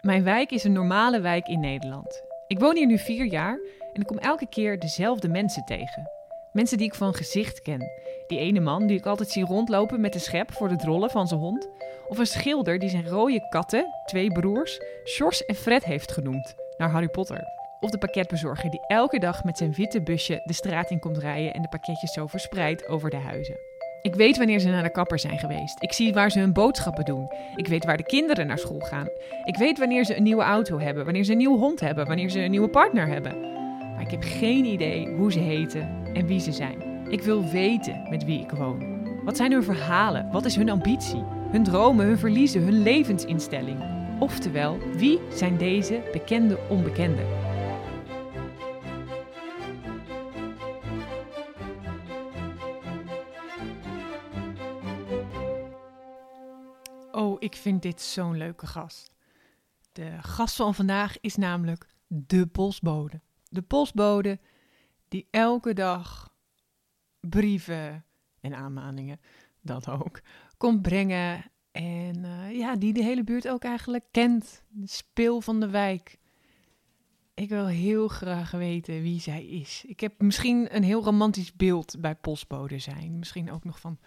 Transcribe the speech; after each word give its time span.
Mijn 0.00 0.24
wijk 0.24 0.50
is 0.50 0.64
een 0.64 0.72
normale 0.72 1.20
wijk 1.20 1.48
in 1.48 1.60
Nederland. 1.60 2.22
Ik 2.46 2.58
woon 2.58 2.76
hier 2.76 2.86
nu 2.86 2.98
vier 2.98 3.24
jaar 3.24 3.58
en 3.92 4.00
ik 4.00 4.06
kom 4.06 4.18
elke 4.18 4.46
keer 4.46 4.78
dezelfde 4.78 5.28
mensen 5.28 5.64
tegen. 5.64 6.10
Mensen 6.52 6.78
die 6.78 6.86
ik 6.86 6.94
van 6.94 7.14
gezicht 7.14 7.62
ken. 7.62 7.90
Die 8.26 8.38
ene 8.38 8.60
man 8.60 8.86
die 8.86 8.98
ik 8.98 9.06
altijd 9.06 9.30
zie 9.30 9.44
rondlopen 9.44 10.00
met 10.00 10.12
de 10.12 10.18
schep 10.18 10.52
voor 10.52 10.68
de 10.68 10.76
drollen 10.76 11.10
van 11.10 11.28
zijn 11.28 11.40
hond. 11.40 11.68
Of 12.08 12.18
een 12.18 12.26
schilder 12.26 12.78
die 12.78 12.88
zijn 12.88 13.08
rode 13.08 13.48
katten, 13.48 13.86
twee 14.04 14.32
broers, 14.32 14.80
Sjors 15.04 15.44
en 15.44 15.54
Fred 15.54 15.84
heeft 15.84 16.12
genoemd, 16.12 16.54
naar 16.76 16.90
Harry 16.90 17.08
Potter. 17.08 17.42
Of 17.80 17.90
de 17.90 17.98
pakketbezorger 17.98 18.70
die 18.70 18.86
elke 18.86 19.18
dag 19.18 19.44
met 19.44 19.58
zijn 19.58 19.72
witte 19.72 20.02
busje 20.02 20.42
de 20.44 20.52
straat 20.52 20.90
in 20.90 20.98
komt 20.98 21.18
rijden 21.18 21.54
en 21.54 21.62
de 21.62 21.68
pakketjes 21.68 22.12
zo 22.12 22.26
verspreidt 22.26 22.88
over 22.88 23.10
de 23.10 23.16
huizen. 23.16 23.69
Ik 24.02 24.14
weet 24.14 24.36
wanneer 24.36 24.58
ze 24.58 24.68
naar 24.68 24.82
de 24.82 24.90
kapper 24.90 25.18
zijn 25.18 25.38
geweest. 25.38 25.82
Ik 25.82 25.92
zie 25.92 26.12
waar 26.12 26.30
ze 26.30 26.38
hun 26.38 26.52
boodschappen 26.52 27.04
doen. 27.04 27.28
Ik 27.56 27.66
weet 27.66 27.84
waar 27.84 27.96
de 27.96 28.02
kinderen 28.02 28.46
naar 28.46 28.58
school 28.58 28.80
gaan. 28.80 29.08
Ik 29.44 29.56
weet 29.56 29.78
wanneer 29.78 30.04
ze 30.04 30.16
een 30.16 30.22
nieuwe 30.22 30.42
auto 30.42 30.78
hebben, 30.78 31.04
wanneer 31.04 31.24
ze 31.24 31.32
een 31.32 31.38
nieuwe 31.38 31.58
hond 31.58 31.80
hebben, 31.80 32.06
wanneer 32.06 32.28
ze 32.28 32.40
een 32.40 32.50
nieuwe 32.50 32.68
partner 32.68 33.06
hebben. 33.06 33.40
Maar 33.94 34.00
ik 34.00 34.10
heb 34.10 34.22
geen 34.22 34.64
idee 34.64 35.08
hoe 35.08 35.32
ze 35.32 35.38
heten 35.38 35.88
en 36.12 36.26
wie 36.26 36.40
ze 36.40 36.52
zijn. 36.52 36.82
Ik 37.08 37.22
wil 37.22 37.44
weten 37.44 38.06
met 38.10 38.24
wie 38.24 38.40
ik 38.40 38.50
woon. 38.50 38.98
Wat 39.24 39.36
zijn 39.36 39.52
hun 39.52 39.64
verhalen? 39.64 40.28
Wat 40.32 40.44
is 40.44 40.56
hun 40.56 40.70
ambitie? 40.70 41.24
Hun 41.50 41.64
dromen, 41.64 42.06
hun 42.06 42.18
verliezen, 42.18 42.62
hun 42.62 42.82
levensinstelling? 42.82 43.78
Oftewel, 44.18 44.78
wie 44.96 45.18
zijn 45.34 45.56
deze 45.56 46.00
bekende 46.12 46.58
onbekenden? 46.68 47.26
Ik 57.50 57.56
vind 57.56 57.82
dit 57.82 58.00
zo'n 58.00 58.36
leuke 58.36 58.66
gast. 58.66 59.12
De 59.92 60.18
gast 60.20 60.56
van 60.56 60.74
vandaag 60.74 61.20
is 61.20 61.36
namelijk 61.36 61.86
de 62.06 62.46
postbode. 62.46 63.20
De 63.48 63.62
postbode 63.62 64.38
die 65.08 65.26
elke 65.30 65.72
dag 65.72 66.34
brieven 67.20 68.04
en 68.40 68.54
aanmaningen, 68.54 69.20
dat 69.60 69.88
ook, 69.88 70.20
komt 70.56 70.82
brengen. 70.82 71.50
En 71.70 72.24
eh, 72.24 72.56
ja, 72.56 72.76
die 72.76 72.92
de 72.92 73.02
hele 73.02 73.24
buurt 73.24 73.48
ook 73.48 73.64
eigenlijk 73.64 74.04
kent. 74.10 74.62
De 74.68 74.88
speel 74.88 75.40
van 75.40 75.60
de 75.60 75.68
wijk. 75.68 76.18
Ik 77.34 77.48
wil 77.48 77.66
heel 77.66 78.08
graag 78.08 78.50
weten 78.50 79.02
wie 79.02 79.20
zij 79.20 79.44
is. 79.44 79.84
Ik 79.86 80.00
heb 80.00 80.20
misschien 80.22 80.76
een 80.76 80.82
heel 80.82 81.02
romantisch 81.02 81.52
beeld 81.52 81.96
bij 82.00 82.14
postbode 82.14 82.78
zijn. 82.78 83.18
Misschien 83.18 83.50
ook 83.50 83.64
nog 83.64 83.80
van 83.80 83.98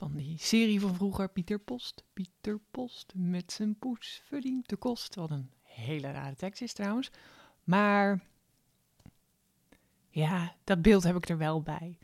van 0.00 0.16
die 0.16 0.38
serie 0.38 0.80
van 0.80 0.94
vroeger, 0.94 1.28
Pieter 1.28 1.58
Post. 1.58 2.04
Pieter 2.12 2.60
Post 2.70 3.12
met 3.16 3.52
zijn 3.52 3.78
poes 3.78 4.22
verdient 4.24 4.68
de 4.68 4.76
kost. 4.76 5.14
Wat 5.14 5.30
een 5.30 5.50
hele 5.62 6.10
rare 6.10 6.34
tekst 6.34 6.62
is 6.62 6.72
trouwens. 6.72 7.10
Maar 7.64 8.20
ja, 10.10 10.54
dat 10.64 10.82
beeld 10.82 11.02
heb 11.02 11.16
ik 11.16 11.28
er 11.28 11.38
wel 11.38 11.62
bij. 11.62 11.98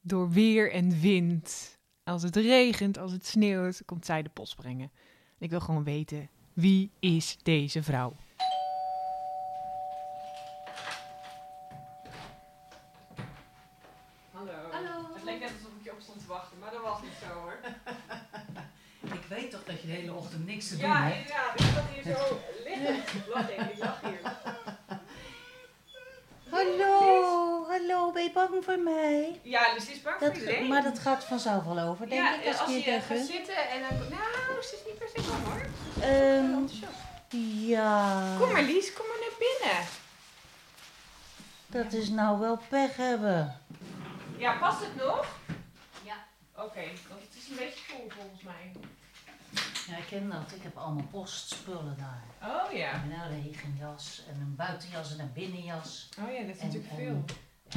Door 0.00 0.30
weer 0.30 0.72
en 0.72 1.00
wind, 1.00 1.78
als 2.04 2.22
het 2.22 2.36
regent, 2.36 2.98
als 2.98 3.12
het 3.12 3.26
sneeuwt, 3.26 3.82
komt 3.84 4.06
zij 4.06 4.22
de 4.22 4.30
post 4.30 4.56
brengen. 4.56 4.90
Ik 5.38 5.50
wil 5.50 5.60
gewoon 5.60 5.84
weten, 5.84 6.30
wie 6.52 6.90
is 6.98 7.38
deze 7.42 7.82
vrouw? 7.82 8.16
Hallo. 14.30 14.70
Hallo. 14.70 15.14
Het 15.14 15.24
leek 15.24 15.40
net 15.40 15.52
alsof 15.52 15.76
ik 15.78 15.84
je 15.84 15.92
op 15.92 16.00
stond 16.00 16.20
te 16.20 16.26
wachten, 16.26 16.58
maar 16.58 16.70
dat 16.70 16.82
was 16.82 17.02
niet 17.02 17.18
zo 17.22 17.26
hoor. 17.26 17.58
Ik 19.18 19.24
weet 19.28 19.50
toch 19.50 19.64
dat 19.64 19.80
je 19.80 19.86
de 19.86 19.92
hele 19.92 20.14
ochtend 20.14 20.46
niks 20.58 20.68
te 20.70 20.76
doen 20.76 20.88
Ja, 20.88 21.12
inderdaad. 21.12 21.60
Ik 21.60 21.66
zat 21.74 21.84
hier 21.94 22.16
zo 22.16 22.40
liggen. 22.64 22.94
Ik, 22.96 23.10
ik 23.10 23.78
lach 23.78 24.00
hier. 24.00 24.20
Hallo, 26.50 27.66
hallo, 27.68 28.12
ben 28.12 28.22
je 28.22 28.30
bang 28.32 28.64
voor 28.64 28.78
mij? 28.78 29.40
Ja, 29.42 29.74
dus 29.74 29.84
die 29.86 29.94
is 29.94 30.02
bang 30.02 30.18
Dat, 30.18 30.28
voor 30.28 30.38
iedereen. 30.38 30.66
maar 30.68 30.82
dat 30.82 30.98
gaat 30.98 31.24
vanzelf 31.24 31.64
wel 31.64 31.78
over, 31.78 32.08
denk 32.08 32.22
ja, 32.22 32.40
ik, 32.40 32.46
als, 32.46 32.58
als 32.58 32.70
je 32.70 32.76
je 32.76 32.82
gaat 32.82 33.06
tegen. 33.08 33.24
zitten 33.26 33.68
en 33.70 33.80
dan... 33.80 33.98
Nou, 33.98 34.62
ze 34.62 34.74
is 34.74 34.80
niet 34.86 34.98
per 34.98 35.08
se 35.14 35.28
bang 35.30 35.44
hoor. 35.44 35.66
Ehm, 36.02 36.66
ja, 37.66 38.22
Kom 38.38 38.52
maar 38.52 38.62
Lies, 38.62 38.92
kom 38.92 39.06
maar 39.06 39.16
naar 39.20 39.38
binnen. 39.38 39.86
dat 41.66 41.92
is 41.92 42.08
nou 42.08 42.38
wel 42.38 42.58
pech 42.68 42.96
hebben. 42.96 43.60
Ja, 44.36 44.58
past 44.58 44.80
het 44.80 44.96
nog? 44.96 45.26
Ja. 46.02 46.16
Oké, 46.54 46.82
want 47.08 47.20
het 47.28 47.36
is 47.42 47.48
een 47.48 47.56
beetje 47.56 47.84
vol 47.88 48.10
volgens 48.16 48.42
mij. 48.42 48.72
Ja, 49.88 49.96
ik 49.96 50.04
ken 50.06 50.28
dat. 50.30 50.52
Ik 50.52 50.62
heb 50.62 50.76
allemaal 50.76 51.06
postspullen 51.10 51.96
daar. 51.98 52.24
Oh 52.42 52.72
ja. 52.72 52.92
En 53.02 53.10
een 53.10 53.42
regenjas 53.42 54.24
en 54.28 54.40
een 54.40 54.54
buitenjas 54.56 55.12
en 55.16 55.20
een 55.24 55.32
binnenjas. 55.32 56.08
Oh 56.18 56.32
ja, 56.32 56.40
dat 56.46 56.54
is 56.54 56.60
En- 56.60 56.66
natuurlijk 56.66 56.92
en- 56.92 56.96
veel. 56.96 57.24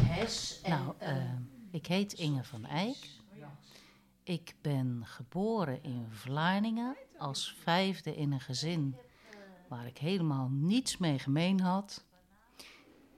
Hes 0.05 0.61
en... 0.61 0.69
Nou, 0.71 0.93
eh, 0.97 1.33
ik 1.71 1.85
heet 1.85 2.13
Inge 2.13 2.43
van 2.43 2.65
Eyck. 2.65 3.19
Ik 4.23 4.55
ben 4.61 5.01
geboren 5.05 5.83
in 5.83 6.05
Vlaardingen 6.09 6.95
als 7.17 7.55
vijfde 7.59 8.15
in 8.15 8.31
een 8.31 8.39
gezin 8.41 8.95
waar 9.67 9.85
ik 9.85 9.97
helemaal 9.97 10.49
niets 10.49 10.97
mee 10.97 11.19
gemeen 11.19 11.59
had. 11.59 12.05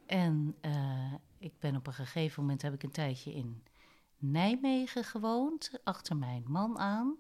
En 0.06 0.56
eh, 0.62 1.14
ik 1.38 1.54
ben 1.60 1.76
op 1.76 1.88
een 1.88 1.94
gegeven 1.94 2.42
moment 2.42 2.62
heb 2.62 2.74
ik 2.74 2.84
een 2.84 2.92
tijdje 2.92 3.34
in 3.34 3.64
Nijmegen 4.18 5.04
gewoond, 5.04 5.72
achter 5.84 6.18
mijn 6.18 6.44
man 6.48 6.80
aan. 6.80 7.16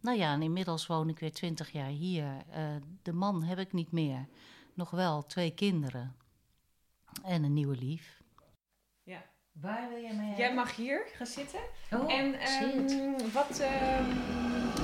Nou 0.00 0.18
ja, 0.18 0.32
en 0.32 0.42
inmiddels 0.42 0.86
woon 0.86 1.08
ik 1.08 1.18
weer 1.18 1.32
twintig 1.32 1.70
jaar 1.72 1.88
hier. 1.88 2.24
Eh, 2.50 2.62
de 3.02 3.12
man 3.12 3.42
heb 3.42 3.58
ik 3.58 3.72
niet 3.72 3.92
meer. 3.92 4.26
Nog 4.74 4.90
wel 4.90 5.26
twee 5.26 5.50
kinderen 5.54 6.16
en 7.24 7.44
een 7.44 7.52
nieuwe 7.52 7.76
lief. 7.76 8.18
Waar 9.52 9.88
wil 9.88 9.98
je 9.98 10.12
mee 10.12 10.36
Jij 10.36 10.54
mag 10.54 10.76
hier 10.76 11.06
gaan 11.14 11.26
zitten. 11.26 11.60
Oh, 11.90 12.12
en 12.12 12.32
zit. 12.46 12.90
ehm, 12.90 13.32
wat... 13.32 13.58
ehm, 13.60 14.04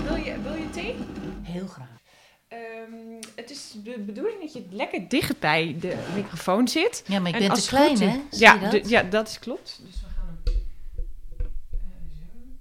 wil, 0.05 0.17
je, 0.17 0.41
wil 0.43 0.55
je 0.55 0.71
thee? 0.71 0.97
Heel 1.43 1.67
graag. 1.67 2.01
Ehm, 2.49 3.23
het 3.35 3.51
is 3.51 3.75
de 3.85 3.99
bedoeling 3.99 4.41
dat 4.41 4.53
je 4.53 4.67
lekker 4.71 5.09
dicht 5.09 5.39
bij 5.41 5.77
de 5.81 6.07
microfoon 6.15 6.69
zit. 6.69 7.05
Ja, 7.07 7.19
maar 7.21 7.29
ik 7.29 7.41
En 7.41 7.47
ben 7.49 7.57
te 7.57 7.69
klein, 7.69 7.99
hè? 8.01 8.21
Zie 8.31 8.47
Ja, 8.47 8.71
dat? 8.71 8.89
ja, 8.89 9.03
dat 9.03 9.29
is 9.29 9.39
klopt. 9.39 9.81
Dus 9.85 10.01
we 10.01 10.07
gaan 10.07 10.27
hem 10.27 10.39
eh, 10.45 10.53
zo. 10.53 11.43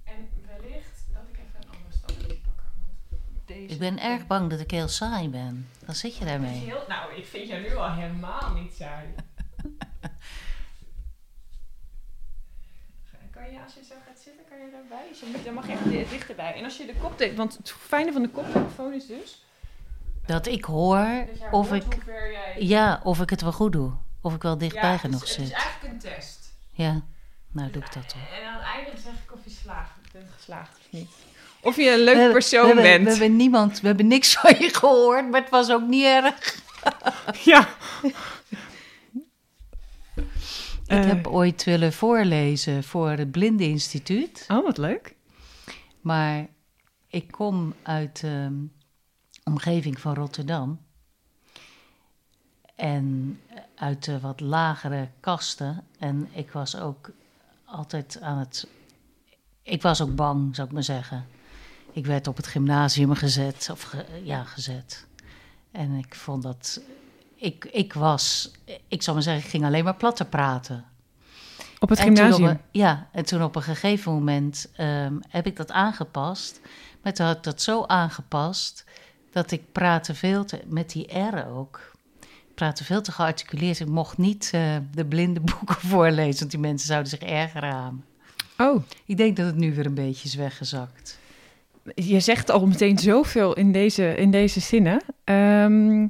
En 0.04 0.28
wellicht 0.46 1.06
dat 1.12 1.22
ik 1.28 1.38
even 1.38 1.60
een 1.60 1.68
andere 1.68 1.92
stap 1.98 2.10
moet 2.16 2.42
pakken. 2.42 2.72
Want 3.34 3.45
deze 3.58 3.72
Ik 3.74 3.78
ben 3.78 3.98
erg 4.00 4.26
bang 4.26 4.50
dat 4.50 4.60
ik 4.60 4.70
heel 4.70 4.88
saai 4.88 5.28
ben. 5.28 5.68
Dan 5.86 5.94
zit 5.94 6.16
je 6.16 6.24
daarmee. 6.24 6.58
heel, 6.58 6.84
nou, 6.88 7.14
ik 7.14 7.26
vind 7.26 7.48
jou 7.48 7.60
nu 7.62 7.74
al 7.76 7.92
helemaal 7.92 8.52
niet 8.54 8.74
saai. 8.74 9.06
Kan 13.30 13.52
je, 13.52 13.62
als 13.64 13.74
je 13.74 13.84
zo 13.84 13.94
gaat 14.06 14.18
zitten, 14.24 14.44
kan 14.48 14.58
je 14.58 14.70
daarbij? 14.72 15.08
Dus 15.08 15.20
je 15.20 15.26
moet, 15.34 15.44
dan 15.44 15.54
mag 15.54 15.66
je 15.66 15.72
echt 15.72 15.84
di- 15.84 16.08
dichterbij. 16.08 16.54
En 16.54 16.64
als 16.64 16.76
je 16.76 16.86
de 16.86 16.94
koptelefoon... 16.94 17.36
Want 17.36 17.56
het 17.56 17.70
fijne 17.70 18.12
van 18.12 18.22
de 18.22 18.28
koptelefoon 18.28 18.92
is 18.92 19.06
dus... 19.06 19.44
Dat 20.26 20.46
ik 20.46 20.64
hoor 20.64 21.26
Dat 21.40 21.52
of 21.52 21.72
ik, 21.72 22.04
jij... 22.06 22.56
ja, 22.58 23.00
of 23.04 23.20
ik 23.20 23.30
het 23.30 23.40
wel 23.40 23.52
goed 23.52 23.72
doe. 23.72 23.92
Of 24.20 24.34
ik 24.34 24.42
wel 24.42 24.52
Ja, 24.52 24.58
dichtbij 24.58 24.84
het 24.90 24.94
is- 24.94 25.00
genoeg 25.00 25.20
Het 25.20 25.28
is 25.28 25.34
zit. 25.34 25.52
eigenlijk 25.52 25.92
een 25.92 25.98
test. 25.98 26.52
Ja, 26.70 27.02
nou 27.50 27.70
doe 27.70 27.82
ik 27.82 27.92
dat 27.92 28.08
toch. 28.08 28.28
En 28.40 28.46
aan 28.48 28.54
het 28.54 28.62
einde 28.74 29.00
zeg 29.00 29.12
ik 29.24 29.32
of 29.32 29.44
je 29.44 29.50
slaagt, 29.50 30.12
bent 30.12 30.30
geslaagd 30.36 30.78
of 30.78 30.86
niet. 30.90 31.10
Of 31.66 31.76
je 31.76 31.92
een 31.92 32.00
leuk 32.00 32.26
We 32.26 32.32
persoon 32.32 32.60
we 32.60 32.66
hebben, 32.66 32.84
bent. 32.84 33.04
We 33.04 33.10
hebben 33.10 33.36
niemand, 33.36 33.80
we 33.80 33.86
hebben 33.86 34.06
niks 34.06 34.36
van 34.36 34.54
je 34.58 34.74
gehoord, 34.74 35.30
maar 35.30 35.40
het 35.40 35.50
was 35.50 35.70
ook 35.70 35.86
niet 35.86 36.04
erg. 36.04 36.64
Ja. 37.44 37.68
Ik 40.86 41.04
heb 41.04 41.26
ooit 41.26 41.64
willen 41.64 41.92
voorlezen 41.92 42.84
voor 42.84 43.10
het 43.10 43.30
Blindeninstituut. 43.30 44.44
Oh, 44.48 44.64
wat 44.64 44.78
leuk. 44.78 45.14
Maar 46.00 46.46
ik 47.08 47.30
kom 47.30 47.74
uit 47.82 48.20
de 48.20 48.66
omgeving 49.44 50.00
van 50.00 50.14
Rotterdam. 50.14 50.80
En 52.74 53.40
uit 53.74 54.04
de 54.04 54.20
wat 54.20 54.40
lagere 54.40 55.08
kasten. 55.20 55.86
En 55.98 56.28
ik 56.32 56.50
was 56.50 56.76
ook 56.76 57.10
altijd 57.64 58.20
aan 58.20 58.38
het. 58.38 58.66
Ik 59.62 59.82
was 59.82 60.00
ook 60.00 60.14
bang, 60.14 60.54
zou 60.54 60.66
ik 60.68 60.74
maar 60.74 60.82
zeggen. 60.82 61.26
Ik 61.96 62.06
werd 62.06 62.26
op 62.26 62.36
het 62.36 62.46
gymnasium 62.46 63.14
gezet. 63.14 63.68
Of 63.72 63.82
ge- 63.82 64.04
ja, 64.22 64.44
gezet. 64.44 65.06
En 65.70 65.92
ik 65.94 66.14
vond 66.14 66.42
dat. 66.42 66.80
Ik, 67.34 67.64
ik 67.72 67.92
was. 67.92 68.50
Ik 68.88 69.02
zal 69.02 69.14
maar 69.14 69.22
zeggen, 69.22 69.44
ik 69.44 69.50
ging 69.50 69.64
alleen 69.64 69.84
maar 69.84 69.96
platte 69.96 70.24
praten. 70.24 70.84
Op 71.78 71.88
het 71.88 71.98
En 71.98 72.04
gymnasium. 72.04 72.48
op 72.50 72.60
ja, 72.70 73.08
en 73.12 73.24
toen 73.24 73.42
op 73.42 73.56
een 73.56 73.62
gegeven 73.62 74.12
moment 74.12 74.68
ehm, 74.76 75.14
heb 75.28 75.46
ik 75.46 75.56
dat 75.56 75.70
aangepast. 75.70 76.60
Maar 77.02 77.12
toen 77.12 77.26
had 77.26 77.36
ik 77.36 77.42
dat 77.42 77.62
zo 77.62 77.84
aangepast 77.84 78.84
dat 79.32 79.50
ik 79.50 79.72
praatte 79.72 80.14
veel 80.14 80.44
te, 80.44 80.60
met 80.66 80.90
die 80.90 81.18
R 81.18 81.46
ook. 81.48 81.92
Ik 82.20 82.54
praatte 82.54 82.84
veel 82.84 83.02
te 83.02 83.12
gearticuleerd. 83.12 83.80
Ik 83.80 83.88
mocht 83.88 84.18
niet 84.18 84.50
eh, 84.52 84.76
de 84.94 85.04
blinde 85.06 85.40
boeken 85.50 85.76
voorlezen, 85.80 86.38
want 86.38 86.50
die 86.50 86.60
mensen 86.60 86.86
zouden 86.86 87.10
zich 87.10 87.20
ergeren 87.20 87.72
aan. 87.72 88.04
Oh, 88.58 88.82
Ik 89.04 89.16
denk 89.16 89.36
dat 89.36 89.46
het 89.46 89.56
nu 89.56 89.74
weer 89.74 89.86
een 89.86 89.94
beetje 89.94 90.28
is 90.28 90.34
weggezakt. 90.34 91.18
Je 91.94 92.20
zegt 92.20 92.50
al 92.50 92.66
meteen 92.66 92.98
zoveel 92.98 93.54
in 93.54 93.72
deze, 93.72 94.14
in 94.16 94.30
deze 94.30 94.60
zinnen. 94.60 95.02
Ehm, 95.24 96.02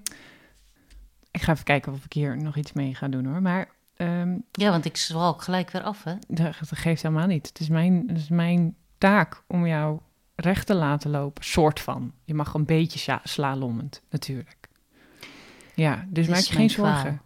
ik 1.31 1.43
ga 1.43 1.52
even 1.52 1.64
kijken 1.64 1.93
of 1.93 2.05
ik 2.05 2.12
hier 2.12 2.37
nog 2.37 2.56
iets 2.56 2.73
mee 2.73 2.94
ga 2.94 3.08
doen 3.08 3.25
hoor. 3.26 3.43
Maar 3.43 3.69
ehm, 3.96 4.37
Ja, 4.52 4.70
want 4.70 4.84
ik 4.84 4.96
zwal 4.96 5.28
ook 5.34 5.43
gelijk 5.43 5.70
weer 5.70 5.82
af, 5.82 6.05
hè? 6.05 6.14
dat, 6.28 6.55
geeft 6.70 7.02
helemaal 7.02 7.26
niet. 7.26 7.46
Het 7.49 7.61
is, 7.61 7.69
mijn, 7.69 8.05
het 8.06 8.17
is 8.19 8.28
mijn 8.28 8.75
taak 8.99 9.43
om 9.46 9.67
jou 9.67 9.99
recht 10.34 10.67
te 10.67 10.75
laten 10.75 11.11
lopen. 11.11 11.44
Soort 11.44 11.81
van. 11.81 12.12
Je 12.25 12.34
mag 12.34 12.55
een 12.55 12.64
beetje 12.64 12.99
sla- 12.99 13.20
slalommend, 13.25 14.02
natuurlijk. 14.11 14.69
Ja, 15.75 16.05
dus 16.08 16.26
maak 16.28 16.38
je 16.40 16.55
geen 16.55 16.70
zorgen. 16.70 17.00
kwaal. 17.02 17.19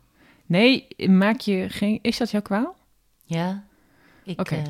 Nee, 0.47 0.87
maak 1.08 1.41
je 1.41 1.69
geen... 1.69 1.99
Is 2.02 2.17
dat 2.19 2.31
jouw 2.31 2.41
kwaal? 2.43 2.76
Ja. 3.25 3.64
Oké. 4.37 4.55
eh, 4.56 4.62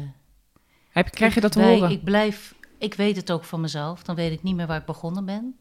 Heb, 0.91 1.11
krijg 1.11 1.35
je 1.35 1.41
dat 1.41 1.53
te 1.53 1.63
horen? 1.63 1.91
Ik 1.91 2.05
blijf, 2.05 2.55
ik 2.81 2.95
weet 2.95 3.17
het 3.17 3.31
ook 3.33 3.45
van 3.45 3.61
mezelf. 3.61 4.03
Dan 4.03 4.15
weet 4.15 4.33
ik 4.33 4.43
niet 4.43 4.55
meer 4.57 4.67
waar 4.67 4.81
ik 4.81 4.85
begonnen 4.87 5.25
ben. 5.25 5.59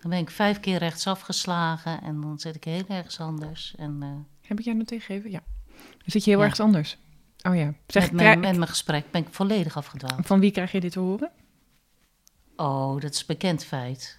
Dan 0.00 0.10
ben 0.10 0.18
ik 0.18 0.30
vijf 0.30 0.60
keer 0.60 0.78
rechtsaf 0.78 1.20
geslagen 1.20 2.02
en 2.02 2.20
dan 2.20 2.38
zit 2.38 2.54
ik 2.54 2.64
heel 2.64 2.84
ergens 2.88 3.20
anders. 3.20 3.74
En 3.76 3.98
eh, 4.02 4.08
Heb 4.48 4.58
ik 4.58 4.64
jou 4.64 4.76
nog 4.76 4.86
tegengegeven? 4.86 5.30
Ja. 5.30 5.42
Dan 5.68 5.98
zit 6.06 6.24
je 6.24 6.30
heel 6.30 6.38
Ja. 6.38 6.44
ergens 6.44 6.60
anders. 6.66 6.98
Oh 7.42 7.56
ja. 7.56 7.74
Zeg, 7.86 8.02
met, 8.12 8.22
mijn, 8.22 8.40
met 8.40 8.56
mijn 8.56 8.68
gesprek 8.68 9.10
ben 9.10 9.22
ik 9.26 9.28
volledig 9.34 9.76
afgedwaald. 9.76 10.26
van 10.26 10.40
wie 10.40 10.50
krijg 10.50 10.72
je 10.72 10.80
dit 10.80 10.92
te 10.92 10.98
horen? 11.00 11.30
Oh, 12.56 13.00
dat 13.00 13.12
is 13.12 13.20
een 13.20 13.26
bekend 13.26 13.64
feit. 13.64 14.18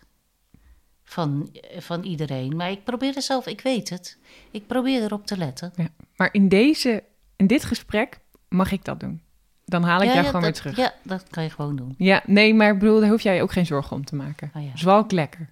Van, 1.04 1.50
eh, 1.54 1.80
van 1.82 2.04
iedereen. 2.04 2.56
Maar 2.56 2.72
ik 2.72 2.84
probeer 2.84 3.16
er 3.16 3.22
zelf, 3.22 3.46
ik 3.48 3.62
weet 3.62 3.90
het. 3.90 4.18
Ik 4.52 4.68
probeer 4.68 5.02
erop 5.04 5.26
te 5.28 5.38
letten. 5.38 5.74
Maar 6.16 6.30
in, 6.34 6.50
deze, 6.50 7.04
in 7.36 7.48
dit 7.48 7.64
gesprek 7.64 8.20
mag 8.50 8.72
ik 8.72 8.86
dat 8.86 9.00
doen. 9.00 9.22
Dan 9.66 9.84
haal 9.84 10.02
ik 10.02 10.08
ja, 10.08 10.14
jou 10.14 10.24
ja, 10.24 10.30
gewoon 10.30 10.42
dat, 10.42 10.62
weer 10.62 10.74
terug. 10.74 10.86
Ja, 10.86 10.94
dat 11.04 11.30
kan 11.30 11.44
je 11.44 11.50
gewoon 11.50 11.76
doen. 11.76 11.96
Ja, 11.98 12.24
nee, 12.26 12.54
maar 12.54 12.74
ik 12.74 12.80
bedoel, 12.80 13.00
daar 13.00 13.10
hoef 13.10 13.22
jij 13.22 13.42
ook 13.42 13.52
geen 13.52 13.66
zorgen 13.66 13.96
om 13.96 14.06
te 14.06 14.16
maken. 14.16 14.52
Oh 14.56 14.64
ja. 14.64 14.72
Zwalk 14.74 15.12
lekker. 15.12 15.50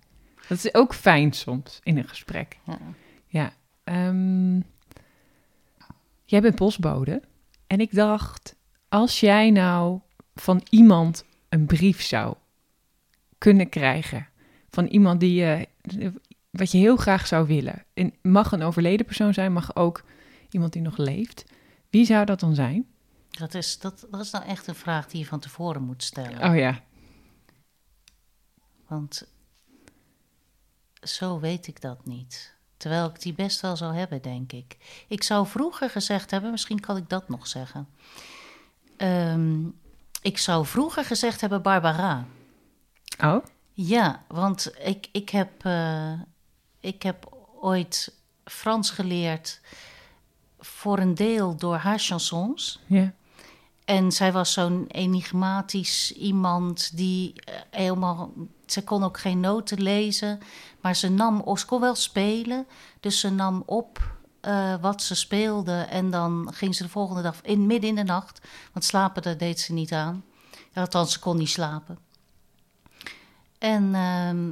Dat 0.47 0.57
is 0.57 0.73
ook 0.73 0.93
fijn 0.93 1.33
soms 1.33 1.79
in 1.83 1.97
een 1.97 2.07
gesprek. 2.07 2.57
Ja. 2.65 2.77
Ja. 3.27 3.53
ehm, 3.83 4.59
jij 6.25 6.41
bent 6.41 6.55
postbode. 6.55 7.21
En 7.67 7.79
ik 7.79 7.95
dacht, 7.95 8.55
als 8.89 9.19
jij 9.19 9.51
nou 9.51 9.99
van 10.35 10.61
iemand 10.69 11.25
een 11.49 11.65
brief 11.65 12.01
zou 12.01 12.35
kunnen 13.37 13.69
krijgen. 13.69 14.27
Van 14.69 14.85
iemand 14.85 15.19
die 15.19 15.33
je, 15.33 15.67
wat 16.49 16.71
je 16.71 16.77
heel 16.77 16.95
graag 16.95 17.27
zou 17.27 17.47
willen. 17.47 17.83
En 17.93 18.13
mag 18.21 18.51
een 18.51 18.61
overleden 18.61 19.05
persoon 19.05 19.33
zijn, 19.33 19.53
mag 19.53 19.75
ook 19.75 20.03
iemand 20.49 20.73
die 20.73 20.81
nog 20.81 20.97
leeft. 20.97 21.45
Wie 21.89 22.05
zou 22.05 22.25
dat 22.25 22.39
dan 22.39 22.55
zijn? 22.55 22.85
Dat, 23.37 23.53
is, 23.53 23.79
dat, 23.79 24.07
dat 24.11 24.19
is 24.19 24.31
nou 24.31 24.45
echt 24.45 24.67
een 24.67 24.75
vraag 24.75 25.07
die 25.07 25.19
je 25.19 25.25
van 25.25 25.39
tevoren 25.39 25.81
moet 25.81 26.03
stellen. 26.03 26.49
Oh 26.49 26.57
ja, 26.57 26.83
Want 28.87 29.27
zo 31.01 31.39
weet 31.39 31.67
ik 31.67 31.81
dat 31.81 32.05
niet. 32.05 32.55
Terwijl 32.77 33.05
ik 33.05 33.21
die 33.21 33.33
best 33.33 33.61
wel 33.61 33.77
zou 33.77 33.95
hebben, 33.95 34.21
denk 34.21 34.51
ik. 34.51 34.77
Ik 35.07 35.23
zou 35.23 35.47
vroeger 35.47 35.89
gezegd 35.89 36.31
hebben, 36.31 36.51
misschien 36.51 36.79
kan 36.79 36.97
ik 36.97 37.09
dat 37.09 37.29
nog 37.29 37.47
zeggen. 37.47 37.87
Ehm, 38.97 39.65
ik 40.21 40.37
zou 40.37 40.65
vroeger 40.65 41.05
gezegd 41.05 41.41
hebben 41.41 41.61
Barbara. 41.61 42.25
Oh? 43.23 43.45
Ja, 43.73 44.23
want 44.27 44.73
ik, 44.79 45.09
ik, 45.11 45.29
heb, 45.29 45.65
eh, 45.65 46.13
ik 46.79 47.03
heb 47.03 47.37
ooit 47.61 48.15
Frans 48.43 48.89
geleerd 48.89 49.61
voor 50.59 50.99
een 50.99 51.15
deel 51.15 51.55
door 51.55 51.75
haar 51.75 51.99
chansons. 51.99 52.79
Ja. 52.85 53.13
En 53.85 54.11
zij 54.11 54.31
was 54.31 54.53
zo'n 54.53 54.85
enigmatisch 54.87 56.11
iemand 56.11 56.97
die 56.97 57.33
eh, 57.35 57.55
helemaal. 57.69 58.31
Ze 58.65 58.83
kon 58.83 59.03
ook 59.03 59.19
geen 59.19 59.39
noten 59.39 59.81
lezen, 59.81 60.39
maar 60.81 60.95
ze 60.95 61.09
nam. 61.09 61.57
Ze 61.57 61.65
kon 61.65 61.81
wel 61.81 61.95
spelen, 61.95 62.67
dus 62.99 63.19
ze 63.19 63.29
nam 63.29 63.63
op 63.65 64.15
eh, 64.39 64.75
wat 64.81 65.01
ze 65.01 65.15
speelde. 65.15 65.81
En 65.81 66.09
dan 66.09 66.49
ging 66.53 66.75
ze 66.75 66.83
de 66.83 66.89
volgende 66.89 67.21
dag 67.21 67.41
in 67.41 67.67
midden 67.67 67.89
in 67.89 67.95
de 67.95 68.03
nacht. 68.03 68.41
Want 68.73 68.85
slapen, 68.85 69.21
daar 69.21 69.37
deed 69.37 69.59
ze 69.59 69.73
niet 69.73 69.91
aan. 69.91 70.23
Althans, 70.73 71.13
ze 71.13 71.19
kon 71.19 71.37
niet 71.37 71.49
slapen. 71.49 71.97
En 73.57 73.95
ehm, 73.95 74.51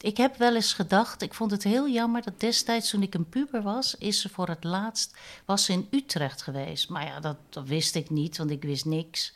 ik 0.00 0.16
heb 0.16 0.36
wel 0.36 0.54
eens 0.54 0.72
gedacht, 0.72 1.22
ik 1.22 1.34
vond 1.34 1.50
het 1.50 1.62
heel 1.64 1.88
jammer 1.88 2.22
dat 2.22 2.40
destijds 2.40 2.90
toen 2.90 3.02
ik 3.02 3.14
een 3.14 3.28
puber 3.28 3.62
was, 3.62 3.94
is 3.98 4.20
ze 4.20 4.28
voor 4.28 4.48
het 4.48 4.64
laatst 4.64 5.16
was 5.44 5.64
ze 5.64 5.72
in 5.72 5.86
Utrecht 5.90 6.42
geweest. 6.42 6.88
Maar 6.88 7.04
ja, 7.06 7.20
dat, 7.20 7.36
dat 7.48 7.66
wist 7.66 7.94
ik 7.94 8.10
niet, 8.10 8.36
want 8.36 8.50
ik 8.50 8.62
wist 8.62 8.84
niks. 8.84 9.34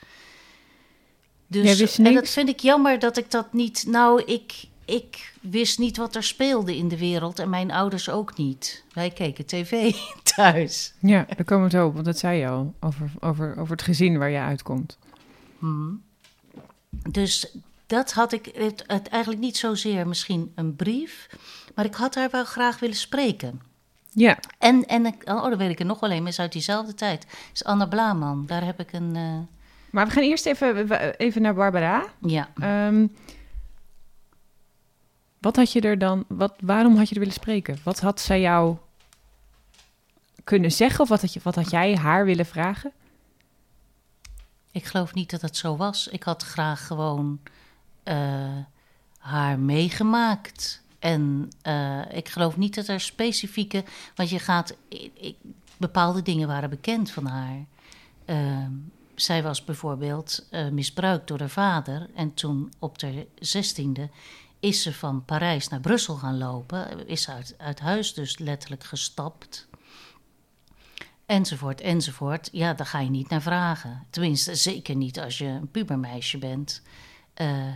Dus, 1.47 1.65
Jij 1.65 1.77
wist 1.77 1.99
En 1.99 2.05
dat 2.05 2.13
niks? 2.13 2.33
vind 2.33 2.49
ik 2.49 2.61
jammer 2.61 2.99
dat 2.99 3.17
ik 3.17 3.31
dat 3.31 3.53
niet. 3.53 3.85
Nou, 3.87 4.23
ik, 4.23 4.65
ik 4.85 5.35
wist 5.41 5.79
niet 5.79 5.97
wat 5.97 6.15
er 6.15 6.23
speelde 6.23 6.77
in 6.77 6.89
de 6.89 6.99
wereld 6.99 7.39
en 7.39 7.51
mijn 7.51 7.71
ouders 7.71 8.09
ook 8.09 8.37
niet. 8.37 8.85
Wij 8.93 9.11
keken 9.11 9.47
tv 9.47 9.95
thuis. 10.37 10.93
Ja, 11.01 11.27
daar 11.37 11.45
komen 11.45 11.65
we 11.65 11.71
zo 11.77 11.87
op, 11.87 11.93
want 11.93 12.05
dat 12.05 12.19
zei 12.19 12.39
je 12.39 12.49
al. 12.49 12.75
Over, 12.81 13.11
over, 13.21 13.57
over 13.59 13.73
het 13.73 13.83
gezin 13.83 14.19
waar 14.19 14.31
je 14.31 14.39
uitkomt. 14.39 14.99
Mhm. 15.59 15.95
Dus 17.11 17.57
dat 17.93 18.13
had 18.13 18.33
ik 18.33 18.51
het, 18.55 18.85
het 18.87 19.09
eigenlijk 19.09 19.43
niet 19.43 19.57
zozeer 19.57 20.07
misschien 20.09 20.53
een 20.55 20.77
brief, 20.77 21.29
maar 21.75 21.85
ik 21.85 21.95
had 21.95 22.15
haar 22.15 22.31
wel 22.31 22.45
graag 22.45 22.79
willen 22.79 22.97
spreken. 22.97 23.61
Ja, 24.11 24.39
En, 24.59 24.87
en 24.87 25.07
ik- 25.07 25.23
oh, 25.29 25.43
dan 25.43 25.57
weet 25.57 25.71
ik 25.71 25.79
er 25.81 25.87
nog 25.87 26.01
wel 26.01 26.11
een, 26.11 26.23
maar 26.23 26.31
is 26.33 26.39
uit 26.39 26.53
diezelfde 26.53 26.95
tijd. 26.95 27.27
is 27.53 27.65
Anna 27.65 27.87
Blaman. 27.87 28.47
Daar 28.47 28.65
heb 28.65 28.81
ik 28.81 28.93
een. 28.93 29.17
eh, 29.17 29.39
maar 29.91 30.07
we 30.07 30.13
gaan 30.13 30.23
eerst 30.23 30.47
even, 30.47 31.17
even 31.19 31.43
naar 31.43 31.55
Barbara. 31.55 32.05
ja. 32.21 32.49
Ehm, 32.61 33.07
wat 35.39 35.57
had 35.57 35.73
je 35.73 35.81
er 35.81 35.99
dan, 35.99 36.25
wat, 36.29 36.55
waarom 36.61 36.97
had 36.97 37.09
je 37.09 37.15
er 37.15 37.21
willen 37.21 37.35
spreken? 37.35 37.79
Wat 37.85 38.01
had 38.01 38.21
zij 38.21 38.41
jou 38.41 38.77
kunnen 40.45 40.73
zeggen 40.73 41.01
of 41.01 41.09
wat 41.09 41.21
had, 41.21 41.33
je, 41.33 41.41
wat 41.43 41.55
had 41.55 41.71
jij 41.71 41.97
haar 41.97 42.25
willen 42.25 42.47
vragen? 42.47 42.93
Ik 44.71 44.85
geloof 44.85 45.15
niet 45.15 45.31
dat 45.31 45.41
het 45.41 45.57
zo 45.57 45.77
was. 45.77 46.09
Ik 46.09 46.23
had 46.23 46.43
graag 46.43 46.87
gewoon 46.87 47.41
haar 49.19 49.59
meegemaakt. 49.59 50.83
En 50.99 51.51
eh, 51.63 52.01
ik 52.13 52.29
geloof 52.29 52.57
niet 52.57 52.75
dat 52.75 52.89
er 52.89 53.01
specifieke. 53.01 53.85
Want 54.15 54.31
je 54.31 54.39
gaat. 54.39 54.77
Ik, 54.89 55.37
bepaalde 55.77 56.23
dingen 56.23 56.49
waren 56.49 56.71
bekend 56.71 57.11
van 57.11 57.27
haar. 57.27 57.65
Ehm, 58.25 58.73
zij 59.15 59.43
was 59.43 59.65
bijvoorbeeld 59.65 60.47
eh, 60.51 60.69
misbruikt 60.69 61.29
door 61.29 61.39
haar 61.39 61.49
vader. 61.49 62.11
En 62.15 62.35
toen 62.35 62.73
op 62.79 62.99
de 62.99 63.27
zestiende 63.39 64.11
is 64.61 64.83
ze 64.83 64.95
van 64.95 65.25
Parijs 65.25 65.69
naar 65.69 65.81
Brussel 65.81 66.15
gaan 66.15 66.39
lopen. 66.39 67.09
Is 67.09 67.29
uit, 67.29 67.55
uit 67.59 67.81
huis 67.81 68.15
dus 68.15 68.39
letterlijk 68.39 68.85
gestapt. 68.85 69.69
Enzovoort, 71.27 71.81
enzovoort. 71.81 72.49
Ja, 72.53 72.75
daar 72.75 72.87
ga 72.87 73.01
je 73.01 73.11
niet 73.11 73.29
naar 73.29 73.43
vragen. 73.43 74.07
Tenminste, 74.11 74.55
zeker 74.55 74.97
niet 74.97 75.21
als 75.21 75.39
je 75.39 75.47
een 75.47 75.71
pubermeisje 75.71 76.39
bent. 76.39 76.83
Eh, 77.35 77.69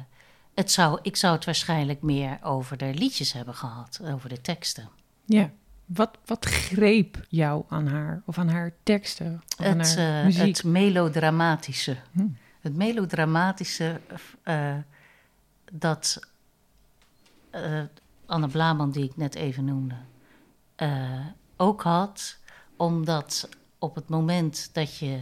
het 0.57 0.73
zou, 0.73 0.99
ik 1.03 1.17
zou 1.17 1.35
het 1.35 1.45
waarschijnlijk 1.45 2.03
meer 2.03 2.39
over 2.43 2.77
de 2.77 2.95
liedjes 2.95 3.33
hebben 3.33 3.55
gehad, 3.55 4.01
over 4.05 4.29
de 4.29 4.41
teksten. 4.41 4.89
Ja. 5.25 5.51
Wat, 5.85 6.19
wat 6.25 6.45
greep 6.45 7.27
jou 7.29 7.65
aan 7.69 7.87
haar 7.87 8.23
of 8.25 8.39
aan 8.39 8.49
haar 8.49 8.73
teksten 8.83 9.43
of 9.59 9.67
aan 9.67 9.79
Het, 9.79 9.97
haar 9.97 10.27
eh, 10.27 10.37
het 10.37 10.65
melodramatische. 10.65 11.97
Hm. 12.13 12.27
Het 12.61 12.77
melodramatische 12.77 14.01
eh, 14.43 14.77
dat 15.73 16.21
eh, 17.51 17.83
Anne 18.27 18.49
Blaman, 18.49 18.91
die 18.91 19.05
ik 19.05 19.17
net 19.17 19.35
even 19.35 19.65
noemde, 19.65 19.95
ook 21.57 21.83
had. 21.83 22.39
Omdat 22.77 23.49
op 23.79 23.95
het 23.95 24.09
moment 24.09 24.71
dat 24.73 24.99
je. 24.99 25.21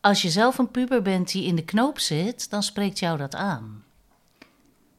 Als 0.00 0.22
je 0.22 0.30
zelf 0.30 0.58
een 0.58 0.70
puber 0.70 1.02
bent 1.02 1.32
die 1.32 1.44
in 1.44 1.56
de 1.56 1.64
knoop 1.64 1.98
zit, 1.98 2.50
dan 2.50 2.62
spreekt 2.62 2.98
jou 2.98 3.18
dat 3.18 3.34
aan. 3.34 3.84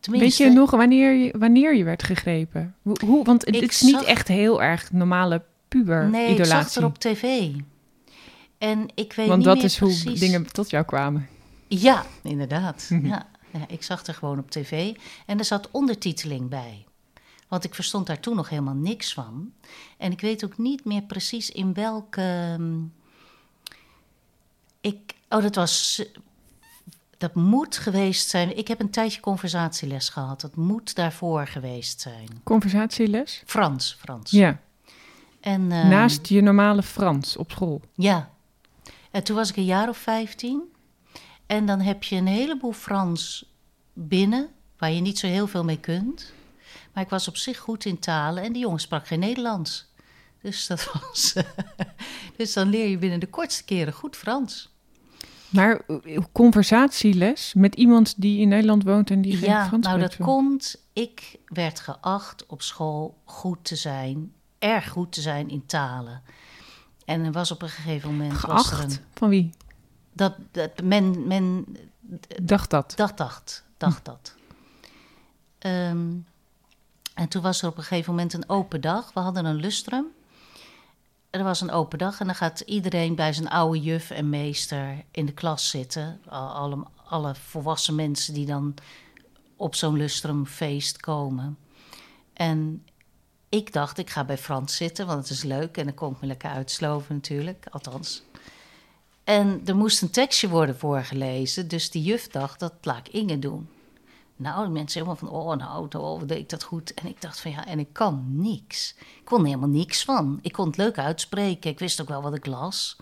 Weet 0.01 0.37
je 0.37 0.49
nog 0.49 0.71
wanneer 0.71 1.13
je, 1.13 1.37
wanneer 1.37 1.75
je 1.75 1.83
werd 1.83 2.03
gegrepen? 2.03 2.75
Hoe, 2.81 2.97
hoe, 3.05 3.23
want 3.23 3.45
het 3.45 3.61
is 3.61 3.81
niet 3.81 4.03
echt 4.03 4.27
heel 4.27 4.63
erg 4.63 4.91
normale 4.91 5.43
puber-idolatie. 5.67 6.27
Nee, 6.27 6.37
ik 6.37 6.45
zag 6.45 6.65
het 6.65 6.75
er 6.75 6.85
op 6.85 6.97
tv. 6.97 7.51
En 8.57 8.85
ik 8.95 9.13
weet 9.13 9.27
want 9.27 9.37
niet 9.37 9.47
dat 9.47 9.55
meer 9.55 9.65
is 9.65 9.79
hoe 9.79 9.89
precies... 9.89 10.19
dingen 10.19 10.51
tot 10.51 10.69
jou 10.69 10.85
kwamen. 10.85 11.27
Ja, 11.67 12.05
inderdaad. 12.23 12.87
Mhm. 12.89 13.05
ja. 13.05 13.29
Ja, 13.53 13.65
ik 13.67 13.83
zag 13.83 14.05
er 14.05 14.13
gewoon 14.13 14.39
op 14.39 14.51
tv 14.51 14.93
en 15.25 15.39
er 15.39 15.45
zat 15.45 15.71
ondertiteling 15.71 16.49
bij. 16.49 16.85
Want 17.47 17.63
ik 17.63 17.75
verstond 17.75 18.07
daar 18.07 18.19
toen 18.19 18.35
nog 18.35 18.49
helemaal 18.49 18.73
niks 18.73 19.13
van. 19.13 19.51
En 19.97 20.11
ik 20.11 20.21
weet 20.21 20.45
ook 20.45 20.57
niet 20.57 20.85
meer 20.85 21.01
precies 21.01 21.49
in 21.49 21.73
welke. 21.73 22.55
mm, 22.59 22.91
Ik, 24.81 25.15
oh, 25.29 25.41
dat 25.41 25.55
was. 25.55 26.03
Dat 27.17 27.35
moet 27.35 27.77
geweest 27.77 28.29
zijn. 28.29 28.57
Ik 28.57 28.67
heb 28.67 28.79
een 28.79 28.89
tijdje 28.89 29.19
conversatieles 29.19 30.09
gehad. 30.09 30.41
Dat 30.41 30.55
moet 30.55 30.95
daarvoor 30.95 31.47
geweest 31.47 32.01
zijn. 32.01 32.27
Conversatieles? 32.43 33.43
Frans, 33.45 33.97
Frans. 33.99 34.31
Ja, 34.31 34.59
En, 35.39 35.71
ehm, 35.71 35.87
naast 35.87 36.27
je 36.27 36.41
normale 36.41 36.83
Frans 36.83 37.37
op 37.37 37.51
school. 37.51 37.81
Ja. 37.95 38.29
En 39.11 39.23
toen 39.23 39.35
was 39.35 39.49
ik 39.49 39.55
een 39.57 39.65
jaar 39.65 39.89
of 39.89 39.97
15. 39.97 40.61
En 41.45 41.65
dan 41.65 41.79
heb 41.81 42.03
je 42.03 42.15
een 42.15 42.27
heleboel 42.27 42.71
Frans 42.71 43.45
binnen, 43.93 44.49
waar 44.77 44.91
je 44.91 45.01
niet 45.01 45.19
zo 45.19 45.27
heel 45.27 45.47
veel 45.47 45.63
mee 45.63 45.79
kunt. 45.79 46.33
Maar 46.93 47.03
ik 47.03 47.09
was 47.09 47.27
op 47.27 47.37
zich 47.37 47.57
goed 47.57 47.85
in 47.85 47.99
talen 47.99 48.43
en 48.43 48.53
die 48.53 48.61
jongen 48.61 48.79
sprak 48.79 49.07
geen 49.07 49.19
Nederlands. 49.19 49.90
Dus 50.41 50.67
dat 50.67 50.91
was. 50.93 51.33
dus 52.37 52.53
dan 52.53 52.69
leer 52.69 52.87
je 52.87 52.97
binnen 52.97 53.19
de 53.19 53.27
kortste 53.27 53.63
keren 53.63 53.93
goed 53.93 54.15
Frans. 54.15 54.69
Maar 55.49 55.81
conversatieles 56.31 57.53
met 57.53 57.75
iemand 57.75 58.21
die 58.21 58.39
in 58.39 58.47
Nederland 58.47 58.83
woont 58.83 59.09
en 59.09 59.21
die 59.21 59.37
geen 59.37 59.49
ja, 59.49 59.67
Frans 59.67 59.85
nou 59.85 59.99
dat 59.99 60.17
komt. 60.17 60.85
Ik 60.93 61.39
werd 61.45 61.79
geacht 61.79 62.45
op 62.45 62.61
school 62.61 63.17
goed 63.23 63.65
te 63.65 63.75
zijn, 63.75 64.33
erg 64.59 64.89
goed 64.89 65.11
te 65.11 65.21
zijn 65.21 65.49
in 65.49 65.65
talen. 65.65 66.21
En 67.05 67.25
er 67.25 67.31
was 67.31 67.51
op 67.51 67.61
een 67.61 67.69
gegeven 67.69 68.09
moment. 68.09 68.41
Was 68.41 68.71
er 68.71 68.77
Geacht? 68.77 68.95
een, 68.95 69.03
Van 69.13 69.29
wie? 69.29 69.49
dat, 70.13 70.33
dat 70.51 70.81
men, 70.83 71.27
men 71.27 71.65
Dacht 72.41 72.69
dat? 72.69 72.93
Dat 72.95 73.17
dacht, 73.17 73.63
dacht 73.77 74.05
dat. 74.05 74.35
Ehm, 75.57 76.09
en 77.13 77.27
toen 77.27 77.41
was 77.41 77.61
er 77.61 77.67
op 77.67 77.77
een 77.77 77.83
gegeven 77.83 78.13
moment 78.13 78.33
een 78.33 78.49
open 78.49 78.81
dag. 78.81 79.13
We 79.13 79.19
hadden 79.19 79.45
een 79.45 79.55
lustrum. 79.55 80.05
Er 81.31 81.43
was 81.43 81.61
een 81.61 81.71
open 81.71 81.97
dag 81.97 82.19
en 82.19 82.25
dan 82.25 82.35
gaat 82.35 82.59
iedereen 82.59 83.15
bij 83.15 83.33
zijn 83.33 83.49
oude 83.49 83.79
juf 83.81 84.09
en 84.09 84.29
meester 84.29 85.03
in 85.11 85.25
de 85.25 85.31
klas 85.33 85.69
zitten. 85.69 86.21
Al- 86.27 86.49
Alle, 86.53 86.85
alle 87.05 87.35
volwassen 87.35 87.95
mensen 87.95 88.33
die 88.33 88.45
dan 88.45 88.73
op 89.55 89.75
zo'n 89.75 89.97
lustrumfeest 89.97 90.99
komen. 90.99 91.57
En 92.33 92.85
ik 93.49 93.73
dacht, 93.73 93.97
ik 93.97 94.09
ga 94.09 94.23
bij 94.23 94.37
Frans 94.37 94.75
zitten, 94.75 95.05
want 95.07 95.19
het 95.19 95.29
is 95.29 95.43
leuk 95.43 95.77
en 95.77 95.85
dan 95.85 95.93
kon 95.93 96.11
ik 96.13 96.21
me 96.21 96.27
lekker 96.27 96.49
uitsloven 96.49 97.15
natuurlijk, 97.15 97.65
althans. 97.69 98.23
En 99.23 99.61
er 99.65 99.75
moest 99.75 100.01
een 100.01 100.09
tekstje 100.09 100.49
worden 100.49 100.77
voorgelezen, 100.77 101.67
dus 101.67 101.89
die 101.89 102.03
juf 102.03 102.27
dacht, 102.27 102.59
dat 102.59 102.73
laat 102.81 103.07
ik 103.07 103.13
Inge 103.13 103.39
doen. 103.39 103.69
Nou, 104.41 104.65
de 104.65 104.71
mensen 104.71 105.01
helemaal 105.01 105.29
van, 105.29 105.39
oh 105.39 105.55
nou, 105.55 105.87
oh, 105.97 106.21
deed 106.27 106.37
ik 106.37 106.49
dat 106.49 106.63
goed. 106.63 106.93
En 106.93 107.07
ik 107.07 107.21
dacht 107.21 107.39
van, 107.39 107.51
ja, 107.51 107.65
en 107.65 107.79
ik 107.79 107.93
kan 107.93 108.23
niks. 108.27 108.95
Ik 108.97 109.25
kon 109.25 109.45
helemaal 109.45 109.69
niks 109.69 110.03
van. 110.03 110.39
Ik 110.41 110.51
kon 110.51 110.67
het 110.67 110.77
leuk 110.77 110.97
uitspreken, 110.97 111.71
ik 111.71 111.79
wist 111.79 112.01
ook 112.01 112.07
wel 112.07 112.21
wat 112.21 112.35
ik 112.35 112.45
las. 112.45 112.97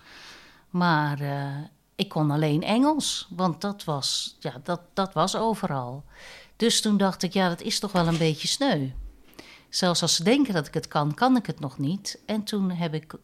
Maar 0.70 1.20
eh, 1.20 1.56
ik 1.94 2.08
kon 2.08 2.30
alleen 2.30 2.62
Engels, 2.62 3.28
want 3.30 3.60
dat 3.60 3.84
was, 3.84 4.36
ja, 4.40 4.60
dat, 4.62 4.80
dat 4.94 5.12
was 5.12 5.36
overal. 5.36 6.04
Dus 6.56 6.80
toen 6.80 6.96
dacht 6.96 7.22
ik, 7.22 7.32
ja, 7.32 7.48
dat 7.48 7.60
is 7.60 7.78
toch 7.78 7.92
wel 7.92 8.06
een 8.06 8.18
beetje 8.18 8.48
sneu. 8.48 8.88
Zelfs 9.68 10.02
als 10.02 10.14
ze 10.14 10.24
denken 10.24 10.54
dat 10.54 10.66
ik 10.66 10.74
het 10.74 10.88
kan, 10.88 11.14
kan 11.14 11.36
ik 11.36 11.46
het 11.46 11.60
nog 11.60 11.78
niet. 11.78 12.18
En 12.26 12.44
toen 12.44 12.70
heb 12.70 12.94
ik 12.94 13.14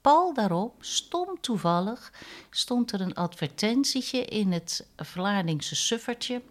pal 0.00 0.34
daarop, 0.34 0.74
stom 0.80 1.40
toevallig, 1.40 2.12
stond 2.50 2.92
er 2.92 3.00
een 3.00 3.14
advertentietje 3.14 4.24
in 4.24 4.52
het 4.52 4.86
Vlaardingse 4.96 5.76
suffertje. 5.76 6.42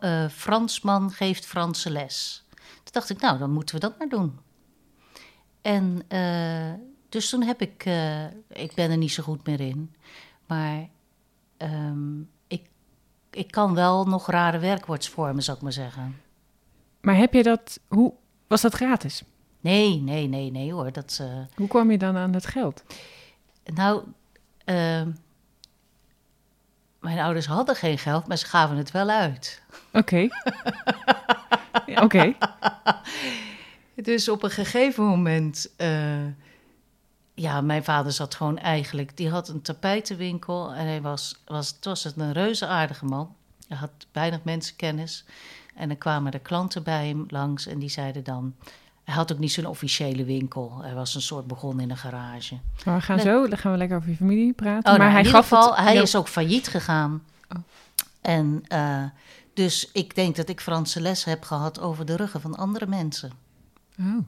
Eh, 0.00 0.28
Fransman 0.28 1.10
geeft 1.10 1.46
Franse 1.46 1.90
les. 1.90 2.44
Toen 2.56 2.92
dacht 2.92 3.10
ik, 3.10 3.20
nou, 3.20 3.38
dan 3.38 3.50
moeten 3.50 3.74
we 3.74 3.80
dat 3.80 3.98
maar 3.98 4.08
doen. 4.08 4.38
En 5.62 6.02
eh, 6.08 6.72
dus 7.08 7.28
toen 7.28 7.42
heb 7.42 7.60
ik, 7.60 7.84
eh, 7.84 8.24
ik 8.48 8.74
ben 8.74 8.90
er 8.90 8.96
niet 8.96 9.12
zo 9.12 9.22
goed 9.22 9.46
meer 9.46 9.60
in, 9.60 9.94
maar 10.46 10.88
ehm, 11.56 12.20
ik, 12.46 12.68
ik 13.30 13.50
kan 13.50 13.74
wel 13.74 14.04
nog 14.04 14.26
rare 14.26 14.58
werkwoordsvormen, 14.58 15.42
zou 15.42 15.56
ik 15.56 15.62
maar 15.62 15.72
zeggen. 15.72 16.20
Maar 17.00 17.16
heb 17.16 17.32
je 17.32 17.42
dat... 17.42 17.80
Hoe, 17.88 18.12
was 18.46 18.60
dat 18.60 18.74
gratis? 18.74 19.22
Nee, 19.60 20.00
nee, 20.00 20.28
nee, 20.28 20.50
nee 20.50 20.72
hoor. 20.72 20.92
Dat, 20.92 21.22
Hoe 21.54 21.68
kwam 21.68 21.90
je 21.90 21.98
dan 21.98 22.16
aan 22.16 22.34
het 22.34 22.46
geld? 22.46 22.82
nou, 23.64 24.04
ehm, 24.64 25.10
mijn 27.02 27.18
ouders 27.18 27.46
hadden 27.46 27.76
geen 27.76 27.98
geld, 27.98 28.26
maar 28.26 28.36
ze 28.36 28.46
gaven 28.46 28.76
het 28.76 28.90
wel 28.90 29.08
uit. 29.08 29.62
Oké. 29.92 30.28
Oké. 32.04 32.34
Dus 33.94 34.28
op 34.28 34.42
een 34.42 34.50
gegeven 34.50 35.04
moment, 35.04 35.74
eh, 35.76 36.26
ja, 37.34 37.60
mijn 37.60 37.84
vader 37.84 38.12
zat 38.12 38.34
gewoon 38.34 38.58
eigenlijk, 38.58 39.16
die 39.16 39.30
had 39.30 39.48
een 39.48 39.62
tapijtenwinkel 39.62 40.72
en 40.72 40.86
hij 40.86 41.00
was, 41.00 41.42
was, 41.44 41.68
het 41.68 41.84
was 41.84 42.12
een 42.16 42.32
reuze 42.32 42.66
aardige 42.66 43.04
man. 43.04 43.34
Hij 43.68 43.76
had 43.76 43.90
weinig 44.12 44.44
mensenkennis 44.44 45.24
en 45.74 45.88
dan 45.88 45.98
kwamen 45.98 46.32
de 46.32 46.38
klanten 46.38 46.82
bij 46.82 47.08
hem 47.08 47.24
langs 47.28 47.66
en 47.66 47.78
die 47.78 47.90
zeiden 47.90 48.24
dan, 48.24 48.54
hij 49.12 49.20
had 49.20 49.32
ook 49.32 49.38
niet 49.38 49.52
zo'n 49.52 49.66
officiële 49.66 50.24
winkel. 50.24 50.78
Hij 50.82 50.94
was 50.94 51.14
een 51.14 51.22
soort 51.22 51.46
begonnen 51.46 51.84
in 51.84 51.90
een 51.90 51.96
garage. 51.96 52.58
Maar 52.84 52.96
we 52.96 53.02
gaan 53.02 53.16
Nee. 53.16 53.24
zo, 53.24 53.48
dan 53.48 53.58
gaan 53.58 53.72
we 53.72 53.78
lekker 53.78 53.96
over 53.96 54.10
je 54.10 54.16
familie 54.16 54.52
praten. 54.52 54.92
Oh, 54.92 54.98
maar 54.98 54.98
nou, 54.98 55.10
hij 55.10 55.20
in 55.20 55.26
ieder 55.26 55.42
gaf 55.42 55.48
geval, 55.48 55.76
het... 55.76 55.84
hij 55.84 55.96
is 55.96 56.16
ook 56.16 56.28
failliet 56.28 56.68
gegaan. 56.68 57.22
Oh. 57.48 57.62
En 58.20 58.62
eh, 58.68 59.04
dus 59.54 59.90
ik 59.92 60.14
denk 60.14 60.36
dat 60.36 60.48
ik 60.48 60.60
Franse 60.60 61.00
les 61.00 61.24
heb 61.24 61.42
gehad 61.42 61.80
over 61.80 62.06
de 62.06 62.16
ruggen 62.16 62.40
van 62.40 62.56
andere 62.56 62.86
mensen. 62.86 63.30
Oh. 64.00 64.18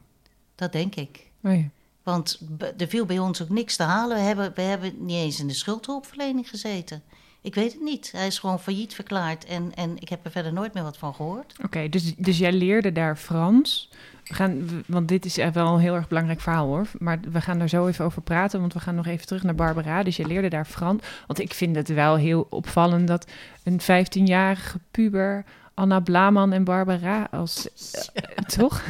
Dat 0.55 0.73
denk 0.73 0.95
ik. 0.95 1.31
Oh 1.43 1.57
ja. 1.57 1.69
Want 2.03 2.41
er 2.77 2.89
viel 2.89 3.07
bij 3.07 3.19
ons 3.19 3.43
ook 3.43 3.49
niks 3.49 3.77
te 3.77 3.83
halen. 3.83 4.17
We 4.17 4.23
hebben, 4.23 4.53
we 4.55 4.63
hebben 4.63 4.95
niet 4.99 5.17
eens 5.17 5.41
in 5.41 5.47
de 5.47 5.55
schuldhulpverlening 5.55 6.49
gezeten. 6.49 7.03
Ik 7.41 7.55
weet 7.55 7.73
het 7.73 7.83
niet. 7.83 8.13
Hij 8.13 8.27
is 8.27 8.39
gewoon 8.39 8.61
failliet 8.61 8.95
verklaard 8.95 9.45
en, 9.45 9.75
en 9.75 9.97
ik 9.99 10.09
heb 10.09 10.25
er 10.25 10.31
verder 10.31 10.53
nooit 10.53 10.75
meer 10.75 10.83
wat 10.83 10.97
van 10.97 11.15
gehoord. 11.15 11.55
Oké, 11.65 11.89
dus, 11.89 12.15
dus 12.17 12.39
jij 12.39 12.53
leerde 12.53 12.93
daar 12.93 13.17
Frans. 13.17 13.91
We 14.25 14.35
gaan, 14.35 14.69
want 14.87 15.09
dit 15.09 15.25
is 15.25 15.37
wel 15.37 15.75
een 15.75 15.81
heel 15.81 15.95
erg 15.95 16.09
belangrijk 16.09 16.41
verhaal 16.41 16.67
hoor. 16.67 16.87
Maar 16.99 17.21
we 17.31 17.41
gaan 17.41 17.59
daar 17.59 17.69
zo 17.69 17.87
even 17.87 18.05
over 18.05 18.23
praten, 18.23 18.61
want 18.61 18.73
we 18.73 18.81
gaan 18.81 18.95
nog 18.95 19.07
even 19.07 19.27
terug 19.27 19.43
naar 19.43 19.55
Barbara. 19.55 20.03
Dus 20.03 20.17
je 20.17 20.27
leerde 20.27 20.49
daar 20.49 20.65
Frans. 20.65 21.03
Want 21.27 21.39
ik 21.39 21.55
vind 21.55 21.77
het 21.77 21.89
wel 21.89 22.17
heel 22.17 22.47
opvallend 22.51 23.09
dat 23.09 23.27
een 23.63 23.81
15-jarige 23.81 24.79
puber 24.91 25.45
Anna 25.75 26.01
Blaman 26.01 26.53
en 26.53 26.65
Barbara 26.65 27.29
als... 27.31 27.69
eh, 28.13 28.23
toch? 28.35 28.83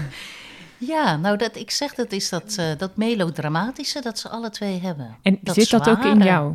Ja, 0.79 1.17
nou 1.17 1.37
dat 1.37 1.57
ik 1.57 1.71
zeg 1.71 1.95
dat 1.95 2.13
is 2.13 2.29
dat, 2.29 2.55
eh, 2.59 2.79
dat 2.79 2.97
melodramatische 2.97 4.01
dat 4.01 4.19
ze 4.19 4.29
alle 4.29 4.51
twee 4.51 4.81
hebben. 4.81 5.17
En 5.23 5.39
Dat 5.41 5.55
zit 5.55 5.71
dat 5.71 5.89
ook 5.89 6.05
in 6.05 6.23
jou? 6.23 6.55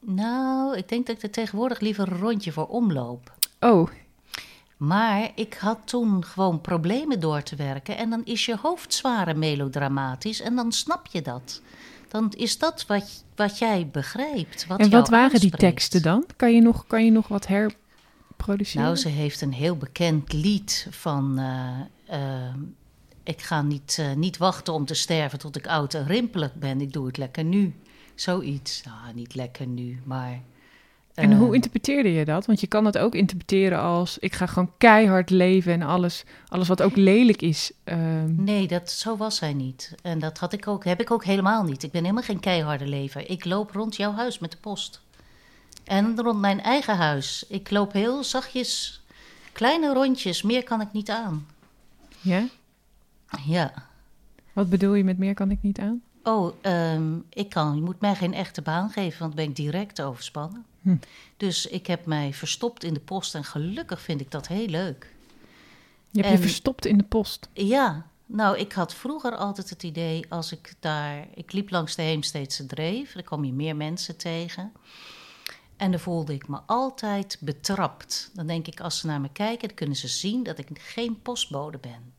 Nou, 0.00 0.76
ik 0.76 0.88
denk 0.88 1.06
dat 1.06 1.16
ik 1.16 1.22
er 1.22 1.30
tegenwoordig 1.30 1.80
liever 1.80 2.12
een 2.12 2.18
rondje 2.18 2.52
voor 2.52 2.66
omloop. 2.66 3.32
Oh, 3.60 3.88
Maar 4.82 5.30
ik 5.34 5.54
had 5.54 5.78
toen 5.84 6.24
gewoon 6.24 6.60
problemen 6.60 7.20
door 7.20 7.42
te 7.42 7.56
werken. 7.56 7.96
En 7.96 8.10
dan 8.10 8.24
is 8.24 8.44
je 8.44 8.56
hoofd 8.56 8.94
zwaar 8.94 9.28
en 9.28 9.38
melodramatisch. 9.38 10.40
En 10.40 10.54
dan 10.54 10.72
snap 10.72 11.06
je 11.06 11.22
dat. 11.22 11.62
Dan 12.08 12.32
is 12.36 12.58
dat 12.58 12.86
wat, 12.86 13.24
wat 13.36 13.58
jij 13.58 13.88
begrijpt. 13.92 14.66
Wat 14.66 14.80
en 14.80 14.90
wat 14.90 15.08
waren 15.08 15.40
die 15.40 15.50
teksten 15.50 16.02
dan? 16.02 16.24
Kan 16.36 16.54
je 16.54 16.60
nog, 16.60 16.86
kan 16.86 17.04
je 17.04 17.10
nog 17.10 17.28
wat 17.28 17.46
herproduceren? 17.46 18.84
Nou, 18.84 18.96
ze 18.96 19.08
heeft 19.08 19.40
een 19.40 19.52
heel 19.52 19.76
bekend 19.76 20.32
lied 20.32 20.86
van... 20.90 21.38
eh, 21.38 22.46
eh, 22.46 22.54
ik 23.22 23.42
ga 23.42 23.62
niet, 23.62 23.96
eh, 24.00 24.12
niet 24.12 24.36
wachten 24.36 24.72
om 24.72 24.84
te 24.84 24.94
sterven 24.94 25.38
tot 25.38 25.56
ik 25.56 25.66
oud 25.66 25.94
en 25.94 26.06
rimpelig 26.06 26.54
ben. 26.54 26.80
Ik 26.80 26.92
doe 26.92 27.06
het 27.06 27.16
lekker 27.16 27.44
nu. 27.44 27.74
Zoiets. 28.14 28.82
Nou, 28.84 29.14
niet 29.14 29.34
lekker 29.34 29.66
nu, 29.66 30.00
maar... 30.04 30.40
En 31.14 31.36
hoe 31.36 31.54
interpreteerde 31.54 32.12
je 32.12 32.24
dat? 32.24 32.46
Want 32.46 32.60
je 32.60 32.66
kan 32.66 32.84
het 32.84 32.98
ook 32.98 33.14
interpreteren 33.14 33.78
als... 33.80 34.18
ik 34.18 34.34
ga 34.34 34.46
gewoon 34.46 34.72
keihard 34.78 35.30
leven 35.30 35.72
en 35.72 35.82
alles, 35.82 36.24
alles 36.48 36.68
wat 36.68 36.82
ook 36.82 36.96
lelijk 36.96 37.42
is. 37.42 37.72
ehm, 37.84 38.44
Nee, 38.44 38.66
dat, 38.66 38.90
zo 38.90 39.16
was 39.16 39.36
zij 39.36 39.52
niet. 39.52 39.94
En 40.02 40.18
dat 40.18 40.38
had 40.38 40.52
ik 40.52 40.68
ook, 40.68 40.84
heb 40.84 41.00
ik 41.00 41.10
ook 41.10 41.24
helemaal 41.24 41.64
niet. 41.64 41.82
Ik 41.82 41.90
ben 41.90 42.02
helemaal 42.02 42.22
geen 42.22 42.40
keiharde 42.40 42.86
lever. 42.86 43.30
Ik 43.30 43.44
loop 43.44 43.70
rond 43.70 43.96
jouw 43.96 44.12
huis 44.12 44.38
met 44.38 44.50
de 44.50 44.56
post. 44.60 45.00
En 45.84 46.20
rond 46.20 46.40
mijn 46.40 46.60
eigen 46.62 46.96
huis. 46.96 47.44
Ik 47.48 47.70
loop 47.70 47.92
heel 47.92 48.24
zachtjes, 48.24 49.02
kleine 49.52 49.92
rondjes. 49.92 50.42
Meer 50.42 50.64
kan 50.64 50.80
ik 50.80 50.92
niet 50.92 51.10
aan. 51.10 51.46
ja? 52.20 52.46
Ja. 53.46 53.72
Wat 54.52 54.68
bedoel 54.70 54.94
je 54.94 55.04
met 55.04 55.18
meer 55.18 55.34
kan 55.34 55.50
ik 55.50 55.58
niet 55.62 55.78
aan? 55.78 56.02
Oh, 56.22 56.54
ehm, 56.60 57.14
ik 57.28 57.48
kan, 57.48 57.76
je 57.76 57.82
moet 57.82 58.00
mij 58.00 58.14
geen 58.14 58.34
echte 58.34 58.62
baan 58.62 58.90
geven, 58.90 59.18
want 59.18 59.36
dan 59.36 59.44
ben 59.44 59.50
ik 59.50 59.56
direct 59.56 60.02
overspannen. 60.02 60.64
Hm. 60.82 60.96
Dus 61.36 61.66
ik 61.66 61.86
heb 61.86 62.06
mij 62.06 62.32
verstopt 62.34 62.84
in 62.84 62.94
de 62.94 63.00
post 63.00 63.34
en 63.34 63.44
gelukkig 63.44 64.00
vind 64.00 64.20
ik 64.20 64.30
dat 64.30 64.48
heel 64.48 64.66
leuk. 64.66 65.14
Je 66.10 66.20
hebt 66.20 66.32
En- 66.34 66.40
je 66.40 66.46
verstopt 66.48 66.86
in 66.86 66.98
de 66.98 67.04
post. 67.04 67.48
Ja, 67.52 68.06
nou, 68.26 68.58
ik 68.58 68.72
had 68.72 68.94
vroeger 68.94 69.36
altijd 69.36 69.70
het 69.70 69.82
idee 69.82 70.24
als 70.28 70.52
ik 70.52 70.74
daar. 70.80 71.26
Ik 71.34 71.52
liep 71.52 71.70
langs 71.70 71.94
de 71.94 72.02
Heemsteedse 72.02 72.66
Dreef, 72.66 73.12
daar 73.12 73.22
kwam 73.22 73.44
je 73.44 73.52
meer 73.52 73.76
mensen 73.76 74.16
tegen. 74.16 74.72
En 75.76 75.90
dan 75.90 76.00
voelde 76.00 76.34
ik 76.34 76.48
me 76.48 76.58
altijd 76.66 77.36
betrapt. 77.40 78.30
Dan 78.34 78.46
denk 78.46 78.66
ik, 78.66 78.80
als 78.80 78.98
ze 78.98 79.06
naar 79.06 79.20
me 79.20 79.28
kijken, 79.32 79.68
dan 79.68 79.76
kunnen 79.76 79.96
ze 79.96 80.08
zien 80.08 80.42
dat 80.42 80.58
ik 80.58 80.68
geen 80.72 81.22
postbode 81.22 81.78
ben. 81.78 82.12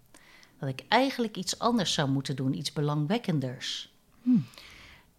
Dat 0.60 0.70
ik 0.70 0.84
eigenlijk 0.88 1.38
iets 1.38 1.60
anders 1.60 1.93
zou 1.93 2.10
moeten 2.10 2.36
doen, 2.36 2.58
iets 2.58 2.74
belangwekkenders. 2.74 3.91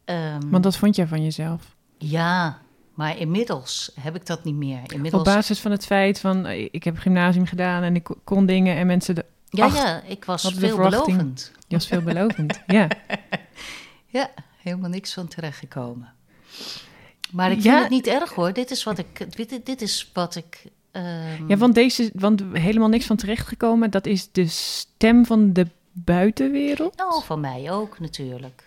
Ehm, 0.04 0.48
Want 0.50 0.62
dat 0.62 0.76
vond 0.76 0.96
jij 0.96 1.06
van 1.06 1.22
jezelf. 1.22 1.74
Ja, 1.98 2.62
maar 2.94 3.18
inmiddels 3.18 3.90
heb 4.00 4.14
ik 4.16 4.26
dat 4.26 4.44
niet 4.44 4.54
meer. 4.54 4.80
Inmiddels, 4.92 5.22
Op 5.28 5.34
basis 5.34 5.60
van 5.60 5.70
het 5.70 5.86
feit 5.86 6.20
van... 6.20 6.46
eh, 6.46 6.68
ik 6.70 6.84
heb 6.84 6.98
gymnasium 6.98 7.46
gedaan 7.46 7.82
en 7.82 7.94
ik 7.94 8.08
kon 8.24 8.46
dingen 8.46 8.76
en 8.76 8.86
mensen... 8.86 9.14
De, 9.14 9.24
ja, 9.50 9.64
Ach, 9.64 9.74
ja, 9.76 10.02
ik 10.02 10.24
was 10.24 10.52
veelbelovend. 10.54 11.52
je 11.68 11.74
was 11.76 11.86
veelbelovend. 11.86 12.60
ja. 12.66 12.88
Ja, 14.06 14.30
helemaal 14.62 14.90
niks 14.90 15.12
van 15.14 15.28
terechtgekomen. 15.28 16.12
Maar 17.30 17.50
ik 17.50 17.56
Ja. 17.60 17.62
vind 17.70 17.80
het 17.82 17.90
niet 17.90 18.06
erg 18.06 18.32
hoor. 18.32 18.52
Dit 18.52 18.70
is 18.70 18.84
wat 18.84 18.98
ik, 18.98 19.36
dit, 19.36 19.66
dit 19.66 19.82
is 19.82 20.10
wat 20.12 20.34
ik 20.36 20.64
Ehm, 20.90 21.46
Ja, 21.48 21.56
want 21.56 21.74
deze, 21.74 22.10
want 22.14 22.42
helemaal 22.52 22.88
niks 22.88 23.06
van 23.06 23.16
terechtgekomen. 23.16 23.90
Dat 23.90 24.06
is 24.06 24.28
de 24.32 24.46
stem 24.46 25.26
van 25.26 25.52
de 25.52 25.66
buitenwereld. 25.92 26.96
Nou, 26.96 27.24
van 27.24 27.40
mij 27.40 27.70
ook 27.72 28.00
natuurlijk. 28.00 28.64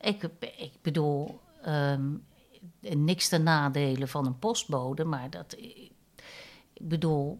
Ik, 0.00 0.22
ik 0.56 0.72
bedoel, 0.82 1.40
ehm, 2.82 3.04
niks 3.04 3.28
ten 3.28 3.42
nadelen 3.42 4.08
van 4.08 4.26
een 4.26 4.38
postbode, 4.38 5.04
maar 5.04 5.30
dat. 5.30 5.56
Ik 5.58 6.88
bedoel, 6.88 7.38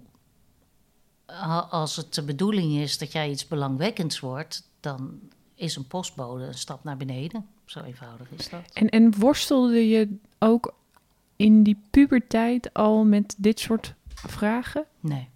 als 1.71 1.97
het 1.97 2.15
de 2.15 2.23
bedoeling 2.23 2.77
is 2.77 2.99
dat 2.99 3.13
jij 3.13 3.31
iets 3.31 3.49
belangwekkends 3.49 4.21
wordt, 4.21 4.69
dan 4.81 5.21
is 5.55 5.77
een 5.77 5.87
postbode 5.87 6.45
een 6.45 6.55
stap 6.55 6.85
naar 6.85 6.97
beneden. 6.97 7.47
Zo 7.65 7.81
eenvoudig 7.81 8.31
is 8.31 8.49
dat. 8.49 8.61
En, 8.73 8.89
en 8.89 9.19
worstelde 9.19 9.89
je 9.89 10.17
ook 10.39 10.75
in 11.37 11.63
die 11.63 11.79
puberteit 11.91 12.75
al 12.75 13.05
met 13.05 13.35
dit 13.39 13.61
soort 13.61 13.95
vragen? 14.15 14.85
Nee. 15.01 15.29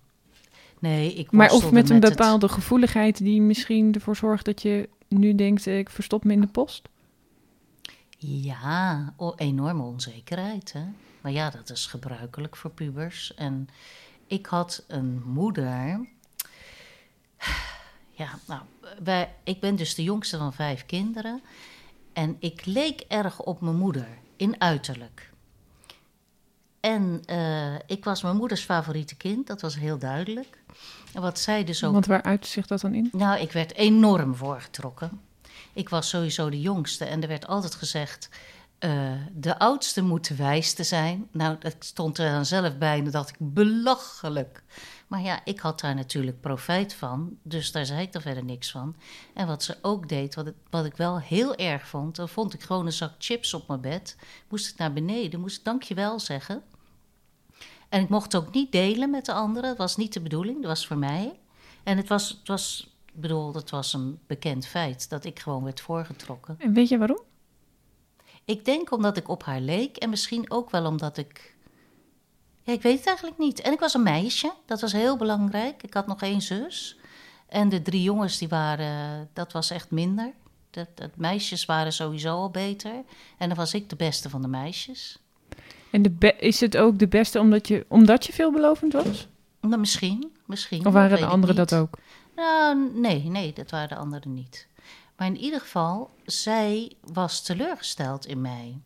Nee, 0.79 1.15
ik 1.15 1.31
Maar 1.31 1.53
of 1.53 1.71
met 1.71 1.91
een 1.91 2.01
bepaalde 2.01 2.49
gevoeligheid 2.49 3.19
die 3.19 3.41
misschien 3.41 3.95
ervoor 3.95 4.17
zorgt 4.17 4.45
dat 4.45 4.63
je 4.63 4.89
nu 5.09 5.35
denkt, 5.35 5.67
eh, 5.67 5.79
ik 5.79 5.91
verstop 5.91 6.25
me 6.25 6.33
in 6.33 6.41
de 6.41 6.47
post? 6.47 6.89
Ja, 8.29 9.13
enorme 9.37 9.83
onzekerheid. 9.83 10.73
Hè? 10.73 10.85
Maar 11.21 11.33
ja, 11.33 11.51
dat 11.51 11.71
is 11.71 11.87
gebruikelijk 11.87 12.57
voor 12.57 12.71
pubers. 12.71 13.35
En 13.35 13.69
ik 14.27 14.47
had 14.47 14.85
een 14.89 15.23
moeder. 15.25 16.07
Ja, 18.19 18.39
nou, 18.47 18.63
wij, 19.03 19.35
ik 19.45 19.61
ben 19.61 19.77
dus 19.77 19.95
de 19.95 20.03
jongste 20.03 20.37
van 20.39 20.53
vijf 20.53 20.87
kinderen. 20.87 21.43
En 22.13 22.37
ik 22.39 22.65
leek 22.65 23.01
erg 23.01 23.43
op 23.43 23.61
mijn 23.61 23.77
moeder 23.77 24.09
in 24.37 24.61
uiterlijk. 24.61 25.31
En 26.81 27.23
eh, 27.27 27.75
ik 27.87 28.05
was 28.05 28.23
mijn 28.23 28.37
moeders 28.37 28.63
favoriete 28.63 29.17
kind, 29.17 29.47
dat 29.47 29.61
was 29.61 29.77
heel 29.77 29.99
duidelijk. 29.99 30.59
En 31.13 31.23
wat 31.23 31.39
zij 31.39 31.65
dus 31.65 31.85
ook 31.85 31.93
Want 31.93 32.07
waar 32.07 32.23
uit 32.23 32.47
zich 32.47 32.67
dat 32.67 32.81
dan 32.81 32.95
in? 32.95 33.09
nou, 33.13 33.41
ik 33.41 33.53
werd 33.53 33.75
enorm 33.75 34.35
voorgetrokken. 34.35 35.21
Ik 35.77 35.89
was 35.89 36.09
sowieso 36.09 36.51
de 36.51 36.61
jongste 36.61 37.05
en 37.05 37.23
er 37.23 37.29
werd 37.29 37.47
altijd 37.47 37.75
gezegd... 37.75 38.29
eh, 38.79 39.13
de 39.33 39.59
oudste 39.59 40.03
moet 40.03 40.29
de 40.29 40.35
wijste 40.35 40.85
zijn. 40.85 41.29
Nou, 41.33 41.57
dat 41.59 41.77
stond 41.79 42.19
er 42.19 42.31
dan 42.31 42.47
zelf 42.47 42.79
bij 42.79 42.99
en 42.99 43.11
dacht 43.11 43.29
ik, 43.29 43.37
belachelijk. 43.39 44.63
Maar 45.07 45.21
ja, 45.21 45.41
ik 45.45 45.61
had 45.61 45.81
daar 45.81 45.95
natuurlijk 45.95 46.41
profijt 46.41 46.95
van, 46.95 47.39
dus 47.43 47.73
daar 47.73 47.87
zei 47.87 48.01
ik 48.01 48.13
dan 48.13 48.23
verder 48.23 48.45
niks 48.45 48.71
van. 48.71 48.97
En 49.35 49.47
wat 49.47 49.63
ze 49.63 49.79
ook 49.83 50.09
deed, 50.09 50.35
wat, 50.35 50.53
wat 50.71 50.85
ik 50.85 50.97
wel 50.97 51.21
heel 51.21 51.55
erg 51.55 51.89
vond... 51.89 52.17
dan 52.17 52.29
vond 52.29 52.55
ik 52.55 52.63
gewoon 52.63 52.87
een 52.87 52.93
zak 52.93 53.13
chips 53.19 53.55
op 53.55 53.69
mijn 53.69 53.81
bed. 53.81 54.17
Moest 54.49 54.69
ik 54.69 54.77
naar 54.77 54.93
beneden, 54.93 55.41
moest 55.41 55.59
ik 55.59 55.65
dankjewel 55.65 56.21
zeggen. 56.21 56.63
En 57.89 58.03
ik 58.03 58.09
mocht 58.09 58.37
ook 58.37 58.53
niet 58.53 58.73
delen 58.73 59.11
met 59.11 59.25
de 59.25 59.33
anderen. 59.33 59.69
Dat 59.69 59.79
was 59.79 59.97
niet 59.97 60.13
de 60.13 60.21
bedoeling, 60.21 60.57
dat 60.57 60.71
was 60.71 60.87
voor 60.87 60.99
mij. 60.99 61.41
En 61.83 61.97
het 61.97 62.09
was, 62.09 62.29
het 62.29 62.49
was, 62.49 62.96
ik 63.17 63.23
bedoel, 63.23 63.55
het 63.55 63.71
was 63.71 63.93
een 63.93 64.19
bekend 64.27 64.67
feit 64.67 65.09
dat 65.09 65.25
ik 65.25 65.39
gewoon 65.39 65.65
werd 65.65 65.81
voorgetrokken. 65.81 66.55
En 66.59 66.73
weet 66.73 66.89
je 66.89 66.99
waarom? 66.99 67.21
Ik 68.45 68.65
denk 68.65 68.93
omdat 68.93 69.17
ik 69.17 69.29
op 69.29 69.45
haar 69.45 69.61
leek 69.61 69.97
en 69.97 70.11
misschien 70.11 70.51
ook 70.51 70.71
wel 70.71 70.87
omdat 70.87 71.17
ik. 71.17 71.55
Ja, 72.63 72.73
ik 72.73 72.83
weet 72.83 72.99
het 72.99 73.07
eigenlijk 73.07 73.39
niet. 73.39 73.61
En 73.61 73.73
ik 73.73 73.81
was 73.81 73.95
een 73.95 74.03
meisje, 74.03 74.53
dat 74.67 74.81
was 74.81 74.93
heel 74.93 75.17
belangrijk. 75.17 75.83
Ik 75.83 75.95
had 75.95 76.07
nog 76.07 76.23
één 76.23 76.41
zus. 76.41 76.97
En 77.49 77.69
de 77.69 77.83
drie 77.83 78.03
jongens, 78.03 78.39
die 78.39 78.49
waren, 78.49 79.29
dat 79.33 79.53
was 79.53 79.71
echt 79.71 79.91
minder. 79.91 80.33
De, 80.71 80.87
de 80.95 81.11
meisjes 81.17 81.65
waren 81.65 81.93
sowieso 81.93 82.29
al 82.29 82.51
beter. 82.51 82.95
En 83.39 83.49
dan 83.49 83.57
was 83.57 83.75
ik 83.75 83.89
de 83.89 83.97
beste 83.97 84.31
van 84.31 84.43
de 84.43 84.49
meisjes. 84.49 85.19
En 85.91 86.03
de 86.03 86.35
is 86.39 86.61
het 86.61 86.77
ook 86.77 86.99
de 86.99 87.09
beste 87.09 87.41
omdat 87.41 87.69
je, 87.69 87.85
omdat 87.89 88.27
je 88.27 88.33
veelbelovend 88.33 88.93
was? 88.93 89.29
Nou, 89.61 89.79
misschien, 89.79 90.33
misschien. 90.47 90.87
Of 90.87 90.93
waren 90.93 91.19
de 91.19 91.27
anderen 91.27 91.57
dat 91.57 91.75
ook? 91.75 91.99
Nou, 92.37 92.91
nee, 92.95 93.23
nee, 93.23 93.53
dat 93.53 93.71
waren 93.71 93.89
de 93.89 93.97
anderen 93.97 94.35
niet. 94.35 94.69
Maar 95.17 95.27
in 95.27 95.37
ieder 95.37 95.61
geval, 95.61 96.11
zij 96.25 96.97
was 97.01 97.43
teleurgesteld 97.43 98.27
in 98.27 98.41
mij. 98.41 98.81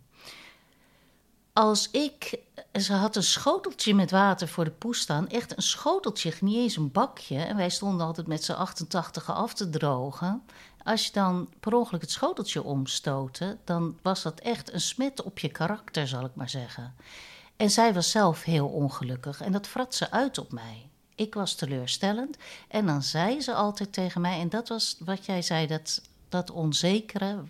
Als 1.53 1.91
ik, 1.91 2.39
ze 2.73 2.93
had 2.93 3.17
een 3.17 3.23
schoteltje 3.23 3.95
met 3.95 4.11
water 4.11 4.49
voor 4.49 4.65
de 4.65 4.71
poes 4.71 5.01
staan, 5.01 5.29
echt 5.29 5.57
een 5.57 5.63
schoteltje, 5.63 6.35
niet 6.41 6.57
eens 6.57 6.77
een 6.77 6.93
bakje. 6.93 7.39
En 7.39 7.57
wij 7.57 7.71
stonden 7.71 8.07
altijd 8.07 8.27
met 8.27 8.45
z'n 8.45 8.53
88 8.53 9.31
af 9.31 9.55
te 9.55 9.71
drogen. 9.71 10.43
Als 10.83 11.07
je 11.07 11.13
dan 11.13 11.49
per 11.61 11.75
ongeluk 11.75 12.01
het 12.01 12.11
schoteltje 12.11 12.63
omstootte, 12.63 13.59
dan 13.65 13.99
was 14.03 14.23
dat 14.23 14.41
echt 14.41 14.73
een 14.73 14.81
smet 14.81 15.23
op 15.23 15.39
je 15.39 15.49
karakter, 15.49 16.09
zal 16.09 16.25
ik 16.25 16.35
maar 16.35 16.51
zeggen. 16.51 16.95
En 17.57 17.71
zij 17.71 17.95
was 17.95 18.11
zelf 18.11 18.43
heel 18.43 18.69
ongelukkig 18.69 19.41
en 19.41 19.53
dat 19.53 19.67
vrat 19.67 19.95
ze 19.95 20.11
uit 20.11 20.39
op 20.39 20.53
mij. 20.53 20.90
Ik 21.21 21.35
was 21.35 21.55
teleurstellend 21.55 22.37
en 22.69 22.87
dan 22.87 23.03
zei 23.03 23.41
ze 23.41 23.55
altijd 23.55 23.93
tegen 23.93 24.21
mij, 24.21 24.41
en 24.41 24.49
dat 24.49 24.69
was 24.69 24.97
wat 25.05 25.27
jij 25.27 25.43
zei, 25.43 25.67
dat, 25.67 26.03
dat 26.29 26.51
onzekere. 26.51 27.43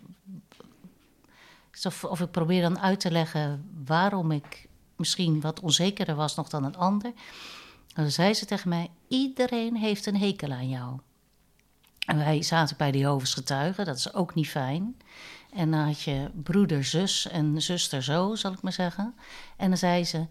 Of, 1.84 2.04
of 2.04 2.20
ik 2.20 2.30
probeer 2.30 2.62
dan 2.62 2.78
uit 2.78 3.00
te 3.00 3.10
leggen 3.10 3.70
waarom 3.84 4.30
ik 4.30 4.68
misschien 4.96 5.40
wat 5.40 5.60
onzekerder 5.60 6.14
was 6.14 6.34
nog 6.34 6.48
dan 6.48 6.64
een 6.64 6.76
ander. 6.76 7.12
Dan 7.94 8.10
zei 8.10 8.34
ze 8.34 8.44
tegen 8.44 8.68
mij: 8.68 8.90
Iedereen 9.08 9.76
heeft 9.76 10.06
een 10.06 10.16
hekel 10.16 10.50
aan 10.50 10.68
jou. 10.68 10.98
En 12.06 12.16
wij 12.16 12.42
zaten 12.42 12.76
bij 12.76 12.90
de 12.90 12.98
Jehovah's 12.98 13.34
getuigen, 13.34 13.84
dat 13.84 13.96
is 13.96 14.14
ook 14.14 14.34
niet 14.34 14.48
fijn. 14.48 14.96
En 15.52 15.70
dan 15.70 15.80
had 15.80 16.02
je 16.02 16.30
broeder, 16.42 16.84
zus 16.84 17.28
en 17.28 17.62
zuster 17.62 18.02
zo, 18.02 18.34
zal 18.34 18.52
ik 18.52 18.62
maar 18.62 18.72
zeggen. 18.72 19.14
En 19.56 19.68
dan 19.68 19.78
zei 19.78 20.04
ze: 20.04 20.26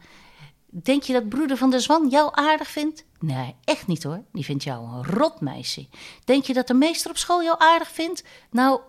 Denk 0.65 1.04
je 1.04 1.13
dat 1.13 1.30
broeder 1.30 1.58
van 1.58 1.69
der 1.69 1.82
Zwan 1.82 2.10
jou 2.10 2.30
aardig 2.34 2.67
vindt? 2.67 3.08
Nee, 3.19 3.55
echt 3.63 3.88
niet 3.88 4.03
hoor. 4.03 4.23
Die 4.32 4.43
vindt 4.45 4.63
jou 4.63 4.88
een 4.88 5.03
rotmeisje. 5.05 5.88
Denk 6.25 6.43
je 6.43 6.53
dat 6.53 6.67
de 6.67 6.73
meester 6.73 7.10
op 7.12 7.17
school 7.17 7.43
jou 7.43 7.55
aardig 7.60 7.88
vindt? 7.91 8.23
Nou, 8.51 8.79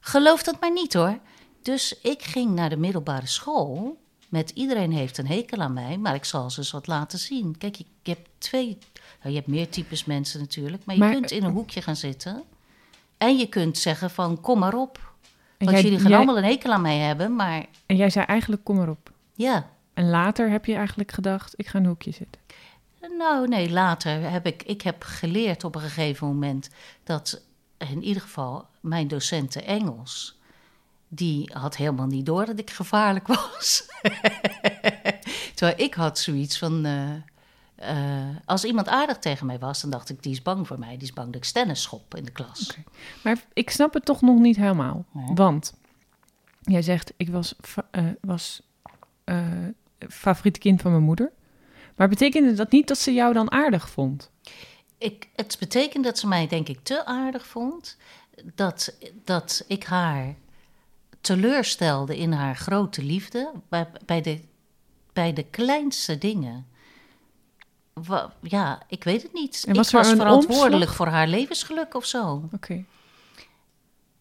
geloof 0.00 0.42
dat 0.42 0.60
maar 0.60 0.72
niet 0.72 0.94
hoor. 0.94 1.18
Dus 1.62 1.98
ik 2.02 2.22
ging 2.22 2.50
naar 2.54 2.70
de 2.70 2.76
middelbare 2.76 3.26
school. 3.26 4.00
Met 4.28 4.50
iedereen 4.50 4.92
heeft 4.92 5.18
een 5.18 5.26
hekel 5.26 5.58
aan 5.58 5.72
mij, 5.72 5.96
maar 5.98 6.14
ik 6.14 6.24
zal 6.24 6.50
ze 6.50 6.58
eens 6.58 6.70
wat 6.70 6.86
laten 6.86 7.18
zien. 7.18 7.58
Kijk, 7.58 7.74
je, 7.76 7.84
je 8.02 8.10
hebt 8.12 8.28
twee. 8.38 8.78
Nou, 9.18 9.28
je 9.30 9.34
hebt 9.34 9.46
meer 9.46 9.68
types 9.68 10.04
mensen 10.04 10.40
natuurlijk, 10.40 10.84
maar 10.84 10.94
je 10.94 11.00
Maar- 11.00 11.12
kunt 11.12 11.30
in 11.30 11.44
een 11.44 11.52
hoekje 11.52 11.82
gaan 11.82 11.96
zitten. 11.96 12.42
En 13.18 13.36
je 13.36 13.46
kunt 13.48 13.78
zeggen 13.78 14.10
van 14.10 14.40
kom 14.40 14.58
maar 14.58 14.74
op. 14.74 15.12
Want 15.58 15.70
jij, 15.70 15.82
jullie 15.82 15.98
gaan 15.98 16.08
jij- 16.08 16.16
allemaal 16.16 16.36
een 16.38 16.44
hekel 16.44 16.72
aan 16.72 16.80
mij 16.82 16.98
hebben, 16.98 17.36
maar 17.36 17.66
en 17.86 17.96
jij 17.96 18.10
zei 18.10 18.24
eigenlijk, 18.24 18.64
kom 18.64 18.76
maar 18.76 18.88
op. 18.88 19.12
ja. 19.34 19.70
En 19.94 20.10
later 20.10 20.50
heb 20.50 20.64
je 20.64 20.74
eigenlijk 20.74 21.12
gedacht, 21.12 21.54
ik 21.56 21.66
ga 21.66 21.78
in 21.78 21.84
een 21.84 21.90
hoekje 21.90 22.10
zitten. 22.12 22.40
Nou, 23.00 23.48
nee, 23.48 23.70
later 23.70 24.30
heb 24.30 24.46
ik, 24.46 24.62
ik 24.62 24.82
heb 24.82 25.02
geleerd 25.02 25.64
op 25.64 25.74
een 25.74 25.80
gegeven 25.80 26.26
moment 26.26 26.70
dat 27.04 27.42
in 27.78 28.02
ieder 28.02 28.22
geval 28.22 28.66
mijn 28.80 29.08
docenten 29.08 29.64
Engels, 29.64 30.38
die 31.08 31.50
had 31.52 31.76
helemaal 31.76 32.06
niet 32.06 32.26
door 32.26 32.46
dat 32.46 32.58
ik 32.58 32.70
gevaarlijk 32.70 33.26
was. 33.36 33.88
Terwijl 35.54 35.80
ik 35.80 35.94
had 35.94 36.18
zoiets 36.18 36.58
van, 36.58 36.84
eh, 36.84 37.14
eh, 37.74 38.36
als 38.44 38.64
iemand 38.64 38.88
aardig 38.88 39.18
tegen 39.18 39.46
mij 39.46 39.58
was, 39.58 39.80
dan 39.80 39.90
dacht 39.90 40.08
ik, 40.08 40.22
die 40.22 40.32
is 40.32 40.42
bang 40.42 40.66
voor 40.66 40.78
mij, 40.78 40.96
die 40.96 41.08
is 41.08 41.12
bang 41.12 41.26
dat 41.26 41.36
ik 41.36 41.44
stennis 41.44 41.82
schop 41.82 42.14
in 42.14 42.24
de 42.24 42.32
klas. 42.32 42.76
Maar 43.22 43.44
ik 43.52 43.70
snap 43.70 43.94
het 43.94 44.04
toch 44.04 44.20
nog 44.20 44.38
niet 44.38 44.56
helemaal. 44.56 45.04
Want 45.34 45.74
jij 46.60 46.82
zegt, 46.82 47.12
ik 47.16 47.28
was, 47.28 47.54
eh, 47.90 48.04
was 48.20 48.62
favoriete 50.08 50.58
kind 50.58 50.80
van 50.80 50.90
mijn 50.90 51.02
moeder. 51.02 51.32
Maar 51.98 52.08
betekende 52.08 52.54
dat 52.54 52.70
niet 52.70 52.88
dat 52.88 52.98
ze 52.98 53.12
jou 53.12 53.32
dan 53.32 53.50
aardig 53.50 53.90
vond? 53.90 54.30
Ik, 54.98 55.28
het 55.34 55.56
betekent 55.58 56.04
dat 56.04 56.18
ze 56.18 56.26
mij, 56.26 56.46
denk 56.46 56.68
ik, 56.68 56.78
te 56.82 57.04
aardig 57.04 57.46
vond. 57.46 57.96
Dat, 58.54 58.96
dat 59.24 59.64
ik 59.68 59.84
haar 59.84 60.34
teleurstelde 61.20 62.16
in 62.16 62.32
haar 62.32 62.56
grote 62.56 63.02
liefde. 63.02 63.52
Bij, 63.68 63.88
bij, 64.06 64.20
de, 64.20 64.40
bij 65.12 65.32
de 65.32 65.42
kleinste 65.42 66.18
dingen. 66.18 66.66
Wa- 67.92 68.32
ja, 68.42 68.82
ik 68.88 69.04
weet 69.04 69.22
het 69.22 69.32
niet. 69.32 69.64
En 69.66 69.74
was 69.74 69.86
ik 69.86 69.92
was 69.92 70.08
verantwoordelijk 70.08 70.74
omslag? 70.74 70.94
voor 70.94 71.06
haar 71.06 71.28
levensgeluk 71.28 71.94
of 71.94 72.04
zo. 72.04 72.48
Oké. 72.52 72.84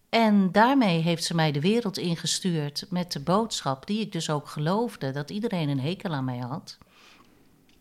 En 0.09 0.51
daarmee 0.51 1.01
heeft 1.01 1.23
ze 1.23 1.35
mij 1.35 1.51
de 1.51 1.61
wereld 1.61 1.97
ingestuurd 1.97 2.85
met 2.89 3.11
de 3.11 3.19
boodschap, 3.19 3.87
die 3.87 3.99
ik 3.99 4.11
dus 4.11 4.29
ook 4.29 4.47
geloofde, 4.47 5.11
dat 5.11 5.29
iedereen 5.29 5.69
een 5.69 5.79
hekel 5.79 6.13
aan 6.13 6.25
mij 6.25 6.37
had. 6.37 6.77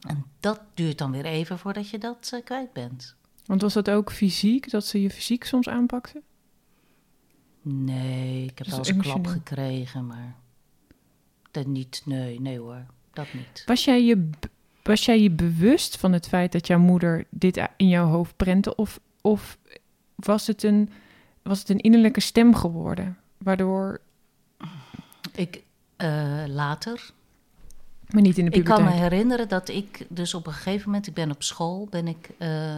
En 0.00 0.24
dat 0.40 0.60
duurt 0.74 0.98
dan 0.98 1.10
weer 1.10 1.24
even 1.24 1.58
voordat 1.58 1.90
je 1.90 1.98
dat 1.98 2.30
eh, 2.34 2.44
kwijt 2.44 2.72
bent. 2.72 3.16
Want 3.46 3.62
was 3.62 3.72
dat 3.72 3.90
ook 3.90 4.12
fysiek, 4.12 4.70
dat 4.70 4.86
ze 4.86 5.02
je 5.02 5.10
fysiek 5.10 5.44
soms 5.44 5.68
aanpakte? 5.68 6.22
Nee, 7.62 8.44
ik 8.44 8.58
heb 8.58 8.66
wel 8.66 8.78
eens 8.78 8.88
een 8.88 9.00
klap 9.00 9.26
gekregen, 9.26 10.06
maar 10.06 10.36
dat 11.50 11.66
niet. 11.66 12.02
Nee, 12.04 12.40
nee 12.40 12.58
hoor, 12.58 12.86
dat 13.12 13.26
niet. 13.32 13.62
Was 13.66 13.84
jij, 13.84 14.04
je, 14.04 14.30
was 14.82 15.04
jij 15.04 15.20
je 15.20 15.30
bewust 15.30 15.96
van 15.96 16.12
het 16.12 16.28
feit 16.28 16.52
dat 16.52 16.66
jouw 16.66 16.78
moeder 16.78 17.26
dit 17.30 17.68
in 17.76 17.88
jouw 17.88 18.06
hoofd 18.06 18.36
prentte? 18.36 18.74
Of, 18.74 19.00
of 19.20 19.58
was, 20.14 20.46
het 20.46 20.62
een, 20.62 20.90
was 21.42 21.58
het 21.58 21.68
een 21.68 21.80
innerlijke 21.80 22.20
stem 22.20 22.54
geworden? 22.54 23.18
Waardoor. 23.38 24.00
Ik, 25.32 25.62
eh, 25.96 26.44
later, 26.46 27.10
Maar 28.06 28.22
niet 28.22 28.38
in 28.38 28.44
de 28.44 28.50
Ik 28.50 28.64
kan 28.64 28.82
me 28.82 28.84
puberteit. 28.84 29.12
herinneren 29.12 29.48
dat 29.48 29.68
ik 29.68 30.06
dus 30.08 30.34
op 30.34 30.46
een 30.46 30.52
gegeven 30.52 30.86
moment, 30.86 31.06
ik 31.06 31.14
ben 31.14 31.30
op 31.30 31.42
school, 31.42 31.86
ben 31.90 32.08
ik 32.08 32.30
eh, 32.38 32.76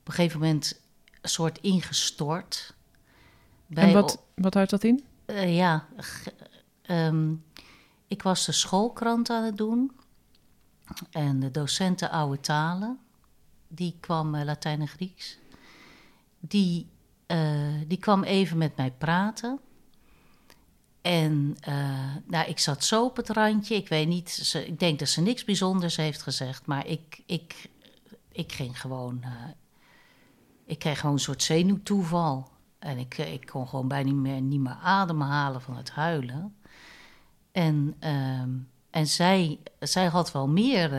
op 0.00 0.08
een 0.08 0.12
gegeven 0.12 0.40
moment 0.40 0.80
een 1.20 1.28
soort 1.28 1.58
ingestort. 1.58 2.74
Bij 3.66 3.84
En 3.84 3.92
wat, 3.92 4.22
wat 4.34 4.54
houdt 4.54 4.70
dat 4.70 4.84
in? 4.84 5.04
Eh, 5.24 5.56
ja, 5.56 5.86
ehm, 6.82 7.32
ik 8.06 8.22
was 8.22 8.46
de 8.46 8.52
schoolkrant 8.52 9.30
aan 9.30 9.44
het 9.44 9.56
doen. 9.56 9.92
En 11.10 11.40
de 11.40 11.50
docenten 11.50 12.10
oude 12.10 12.40
talen, 12.40 12.98
die 13.68 13.96
kwam 14.00 14.34
eh, 14.34 14.44
Latijn 14.44 14.80
en 14.80 14.88
Grieks. 14.88 15.38
Die, 16.40 16.86
die 17.86 17.98
kwam 17.98 18.22
even 18.22 18.58
met 18.58 18.76
mij 18.76 18.90
praten. 18.98 19.60
En 21.06 21.56
eh, 21.60 22.14
nou, 22.26 22.48
ik 22.48 22.58
zat 22.58 22.84
zo 22.84 23.04
op 23.04 23.16
het 23.16 23.28
randje. 23.28 23.74
Ik 23.74 23.88
weet 23.88 24.08
niet, 24.08 24.54
ik 24.66 24.78
denk 24.78 24.98
dat 24.98 25.08
ze 25.08 25.20
niks 25.20 25.44
bijzonders 25.44 25.96
heeft 25.96 26.22
gezegd. 26.22 26.66
Maar 26.66 26.86
ik, 26.86 27.22
ik, 27.26 27.68
ik 28.32 28.52
ging 28.52 28.80
gewoon. 28.80 29.22
eh, 29.22 29.30
ik 30.64 30.78
kreeg 30.78 31.00
gewoon 31.00 31.14
een 31.14 31.20
soort 31.20 31.42
zenuwtoeval. 31.42 32.48
En 32.78 32.98
ik, 32.98 33.18
eh, 33.18 33.32
ik 33.32 33.46
kon 33.46 33.68
gewoon 33.68 33.88
bijna 33.88 34.10
niet 34.10 34.20
meer, 34.20 34.40
niet 34.40 34.60
meer 34.60 34.78
ademhalen 34.82 35.60
van 35.60 35.76
het 35.76 35.90
huilen. 35.90 36.56
En, 37.52 37.96
ehm, 37.98 38.50
en 38.90 39.06
zij, 39.06 39.58
zij 39.80 40.06
had 40.06 40.32
wel 40.32 40.48
meer 40.48 40.90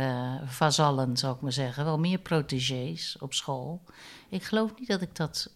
vazallen, 0.46 1.18
zou 1.18 1.36
ik 1.36 1.42
maar 1.42 1.52
zeggen. 1.52 1.86
Wel 1.86 2.00
meer 2.00 2.20
protégés 2.20 3.18
op 3.20 3.34
school. 3.34 3.82
Ik 4.30 4.44
geloof 4.44 4.80
niet 4.80 4.88
dat 4.88 5.02
ik 5.02 5.16
dat... 5.16 5.52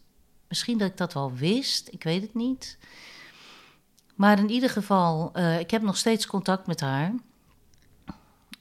Misschien 0.48 0.78
dat 0.78 0.90
ik 0.90 0.98
dat 0.98 1.14
wel 1.14 1.34
wist, 1.34 1.88
ik 1.92 2.04
weet 2.04 2.22
het 2.22 2.34
niet. 2.34 2.78
Maar 4.22 4.40
in 4.40 4.50
ieder 4.50 4.70
geval, 4.70 5.30
eh, 5.34 5.60
ik 5.60 5.72
heb 5.72 5.82
nog 5.82 5.98
steeds 5.98 6.26
contact 6.28 6.68
met 6.68 6.80
haar. 6.80 7.14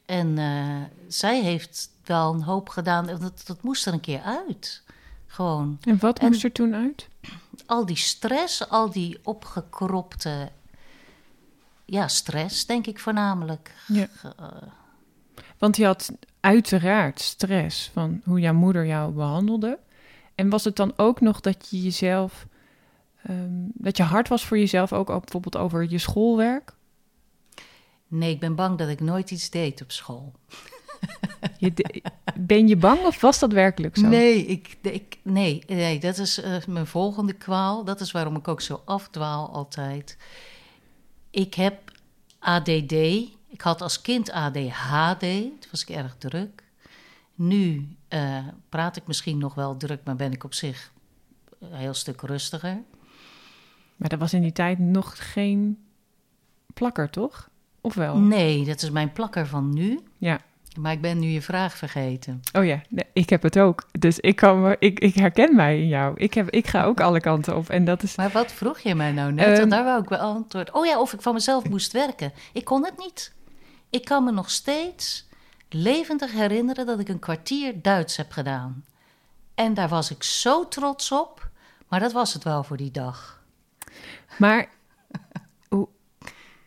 En 0.07 0.39
eh, 0.39 0.77
zij 1.09 1.43
heeft 1.43 1.91
wel 2.05 2.33
een 2.35 2.43
hoop 2.43 2.69
gedaan. 2.69 3.07
Dat, 3.07 3.43
dat 3.47 3.63
moest 3.63 3.87
er 3.87 3.93
een 3.93 4.01
keer 4.01 4.21
uit. 4.23 4.83
Gewoon 5.27 5.79
En 5.85 5.99
wat 5.99 6.19
En- 6.19 6.27
moest 6.27 6.45
er 6.45 6.53
toen 6.53 6.75
uit? 6.75 7.09
al 7.67 7.87
die 7.87 7.97
stress, 7.97 8.69
al 8.69 8.91
die 8.91 9.19
opgekropte. 9.23 10.49
Ja, 11.85 12.09
stress, 12.09 12.67
denk 12.67 12.87
ik 12.87 12.99
voornamelijk. 12.99 13.75
Ja. 13.87 14.07
Eh, 14.23 14.47
Want 15.59 15.77
je 15.77 15.85
had 15.85 16.11
uiteraard 16.41 17.21
stress 17.21 17.91
van 17.93 18.21
hoe 18.25 18.41
jouw 18.41 18.55
moeder 18.55 18.87
jou 18.87 19.13
behandelde. 19.13 19.79
En 20.35 20.49
was 20.49 20.65
het 20.65 20.77
dan 20.77 20.93
ook 20.97 21.21
nog 21.21 21.41
dat 21.41 21.67
je 21.71 21.83
jezelf... 21.83 22.47
ehm, 23.23 23.49
dat 23.75 23.97
je 23.97 24.03
hard 24.03 24.29
was 24.29 24.45
voor 24.45 24.59
jezelf, 24.59 24.93
ook 24.93 25.11
al 25.11 25.19
bijvoorbeeld 25.21 25.57
over 25.57 25.91
je 25.91 25.99
schoolwerk? 25.99 26.73
nee, 28.09 28.31
ik 28.33 28.41
ben 28.41 28.55
bang 28.55 28.79
dat 28.79 28.89
ik 28.89 29.01
nooit 29.01 29.31
iets 29.31 29.51
deed 29.51 29.83
op 29.83 29.91
school. 29.91 30.33
Je 31.59 31.73
de- 31.75 32.03
ben 32.35 32.69
je 32.69 32.77
bang 32.77 33.05
of 33.05 33.21
was 33.21 33.39
dat 33.39 33.53
werkelijk 33.53 33.97
zo? 33.97 34.07
Nee, 34.07 34.47
ik, 34.47 34.77
ik, 34.83 35.19
nee, 35.23 35.63
nee, 35.67 35.99
dat 36.01 36.19
is 36.19 36.41
eh, 36.41 36.65
mijn 36.67 36.87
volgende 36.87 37.33
kwaal. 37.33 37.85
Dat 37.85 38.01
is 38.01 38.11
waarom 38.13 38.37
ik 38.37 38.49
ook 38.49 38.61
zo 38.61 38.83
afdwaal 38.85 39.51
altijd. 39.53 40.17
Ik 41.31 41.55
heb 41.55 41.93
ADD. 42.39 42.93
Ik 43.49 43.61
had 43.61 43.83
als 43.83 44.01
kind 44.01 44.31
ADHD. 44.31 45.21
Toen 45.21 45.69
was 45.71 45.83
ik 45.83 45.89
erg 45.89 46.17
druk. 46.19 46.63
Nu 47.35 47.89
eh, 48.09 48.47
praat 48.69 48.97
ik 48.97 49.07
misschien 49.07 49.39
nog 49.39 49.55
wel 49.55 49.77
druk, 49.77 50.01
maar 50.05 50.17
ben 50.17 50.33
ik 50.33 50.45
op 50.45 50.55
zich 50.55 50.93
een 51.59 51.73
heel 51.73 51.95
stuk 51.95 52.21
rustiger. 52.21 52.83
Maar 54.01 54.09
dat 54.09 54.19
was 54.19 54.33
in 54.33 54.43
die 54.43 54.53
tijd 54.53 54.79
nog 54.79 55.33
geen 55.33 55.79
plakker, 56.75 57.11
toch? 57.11 57.49
Of 57.81 57.95
wel? 57.95 58.19
Nee, 58.19 58.65
dat 58.65 58.83
is 58.83 58.91
mijn 58.91 59.13
plakker 59.13 59.47
van 59.47 59.75
nu. 59.75 60.01
Ja. 60.19 60.41
Maar 60.79 60.93
ik 60.93 61.01
ben 61.01 61.19
nu 61.19 61.27
je 61.27 61.43
vraag 61.43 61.75
vergeten. 61.77 62.41
Oh 62.53 62.65
ja, 62.65 62.81
nee, 62.89 63.05
ik 63.13 63.31
heb 63.31 63.43
het 63.43 63.59
ook. 63.59 63.89
Dus 63.99 64.19
ik, 64.19 64.37
kan 64.37 64.63
me, 64.63 64.77
ik, 64.79 65.01
ik 65.01 65.15
herken 65.15 65.57
mij 65.57 65.81
in 65.81 65.89
jou. 65.89 66.15
Ik, 66.17 66.35
heb, 66.35 66.51
ik 66.51 66.67
ga 66.67 66.85
ook 66.85 67.01
alle 67.07 67.21
kanten 67.21 67.57
op. 67.57 67.69
En 67.69 67.85
dat 67.85 68.03
is... 68.03 68.17
Maar 68.17 68.31
wat 68.31 68.53
vroeg 68.53 68.79
je 68.79 68.95
mij 68.95 69.13
nou 69.13 69.33
net? 69.33 69.59
Want 69.59 69.71
daar 69.71 69.85
wou 69.85 70.03
ik 70.03 70.09
wel 70.09 70.19
antwoord. 70.19 70.71
Oh 70.71 70.87
ja, 70.87 71.01
of 71.01 71.13
ik 71.13 71.23
van 71.23 71.35
mezelf 71.35 71.69
moest 71.69 71.93
werken. 71.93 72.33
Ik 72.53 72.65
kon 72.65 72.85
het 72.85 72.99
niet. 72.99 73.35
Ik 73.91 74.05
kan 74.05 74.25
me 74.25 74.33
nog 74.33 74.51
steeds 74.51 75.29
levendig 75.69 76.33
herinneren 76.33 76.87
dat 76.87 77.01
ik 77.01 77.09
een 77.09 77.19
kwartier 77.19 77.83
Duits 77.83 78.17
heb 78.17 78.33
gedaan. 78.33 78.85
En 79.55 79.75
daar 79.75 79.89
was 79.89 80.11
ik 80.11 80.23
zo 80.23 80.69
trots 80.69 81.13
op. 81.13 81.49
Maar 81.89 82.01
dat 82.01 82.13
was 82.13 82.35
het 82.35 82.45
wel 82.45 82.65
voor 82.65 82.77
die 82.77 82.91
dag. 82.91 83.40
Maar 84.39 84.69
hoe, 85.69 85.89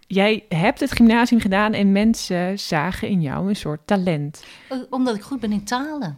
jij 0.07 0.45
hebt 0.49 0.79
het 0.79 0.91
gymnasium 0.91 1.39
gedaan 1.39 1.73
en 1.73 1.91
mensen 1.91 2.59
zagen 2.59 3.07
in 3.07 3.21
jou 3.21 3.49
een 3.49 3.55
soort 3.55 3.87
talent. 3.87 4.43
Eh, 4.69 4.77
Omdat 4.89 5.15
ik 5.15 5.21
goed 5.21 5.39
ben 5.39 5.51
in 5.51 5.63
talen. 5.63 6.17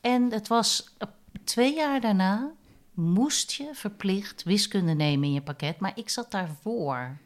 En 0.00 0.32
het 0.32 0.48
was 0.48 0.94
eh, 0.98 1.08
twee 1.44 1.74
jaar 1.74 2.00
daarna 2.00 2.50
moest 2.94 3.52
je 3.52 3.70
verplicht 3.72 4.42
wiskunde 4.42 4.92
nemen 4.92 5.28
in 5.28 5.32
je 5.34 5.40
pakket. 5.42 5.78
Maar 5.80 5.92
ik 5.94 6.08
zat 6.08 6.30
daarvoor. 6.30 7.16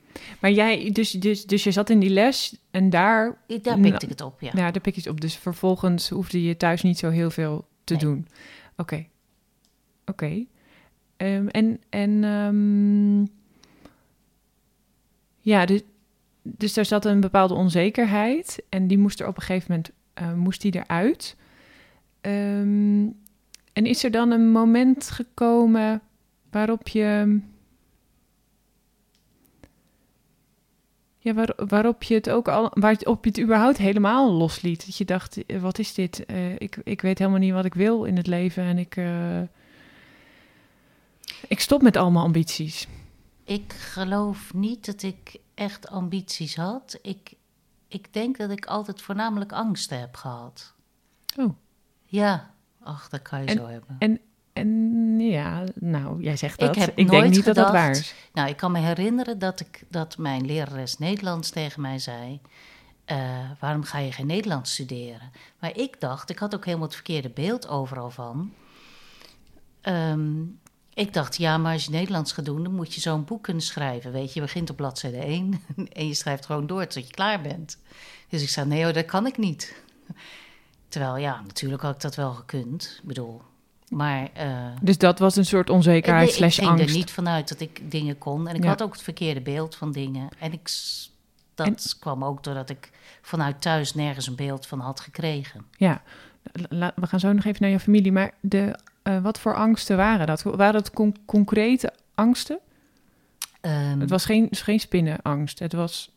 Maar 0.40 0.50
jij, 0.50 0.90
dus, 0.92 1.10
dus, 1.10 1.44
dus 1.46 1.64
je 1.64 1.70
zat 1.70 1.90
in 1.90 1.98
die 2.00 2.10
les 2.10 2.56
en 2.70 2.90
daar, 2.90 3.36
Daar 3.62 3.78
pikte 3.80 4.04
ik 4.04 4.08
het 4.10 4.20
op, 4.20 4.40
ja. 4.40 4.50
nou, 4.52 4.72
daar 4.72 4.80
pik 4.80 4.94
je 4.94 5.00
het 5.00 5.10
op. 5.10 5.20
Dus 5.20 5.36
vervolgens 5.36 6.08
hoefde 6.08 6.42
je 6.42 6.56
thuis 6.56 6.82
niet 6.82 6.98
zo 6.98 7.10
heel 7.10 7.30
veel 7.30 7.66
te 7.84 7.92
Nee. 7.94 8.02
doen. 8.02 8.28
Oké. 8.76 9.06
Oké. 10.06 10.44
Ehm, 11.16 11.46
en, 11.46 11.80
en 11.88 12.24
ehm, 12.24 13.39
ja, 15.50 15.64
dus, 15.66 15.82
dus 16.42 16.74
daar 16.74 16.84
zat 16.84 17.04
een 17.04 17.20
bepaalde 17.20 17.54
onzekerheid 17.54 18.62
en 18.68 18.86
die 18.86 18.98
moest 18.98 19.20
er 19.20 19.26
op 19.26 19.36
een 19.36 19.42
gegeven 19.42 19.66
moment, 19.68 19.90
eh, 20.14 20.32
moest 20.32 20.60
die 20.60 20.74
eruit. 20.74 21.36
Ehm, 22.20 23.06
en 23.72 23.86
is 23.86 24.04
er 24.04 24.10
dan 24.10 24.30
een 24.30 24.50
moment 24.50 25.10
gekomen 25.10 26.02
waarop 26.50 26.88
je... 26.88 27.40
Ja, 31.22 31.34
waar, 31.34 31.52
waarop 31.56 32.02
je 32.02 32.14
het 32.14 32.30
ook 32.30 32.48
al, 32.48 32.70
waarop 32.74 33.24
je 33.24 33.30
het 33.30 33.40
überhaupt 33.40 33.76
helemaal 33.76 34.32
losliet. 34.32 34.86
Dat 34.86 34.96
je 34.96 35.04
dacht, 35.04 35.46
eh, 35.46 35.60
wat 35.60 35.78
is 35.78 35.94
dit? 35.94 36.26
Eh, 36.26 36.52
ik, 36.52 36.78
ik 36.84 37.00
weet 37.00 37.18
helemaal 37.18 37.40
niet 37.40 37.52
wat 37.52 37.64
ik 37.64 37.74
wil 37.74 38.04
in 38.04 38.16
het 38.16 38.26
leven 38.26 38.62
en 38.62 38.78
ik, 38.78 38.96
ik 41.48 41.60
stop 41.60 41.82
met 41.82 41.96
allemaal 41.96 42.24
ambities. 42.24 42.88
Ik 43.50 43.72
geloof 43.72 44.54
niet 44.54 44.86
dat 44.86 45.02
ik 45.02 45.36
echt 45.54 45.88
ambities 45.88 46.56
had. 46.56 46.98
Ik, 47.02 47.34
ik 47.88 48.12
denk 48.12 48.36
dat 48.38 48.50
ik 48.50 48.66
altijd 48.66 49.02
voornamelijk 49.02 49.52
angsten 49.52 50.00
heb 50.00 50.16
gehad. 50.16 50.74
Oh. 51.36 51.54
Ja, 52.04 52.54
ach, 52.82 53.08
dat 53.08 53.22
kan 53.22 53.40
je 53.40 53.46
En- 53.46 53.56
zo 53.56 53.66
hebben. 53.66 53.96
En 54.52 55.18
ja, 55.20 55.64
nou, 55.74 56.22
jij 56.22 56.36
zegt 56.36 56.60
Ik 56.60 56.66
dat. 56.66 56.74
heb 56.76 56.96
denk 56.96 57.10
nooit 57.10 57.30
niet 57.30 57.44
dat 57.44 57.54
dat 57.54 57.66
gedacht- 57.66 57.84
waar 57.84 57.90
is. 57.90 58.14
Nou, 58.32 58.48
ik 58.48 58.56
kan 58.56 58.72
me 58.72 58.78
herinneren 58.78 59.38
dat, 59.38 59.60
ik, 59.60 59.84
dat 59.88 60.18
mijn 60.18 60.46
lerares 60.46 60.98
Nederlands 60.98 61.50
tegen 61.50 61.80
mij 61.80 61.98
zei... 61.98 62.40
eh, 63.04 63.50
waarom 63.60 63.82
ga 63.82 63.98
je 63.98 64.12
geen 64.12 64.26
Nederlands 64.26 64.72
studeren? 64.72 65.30
Maar 65.60 65.76
ik 65.76 66.00
dacht, 66.00 66.30
ik 66.30 66.38
had 66.38 66.54
ook 66.54 66.64
helemaal 66.64 66.86
het 66.86 66.94
verkeerde 66.94 67.30
beeld 67.30 67.68
overal 67.68 68.10
van. 68.10 68.52
Ehm, 69.80 70.42
ik 70.94 71.12
dacht, 71.12 71.36
ja, 71.36 71.58
maar 71.58 71.72
als 71.72 71.84
je 71.84 71.90
Nederlands 71.90 72.32
gaat 72.32 72.44
doen, 72.44 72.62
dan 72.62 72.74
moet 72.74 72.94
je 72.94 73.00
zo'n 73.00 73.24
boek 73.24 73.42
kunnen 73.42 73.62
schrijven. 73.62 74.12
Weet 74.12 74.28
je, 74.32 74.40
je 74.40 74.46
begint 74.46 74.70
op 74.70 74.76
bladzijde 74.76 75.16
1 75.18 75.60
en 75.92 76.06
je 76.06 76.14
schrijft 76.14 76.46
gewoon 76.46 76.66
door 76.66 76.86
tot 76.86 77.06
je 77.08 77.14
klaar 77.14 77.40
bent. 77.40 77.78
Dus 78.28 78.42
ik 78.42 78.48
zei, 78.48 78.66
nee 78.68 78.92
dat 78.92 79.04
kan 79.04 79.26
ik 79.26 79.38
niet. 79.38 79.82
Terwijl, 80.88 81.16
ja, 81.16 81.40
natuurlijk 81.46 81.82
had 81.82 81.94
ik 81.94 82.00
dat 82.00 82.14
wel 82.14 82.32
gekund. 82.32 82.98
Ik 83.02 83.08
bedoel, 83.08 83.42
maar... 83.88 84.28
eh, 84.32 84.66
Dus 84.82 84.98
dat 84.98 85.18
was 85.18 85.36
een 85.36 85.44
soort 85.46 85.70
onzekerheid 85.70 86.26
Nee, 86.26 86.34
slash 86.36 86.56
ik 86.58 86.64
ging 86.64 86.70
angst. 86.78 86.88
er 86.88 86.96
niet 87.00 87.10
vanuit 87.10 87.48
dat 87.48 87.60
ik 87.60 87.90
dingen 87.90 88.18
kon. 88.18 88.48
En 88.48 88.54
ik 88.54 88.62
Ja. 88.62 88.68
had 88.68 88.82
ook 88.82 88.92
het 88.92 89.02
verkeerde 89.02 89.40
beeld 89.40 89.76
van 89.76 89.92
dingen. 89.92 90.28
En 90.38 90.52
ik, 90.52 90.70
dat 91.54 91.96
kwam 92.00 92.24
ook 92.24 92.44
doordat 92.44 92.70
ik 92.70 92.90
vanuit 93.22 93.60
thuis 93.60 93.94
nergens 93.94 94.26
een 94.26 94.34
beeld 94.36 94.66
van 94.66 94.80
had 94.80 95.00
gekregen. 95.00 95.64
Ja, 95.76 96.02
we 96.94 97.06
gaan 97.06 97.20
zo 97.20 97.32
nog 97.32 97.44
even 97.44 97.62
naar 97.62 97.70
je 97.70 97.80
familie. 97.80 98.12
Maar 98.12 98.34
de, 98.40 98.78
eh, 99.02 99.22
wat 99.22 99.40
voor 99.40 99.54
angsten 99.56 99.96
waren 99.96 100.26
dat? 100.26 100.42
Waren 100.42 100.90
con- 100.92 101.16
concrete 101.24 101.92
angsten? 102.14 102.58
Ehm, 103.60 104.00
Het 104.00 104.10
was 104.10 104.24
geen, 104.24 104.48
geen 104.50 104.80
spinnenangst. 104.80 105.58
Het 105.58 105.72
was... 105.72 106.10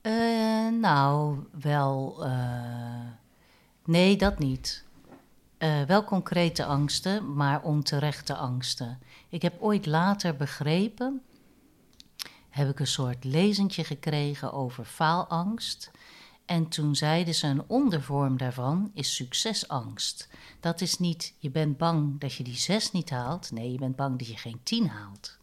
eh, 0.00 0.68
nou, 0.80 1.38
wel. 1.60 2.24
eh, 2.24 3.06
nee, 3.84 4.16
dat 4.16 4.38
niet. 4.38 4.82
Wel 5.86 6.04
concrete 6.04 6.64
angsten, 6.64 7.34
maar 7.34 7.62
onterechte 7.62 8.34
angsten. 8.34 8.98
Ik 9.28 9.42
heb 9.42 9.54
ooit 9.60 9.86
later 9.86 10.36
begrepen. 10.36 11.22
Heb 12.48 12.68
ik 12.68 12.80
een 12.80 12.86
soort 12.86 13.24
lezentje 13.24 13.84
gekregen 13.84 14.52
over 14.52 14.84
faalangst. 14.84 15.90
En 16.46 16.68
toen 16.68 16.96
zeiden 16.96 17.34
ze: 17.34 17.46
een 17.46 17.64
ondervorm 17.66 18.36
daarvan 18.36 18.90
is 18.94 19.14
succesangst. 19.14 20.28
Dat 20.60 20.80
is 20.80 20.98
niet 20.98 21.34
je 21.38 21.50
bent 21.50 21.76
bang 21.76 22.20
dat 22.20 22.34
je 22.34 22.44
die 22.44 22.56
zes 22.56 22.92
niet 22.92 23.10
haalt. 23.10 23.50
Nee, 23.50 23.72
je 23.72 23.78
bent 23.78 23.96
bang 23.96 24.18
dat 24.18 24.28
je 24.28 24.36
geen 24.36 24.60
tien 24.62 24.88
haalt. 24.88 25.38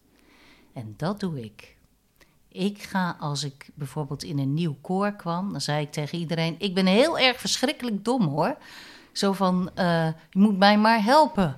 En 0.74 0.94
dat 0.98 1.20
doe 1.20 1.44
ik. 1.44 1.78
Ik 2.48 2.82
ga 2.82 3.16
als 3.20 3.44
ik 3.44 3.70
bijvoorbeeld 3.74 4.24
in 4.24 4.40
een 4.40 4.54
nieuw 4.54 4.78
koor 4.82 5.12
kwam, 5.12 5.52
dan 5.52 5.62
zei 5.62 5.86
ik 5.86 5.92
tegen 5.92 6.18
iedereen: 6.18 6.56
Ik 6.58 6.74
ben 6.74 6.86
heel 6.86 7.20
erg 7.20 7.40
verschrikkelijk 7.40 8.06
dom 8.06 8.28
hoor. 8.28 8.58
Zo 9.12 9.34
van: 9.34 9.72
eh, 9.76 10.06
Je 10.06 10.40
moet 10.40 10.58
mij 10.58 10.78
maar 10.78 11.04
helpen. 11.04 11.58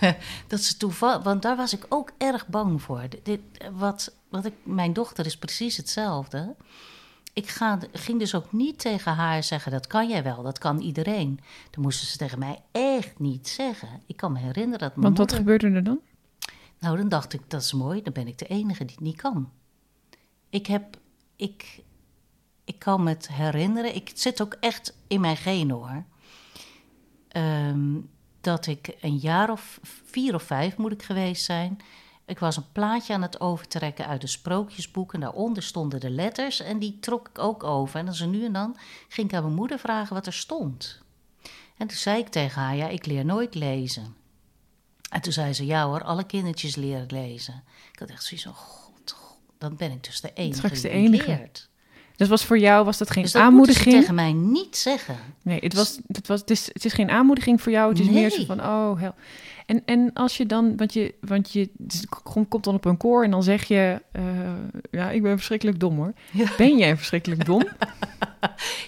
dat 0.48 0.60
ze 0.60 0.76
toevallig, 0.76 1.22
want 1.22 1.42
daar 1.42 1.56
was 1.56 1.72
ik 1.72 1.86
ook 1.88 2.12
erg 2.18 2.46
bang 2.46 2.82
voor. 2.82 3.02
Dit, 3.22 3.40
wat, 3.72 4.14
wat 4.28 4.44
ik, 4.44 4.54
mijn 4.62 4.92
dochter 4.92 5.26
is 5.26 5.38
precies 5.38 5.76
hetzelfde. 5.76 6.56
Ik 7.36 7.48
ga, 7.48 7.78
ging 7.92 8.18
dus 8.18 8.34
ook 8.34 8.52
niet 8.52 8.78
tegen 8.78 9.12
haar 9.14 9.42
zeggen: 9.42 9.72
Dat 9.72 9.86
kan 9.86 10.08
jij 10.08 10.22
wel, 10.22 10.42
dat 10.42 10.58
kan 10.58 10.80
iedereen. 10.80 11.40
Dan 11.70 11.82
moesten 11.82 12.06
ze 12.06 12.16
tegen 12.16 12.38
mij 12.38 12.62
echt 12.72 13.18
niet 13.18 13.48
zeggen. 13.48 13.88
Ik 14.06 14.16
kan 14.16 14.32
me 14.32 14.38
herinneren 14.38 14.78
dat. 14.78 14.92
Want 14.94 15.06
wat 15.06 15.16
moeder- 15.18 15.36
gebeurde 15.36 15.70
er 15.76 15.84
dan? 15.84 16.00
nou, 16.78 16.96
dan 16.96 17.08
dacht 17.08 17.32
ik, 17.32 17.40
dat 17.48 17.62
is 17.62 17.72
mooi, 17.72 18.02
dan 18.02 18.12
ben 18.12 18.26
ik 18.26 18.38
de 18.38 18.46
enige 18.46 18.84
die 18.84 18.94
het 18.94 19.04
niet 19.04 19.16
kan. 19.16 19.50
Ik 20.50 20.66
heb, 20.66 20.96
ik, 21.36 21.82
ik 22.64 22.78
kan 22.78 23.02
me 23.02 23.08
het 23.08 23.28
herinneren, 23.28 23.94
ik, 23.94 24.08
het 24.08 24.20
zit 24.20 24.42
ook 24.42 24.56
echt 24.60 24.96
in 25.06 25.20
mijn 25.20 25.36
genen 25.36 25.76
hoor. 25.76 26.04
Ehm, 27.28 27.94
dat 28.40 28.66
ik 28.66 28.96
een 29.00 29.16
jaar 29.16 29.50
of 29.50 29.78
vier 29.82 30.34
of 30.34 30.42
vijf 30.42 30.76
moet 30.76 30.92
ik 30.92 31.02
geweest 31.02 31.44
zijn. 31.44 31.78
Ik 32.26 32.38
was 32.38 32.56
een 32.56 32.72
plaatje 32.72 33.14
aan 33.14 33.22
het 33.22 33.40
overtrekken 33.40 34.06
uit 34.06 34.22
een 34.22 34.28
sprookjesboek 34.28 35.14
en 35.14 35.20
daaronder 35.20 35.62
stonden 35.62 36.00
de 36.00 36.10
letters 36.10 36.60
en 36.60 36.78
die 36.78 36.98
trok 37.00 37.28
ik 37.28 37.38
ook 37.38 37.64
over. 37.64 37.98
En 37.98 38.04
dan 38.04 38.14
zo 38.14 38.26
nu 38.26 38.44
en 38.44 38.52
dan 38.52 38.76
ging 39.08 39.28
ik 39.28 39.36
aan 39.36 39.42
mijn 39.42 39.54
moeder 39.54 39.78
vragen 39.78 40.14
wat 40.14 40.26
er 40.26 40.32
stond. 40.32 41.00
En 41.76 41.86
toen 41.86 41.96
zei 41.96 42.18
ik 42.18 42.28
tegen 42.28 42.62
haar, 42.62 42.76
ja, 42.76 42.88
ik 42.88 43.06
leer 43.06 43.24
nooit 43.24 43.54
lezen. 43.54 44.16
En 45.10 45.20
toen 45.20 45.32
zei 45.32 45.52
ze, 45.52 45.66
ja 45.66 45.86
hoor, 45.86 46.02
alle 46.02 46.24
kindertjes 46.24 46.76
leren 46.76 47.06
lezen. 47.08 47.64
Ik 47.92 47.98
had 47.98 48.10
echt 48.10 48.24
zoiets 48.24 48.46
van, 48.46 48.54
god, 48.54 49.12
god, 49.12 49.38
dan 49.58 49.76
ben 49.76 49.92
ik 49.92 50.04
dus 50.04 50.20
de 50.20 50.32
enige 50.32 50.68
de 50.68 50.80
die 50.80 50.90
enige. 50.90 51.26
leert. 51.26 51.68
Dus 52.16 52.28
was 52.28 52.44
voor 52.44 52.58
jou 52.58 52.84
was 52.84 52.98
dat 52.98 53.10
geen 53.10 53.22
Dus 53.22 53.32
dat 53.32 53.42
aanmoediging? 53.42 53.94
tegen 53.94 54.14
mij 54.14 54.32
niet 54.32 54.76
zeggen. 54.76 55.16
Nee, 55.42 55.58
het, 55.60 55.74
was, 55.74 55.98
het, 56.06 56.26
was, 56.26 56.40
het, 56.40 56.50
is, 56.50 56.66
het 56.72 56.84
is 56.84 56.92
geen 56.92 57.10
aanmoediging 57.10 57.62
voor 57.62 57.72
jou. 57.72 57.88
Het 57.90 57.98
is 58.00 58.08
meer 58.08 58.30
zo 58.30 58.44
van, 58.44 58.60
oh, 58.60 59.00
hel. 59.00 59.14
En, 59.66 59.82
en 59.84 60.10
als 60.14 60.36
je 60.36 60.46
dan, 60.46 60.76
want 60.76 60.92
je, 60.92 61.14
want 61.20 61.52
je 61.52 61.70
komt 62.22 62.48
komt 62.48 62.64
dan 62.64 62.74
op 62.74 62.84
een 62.84 62.96
koor 62.96 63.24
en 63.24 63.30
dan 63.30 63.42
zeg 63.42 63.64
je, 63.64 64.02
eh, 64.12 64.22
ja, 64.90 65.10
ik 65.10 65.22
ben 65.22 65.36
verschrikkelijk 65.36 65.80
dom 65.80 65.96
hoor. 65.96 66.12
Ja. 66.30 66.46
Ben 66.56 66.76
jij 66.78 66.96
verschrikkelijk 66.96 67.44
dom? 67.44 67.62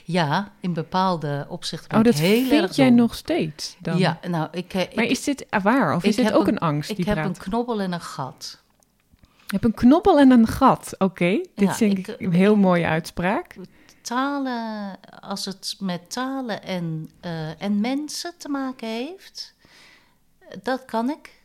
Ja, 0.05 0.53
in 0.61 0.73
bepaalde 0.73 1.47
opzichten 1.49 1.89
ben 1.89 1.99
Oh, 1.99 2.07
ik 2.07 2.13
dat 2.13 2.21
heel 2.21 2.41
erg 2.41 2.49
vind 2.49 2.77
jij 2.77 2.87
dom. 2.89 2.97
nog 2.97 3.15
steeds 3.15 3.77
dan? 3.79 3.99
Ja, 3.99 4.19
nou, 4.29 4.49
ik, 4.53 4.75
eh, 4.75 4.83
Maar 4.95 5.05
ik, 5.05 5.11
is 5.11 5.25
dit 5.25 5.47
waar? 5.63 5.95
Of 5.97 6.05
is 6.05 6.11
ik 6.11 6.17
dit 6.17 6.25
heb 6.25 6.35
ook 6.35 6.47
een- 6.47 6.53
een, 6.53 6.59
angst 6.59 6.91
ik 6.91 6.97
die 6.97 7.05
heb 7.05 7.15
praat? 7.15 7.27
een 7.29 7.37
knobbel 7.43 7.81
en 7.81 7.93
een 7.93 8.01
gat. 8.01 8.63
Je 9.51 9.57
hebt 9.57 9.65
een 9.65 9.75
knobbel 9.75 10.19
en 10.19 10.31
een 10.31 10.47
gat. 10.47 10.95
Oké, 10.99 11.29
dit 11.31 11.49
Ja, 11.55 11.75
vind 11.75 11.99
ik- 11.99 12.07
ik 12.09 12.21
een 12.21 12.33
heel 12.33 12.57
mooie 12.57 12.87
uitspraak. 12.87 13.57
Talen, 14.03 14.99
als 15.21 15.45
het 15.45 15.77
met 15.79 16.11
talen 16.11 16.63
en, 16.63 17.11
eh, 17.21 17.63
en 17.63 17.81
mensen 17.81 18.33
te 18.39 18.49
maken 18.49 18.89
heeft, 18.89 19.55
dat 20.63 20.85
kan 20.85 21.11
ik. 21.11 21.43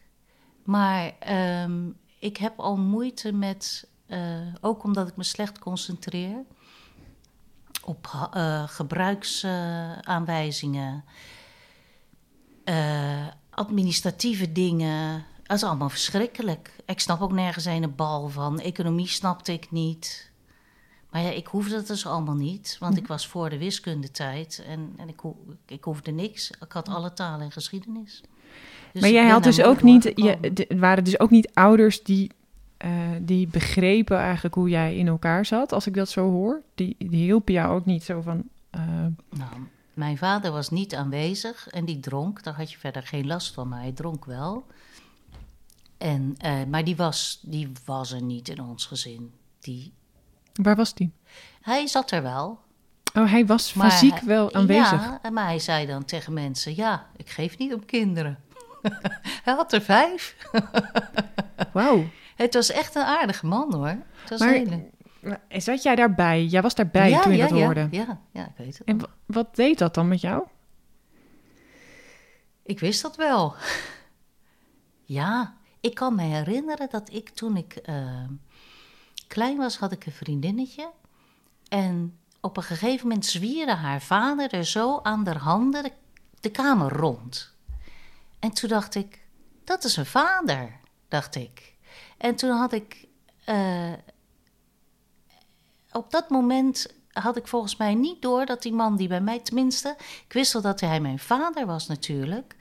Maar 0.63 1.11
ehm, 1.19 1.81
ik 2.19 2.37
heb 2.37 2.59
al 2.59 2.77
moeite 2.77 3.31
met, 3.33 3.87
eh, 4.07 4.39
ook 4.61 4.83
omdat 4.83 5.07
ik 5.07 5.15
me 5.15 5.23
slecht 5.23 5.59
concentreer, 5.59 6.43
op 7.85 8.29
eh, 8.33 8.63
gebruiksaanwijzingen, 8.67 11.03
eh, 12.63 13.27
administratieve 13.49 14.51
dingen. 14.51 15.25
Dat 15.43 15.57
is 15.57 15.63
allemaal 15.63 15.89
verschrikkelijk. 15.89 16.71
Ik 16.85 16.99
snap 16.99 17.21
ook 17.21 17.31
nergens 17.31 17.65
een 17.65 17.95
bal 17.95 18.29
van. 18.29 18.59
Economie 18.59 19.07
snapte 19.07 19.53
ik 19.53 19.71
niet. 19.71 20.31
Maar 21.09 21.21
ja, 21.21 21.29
ik 21.29 21.47
hoefde 21.47 21.75
het 21.75 21.87
dus 21.87 22.05
allemaal 22.05 22.35
niet, 22.35 22.77
want 22.79 22.97
ik 22.97 23.07
was 23.07 23.27
voor 23.27 23.49
de 23.49 23.57
wiskundetijd 23.57 24.63
en, 24.67 24.93
en 24.97 25.07
ik, 25.09 25.19
ho- 25.19 25.45
ik 25.67 25.83
hoefde 25.83 26.11
niks. 26.11 26.51
Ik 26.51 26.71
had 26.71 26.89
alle 26.89 27.13
talen 27.13 27.41
en 27.45 27.51
geschiedenis. 27.51 28.21
Dus 28.91 29.01
maar 29.01 29.11
jij 29.11 29.29
had 29.29 29.43
dus 29.43 29.61
ook 29.61 29.81
niet, 29.81 30.03
je, 30.03 30.65
waren 30.77 31.03
dus 31.03 31.19
ook 31.19 31.29
niet 31.29 31.49
ouders 31.53 32.03
die, 32.03 32.31
eh, 32.77 32.91
die 33.21 33.47
begrepen 33.47 34.17
eigenlijk 34.17 34.55
hoe 34.55 34.69
jij 34.69 34.95
in 34.97 35.07
elkaar 35.07 35.45
zat, 35.45 35.71
als 35.71 35.87
ik 35.87 35.93
dat 35.93 36.09
zo 36.09 36.29
hoor. 36.29 36.61
Die, 36.75 36.95
die 36.99 37.23
hielpen 37.23 37.53
jou 37.53 37.75
ook 37.75 37.85
niet 37.85 38.03
zo 38.03 38.21
van, 38.21 38.43
eh, 38.69 38.81
Nou, 39.29 39.51
mijn 39.93 40.17
vader 40.17 40.51
was 40.51 40.69
niet 40.69 40.95
aanwezig 40.95 41.67
en 41.67 41.85
die 41.85 41.99
dronk. 41.99 42.43
Daar 42.43 42.55
had 42.55 42.71
je 42.71 42.77
verder 42.77 43.03
geen 43.03 43.27
last 43.27 43.53
van, 43.53 43.67
maar 43.67 43.79
hij 43.81 43.91
dronk 43.91 44.25
wel. 44.25 44.65
En, 46.03 46.35
eh, 46.37 46.63
maar 46.67 46.83
die 46.83 46.95
was, 46.95 47.39
die 47.41 47.71
was 47.85 48.11
er 48.11 48.21
niet 48.21 48.49
in 48.49 48.61
ons 48.61 48.85
gezin. 48.85 49.33
Die, 49.59 49.93
waar 50.53 50.75
was 50.75 50.93
die? 50.93 51.11
hij 51.61 51.87
zat 51.87 52.11
er 52.11 52.21
wel. 52.21 52.59
Oh, 53.13 53.29
hij 53.29 53.45
was 53.45 53.71
fysiek 53.71 54.13
hij- 54.13 54.27
wel 54.27 54.53
aanwezig. 54.53 55.19
Ja, 55.23 55.29
maar 55.29 55.45
hij 55.45 55.59
zei 55.59 55.85
dan 55.85 56.05
tegen 56.05 56.33
mensen: 56.33 56.75
Ja, 56.75 57.07
ik 57.15 57.29
geef 57.29 57.57
niet 57.57 57.73
om 57.73 57.85
kinderen. 57.85 58.39
hij 59.43 59.53
had 59.53 59.73
er 59.73 59.81
vijf. 59.81 60.35
Wauw. 61.73 62.05
Het 62.35 62.53
was 62.53 62.71
echt 62.71 62.95
een 62.95 63.03
aardige 63.03 63.45
man 63.45 63.73
hoor. 63.73 63.87
Het 63.87 64.29
was 64.29 64.39
Maar 64.39 64.49
hele... 64.49 64.89
zat 65.47 65.83
jij 65.83 65.95
daarbij? 65.95 66.45
Jij 66.45 66.61
was 66.61 66.75
daarbij 66.75 67.09
ja, 67.09 67.21
toen 67.21 67.31
je 67.31 67.37
ja, 67.37 67.47
dat 67.47 67.57
ja, 67.57 67.65
hoorde. 67.65 67.87
Ja, 67.91 68.21
ja, 68.31 68.45
ik 68.45 68.57
weet 68.57 68.77
het. 68.77 68.87
En 68.87 68.99
wat 69.25 69.55
deed 69.55 69.77
dat 69.77 69.93
dan 69.93 70.07
met 70.07 70.21
jou? 70.21 70.43
Ik 72.63 72.79
wist 72.79 73.01
dat 73.01 73.15
wel. 73.15 73.55
ja, 75.19 75.61
ik 75.83 75.95
kan 75.95 76.15
me 76.15 76.21
herinneren 76.21 76.89
dat 76.89 77.13
ik 77.13 77.29
toen 77.29 77.57
ik 77.57 77.75
eh, 77.75 78.23
klein 79.27 79.57
was, 79.57 79.77
had 79.77 79.91
ik 79.91 80.05
een 80.05 80.11
vriendinnetje. 80.11 80.91
En 81.67 82.19
op 82.41 82.57
een 82.57 82.63
gegeven 82.63 83.07
moment 83.07 83.25
zwierde 83.25 83.73
haar 83.73 84.01
vader 84.01 84.53
er 84.53 84.65
zo 84.65 84.99
aan 85.01 85.23
de 85.23 85.33
handen 85.33 85.91
de, 86.39 86.51
kamer 86.51 86.91
rond. 86.91 87.53
En 88.39 88.51
toen 88.51 88.69
dacht 88.69 88.95
ik, 88.95 89.25
dat 89.63 89.83
is 89.83 89.97
een 89.97 90.05
vader, 90.05 90.79
dacht 91.07 91.35
ik. 91.35 91.75
En 92.17 92.35
toen 92.35 92.51
had 92.51 92.73
ik, 92.73 93.07
eh, 93.45 93.93
op 95.91 96.11
dat 96.11 96.29
moment 96.29 96.93
had 97.11 97.37
ik 97.37 97.47
volgens 97.47 97.75
mij 97.75 97.93
niet 97.93 98.21
door 98.21 98.45
dat 98.45 98.61
die 98.61 98.73
man 98.73 98.95
die 98.97 99.07
bij 99.07 99.21
mij, 99.21 99.39
tenminste, 99.39 99.95
ik 100.25 100.33
wist 100.33 100.53
wel 100.53 100.61
dat 100.61 100.79
hij 100.79 100.99
mijn 100.99 101.19
vader 101.19 101.65
was 101.65 101.87
natuurlijk, 101.87 102.55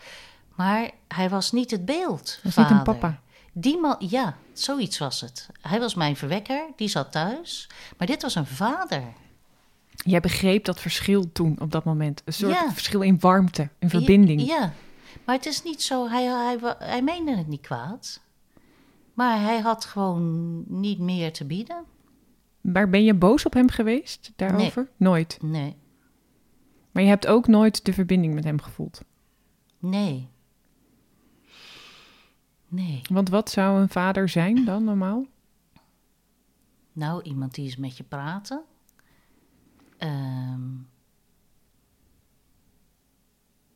maar 0.62 0.90
hij 1.08 1.28
was 1.30 1.52
niet 1.52 1.70
het 1.70 1.84
beeld. 1.84 2.40
Was 2.42 2.56
niet 2.56 2.70
een 2.70 2.82
papa. 2.82 3.20
Die 3.52 3.78
man, 3.80 3.96
ja, 3.98 4.36
zoiets 4.52 4.98
was 4.98 5.20
het. 5.20 5.48
Hij 5.60 5.78
was 5.78 5.94
mijn 5.94 6.16
verwekker, 6.16 6.66
die 6.76 6.88
zat 6.88 7.12
thuis, 7.12 7.68
maar 7.98 8.06
dit 8.06 8.22
was 8.22 8.34
een 8.34 8.46
vader. 8.46 9.02
Jij 9.94 10.20
begreep 10.20 10.64
dat 10.64 10.80
verschil 10.80 11.32
toen 11.32 11.56
op 11.60 11.70
dat 11.70 11.84
moment. 11.84 12.22
Een 12.24 12.32
soort 12.32 12.52
Ja. 12.52 12.72
verschil 12.72 13.00
in 13.00 13.20
warmte, 13.20 13.68
in 13.78 13.90
verbinding. 13.90 14.40
Ja, 14.40 14.56
ja. 14.56 14.72
maar 15.24 15.34
het 15.36 15.46
is 15.46 15.62
niet 15.62 15.82
zo, 15.82 16.08
hij, 16.08 16.24
hij, 16.24 16.58
hij 16.78 17.02
meende 17.02 17.36
het 17.36 17.46
niet 17.48 17.60
kwaad. 17.60 18.20
Maar 19.14 19.40
hij 19.40 19.60
had 19.60 19.84
gewoon 19.84 20.64
niet 20.66 20.98
meer 20.98 21.32
te 21.32 21.44
bieden. 21.44 21.84
Maar 22.60 22.88
ben 22.88 23.04
je 23.04 23.14
boos 23.14 23.46
op 23.46 23.52
hem 23.52 23.70
geweest 23.70 24.32
daarover? 24.36 24.88
Nooit. 24.96 25.38
Nee, 25.42 25.76
Maar 26.90 27.02
je 27.02 27.08
hebt 27.08 27.26
ook 27.26 27.46
nooit 27.46 27.84
de 27.84 27.92
verbinding 27.92 28.34
met 28.34 28.44
hem 28.44 28.60
gevoeld. 28.60 29.00
nee. 29.78 30.30
Nee. 32.72 33.00
Want 33.10 33.28
wat 33.28 33.50
zou 33.50 33.80
een 33.80 33.88
vader 33.88 34.28
zijn 34.28 34.64
dan 34.64 34.84
normaal? 34.84 35.26
Nou, 36.92 37.22
iemand 37.22 37.54
die 37.54 37.64
eens 37.64 37.76
met 37.76 37.96
je 37.96 38.02
praten. 38.02 38.62
Ehm, 39.98 40.60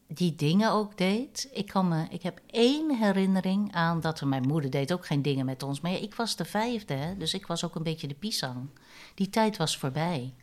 die 0.07 0.35
dingen 0.35 0.71
ook 0.71 0.97
deed. 0.99 1.49
Ik, 1.53 1.67
kan 1.67 1.89
me, 1.89 2.07
ik 2.09 2.23
heb 2.23 2.41
één 2.47 2.97
herinnering 2.97 3.73
aan 3.73 4.01
dat 4.01 4.21
er, 4.21 4.27
mijn 4.27 4.47
moeder 4.47 4.71
deed 4.71 4.93
ook 4.93 5.07
geen 5.07 5.23
dingen 5.23 5.47
met 5.47 5.63
ons. 5.63 5.81
Maar 5.81 5.91
ja, 5.91 5.99
ik 5.99 6.15
was 6.15 6.37
de 6.37 6.45
vijfde, 6.45 6.95
hè, 6.95 7.17
dus 7.17 7.35
ik 7.35 7.47
was 7.47 7.65
ook 7.65 7.75
een 7.75 7.83
beetje 7.83 8.09
de 8.09 8.15
pisang. 8.15 8.69
Die 9.15 9.31
tijd 9.31 9.57
was 9.57 9.79
voorbij. 9.79 10.35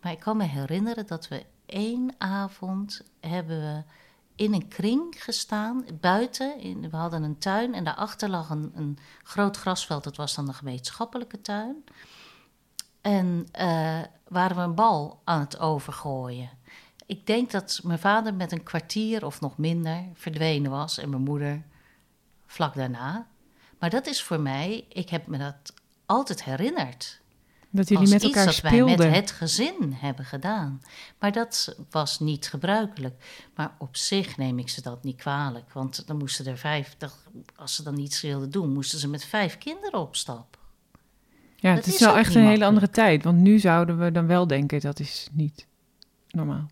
Maar 0.00 0.12
ik 0.12 0.20
kan 0.20 0.36
me 0.36 0.44
herinneren 0.44 1.06
dat 1.06 1.28
we 1.28 1.44
één 1.66 2.14
avond 2.18 3.02
hebben 3.20 3.60
we 3.60 3.82
in 4.38 4.54
een 4.54 4.68
kring 4.68 5.14
gestaan, 5.18 5.84
buiten. 6.00 6.60
In, 6.60 6.90
we 6.90 6.96
hadden 6.96 7.22
een 7.22 7.38
tuin 7.38 7.74
en 7.74 7.84
daarachter 7.84 8.28
lag 8.28 8.50
een, 8.50 8.72
een 8.74 8.98
groot 9.22 9.56
grasveld. 9.56 10.04
Dat 10.04 10.16
was 10.16 10.34
dan 10.34 10.48
een 10.48 10.54
gemeenschappelijke 10.54 11.40
tuin. 11.40 11.84
En 13.00 13.48
eh, 13.52 14.00
waren 14.28 14.56
we 14.56 14.62
een 14.62 14.74
bal 14.74 15.20
aan 15.24 15.40
het 15.40 15.58
overgooien. 15.58 16.50
Ik 17.06 17.26
denk 17.26 17.50
dat 17.50 17.80
mijn 17.82 17.98
vader 17.98 18.34
met 18.34 18.52
een 18.52 18.62
kwartier 18.62 19.24
of 19.24 19.40
nog 19.40 19.58
minder 19.58 20.04
verdwenen 20.14 20.70
was 20.70 20.98
en 20.98 21.10
mijn 21.10 21.22
moeder 21.22 21.62
vlak 22.46 22.74
daarna. 22.74 23.26
Maar 23.78 23.90
dat 23.90 24.06
is 24.06 24.22
voor 24.22 24.40
mij, 24.40 24.86
ik 24.88 25.08
heb 25.08 25.26
me 25.26 25.38
dat 25.38 25.72
altijd 26.06 26.44
herinnerd. 26.44 27.20
Dat 27.70 27.88
jullie 27.88 28.02
als 28.02 28.12
met 28.12 28.22
iets 28.22 28.36
elkaar 28.36 28.52
dat 28.52 28.60
wij 28.60 28.84
met 28.84 29.14
het 29.14 29.30
gezin 29.30 29.92
hebben 29.92 30.24
gedaan. 30.24 30.82
Maar 31.18 31.32
dat 31.32 31.76
was 31.90 32.20
niet 32.20 32.48
gebruikelijk. 32.48 33.48
Maar 33.54 33.74
op 33.78 33.96
zich 33.96 34.36
neem 34.36 34.58
ik 34.58 34.68
ze 34.68 34.82
dat 34.82 35.04
niet 35.04 35.16
kwalijk. 35.16 35.72
Want 35.72 36.06
dan 36.06 36.16
moesten 36.16 36.46
er 36.46 36.58
vijf, 36.58 36.96
als 37.56 37.74
ze 37.74 37.82
dan 37.82 37.98
iets 37.98 38.20
wilden 38.20 38.50
doen, 38.50 38.72
moesten 38.72 38.98
ze 38.98 39.08
met 39.08 39.24
vijf 39.24 39.58
kinderen 39.58 40.00
op 40.00 40.16
stap. 40.16 40.58
Ja, 41.56 41.74
Dat 41.74 41.84
het 41.84 41.94
is, 41.94 42.00
wel 42.00 42.16
echt 42.16 42.34
een 42.34 42.46
hele 42.46 42.64
andere 42.64 42.90
tijd. 42.90 43.24
Want 43.24 43.38
nu 43.38 43.58
zouden 43.58 43.98
we 43.98 44.12
dan 44.12 44.26
wel 44.26 44.46
denken, 44.46 44.80
dat 44.80 45.00
is 45.00 45.28
niet 45.32 45.66
normaal. 46.30 46.66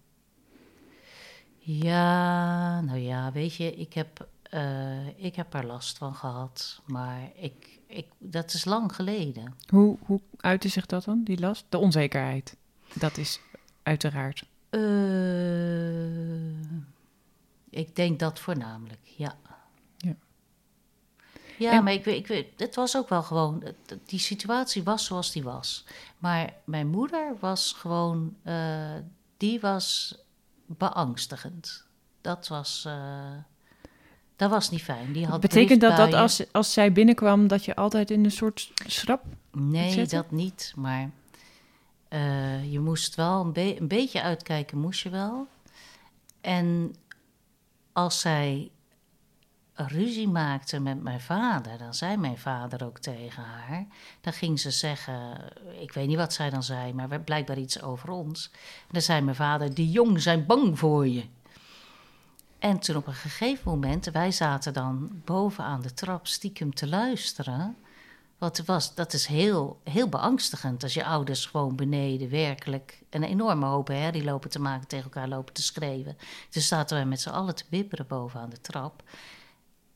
Ja, 1.58 2.80
nou 2.80 2.98
ja, 2.98 3.32
weet 3.32 3.54
je, 3.54 3.74
ik 3.74 3.92
heb, 3.92 4.28
eh, 4.50 5.24
ik 5.24 5.36
heb 5.36 5.54
er 5.54 5.66
last 5.66 5.98
van 5.98 6.14
gehad. 6.14 6.80
Maar 6.86 7.30
ik, 7.34 7.78
ik, 7.86 8.06
dat 8.18 8.52
is 8.52 8.64
lang 8.64 8.94
geleden. 8.94 9.54
Hoe, 9.68 9.96
hoe 10.06 10.20
uitte 10.36 10.68
zich 10.68 10.86
dat 10.86 11.04
dan, 11.04 11.22
die 11.24 11.40
last? 11.40 11.64
De 11.68 11.78
onzekerheid. 11.78 12.56
Dat 12.94 13.16
is 13.16 13.40
uiteraard. 13.82 14.44
Eh, 14.70 16.60
ik 17.70 17.96
denk 17.96 18.18
dat 18.18 18.38
voornamelijk, 18.40 19.00
ja. 19.04 19.36
Ja. 19.96 20.14
Ja, 21.58 21.72
En- 21.72 21.84
maar 21.84 21.92
ik 21.92 22.04
weet, 22.04 22.16
ik 22.18 22.26
weet, 22.26 22.46
het 22.60 22.74
was 22.74 22.96
ook 22.96 23.08
wel 23.08 23.22
gewoon, 23.22 23.62
die 24.06 24.18
situatie 24.18 24.82
was 24.82 25.04
zoals 25.04 25.32
die 25.32 25.42
was. 25.42 25.84
Maar 26.18 26.54
mijn 26.64 26.88
moeder 26.88 27.36
was 27.40 27.72
gewoon, 27.72 28.36
eh, 28.42 28.94
die 29.36 29.60
was 29.60 30.18
beangstigend. 30.66 31.84
Dat 32.20 32.48
was, 32.48 32.88
dat 34.36 34.50
was 34.50 34.70
niet 34.70 34.82
fijn. 34.82 35.12
Die 35.12 35.26
had 35.26 35.40
Betekent 35.40 35.80
dat 35.80 35.96
dat 35.96 36.12
als, 36.14 36.52
als 36.52 36.72
zij 36.72 36.92
binnenkwam, 36.92 37.46
dat 37.48 37.64
je 37.64 37.76
altijd 37.76 38.10
in 38.10 38.24
een 38.24 38.30
soort 38.30 38.72
schrap... 38.86 39.22
Nee, 39.52 40.06
dat 40.06 40.30
niet. 40.30 40.72
Maar 40.76 41.10
eh, 42.08 42.72
je 42.72 42.80
moest 42.80 43.14
wel 43.14 43.40
een, 43.40 43.52
be- 43.52 43.76
een 43.80 43.88
beetje 43.88 44.22
uitkijken, 44.22 44.78
moest 44.78 45.02
je 45.02 45.10
wel. 45.10 45.46
En 46.40 46.94
als 47.92 48.20
zij 48.20 48.70
ruzie 49.74 50.28
maakte 50.28 50.80
met 50.80 51.02
mijn 51.02 51.20
vader, 51.20 51.78
dan 51.78 51.94
zei 51.94 52.16
mijn 52.16 52.38
vader 52.38 52.84
ook 52.84 52.98
tegen 52.98 53.42
haar. 53.42 53.86
Dan 54.20 54.32
ging 54.32 54.60
ze 54.60 54.70
zeggen, 54.70 55.38
ik 55.80 55.92
weet 55.92 56.06
niet 56.06 56.16
wat 56.16 56.32
zij 56.32 56.50
dan 56.50 56.62
zei, 56.62 56.92
maar 56.92 57.20
blijkbaar 57.20 57.58
iets 57.58 57.82
over 57.82 58.10
ons. 58.10 58.50
En 58.52 58.88
dan 58.92 59.02
zei 59.02 59.20
mijn 59.20 59.36
vader, 59.36 59.74
die 59.74 59.90
jong 59.90 60.22
zijn 60.22 60.46
bang 60.46 60.78
voor 60.78 61.08
je. 61.08 61.24
En 62.66 62.78
toen 62.78 62.96
op 62.96 63.06
een 63.06 63.14
gegeven 63.14 63.70
moment, 63.70 64.06
wij 64.06 64.30
zaten 64.30 64.72
dan 64.72 65.22
boven 65.24 65.64
aan 65.64 65.80
de 65.80 65.94
trap 65.94 66.26
stiekem 66.26 66.74
te 66.74 66.88
luisteren. 66.88 67.76
Het 68.38 68.64
was, 68.64 68.94
dat 68.94 69.12
is 69.12 69.26
heel, 69.26 69.80
heel 69.84 70.08
beangstigend 70.08 70.82
als 70.82 70.94
je 70.94 71.04
ouders 71.04 71.46
gewoon 71.46 71.76
beneden 71.76 72.30
werkelijk 72.30 73.02
een 73.10 73.22
enorme 73.22 73.66
hoop 73.66 73.88
herrie 73.88 74.24
lopen 74.24 74.50
te 74.50 74.60
maken, 74.60 74.88
tegen 74.88 75.04
elkaar 75.04 75.28
lopen 75.28 75.54
te 75.54 75.62
schreeuwen. 75.62 76.16
Dus 76.50 76.68
zaten 76.68 76.96
wij 76.96 77.06
met 77.06 77.20
z'n 77.20 77.28
allen 77.28 77.54
te 77.54 77.64
bibberen 77.68 78.06
boven 78.06 78.40
aan 78.40 78.50
de 78.50 78.60
trap. 78.60 79.02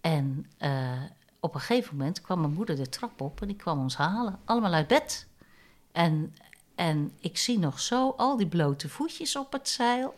En 0.01 0.47
eh, 0.59 1.03
op 1.41 1.55
een 1.55 1.61
gegeven 1.61 1.97
moment 1.97 2.21
kwam 2.21 2.41
mijn 2.41 2.53
moeder 2.53 2.77
de 2.77 2.89
trap 2.89 3.21
op 3.21 3.41
en 3.41 3.47
die 3.47 3.57
kwam 3.57 3.79
ons 3.79 3.97
halen, 3.97 4.39
allemaal 4.45 4.73
uit 4.73 4.89
bed. 4.89 5.27
En, 5.93 6.35
en 6.75 7.13
ik 7.21 7.39
zie 7.39 7.59
nog 7.59 7.81
zo 7.81 8.15
al 8.17 8.37
die 8.37 8.49
blote 8.49 8.89
voetjes 8.89 9.37
op 9.37 9.53
het 9.53 9.69
zeil. 9.69 10.15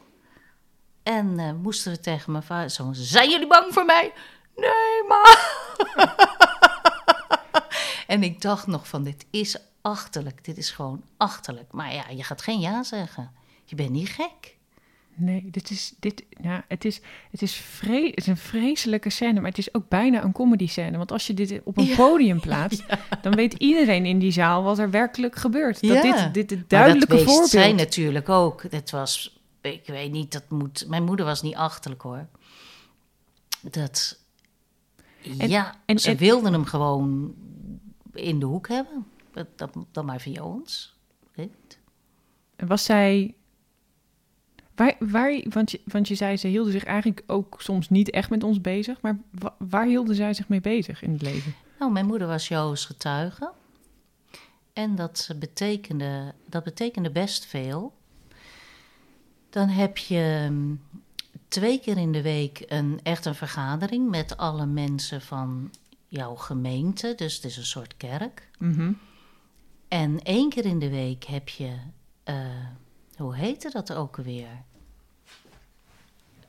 En 1.02 1.38
eh, 1.38 1.52
moesten 1.62 1.92
we 1.92 2.00
tegen 2.00 2.32
mijn 2.32 2.44
vader 2.44 2.70
zo, 2.70 2.88
zijn 2.92 3.30
jullie 3.30 3.46
bang 3.46 3.72
voor 3.72 3.84
mij? 3.84 4.12
Nee, 4.56 5.02
ma. 5.08 5.36
En 8.06 8.22
ik 8.22 8.40
dacht 8.40 8.66
nog 8.66 8.88
van, 8.88 9.02
dit 9.02 9.26
is 9.30 9.56
achterlijk. 9.82 10.44
Dit 10.44 10.56
is 10.58 10.70
gewoon 10.70 11.02
achterlijk. 11.16 11.72
Maar 11.72 11.94
ja, 11.94 12.04
je 12.16 12.24
gaat 12.24 12.42
geen 12.42 12.60
ja 12.60 12.82
zeggen. 12.82 13.30
Je 13.64 13.74
bent 13.74 13.90
niet 13.90 14.08
gek. 14.08 14.56
Nee, 15.14 15.48
dit 15.50 15.70
is, 15.70 15.94
dit, 16.00 16.24
ja, 16.42 16.64
het, 16.68 16.84
is, 16.84 17.00
het, 17.30 17.42
is 17.42 17.54
vre 17.54 18.04
het 18.06 18.16
is 18.16 18.26
een 18.26 18.36
vreselijke 18.36 19.10
scène, 19.10 19.40
maar 19.40 19.48
het 19.50 19.58
is 19.58 19.74
ook 19.74 19.88
bijna 19.88 20.22
een 20.22 20.32
comedy 20.32 20.66
scène. 20.66 20.96
Want 20.96 21.12
als 21.12 21.26
je 21.26 21.34
dit 21.34 21.60
op 21.64 21.76
een 21.76 21.84
Ja. 21.84 21.96
podium 21.96 22.40
plaatst, 22.40 22.84
dan 23.22 23.34
weet 23.34 23.52
iedereen 23.52 24.06
in 24.06 24.18
die 24.18 24.32
zaal 24.32 24.62
wat 24.62 24.78
er 24.78 24.90
werkelijk 24.90 25.36
gebeurt. 25.36 25.80
Dat 25.88 25.90
Ja. 25.90 26.02
dit, 26.02 26.34
dit 26.34 26.50
het 26.50 26.58
Maar 26.58 26.68
duidelijke 26.68 27.06
dat 27.06 27.16
wist 27.16 27.30
voorbeeld 27.30 27.50
zij 27.50 27.72
natuurlijk 27.72 28.28
ook. 28.28 28.62
Het 28.70 28.90
was, 28.90 29.41
ik 29.62 29.86
weet 29.86 30.12
niet, 30.12 30.32
dat 30.32 30.50
moet... 30.50 30.84
Mijn 30.88 31.04
moeder 31.04 31.26
was 31.26 31.42
niet 31.42 31.54
achterlijk 31.54 32.02
hoor. 32.02 32.26
Dat... 33.60 34.20
En- 35.38 35.48
ja, 35.48 35.74
en- 35.84 35.98
ze 35.98 36.10
en- 36.10 36.16
wilden 36.16 36.52
hem 36.52 36.64
gewoon 36.64 37.34
in 38.12 38.38
de 38.38 38.46
hoek 38.46 38.68
hebben. 38.68 39.06
Dat, 39.32 39.46
dat, 39.56 39.70
dan 39.92 40.04
maar 40.04 40.20
via 40.20 40.42
ons. 40.42 40.94
Weet. 41.34 41.78
Was 42.56 42.84
zij. 42.84 43.34
Waar, 44.74 44.96
waar, 44.98 45.42
want, 45.48 45.70
je, 45.70 45.80
want 45.84 46.08
je 46.08 46.14
zei, 46.14 46.36
ze 46.36 46.46
hielden 46.46 46.72
zich 46.72 46.84
eigenlijk 46.84 47.22
ook 47.26 47.56
soms 47.58 47.88
niet 47.88 48.10
echt 48.10 48.30
met 48.30 48.44
ons 48.44 48.60
bezig. 48.60 49.00
Maar 49.00 49.18
wa- 49.30 49.54
waar 49.58 49.86
hielden 49.86 50.14
zij 50.14 50.34
zich 50.34 50.48
mee 50.48 50.60
bezig 50.60 51.02
in 51.02 51.12
het 51.12 51.22
leven? 51.22 51.54
Nou, 51.78 51.92
mijn 51.92 52.06
moeder 52.06 52.28
was 52.28 52.48
Jehovah's 52.48 52.84
getuige. 52.84 53.52
En 54.72 54.94
dat 54.94 55.30
betekende, 55.38 56.34
dat 56.46 56.64
betekende 56.64 57.10
best 57.10 57.46
veel. 57.46 57.92
Dan 59.52 59.68
heb 59.68 59.98
je 59.98 60.46
mm, 60.50 60.80
twee 61.48 61.80
keer 61.80 61.96
in 61.96 62.12
de 62.12 62.22
week 62.22 62.64
een, 62.66 63.00
echt 63.02 63.24
een 63.24 63.34
vergadering 63.34 64.10
met 64.10 64.36
alle 64.36 64.66
mensen 64.66 65.20
van 65.20 65.70
jouw 66.08 66.34
gemeente. 66.34 67.12
Dus 67.16 67.34
het 67.34 67.44
is 67.44 67.56
een 67.56 67.64
soort 67.64 67.96
kerk. 67.96 68.50
Mhm. 68.58 68.92
En 69.88 70.22
één 70.22 70.50
keer 70.50 70.64
in 70.64 70.78
de 70.78 70.90
week 70.90 71.24
heb 71.24 71.48
je, 71.48 71.76
eh, 72.22 72.36
hoe 73.16 73.34
heette 73.36 73.70
dat 73.70 73.92
ook 73.92 74.18
alweer? 74.18 74.62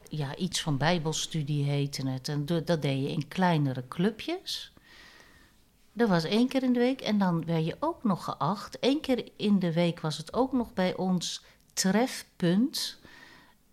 Ja, 0.09 0.35
iets 0.35 0.61
van 0.61 0.77
Bijbelstudie 0.77 1.63
heette 1.63 2.09
het. 2.09 2.27
En 2.27 2.45
dat 2.45 2.81
deed 2.81 3.03
je 3.03 3.11
in 3.11 3.27
kleinere 3.27 3.87
clubjes. 3.87 4.73
Dat 5.93 6.09
was 6.09 6.23
één 6.23 6.47
keer 6.47 6.63
in 6.63 6.73
de 6.73 6.79
week. 6.79 7.01
En 7.01 7.17
dan 7.17 7.45
werd 7.45 7.65
je 7.65 7.77
ook 7.79 8.03
nog 8.03 8.23
geacht. 8.23 8.77
Eén 8.79 9.01
keer 9.01 9.31
in 9.35 9.59
de 9.59 9.73
week 9.73 9.99
was 9.99 10.17
het 10.17 10.33
ook 10.33 10.51
nog 10.51 10.73
bij 10.73 10.95
ons 10.95 11.43
trefpunt. 11.73 12.99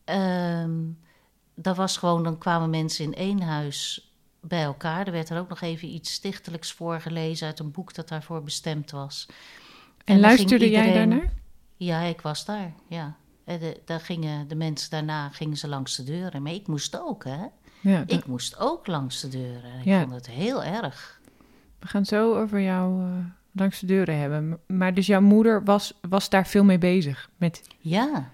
Ehm, 0.05 0.79
dat 1.55 1.77
was 1.77 1.97
gewoon, 1.97 2.23
dan 2.23 2.39
kwamen 2.39 2.71
mensen 2.71 3.05
in 3.05 3.15
één 3.15 3.41
huis 3.43 4.11
bij 4.41 4.63
elkaar. 4.63 5.07
Er 5.07 5.13
werd 5.13 5.29
er 5.31 5.39
ook 5.39 5.49
nog 5.49 5.61
even 5.61 5.89
iets 5.89 6.13
stichtelijks 6.13 6.73
voorgelezen 6.73 7.47
uit 7.47 7.59
een 7.59 7.71
boek 7.71 7.95
dat 7.95 8.09
daarvoor 8.09 8.43
bestemd 8.43 8.91
was. 8.91 9.27
En, 10.05 10.21
luisterde 10.21 10.71
jij 10.71 10.93
daarnaar? 10.93 11.33
Ja, 11.77 12.01
ik 12.01 12.21
was 12.21 12.45
daar, 12.45 12.73
ja. 12.89 13.17
En 13.45 13.59
de, 13.59 13.81
daar 13.85 14.01
gingen 14.01 14.49
de 14.49 14.55
mensen 14.55 14.91
daarna 14.91 15.29
gingen 15.29 15.57
ze 15.57 15.69
langs 15.69 15.97
de 15.97 16.05
deuren. 16.05 16.43
Maar 16.43 16.53
ik 16.53 16.67
moest 16.67 17.01
ook, 17.01 17.25
hè. 17.25 17.45
Ja, 17.81 17.99
dat- 18.05 18.13
Ik 18.19 18.27
moest 18.27 18.59
ook 18.59 18.87
langs 18.87 19.21
de 19.21 19.29
deuren. 19.29 19.79
Ik 19.79 19.85
Ja. 19.85 20.01
vond 20.01 20.15
het 20.15 20.27
heel 20.27 20.65
erg. 20.65 21.19
we 21.79 21.87
gaan 21.87 22.05
zo 22.05 22.35
over 22.41 22.61
jou 22.61 23.03
eh, 23.03 23.25
langs 23.53 23.81
de 23.81 23.87
deuren 23.87 24.19
hebben. 24.19 24.61
Maar 24.67 24.95
dus 24.95 25.07
jouw 25.07 25.21
moeder 25.21 25.65
was, 25.65 25.99
was 26.09 26.29
daar 26.29 26.47
veel 26.47 26.65
mee 26.65 26.79
bezig. 26.79 27.31
Met, 27.37 27.63
Ja. 27.79 28.31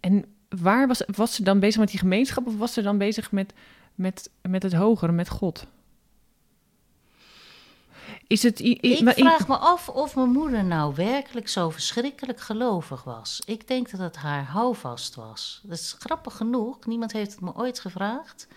en 0.00 0.24
waar 0.48 0.86
was, 0.86 1.02
was 1.14 1.34
ze 1.34 1.42
dan 1.42 1.60
bezig 1.60 1.80
met 1.80 1.90
die 1.90 1.98
gemeenschap? 1.98 2.46
Of 2.46 2.56
was 2.56 2.72
ze 2.72 2.82
dan 2.82 2.98
bezig 2.98 3.32
met, 3.32 3.52
met, 3.94 4.30
met 4.42 4.62
het 4.62 4.72
hogere, 4.72 5.12
met 5.12 5.28
God? 5.28 5.66
Is 8.26 8.42
het... 8.42 8.60
i- 8.60 8.78
i- 8.82 8.92
Ik 8.92 9.08
vraag 9.14 9.48
me 9.48 9.56
af 9.56 9.88
of 9.88 10.14
mijn 10.14 10.30
moeder 10.30 10.64
nou 10.64 10.94
werkelijk 10.94 11.48
zo 11.48 11.70
verschrikkelijk 11.70 12.40
gelovig 12.40 13.04
was. 13.04 13.42
Ik 13.46 13.68
denk 13.68 13.90
dat 13.90 14.00
het 14.00 14.16
haar 14.16 14.44
houvast 14.44 15.14
was. 15.14 15.60
Dat 15.64 15.78
is 15.78 15.96
grappig 15.98 16.36
genoeg. 16.36 16.86
Niemand 16.86 17.12
heeft 17.12 17.30
het 17.30 17.40
me 17.40 17.54
ooit 17.54 17.80
gevraagd. 17.80 18.48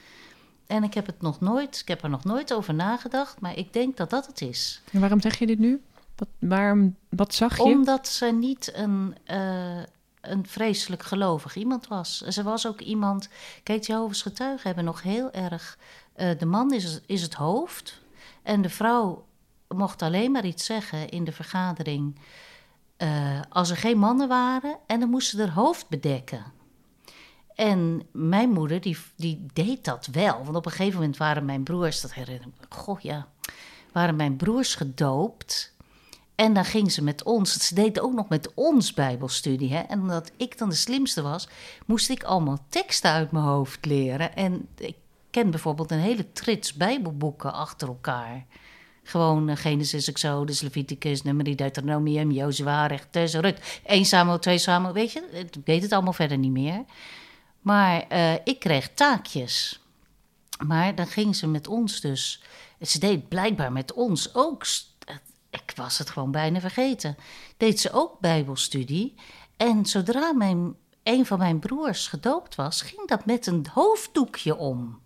En 0.67 0.84
ik 0.84 0.93
heb 0.93 1.06
het 1.06 1.21
nog 1.21 1.39
nooit, 1.39 1.80
ik 1.80 1.88
heb 1.88 2.04
er 2.04 2.10
nog 2.10 2.24
nooit 2.24 2.54
over 2.54 2.74
nagedacht, 2.74 3.39
maar 3.41 3.58
ik 3.58 3.74
denk 3.74 3.97
dat 3.97 4.10
dat 4.10 4.28
het 4.28 4.41
is. 4.41 4.82
En 4.91 5.00
waarom 5.00 5.21
zeg 5.21 5.39
je 5.39 5.45
dit 5.47 5.60
nu? 5.60 5.82
Wat, 6.21 6.29
waarom, 6.39 6.95
wat 7.10 7.34
zag 7.34 7.57
je? 7.57 7.63
Omdat 7.63 8.07
ze 8.07 8.25
niet 8.25 8.71
een, 8.75 9.15
eh, 9.23 9.79
een 10.21 10.47
vreselijk 10.47 11.03
gelovig 11.03 11.55
iemand 11.55 11.88
was. 11.88 12.17
Ze 12.21 12.43
was 12.43 12.67
ook 12.67 12.81
iemand. 12.81 13.29
Kijk, 13.63 13.84
Jehovah's 13.84 14.21
getuigen 14.21 14.67
hebben 14.67 14.86
nog 14.86 15.01
heel 15.01 15.31
erg. 15.31 15.77
eh, 16.13 16.38
de 16.39 16.45
man 16.45 16.73
is, 16.73 16.99
is 17.05 17.21
het 17.21 17.34
hoofd. 17.34 18.01
En 18.43 18.62
de 18.62 18.69
vrouw 18.69 19.25
mocht 19.67 20.01
alleen 20.01 20.32
maar 20.32 20.45
iets 20.45 20.65
zeggen 20.65 21.09
in 21.09 21.24
de 21.24 21.32
vergadering. 21.32 22.19
eh, 22.97 23.39
als 23.49 23.69
er 23.69 23.78
geen 23.78 23.97
mannen 23.97 24.28
waren. 24.28 24.78
En 24.88 24.99
dan 24.99 25.09
moest 25.09 25.30
ze 25.30 25.38
haar 25.38 25.49
hoofd 25.53 25.89
bedekken. 25.89 26.43
En 27.55 28.07
mijn 28.11 28.49
moeder, 28.49 28.82
die, 28.82 28.97
die 29.15 29.45
deed 29.53 29.86
dat 29.86 30.07
wel. 30.11 30.43
Want 30.43 30.55
op 30.55 30.65
een 30.65 30.72
gegeven 30.72 30.99
moment 30.99 31.17
waren 31.17 31.45
mijn 31.45 31.63
broers, 31.63 32.01
dat 32.01 32.13
herinner 32.13 32.47
ik 32.47 32.53
me, 32.59 32.65
goh 32.78 32.99
ja, 32.99 33.28
waren 33.91 34.15
mijn 34.15 34.36
broers 34.36 34.76
gedoopt. 34.76 35.70
En 36.42 36.54
dan 36.54 36.66
ging 36.66 36.92
ze 36.92 37.04
met 37.04 37.24
ons, 37.24 37.68
ze 37.68 37.76
deed 37.76 38.00
ook 38.00 38.14
nog 38.14 38.30
met 38.30 38.52
ons 38.54 38.94
Bijbelstudie. 38.94 39.74
Hè? 39.74 39.80
En 39.80 40.00
omdat 40.00 40.32
ik 40.38 40.58
dan 40.58 40.70
de 40.70 40.76
slimste 40.76 41.22
was, 41.22 41.48
moest 41.86 42.10
ik 42.10 42.24
allemaal 42.24 42.66
teksten 42.70 43.12
uit 43.12 43.32
mijn 43.32 43.46
hoofd 43.46 43.86
leren. 43.86 44.36
En 44.36 44.68
ik 44.78 44.96
ken 45.30 45.50
bijvoorbeeld 45.50 45.92
een 45.92 46.00
hele 46.00 46.32
trits 46.32 46.74
Bijbelboeken 46.74 47.54
achter 47.54 47.88
elkaar. 47.88 48.46
Gewoon 49.04 49.50
eh, 49.50 49.56
Genesis, 49.56 50.08
Exodus, 50.08 50.62
Leviticus, 50.62 51.22
Numeri, 51.22 51.56
Deuteronomium, 51.56 52.32
Jozua, 52.32 52.86
Rechters, 52.86 53.34
Rut. 53.34 53.80
1 53.86 54.06
Samuel, 54.06 54.39
2 54.39 54.58
Samuel, 54.58 54.94
weet 54.94 55.12
je, 55.12 55.24
ik 55.32 55.66
weet 55.66 55.82
het 55.82 55.92
allemaal 55.92 56.14
verder 56.14 56.38
niet 56.38 56.52
meer. 56.52 56.84
Maar 57.60 58.06
eh, 58.08 58.34
ik 58.44 58.60
kreeg 58.60 58.89
taakjes. 58.94 59.82
Maar 60.66 60.96
dan 60.96 61.08
ging 61.08 61.36
ze 61.36 61.48
met 61.48 61.68
ons 61.68 62.02
dus. 62.02 62.44
Ze 62.82 63.00
deed 63.00 63.28
blijkbaar 63.28 63.72
met 63.72 63.94
ons 63.94 64.36
ook. 64.36 64.66
Ik 65.52 65.74
was 65.76 65.97
het 65.97 66.10
gewoon 66.10 66.32
bijna 66.32 66.60
vergeten. 66.60 67.16
Deed 67.58 67.80
ze 67.80 67.91
ook 67.91 68.20
bijbelstudie. 68.20 69.16
En 69.58 69.86
zodra 69.86 70.34
mijn, 70.34 70.76
een 71.04 71.26
van 71.26 71.38
mijn 71.38 71.60
broers 71.60 72.08
gedoopt 72.08 72.56
was, 72.56 72.82
ging 72.82 73.08
dat 73.08 73.26
met 73.26 73.47
een 73.47 73.66
hoofddoekje 73.74 74.56
om. 74.56 74.99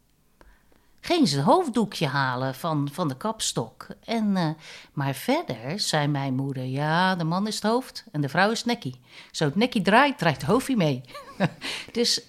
Ging 0.99 1.27
ze 1.27 1.37
een 1.37 1.43
hoofddoekje 1.43 2.07
halen 2.07 2.55
van, 2.55 2.89
van 2.91 3.07
de 3.07 3.17
kapstok. 3.17 3.87
En, 4.03 4.37
eh, 4.37 4.49
maar 4.93 5.13
verder 5.13 5.79
zei 5.79 6.07
mijn 6.07 6.35
moeder, 6.35 6.63
ja, 6.63 7.15
de 7.15 7.23
man 7.23 7.47
is 7.47 7.55
het 7.55 7.63
hoofd 7.63 8.03
en 8.11 8.21
de 8.21 8.29
vrouw 8.29 8.51
is 8.51 8.65
nekkie. 8.65 8.99
Zo 9.31 9.45
het 9.45 9.55
nekkie 9.55 9.81
draait, 9.81 10.17
draait 10.17 10.41
het 10.41 10.45
hoofdje 10.45 10.75
mee. 10.75 11.01
dus 11.91 12.21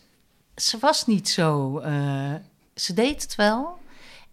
ze 0.57 0.79
was 0.79 1.07
niet 1.07 1.29
zo... 1.29 1.79
eh, 1.79 2.35
ze 2.75 2.93
deed 2.93 3.23
het 3.23 3.35
wel. 3.35 3.79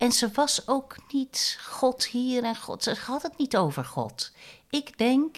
En 0.04 0.12
ze 0.12 0.30
was 0.34 0.68
ook 0.68 0.96
niet 1.12 1.60
God 1.62 2.06
hier 2.06 2.44
en 2.44 2.56
God. 2.56 2.84
Ze 2.84 2.96
had 3.06 3.22
het 3.22 3.38
niet 3.38 3.58
over 3.58 3.86
God. 3.86 4.32
Ik 4.70 4.98
denk, 4.98 5.38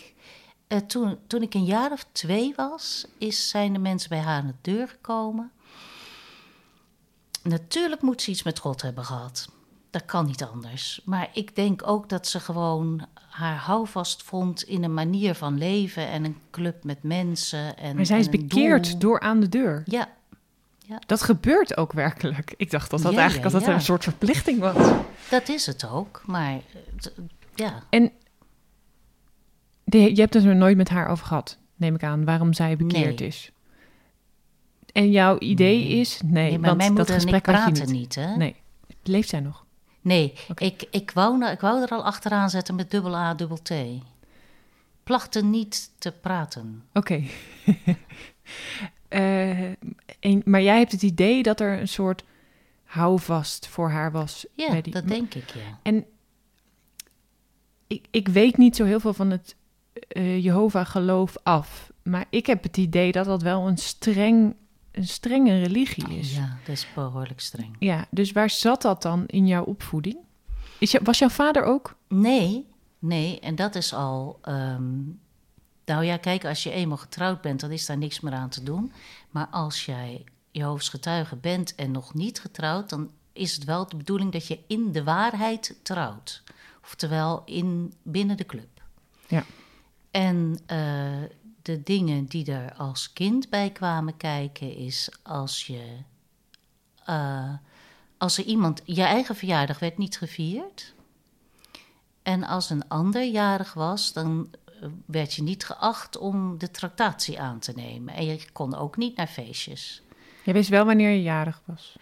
eh, 0.68 0.78
toen, 0.78 1.18
toen 1.28 1.42
ik 1.42 1.54
een 1.54 1.66
jaar 1.66 1.92
of 1.92 2.06
twee 2.12 2.54
was, 2.56 3.06
is, 3.18 3.50
zijn 3.50 3.74
de 3.74 3.80
mensen 3.80 4.10
bij 4.10 4.20
haar 4.20 4.42
aan 4.42 4.48
de 4.48 4.72
deur 4.72 4.88
gekomen. 4.88 5.52
Natuurlijk 7.44 8.02
moet 8.02 8.22
ze 8.22 8.32
iets 8.32 8.44
met 8.44 8.60
God 8.60 8.82
hebben 8.82 9.06
gehad. 9.06 9.50
Dat 9.90 10.06
kan 10.06 10.26
niet 10.26 10.44
anders. 10.44 11.02
Maar 11.04 11.30
ik 11.34 11.56
denk 11.56 11.88
ook 11.88 12.10
dat 12.10 12.28
ze 12.28 12.40
gewoon 12.40 13.08
haar 13.30 13.58
houvast 13.58 14.24
vond 14.24 14.64
in 14.64 14.84
een 14.84 14.94
manier 14.94 15.36
van 15.36 15.58
leven 15.58 16.08
en 16.08 16.24
een 16.24 16.38
club 16.52 16.84
met 16.84 17.04
mensen. 17.04 17.78
En, 17.78 17.96
Maar 17.96 18.06
zij 18.06 18.20
is 18.20 18.26
en 18.26 18.32
bekeerd 18.32 18.90
doel. 18.90 19.00
door 19.00 19.20
aan 19.20 19.40
de 19.40 19.50
deur. 19.50 19.82
Ja, 19.86 20.10
Dat 21.06 21.22
gebeurt 21.22 21.78
ook 21.78 21.94
werkelijk. 21.94 22.54
Ik 22.58 22.72
dacht 22.72 22.90
dat 22.90 23.02
dat 23.02 23.12
Ja, 23.14 23.20
eigenlijk 23.20 23.52
ja, 23.52 23.60
ja. 23.60 23.74
een 23.74 23.82
soort 23.82 24.04
verplichting 24.04 24.60
was. 24.60 24.92
dat 25.30 25.50
is 25.50 25.66
het 25.66 25.90
ook. 25.90 26.22
Maar 26.26 26.54
eh, 26.54 26.62
ja, 27.56 27.84
De, 29.84 29.98
je 30.16 30.22
hebt 30.22 30.34
het 30.34 30.44
er 30.46 30.56
nooit 30.56 30.78
met 30.78 30.90
haar 30.90 31.08
over 31.08 31.26
gehad, 31.26 31.58
neem 31.76 31.96
ik 31.96 32.04
aan, 32.04 32.26
waarom 32.26 32.54
zij 32.54 32.76
bekeerd 32.78 33.20
Nee. 33.20 33.28
is. 33.28 33.52
En 34.92 35.12
jouw 35.12 35.38
idee 35.40 35.78
Nee. 35.80 35.88
is, 36.00 36.20
nee, 36.22 36.32
nee, 36.32 36.52
maar 36.52 36.68
want 36.68 36.78
mijn 36.78 36.96
dat 36.96 37.08
en 37.10 37.14
gesprek 37.14 37.42
praten 37.42 37.74
niet. 37.74 37.92
niet, 37.92 38.16
hè? 38.16 38.36
Nee, 38.36 38.56
leeft 39.04 39.30
zij 39.30 39.40
nog? 39.40 39.66
Nee, 40.02 40.34
ik, 40.56 40.88
ik, 40.92 41.12
wou, 41.12 41.38
nou- 41.38 41.52
ik 41.52 41.60
wou 41.60 41.82
er 41.82 41.90
al 41.90 42.04
achteraan 42.06 42.50
zetten 42.50 42.76
met 42.76 42.92
dubbel 42.92 43.16
A, 43.16 43.34
dubbel 43.34 43.58
T. 43.62 43.72
Plachten 45.04 45.50
niet 45.50 45.92
te 45.98 46.12
praten. 46.12 46.84
Oké. 46.94 47.24
Eh, 49.16 49.64
en- 50.20 50.42
maar 50.46 50.62
jij 50.62 50.78
hebt 50.78 50.92
het 50.92 51.02
idee 51.04 51.44
dat 51.44 51.60
er 51.60 51.80
een 51.80 51.88
soort 51.88 52.24
houvast 52.84 53.68
voor 53.68 53.90
haar 53.90 54.12
was. 54.12 54.46
Ja, 54.54 54.70
bij 54.70 54.82
die, 54.82 54.94
dat 54.94 55.08
denk 55.08 55.34
ik, 55.34 55.50
ja. 55.50 55.80
En 55.84 56.06
ik, 57.88 58.06
ik 58.12 58.28
weet 58.28 58.58
niet 58.58 58.76
zo 58.76 58.86
heel 58.86 59.00
veel 59.00 59.14
van 59.14 59.30
het 59.32 59.56
eh 60.08 60.44
Jehovah-geloof 60.44 61.36
af. 61.44 61.92
Maar 62.04 62.26
ik 62.30 62.46
heb 62.46 62.64
het 62.64 62.78
idee 62.78 63.12
dat 63.12 63.26
dat 63.26 63.42
wel 63.42 63.68
een, 63.68 63.78
streng, 63.78 64.56
een 64.92 65.08
strenge 65.08 65.60
religie 65.64 66.18
is. 66.18 66.36
Ja. 66.36 66.42
Ja, 66.42 66.58
dat 66.66 66.76
is 66.76 66.88
behoorlijk 66.96 67.40
streng. 67.40 67.76
dus 68.12 68.32
waar 68.32 68.50
zat 68.50 68.82
dat 68.82 69.02
dan 69.02 69.24
in 69.28 69.48
jouw 69.48 69.64
opvoeding? 69.64 70.18
Is 70.80 70.92
jou- 70.92 71.04
was 71.04 71.20
jouw 71.20 71.30
vader 71.30 71.64
ook? 71.64 71.96
Nee, 72.08 72.66
nee, 73.00 73.40
en 73.40 73.56
dat 73.56 73.76
is 73.76 73.94
al. 73.94 74.40
ehm, 74.42 74.94
nou 75.86 76.04
ja, 76.06 76.18
kijk, 76.18 76.46
als 76.46 76.64
je 76.64 76.72
eenmaal 76.72 76.98
getrouwd 76.98 77.42
bent, 77.42 77.60
dan 77.60 77.72
is 77.72 77.86
daar 77.86 77.98
niks 77.98 78.20
meer 78.20 78.34
aan 78.34 78.50
te 78.50 78.64
doen. 78.64 78.92
Maar 79.30 79.48
als 79.48 79.86
jij 79.86 80.24
Jehovah's 80.52 80.90
getuige 80.90 81.36
bent 81.36 81.76
en 81.76 81.92
nog 81.92 82.14
niet 82.14 82.40
getrouwd, 82.40 82.90
dan 82.90 83.10
is 83.34 83.56
het 83.56 83.64
wel 83.64 83.88
de 83.88 83.96
bedoeling 83.96 84.32
dat 84.32 84.48
je 84.48 84.60
in 84.68 84.92
de 84.92 85.04
waarheid 85.04 85.80
trouwt. 85.84 86.44
Oftewel 86.84 87.42
in, 87.46 87.94
binnen 88.04 88.38
de 88.38 88.46
club. 88.46 88.82
Ja. 89.28 89.44
En 90.12 90.60
eh, 90.66 91.24
de 91.62 91.84
dingen 91.84 92.26
die 92.26 92.52
er 92.52 92.74
als 92.74 93.14
kind 93.14 93.50
bij 93.50 93.70
kwamen 93.72 94.18
kijken, 94.18 94.76
is 94.76 95.10
als 95.24 95.68
je. 95.68 95.98
eh, 97.06 97.54
als 98.18 98.38
er 98.38 98.44
iemand. 98.44 98.82
Je 98.86 99.02
eigen 99.04 99.36
verjaardag 99.36 99.80
werd 99.80 99.98
niet 99.98 100.18
gevierd. 100.18 100.94
En 102.24 102.44
als 102.44 102.70
een 102.70 102.88
ander 102.88 103.24
jarig 103.24 103.74
was, 103.74 104.14
dan 104.14 104.50
werd 105.06 105.34
je 105.34 105.44
niet 105.44 105.66
geacht 105.66 106.18
om 106.18 106.58
de 106.58 106.72
tractatie 106.72 107.40
aan 107.40 107.60
te 107.60 107.72
nemen. 107.76 108.14
En 108.14 108.26
je 108.26 108.52
kon 108.52 108.76
ook 108.76 108.98
niet 108.98 109.18
naar 109.18 109.28
feestjes. 109.28 110.02
Jij 110.44 110.54
wist 110.54 110.70
wel 110.70 110.86
wanneer 110.86 111.10
je 111.10 111.22
jarig 111.22 111.62
was. 111.66 111.96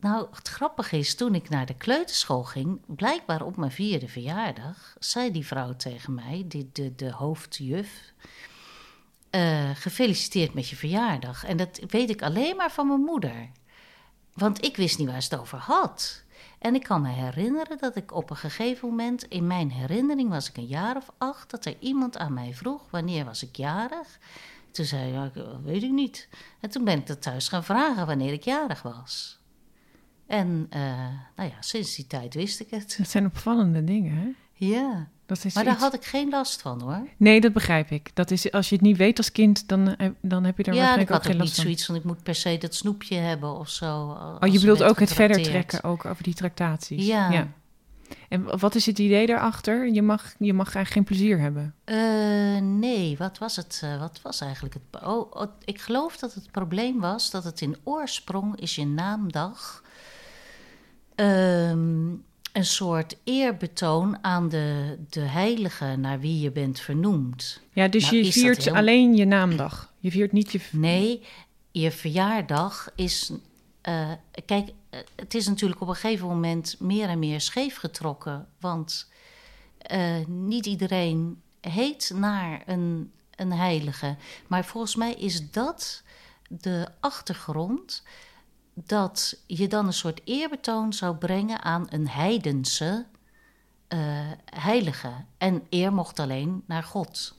Nou, 0.00 0.26
het 0.30 0.48
grappige 0.48 0.98
is, 0.98 1.14
toen 1.14 1.34
ik 1.34 1.48
naar 1.48 1.66
de 1.66 1.74
kleuterschool 1.74 2.44
ging, 2.44 2.80
blijkbaar 2.86 3.42
op 3.42 3.56
mijn 3.56 3.70
vierde 3.70 4.08
verjaardag, 4.08 4.96
zei 4.98 5.30
die 5.30 5.46
vrouw 5.46 5.76
tegen 5.76 6.14
mij, 6.14 6.44
die, 6.46 6.70
de, 6.72 6.94
de 6.94 7.10
hoofdjuf, 7.10 8.12
eh, 9.30 9.70
gefeliciteerd 9.74 10.54
met 10.54 10.68
je 10.68 10.76
verjaardag. 10.76 11.44
En 11.44 11.56
dat 11.56 11.80
weet 11.88 12.10
ik 12.10 12.22
alleen 12.22 12.56
maar 12.56 12.70
van 12.70 12.86
mijn 12.86 13.00
moeder. 13.00 13.50
Want 14.32 14.64
ik 14.64 14.76
wist 14.76 14.98
niet 14.98 15.08
waar 15.08 15.22
ze 15.22 15.28
het 15.30 15.40
over 15.40 15.58
had. 15.58 16.23
En 16.64 16.74
ik 16.74 16.82
kan 16.82 17.02
me 17.02 17.08
herinneren 17.08 17.78
dat 17.78 17.96
ik 17.96 18.14
op 18.14 18.30
een 18.30 18.36
gegeven 18.36 18.88
moment, 18.88 19.24
in 19.24 19.46
mijn 19.46 19.70
herinnering 19.70 20.28
was 20.28 20.48
ik 20.48 20.56
een 20.56 20.66
jaar 20.66 20.96
of 20.96 21.10
acht, 21.18 21.50
dat 21.50 21.64
er 21.64 21.76
iemand 21.80 22.18
aan 22.18 22.32
mij 22.32 22.54
vroeg, 22.54 22.82
wanneer 22.90 23.24
was 23.24 23.42
ik 23.42 23.56
jarig? 23.56 24.18
Toen 24.70 24.84
zei 24.84 25.24
ik, 25.24 25.44
weet 25.64 25.82
ik 25.82 25.90
niet. 25.90 26.28
En 26.60 26.70
toen 26.70 26.84
ben 26.84 26.98
ik 26.98 27.06
dat 27.06 27.22
thuis 27.22 27.48
gaan 27.48 27.64
vragen 27.64 28.06
wanneer 28.06 28.32
ik 28.32 28.42
jarig 28.42 28.82
was. 28.82 29.40
En 30.26 30.66
eh, 30.70 31.08
nou 31.36 31.50
ja, 31.50 31.62
sinds 31.62 31.96
die 31.96 32.06
tijd 32.06 32.34
wist 32.34 32.60
ik 32.60 32.70
het. 32.70 32.94
Dat 32.98 33.08
zijn 33.08 33.26
opvallende 33.26 33.84
dingen, 33.84 34.16
hè? 34.16 34.28
Ja, 34.68 35.08
Dat 35.26 35.44
is 35.44 35.54
maar 35.54 35.64
daar 35.64 35.72
iets- 35.72 35.82
had 35.82 35.94
ik 35.94 36.04
geen 36.04 36.28
last 36.30 36.60
van 36.62 36.80
hoor. 36.80 37.06
Nee, 37.16 37.40
dat 37.40 37.52
begrijp 37.52 37.90
ik. 37.90 38.10
Dat 38.14 38.30
is, 38.30 38.52
als 38.52 38.68
je 38.68 38.74
het 38.74 38.84
niet 38.84 38.96
weet 38.96 39.18
als 39.18 39.32
kind, 39.32 39.68
dan, 39.68 39.96
eh, 39.96 40.08
dan 40.20 40.44
heb 40.44 40.56
je 40.56 40.62
er 40.62 40.74
ja, 40.74 40.80
ik 40.80 40.86
waarschijnlijk 40.86 41.10
ook 41.10 41.16
had 41.16 41.26
geen 41.26 41.36
last 41.36 41.46
niet 41.48 41.54
van. 41.56 41.64
zoiets 41.64 41.84
van 41.86 41.94
ik 41.94 42.04
moet 42.04 42.22
per 42.22 42.34
se 42.34 42.58
dat 42.58 42.74
snoepje 42.74 43.16
hebben 43.16 43.58
of 43.58 43.68
zo. 43.68 44.18
Oh, 44.40 44.52
je 44.52 44.58
bedoelt 44.60 44.82
ook 44.82 44.98
het 45.00 45.12
verder 45.12 45.42
trekken, 45.42 45.84
ook 45.84 46.04
over 46.04 46.22
die 46.22 46.34
tractaties. 46.34 47.06
Ja. 47.06 47.48
En 48.28 48.58
wat 48.58 48.74
is 48.74 48.86
het 48.86 48.98
idee 48.98 49.26
daarachter? 49.26 49.92
Je 49.92 50.02
mag, 50.02 50.34
je 50.38 50.52
mag 50.52 50.74
eigenlijk 50.74 51.08
geen 51.08 51.16
plezier 51.16 51.38
hebben. 51.40 51.74
Eh, 51.84 51.96
nee, 52.62 53.16
wat 53.18 53.38
was 53.38 53.56
het? 53.56 53.80
eh, 53.84 53.98
wat 53.98 54.20
was 54.22 54.40
eigenlijk 54.40 54.74
het? 54.74 55.02
Oh, 55.04 55.30
oh, 55.30 55.46
ik 55.64 55.80
geloof 55.80 56.16
dat 56.16 56.34
het 56.34 56.50
probleem 56.50 57.00
was 57.00 57.30
dat 57.30 57.44
het 57.44 57.60
in 57.60 57.76
oorsprong 57.84 58.60
is 58.60 58.74
je 58.74 58.86
naamdag 58.86 59.82
ehm, 61.14 62.12
een 62.54 62.64
soort 62.64 63.16
eerbetoon 63.24 64.18
aan 64.24 64.48
de, 64.48 64.98
de 65.10 65.20
heilige 65.20 65.96
naar 65.96 66.20
wie 66.20 66.40
je 66.40 66.50
bent 66.50 66.80
vernoemd. 66.80 67.60
Ja, 67.72 67.88
dus 67.88 68.02
Nou, 68.10 68.16
je 68.16 68.32
viert 68.32 68.64
heel- 68.64 68.74
alleen 68.74 69.16
je 69.16 69.24
naamdag. 69.24 69.92
Je 69.98 70.10
viert 70.10 70.32
niet 70.32 70.52
je... 70.52 70.60
Nee, 70.70 71.22
je 71.70 71.90
verjaardag 71.90 72.88
is. 72.94 73.32
eh, 73.80 74.10
kijk, 74.44 74.68
eh, 74.90 75.00
het 75.16 75.34
is 75.34 75.46
natuurlijk 75.48 75.80
op 75.80 75.88
een 75.88 75.94
gegeven 75.94 76.26
moment 76.26 76.76
meer 76.80 77.08
en 77.08 77.18
meer 77.18 77.40
scheef 77.40 77.76
getrokken. 77.76 78.46
Want 78.60 79.10
eh, 79.78 80.26
niet 80.26 80.66
iedereen 80.66 81.40
heet 81.60 82.12
naar 82.14 82.62
een, 82.66 83.12
een 83.36 83.52
heilige. 83.52 84.16
Maar 84.46 84.64
volgens 84.64 84.96
mij 84.96 85.14
is 85.14 85.50
dat 85.50 86.02
de 86.48 86.86
achtergrond. 87.00 88.02
Dat 88.74 89.42
je 89.46 89.68
dan 89.68 89.86
een 89.86 89.92
soort 89.92 90.20
eerbetoon 90.24 90.92
zou 90.92 91.16
brengen 91.16 91.62
aan 91.62 91.86
een 91.90 92.08
heidense 92.08 93.06
eh, 93.88 93.98
heilige. 94.44 95.10
En 95.38 95.62
eer 95.70 95.92
mocht 95.92 96.18
alleen 96.18 96.62
naar 96.66 96.82
God. 96.82 97.34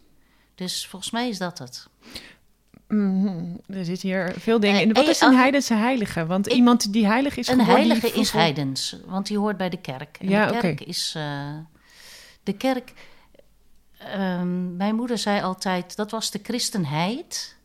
Dus 0.56 0.88
volgens 0.88 1.12
mij 1.12 1.30
is 1.30 1.38
dat 1.38 1.58
het. 1.58 1.88
Mhm, 2.88 3.56
er 3.68 3.86
zitten 3.86 4.10
hier 4.10 4.34
veel 4.38 4.60
dingen 4.60 4.76
Eh, 4.76 4.82
in. 4.82 4.94
Wat 4.94 5.04
eh, 5.04 5.10
is 5.10 5.22
een 5.22 5.36
heidense 5.36 5.74
heilige? 5.74 6.26
Want 6.26 6.48
Ik- 6.48 6.54
iemand 6.54 6.94
die 6.94 7.06
heilig 7.06 7.38
is 7.38 7.48
Een 7.48 7.60
geworden... 7.60 7.84
die 7.84 7.92
heilige 7.94 8.20
is 8.20 8.32
heidens, 8.32 8.98
want 9.06 9.28
die 9.28 9.38
hoort 9.38 9.58
bij 9.58 9.70
de 9.70 9.82
kerk. 9.82 10.18
En 10.20 10.30
Ja, 10.30 10.46
de 10.46 10.52
oké. 10.52 10.60
kerk 10.62 10.82
is. 10.82 11.12
de 12.44 12.54
kerk. 12.58 12.94
mijn 14.76 14.96
moeder 14.96 15.18
zei 15.18 15.42
altijd: 15.42 15.96
dat 15.96 16.12
was 16.12 16.32
de 16.32 16.40
christenheid. 16.44 17.56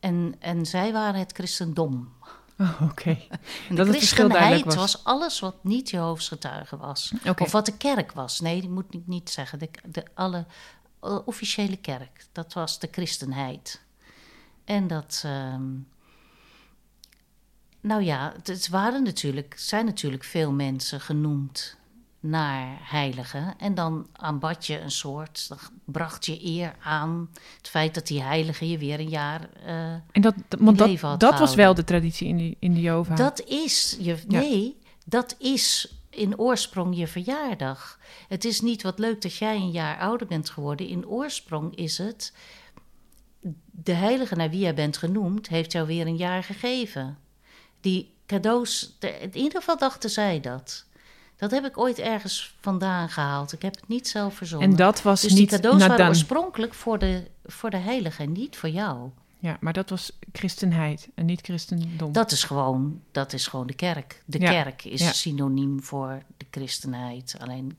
En, 0.00 0.34
en 0.38 0.66
zij 0.66 0.92
waren 0.92 1.20
het 1.20 1.32
christendom. 1.32 2.12
Oh, 2.58 2.82
oké. 2.82 3.18
En 3.68 3.74
Dat 3.74 3.86
de 3.86 3.92
christenheid 3.92 4.64
was. 4.64 4.74
was. 4.74 5.04
alles 5.04 5.40
wat 5.40 5.64
niet 5.64 5.90
Jehovah's 5.90 6.28
getuige 6.28 6.76
was. 6.76 7.12
Of 7.38 7.52
wat 7.52 7.66
de 7.66 7.76
kerk 7.76 8.12
was. 8.12 8.40
Nee, 8.40 8.60
die 8.60 8.70
moet 8.70 8.94
ik 8.94 9.06
niet 9.06 9.30
zeggen. 9.30 9.58
De, 9.58 9.70
de 9.88 10.04
alle 10.14 10.46
eh, 11.00 11.18
officiële 11.24 11.76
kerk. 11.76 12.26
Dat 12.32 12.52
was 12.52 12.78
de 12.78 12.88
christenheid. 12.90 13.82
En 14.64 14.86
dat. 14.86 15.22
ehm, 15.24 15.70
nou 17.80 18.02
ja, 18.02 18.32
het, 18.36 18.46
het 18.46 18.68
waren 18.68 19.02
natuurlijk, 19.02 19.54
zijn 19.58 19.84
natuurlijk 19.84 20.24
veel 20.24 20.52
mensen 20.52 21.00
genoemd 21.00 21.76
naar 22.22 22.78
heiligen. 22.82 23.54
En 23.58 23.74
dan 23.74 24.06
aanbad 24.12 24.66
je 24.66 24.80
een 24.80 24.90
soort, 24.90 25.48
dan 25.48 25.58
bracht 25.84 26.26
je 26.26 26.44
eer 26.46 26.74
aan 26.82 27.30
het 27.58 27.68
feit 27.68 27.94
dat 27.94 28.06
die 28.06 28.22
heilige 28.22 28.68
je 28.68 28.78
weer 28.78 29.00
een 29.00 29.08
jaar. 29.08 29.48
eh, 29.64 29.92
En 29.92 30.20
dat, 30.20 30.34
want 30.58 30.80
leven 30.80 31.08
dat, 31.08 31.20
dat 31.20 31.38
was 31.38 31.54
wel 31.54 31.74
de 31.74 31.84
traditie 31.84 32.28
in, 32.28 32.36
die, 32.36 32.56
in 32.58 32.74
de 32.74 32.80
Jehovah. 32.80 33.16
dat 33.16 33.42
is, 33.46 33.96
je, 34.00 34.16
Ja. 34.28 34.40
nee, 34.40 34.76
dat 35.04 35.34
is 35.38 35.94
in 36.10 36.38
oorsprong 36.38 36.96
je 36.96 37.06
verjaardag. 37.06 37.98
Het 38.28 38.44
is 38.44 38.60
niet 38.60 38.82
wat 38.82 38.98
leuk 38.98 39.22
dat 39.22 39.34
jij 39.36 39.56
een 39.56 39.70
jaar 39.70 39.98
ouder 39.98 40.26
bent 40.26 40.50
geworden. 40.50 40.86
In 40.88 41.06
oorsprong 41.06 41.76
is 41.76 41.98
het. 41.98 42.32
De 43.70 43.92
heilige 43.92 44.34
naar 44.34 44.50
wie 44.50 44.60
jij 44.60 44.74
bent 44.74 44.96
genoemd, 44.96 45.48
heeft 45.48 45.72
jou 45.72 45.86
weer 45.86 46.06
een 46.06 46.16
jaar 46.16 46.42
gegeven. 46.44 47.18
Die 47.80 48.14
cadeaus, 48.26 48.96
de- 48.98 49.18
in 49.20 49.36
ieder 49.36 49.58
geval 49.58 49.78
dachten 49.78 50.10
zij 50.10 50.40
dat. 50.40 50.84
Dat 51.42 51.50
heb 51.50 51.64
ik 51.64 51.78
ooit 51.78 51.98
ergens 51.98 52.54
vandaan 52.60 53.08
gehaald. 53.08 53.52
Ik 53.52 53.62
heb 53.62 53.74
het 53.74 53.88
niet 53.88 54.08
zelf 54.08 54.34
verzonnen. 54.34 54.70
En 54.70 54.76
dat 54.76 55.02
was 55.02 55.20
dus 55.20 55.30
die 55.30 55.40
niet 55.40 55.50
cadeaus 55.50 55.86
waren 55.86 56.08
oorspronkelijk 56.08 56.74
voor 56.74 56.98
de, 56.98 57.30
voor 57.44 57.70
de 57.70 57.76
heilige 57.76 58.24
niet 58.24 58.56
voor 58.56 58.68
jou. 58.68 59.10
Ja, 59.38 59.56
maar 59.60 59.72
dat 59.72 59.90
was 59.90 60.18
christenheid 60.32 61.08
en 61.14 61.26
niet 61.26 61.40
christendom. 61.40 62.12
Dat 62.12 62.30
is 62.30 62.44
gewoon, 62.44 63.02
dat 63.12 63.32
is 63.32 63.46
gewoon 63.46 63.66
de 63.66 63.74
kerk. 63.74 64.22
De 64.24 64.40
Ja, 64.40 64.50
kerk 64.50 64.84
is 64.84 65.00
ja. 65.00 65.12
synoniem 65.12 65.82
voor 65.82 66.22
de 66.36 66.46
christenheid. 66.50 67.36
Alleen 67.38 67.76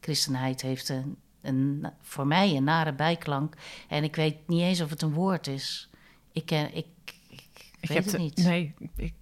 christenheid 0.00 0.62
heeft 0.62 0.88
een, 0.88 1.16
een, 1.40 1.86
voor 2.02 2.26
mij 2.26 2.56
een 2.56 2.64
nare 2.64 2.92
bijklank. 2.92 3.54
En 3.88 4.04
ik 4.04 4.16
weet 4.16 4.36
niet 4.46 4.60
eens 4.60 4.80
of 4.80 4.90
het 4.90 5.02
een 5.02 5.12
woord 5.12 5.46
is. 5.46 5.90
Ik, 6.32 6.46
ken, 6.46 6.74
ik, 6.74 6.86
ik, 7.28 7.42
weet 7.80 7.96
heb 7.96 8.04
het 8.04 8.18
niet. 8.18 8.36
Nee, 8.36 8.74
ik, 8.96 9.14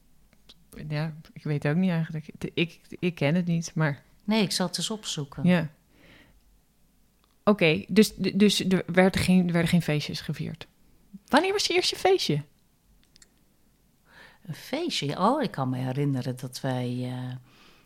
ja, 0.88 1.14
ik 1.32 1.42
weet 1.42 1.66
ook 1.66 1.76
niet 1.76 1.90
eigenlijk. 1.90 2.28
Ik, 2.54 2.80
ik 2.98 3.14
ken 3.14 3.34
het 3.34 3.46
niet, 3.46 3.72
maar 3.74 4.02
Nee, 4.24 4.42
ik 4.42 4.52
zal 4.52 4.66
het 4.66 4.76
eens 4.76 4.90
opzoeken. 4.90 5.44
ja. 5.44 5.70
Oké, 7.44 7.84
dus, 7.88 8.14
dus 8.16 8.64
er 8.64 8.82
werden 8.86 9.20
geen, 9.20 9.46
er 9.46 9.52
werden 9.52 9.70
geen 9.70 9.82
feestjes 9.82 10.20
gevierd. 10.20 10.66
Wanneer 11.28 11.52
was 11.52 11.66
je 11.66 11.74
eerste 11.74 11.96
feestje? 11.96 12.42
Een 14.46 14.54
feestje. 14.54 15.18
Oh, 15.18 15.42
ik 15.42 15.50
kan 15.50 15.68
me 15.68 15.76
herinneren 15.76 16.36
dat 16.36 16.60
wij 16.60 16.98
eh, 17.02 17.36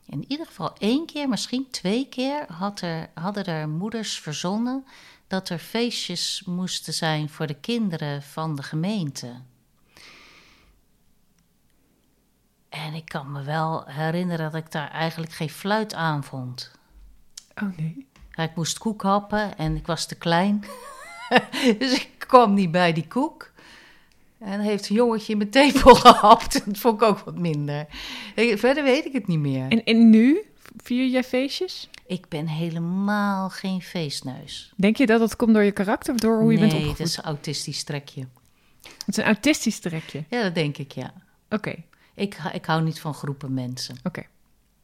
in 0.07 0.24
ieder 0.28 0.47
geval 0.47 0.76
één 0.78 1.07
keer, 1.07 1.28
misschien 1.28 1.70
twee 1.70 2.09
keer, 2.09 2.45
had 2.53 2.80
er, 2.80 3.11
hadden 3.14 3.45
er 3.45 3.68
moeders 3.68 4.18
verzonnen 4.18 4.84
dat 5.26 5.49
er 5.49 5.59
feestjes 5.59 6.43
moesten 6.47 6.93
zijn 6.95 7.28
voor 7.28 7.47
de 7.47 7.61
kinderen 7.61 8.22
van 8.22 8.57
de 8.57 8.62
gemeente. 8.62 9.41
En 12.69 12.95
ik 12.95 13.05
kan 13.05 13.33
me 13.33 13.43
wel 13.43 13.85
herinneren 13.87 14.53
dat 14.53 14.64
ik 14.64 14.73
daar 14.73 14.91
eigenlijk 14.91 15.33
geen 15.33 15.51
fluit 15.51 15.95
aan 15.95 16.25
vond. 16.25 16.71
Oh 17.62 17.77
nee. 17.77 18.07
Ja, 18.31 18.43
ik 18.43 18.55
moest 18.57 18.79
koek 18.79 19.03
happen 19.03 19.57
en 19.59 19.77
ik 19.77 19.87
was 19.87 20.07
te 20.07 20.14
klein. 20.14 20.64
dus 21.79 21.93
ik 21.93 22.11
kwam 22.19 22.55
niet 22.55 22.71
bij 22.71 22.93
die 22.93 23.09
koek. 23.09 23.51
En 24.39 24.61
heeft 24.61 24.89
een 24.89 24.95
jongetje 24.95 25.33
in 25.33 25.39
mijn 25.39 25.51
tepel 25.51 25.95
gehapt. 26.07 26.66
Dat 26.66 26.79
vond 26.79 27.03
ik 27.03 27.09
ook 27.09 27.19
wat 27.19 27.39
minder. 27.39 27.87
Verder 28.35 28.83
weet 28.83 29.05
ik 29.05 29.12
het 29.12 29.27
niet 29.27 29.39
meer. 29.39 29.69
En, 29.69 29.85
en 29.85 30.11
nu 30.11 30.43
vier 30.77 31.07
jij 31.07 31.25
feestjes? 31.25 31.91
Ik 32.07 32.29
ben 32.29 32.47
helemaal 32.47 33.51
geen 33.51 33.83
feestneus. 33.83 34.73
Denk 34.77 34.97
je 34.97 35.07
dat 35.07 35.21
dat 35.21 35.37
komt 35.37 35.55
door 35.55 35.62
je 35.62 35.73
karakter 35.73 36.14
of 36.14 36.21
door 36.21 36.41
hoe 36.41 36.53
je 36.53 36.59
nee, 36.59 36.69
bent 36.69 36.73
opgevoed? 36.73 36.99
het 36.99 37.09
is 37.09 37.16
een 37.16 37.25
autistisch 37.25 37.85
trekje. 37.85 38.27
Het 38.83 39.09
is 39.09 39.16
een 39.16 39.25
autistisch 39.25 39.79
trekje. 39.79 40.25
Ja, 40.29 40.43
dat 40.43 40.55
denk 40.55 40.79
ik, 40.79 40.93
ja. 40.93 41.12
Oké, 41.51 41.75
Ik, 42.19 42.39
ik 42.53 42.64
hou 42.64 42.83
niet 42.83 43.01
van 43.01 43.14
groepen 43.14 43.55
mensen. 43.55 43.97
oké. 44.03 44.23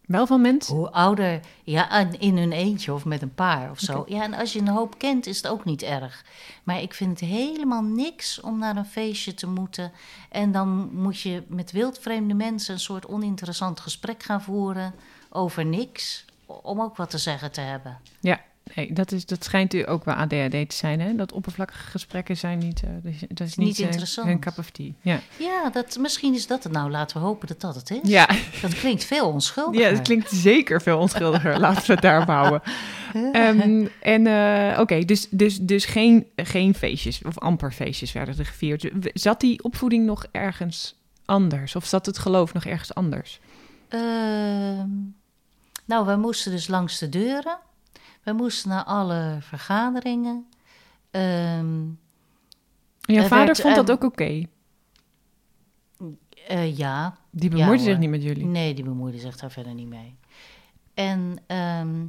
Wel 0.07 0.27
van 0.27 0.41
mensen? 0.41 0.75
Hoe 0.75 0.91
ouder, 0.91 1.41
ja, 1.63 1.91
in 2.19 2.39
hun 2.39 2.53
eentje 2.53 2.93
of 2.93 3.05
met 3.05 3.23
een 3.23 3.35
paar 3.35 3.71
of 3.71 3.79
zo. 3.79 4.05
Ja, 4.09 4.23
en 4.23 4.35
als 4.35 4.53
je 4.53 4.59
een 4.59 4.69
hoop 4.69 4.99
kent, 4.99 5.27
is 5.27 5.37
het 5.37 5.49
ook 5.49 5.65
niet 5.65 5.83
erg. 5.83 6.25
Maar 6.63 6.81
ik 6.81 6.95
vind 6.95 7.21
het 7.21 7.29
helemaal 7.29 7.83
niks 7.83 8.41
om 8.41 8.59
naar 8.59 8.77
een 8.77 8.87
feestje 8.87 9.35
te 9.35 9.47
moeten. 9.47 9.93
En 10.31 10.53
dan 10.53 10.91
moet 10.93 11.21
je 11.21 11.43
met 11.49 11.73
wildvreemde 11.73 12.35
mensen 12.35 12.75
een 12.75 12.81
soort 12.81 13.07
oninteressant 13.07 13.81
gesprek 13.81 14.23
gaan 14.23 14.43
voeren 14.43 14.95
over 15.31 15.65
niks. 15.65 16.25
Om 16.47 16.81
ook 16.81 16.97
wat 16.97 17.11
te 17.11 17.19
zeggen 17.19 17.53
te 17.53 17.61
hebben. 17.61 17.99
Ja, 18.21 18.41
nee, 18.75 18.93
dat, 18.93 19.13
is, 19.13 19.27
dat 19.27 19.45
schijnt 19.45 19.75
u 19.75 19.89
ook 19.89 20.05
wel 20.05 20.15
ADHD 20.15 20.51
te 20.51 20.77
zijn, 20.77 21.01
hè? 21.01 21.15
Dat 21.15 21.33
oppervlakkige 21.33 21.91
gesprekken 21.91 22.37
zijn 22.37 22.59
niet... 22.59 22.83
eh, 22.83 22.91
dat 23.03 23.13
is, 23.13 23.21
dat 23.29 23.47
Niet 23.47 23.57
niet, 23.57 23.79
eh, 23.79 23.85
interessant. 23.85 24.27
hun 24.29 24.41
cup 24.41 24.59
of 24.59 24.71
tea. 24.71 24.91
Ja, 25.01 25.21
Ja, 25.39 25.71
dat, 25.71 25.97
misschien 26.01 26.35
is 26.35 26.47
dat 26.47 26.63
het 26.63 26.73
nou. 26.73 26.91
Laten 26.91 27.17
we 27.21 27.23
hopen 27.27 27.49
dat 27.49 27.61
dat 27.61 27.75
het 27.75 27.91
is. 27.91 27.99
ja. 28.03 28.29
Dat 28.63 28.75
klinkt 28.75 29.05
veel 29.05 29.29
onschuldiger. 29.29 29.89
ja 29.89 29.95
het 29.95 30.03
klinkt 30.03 30.31
zeker 30.31 30.83
veel 30.83 30.99
onschuldiger. 30.99 31.59
Laten 31.61 31.87
we 31.87 31.93
het 31.93 32.03
daarop 32.03 32.29
houden. 32.29 32.63
Ehm, 33.33 33.87
en 34.01 34.27
eh, 34.27 34.81
oké, 34.81 34.99
dus, 35.05 35.29
dus, 35.31 35.59
dus 35.61 35.85
geen, 35.85 36.27
geen 36.37 36.75
feestjes 36.75 37.23
of 37.23 37.39
amper 37.39 37.73
feestjes 37.73 38.13
werden 38.13 38.39
er 38.39 38.47
gevierd. 38.47 38.91
Zat 39.13 39.41
die 39.41 39.63
opvoeding 39.65 40.07
nog 40.07 40.27
ergens 40.31 40.95
anders? 41.25 41.77
Of 41.77 41.85
zat 41.85 42.07
het 42.07 42.19
geloof 42.19 42.53
nog 42.53 42.65
ergens 42.65 42.95
anders? 42.95 43.41
Ehm, 43.89 44.89
nou, 45.85 46.07
wij 46.07 46.17
moesten 46.17 46.53
dus 46.53 46.69
langs 46.69 46.99
de 46.99 47.09
deuren. 47.09 47.59
Wij 48.25 48.35
moesten 48.35 48.69
naar 48.69 48.85
alle 48.85 49.39
vergaderingen. 49.41 50.47
Ehm, 51.11 51.23
En 51.25 53.15
jouw 53.15 53.23
Er 53.23 53.29
vader 53.29 53.47
werd, 53.47 53.61
vond 53.61 53.75
dat 53.75 53.89
ehm, 53.89 53.97
ook 53.97 54.05
oké? 54.13 54.43
eh, 56.49 56.77
ja, 56.79 57.17
Die 57.31 57.51
bemoeide 57.51 57.83
ja, 57.83 57.89
zich 57.91 57.99
niet 57.99 58.11
met 58.11 58.23
jullie? 58.23 58.45
nee, 58.45 58.75
die 58.75 58.85
bemoeide 58.85 59.19
zich 59.19 59.37
daar 59.37 59.51
verder 59.51 59.75
niet 59.75 59.89
mee. 59.89 60.15
En 60.95 61.37
ehm, 61.47 62.05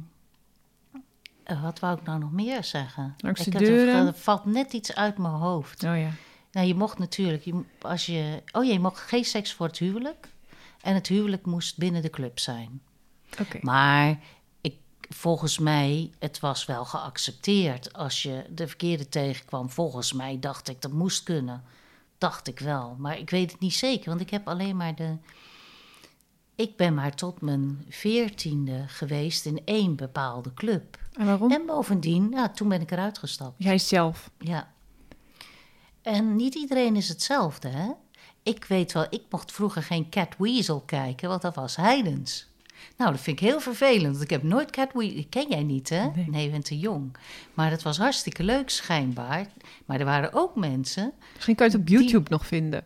eh, 1.42 1.62
wat 1.62 1.78
wou 1.78 1.98
ik 1.98 2.04
nou 2.06 2.18
nog 2.18 2.32
meer 2.32 2.64
zeggen? 2.64 3.14
Langs 3.18 3.40
de 3.40 3.46
ik 3.46 3.52
had 3.52 3.62
er- 3.62 3.68
deuren? 3.68 4.14
Valt 4.14 4.44
net 4.44 4.72
iets 4.72 4.94
uit 4.94 5.18
mijn 5.18 5.34
hoofd. 5.34 5.84
Oh 5.84 5.98
ja. 5.98 6.08
Nou, 6.52 6.66
je 6.66 6.74
mocht 6.74 6.98
natuurlijk, 6.98 7.42
je, 7.44 7.62
als 7.80 8.06
je, 8.06 8.42
oh 8.52 8.64
ja, 8.64 8.72
je 8.72 8.80
mocht 8.80 8.98
geen 9.00 9.24
seks 9.24 9.52
voor 9.52 9.66
het 9.66 9.78
huwelijk. 9.78 10.28
En 10.82 10.94
het 10.94 11.06
huwelijk 11.06 11.46
moest 11.46 11.78
binnen 11.78 12.02
de 12.02 12.10
club 12.10 12.38
zijn. 12.38 12.80
Oké. 13.40 13.58
Maar 13.60 14.18
volgens 15.08 15.58
mij, 15.58 16.10
het 16.18 16.40
was 16.40 16.64
wel 16.64 16.84
geaccepteerd 16.84 17.92
als 17.92 18.22
je 18.22 18.44
de 18.50 18.68
verkeerde 18.68 19.08
tegenkwam. 19.08 19.70
Volgens 19.70 20.12
mij 20.12 20.38
dacht 20.38 20.68
ik 20.68 20.82
dat 20.82 20.92
moest 20.92 21.22
kunnen. 21.22 21.64
Dacht 22.18 22.48
ik 22.48 22.58
wel. 22.58 22.96
Maar 22.98 23.18
ik 23.18 23.30
weet 23.30 23.50
het 23.50 23.60
niet 23.60 23.74
zeker, 23.74 24.08
want 24.08 24.20
ik 24.20 24.30
heb 24.30 24.48
alleen 24.48 24.76
maar 24.76 24.94
de. 24.94 25.16
Ik 26.54 26.76
ben 26.76 26.94
maar 26.94 27.14
tot 27.14 27.40
mijn 27.40 27.84
veertiende 27.88 28.84
geweest 28.86 29.46
in 29.46 29.62
één 29.64 29.96
bepaalde 29.96 30.54
club. 30.54 30.98
En 31.12 31.26
waarom? 31.26 31.52
En 31.52 31.66
bovendien, 31.66 32.30
ja, 32.30 32.48
toen 32.48 32.68
ben 32.68 32.80
ik 32.80 32.90
eruit 32.90 33.18
gestapt. 33.18 33.54
Jij 33.58 33.78
zelf. 33.78 34.30
Ja. 34.38 34.72
En 36.02 36.36
niet 36.36 36.54
iedereen 36.54 36.96
is 36.96 37.08
hetzelfde, 37.08 37.68
hè? 37.68 37.90
Ik 38.42 38.64
weet 38.64 38.92
wel, 38.92 39.06
ik 39.10 39.22
mocht 39.30 39.52
vroeger 39.52 39.82
geen 39.82 40.10
Cat 40.10 40.34
Weasel 40.38 40.80
kijken, 40.80 41.28
want 41.28 41.42
dat 41.42 41.54
was 41.54 41.76
heidens. 41.76 42.48
Nou, 42.96 43.10
dat 43.10 43.20
vind 43.20 43.40
ik 43.40 43.46
heel 43.46 43.60
vervelend, 43.60 44.10
want 44.10 44.22
ik 44.22 44.30
heb 44.30 44.42
nooit 44.42 44.70
Cat 44.70 44.92
Weasel... 44.92 45.24
Ken 45.28 45.48
jij 45.48 45.62
niet, 45.62 45.88
hè? 45.88 46.06
Nee. 46.26 46.44
je 46.44 46.50
bent 46.50 46.64
te 46.64 46.78
jong. 46.78 47.16
Maar 47.54 47.70
het 47.70 47.82
was 47.82 47.98
hartstikke 47.98 48.42
leuk, 48.42 48.70
schijnbaar. 48.70 49.46
Maar 49.86 49.98
er 49.98 50.04
waren 50.04 50.32
ook 50.32 50.56
mensen... 50.56 51.12
Misschien 51.34 51.54
kan 51.54 51.66
je 51.66 51.72
het 51.72 51.80
op 51.80 51.86
Die- 51.86 51.98
YouTube 51.98 52.30
nog 52.30 52.46
vinden. 52.46 52.84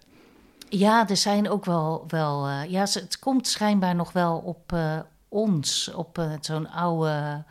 Ja, 0.68 1.08
er 1.08 1.16
zijn 1.16 1.48
ook 1.50 1.64
wel... 1.64 2.04
wel 2.08 2.46
eh, 2.46 2.70
ja, 2.70 2.80
het 2.80 3.18
komt 3.18 3.46
schijnbaar 3.46 3.94
nog 3.94 4.12
wel 4.12 4.38
op 4.38 4.72
eh, 4.72 4.98
ons, 5.28 5.90
op 5.94 6.18
eh, 6.18 6.32
zo'n 6.40 6.70
oude, 6.70 7.44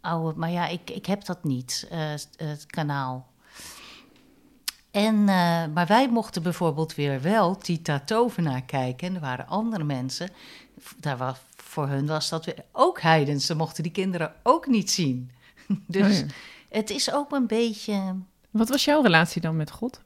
oude... 0.00 0.38
Maar 0.38 0.50
ja, 0.50 0.66
ik, 0.66 0.90
ik 0.90 1.06
heb 1.06 1.24
dat 1.24 1.44
niet, 1.44 1.88
het 2.36 2.66
kanaal. 2.66 3.26
En, 4.90 5.24
maar 5.72 5.86
wij 5.86 6.08
mochten 6.08 6.42
bijvoorbeeld 6.42 6.94
weer 6.94 7.20
wel 7.22 7.56
Tita 7.56 8.00
Tovenaar 8.00 8.62
kijken. 8.62 9.08
En 9.08 9.14
er 9.14 9.20
waren 9.20 9.46
andere 9.46 9.84
mensen, 9.84 10.30
daar 10.96 11.16
was, 11.16 11.36
voor 11.78 11.88
hun 11.88 12.06
was 12.06 12.28
dat 12.28 12.44
weer 12.44 12.64
ook 12.72 13.00
heidens. 13.00 13.46
Ze 13.46 13.54
mochten 13.54 13.82
die 13.82 13.92
kinderen 13.92 14.34
ook 14.42 14.66
niet 14.66 14.90
zien. 14.90 15.30
dus 15.86 16.20
Oh 16.20 16.28
ja. 16.28 16.34
het 16.68 16.90
is 16.90 17.12
ook 17.12 17.32
een 17.32 17.46
beetje... 17.46 18.14
Wat 18.50 18.68
was 18.68 18.84
jouw 18.84 19.02
relatie 19.02 19.40
dan 19.40 19.56
met 19.56 19.70
God? 19.70 20.02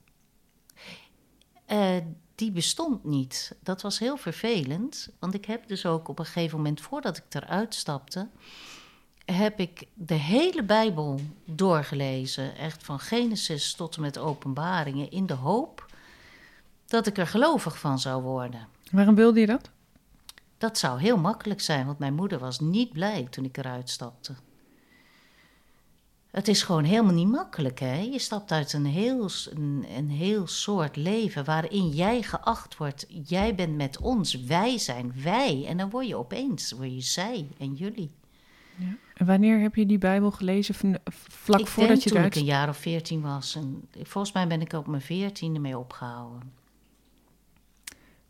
Eh, 1.66 1.97
die 2.35 2.51
bestond 2.51 3.05
niet. 3.05 3.55
Dat 3.62 3.83
was 3.83 3.99
heel 3.99 4.16
vervelend. 4.16 5.09
Want 5.18 5.35
ik 5.35 5.45
heb 5.45 5.68
dus 5.68 5.87
ook 5.87 6.09
op 6.09 6.18
een 6.18 6.25
gegeven 6.25 6.57
moment, 6.57 6.81
voordat 6.81 7.16
ik 7.16 7.25
eruit 7.29 7.75
stapte, 7.75 8.29
heb 9.25 9.61
ik 9.61 9.87
de 9.95 10.14
hele 10.14 10.62
Bijbel 10.64 11.20
doorgelezen. 11.45 12.57
Echt 12.57 12.85
van 12.85 12.99
Genesis 12.99 13.75
tot 13.75 13.97
en 13.97 14.03
met 14.03 14.18
Openbaringen. 14.18 15.11
In 15.11 15.27
de 15.27 15.35
hoop 15.35 15.87
dat 16.87 17.07
ik 17.07 17.18
er 17.18 17.27
gelovig 17.27 17.79
van 17.79 17.99
zou 17.99 18.23
worden. 18.23 18.68
Waarom 18.91 19.14
wilde 19.14 19.41
je 19.41 19.47
dat? 19.47 19.70
Dat 20.62 20.78
zou 20.78 21.00
heel 21.00 21.16
makkelijk 21.16 21.60
zijn, 21.60 21.86
want 21.86 21.98
mijn 21.98 22.14
moeder 22.14 22.38
was 22.38 22.60
niet 22.60 22.92
blij 22.92 23.26
toen 23.30 23.44
ik 23.44 23.56
eruit 23.56 23.90
stapte. 23.90 24.32
Het 26.30 26.48
is 26.48 26.62
gewoon 26.62 26.84
helemaal 26.84 27.14
niet 27.14 27.28
makkelijk, 27.28 27.80
hè? 27.80 27.96
Je 27.98 28.18
stapt 28.18 28.52
uit 28.52 28.72
een 28.72 28.86
heel, 28.86 29.30
een, 29.50 29.84
een 29.96 30.10
heel 30.10 30.46
soort 30.46 30.96
leven 30.96 31.44
waarin 31.44 31.88
jij 31.88 32.22
geacht 32.22 32.76
wordt. 32.76 33.06
Jij 33.26 33.54
bent 33.54 33.76
met 33.76 33.98
ons, 33.98 34.34
wij 34.34 34.78
zijn 34.78 35.12
wij. 35.22 35.64
En 35.66 35.76
dan 35.76 35.90
word 35.90 36.06
je 36.06 36.16
opeens, 36.16 36.72
word 36.72 36.94
je 36.94 37.00
zij 37.00 37.48
en 37.58 37.74
jullie. 37.74 38.10
En 39.14 39.26
wanneer 39.26 39.60
heb 39.60 39.74
je 39.74 39.86
die 39.86 39.98
Bijbel 39.98 40.30
gelezen? 40.30 40.74
Van- 40.74 40.98
Vlak 41.28 41.60
ik 41.60 41.66
voordat 41.66 41.92
denk 41.92 42.02
je 42.02 42.08
toen 42.08 42.18
eruit... 42.18 42.34
ik 42.34 42.40
een 42.40 42.48
jaar 42.48 42.68
of 42.68 42.76
veertien 42.76 43.20
was. 43.20 43.54
En 43.54 43.88
volgens 44.02 44.32
mij 44.32 44.46
ben 44.46 44.60
ik 44.60 44.72
op 44.72 44.86
mijn 44.86 45.02
veertiende 45.02 45.58
mee 45.58 45.78
opgehouden. 45.78 46.52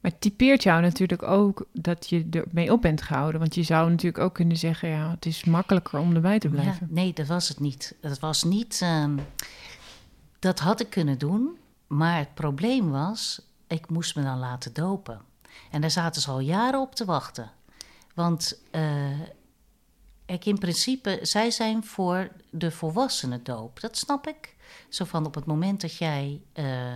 Maar 0.03 0.11
het 0.11 0.21
typeert 0.21 0.63
jou 0.63 0.81
natuurlijk 0.81 1.23
ook 1.23 1.67
dat 1.73 2.09
je 2.09 2.27
ermee 2.31 2.73
op 2.73 2.83
bent 2.83 3.03
gehouden. 3.03 3.41
Want 3.41 3.55
je 3.55 3.63
zou 3.63 3.91
natuurlijk 3.91 4.25
ook 4.25 4.35
kunnen 4.35 4.57
zeggen, 4.57 4.89
ja, 4.89 5.11
het 5.11 5.27
is 5.27 5.45
makkelijker 5.45 5.99
om 5.99 6.15
erbij 6.15 6.39
te 6.39 6.49
blijven. 6.49 6.87
Ja, 6.91 6.95
nee, 6.95 7.13
dat 7.13 7.27
was 7.27 7.49
het 7.49 7.61
niet. 7.61 7.95
Dat 8.01 8.19
was 8.19 8.43
niet. 8.43 8.81
ehm, 8.83 9.19
dat 10.39 10.59
had 10.59 10.81
ik 10.81 10.91
kunnen 10.91 11.19
doen. 11.19 11.57
Maar 11.87 12.19
het 12.19 12.35
probleem 12.35 12.91
was, 12.91 13.41
ik 13.67 13.91
moest 13.91 14.17
me 14.17 14.23
dan 14.23 14.39
laten 14.39 14.73
dopen. 14.73 15.21
En 15.71 15.81
daar 15.81 15.91
zaten 15.91 16.23
ze 16.23 16.31
al 16.31 16.41
jaren 16.41 16.81
op 16.81 16.95
te 16.95 17.05
wachten. 17.05 17.51
Want 18.15 18.59
eh, 18.71 19.21
ik 20.27 20.45
in 20.45 20.59
principe, 20.59 21.19
zij 21.23 21.51
zijn 21.51 21.85
voor 21.85 22.31
de 22.51 22.71
volwassenen 22.71 23.45
doop. 23.45 23.81
Dat 23.81 23.97
snap 23.97 24.27
ik. 24.27 24.55
Zo 24.89 25.05
van 25.05 25.27
op 25.27 25.35
het 25.35 25.47
moment 25.47 25.81
dat 25.81 25.97
jij 25.97 26.41
eh, 26.53 26.95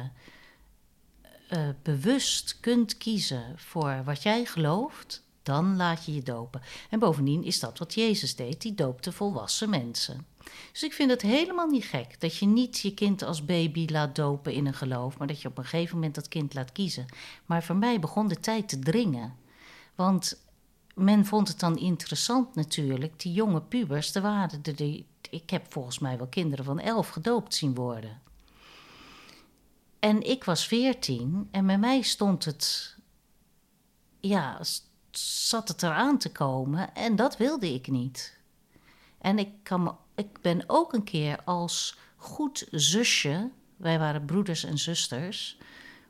eh, 1.48 1.68
bewust 1.82 2.60
kunt 2.60 2.96
kiezen 2.96 3.52
voor 3.56 4.02
wat 4.04 4.22
jij 4.22 4.44
gelooft, 4.44 5.24
dan 5.42 5.76
laat 5.76 6.04
je 6.04 6.14
je 6.14 6.22
dopen. 6.22 6.60
En 6.90 6.98
bovendien 6.98 7.44
is 7.44 7.60
dat 7.60 7.78
wat 7.78 7.94
Jezus 7.94 8.36
deed, 8.36 8.62
die 8.62 8.74
doopte 8.74 9.12
volwassen 9.12 9.70
mensen. 9.70 10.26
Dus 10.72 10.82
ik 10.82 10.92
vind 10.92 11.10
het 11.10 11.22
helemaal 11.22 11.66
niet 11.66 11.84
gek 11.84 12.20
dat 12.20 12.36
je 12.36 12.46
niet 12.46 12.78
je 12.78 12.94
kind 12.94 13.22
als 13.22 13.44
baby 13.44 13.86
laat 13.90 14.14
dopen 14.14 14.52
in 14.52 14.66
een 14.66 14.74
geloof, 14.74 15.18
maar 15.18 15.26
dat 15.26 15.42
je 15.42 15.48
op 15.48 15.58
een 15.58 15.64
gegeven 15.64 15.94
moment 15.94 16.14
dat 16.14 16.28
kind 16.28 16.54
laat 16.54 16.72
kiezen. 16.72 17.06
Maar 17.46 17.62
voor 17.62 17.76
mij 17.76 18.00
begon 18.00 18.28
de 18.28 18.40
tijd 18.40 18.68
te 18.68 18.78
dringen. 18.78 19.34
Want 19.94 20.40
men 20.94 21.24
vond 21.24 21.48
het 21.48 21.60
dan 21.60 21.78
interessant 21.78 22.54
natuurlijk, 22.54 23.20
die 23.20 23.32
jonge 23.32 23.60
pubers, 23.60 24.14
er 24.14 24.22
waren 24.22 24.62
die, 24.62 25.06
ik 25.30 25.50
heb 25.50 25.72
volgens 25.72 25.98
mij 25.98 26.18
wel 26.18 26.26
kinderen 26.26 26.64
van 26.64 26.80
elf 26.80 27.08
gedoopt 27.08 27.54
zien 27.54 27.74
worden. 27.74 28.20
En 30.06 30.22
ik 30.22 30.44
was 30.44 30.66
veertien 30.66 31.48
en 31.50 31.66
bij 31.66 31.78
mij 31.78 32.02
stond 32.02 32.44
het, 32.44 32.96
ja, 34.20 34.60
zat 35.10 35.68
het 35.68 35.82
eraan 35.82 36.18
te 36.18 36.32
komen 36.32 36.94
en 36.94 37.16
dat 37.16 37.36
wilde 37.36 37.74
ik 37.74 37.88
niet. 37.88 38.38
En 39.18 39.38
ik, 39.38 39.48
kan 39.62 39.98
ik 40.14 40.40
ben 40.40 40.64
ook 40.66 40.92
een 40.92 41.04
keer 41.04 41.44
als 41.44 41.98
goed 42.16 42.66
zusje, 42.70 43.50
wij 43.76 43.98
waren 43.98 44.24
broeders 44.24 44.64
en 44.64 44.78
zusters, 44.78 45.58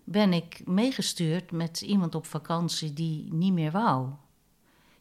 ben 0.05 0.32
ik 0.32 0.66
meegestuurd 0.66 1.51
met 1.51 1.80
iemand 1.80 2.14
op 2.14 2.26
vakantie 2.26 2.92
die 2.92 3.32
niet 3.32 3.53
meer 3.53 3.70
wou. 3.70 4.09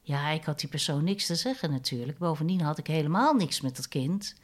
Ja, 0.02 0.30
ik 0.30 0.43
had 0.43 0.60
die 0.60 0.70
persoon 0.70 1.04
niks 1.04 1.26
te 1.26 1.36
zeggen 1.36 1.72
natuurlijk. 1.72 2.18
Bovendien 2.18 2.62
had 2.62 2.78
ik 2.78 2.88
helemaal 2.88 3.34
niks 3.34 3.62
met 3.62 3.76
dat 3.76 3.88
kind. 3.88 4.36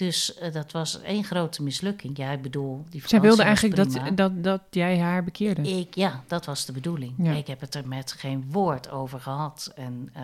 Dus 0.00 0.34
eh, 0.34 0.52
dat 0.52 0.72
was 0.72 1.00
één 1.02 1.24
grote 1.24 1.62
mislukking. 1.62 2.16
Ja, 2.16 2.30
ik 2.30 2.42
bedoel, 2.42 2.84
die 2.90 3.02
Zij 3.06 3.20
wilde 3.20 3.42
eigenlijk 3.42 3.74
prima. 3.74 4.04
dat, 4.10 4.16
dat, 4.16 4.44
dat 4.44 4.60
jij 4.70 4.98
haar 4.98 5.24
bekeerde. 5.24 5.62
Ik, 5.62 5.94
ja, 5.94 6.24
dat 6.26 6.44
was 6.44 6.64
de 6.64 6.72
bedoeling. 6.72 7.12
Ja. 7.18 7.32
Ik 7.32 7.46
heb 7.46 7.60
het 7.60 7.74
er 7.74 7.88
met 7.88 8.12
geen 8.12 8.44
woord 8.50 8.90
over 8.90 9.20
gehad. 9.20 9.72
En 9.74 10.10
eh, 10.12 10.22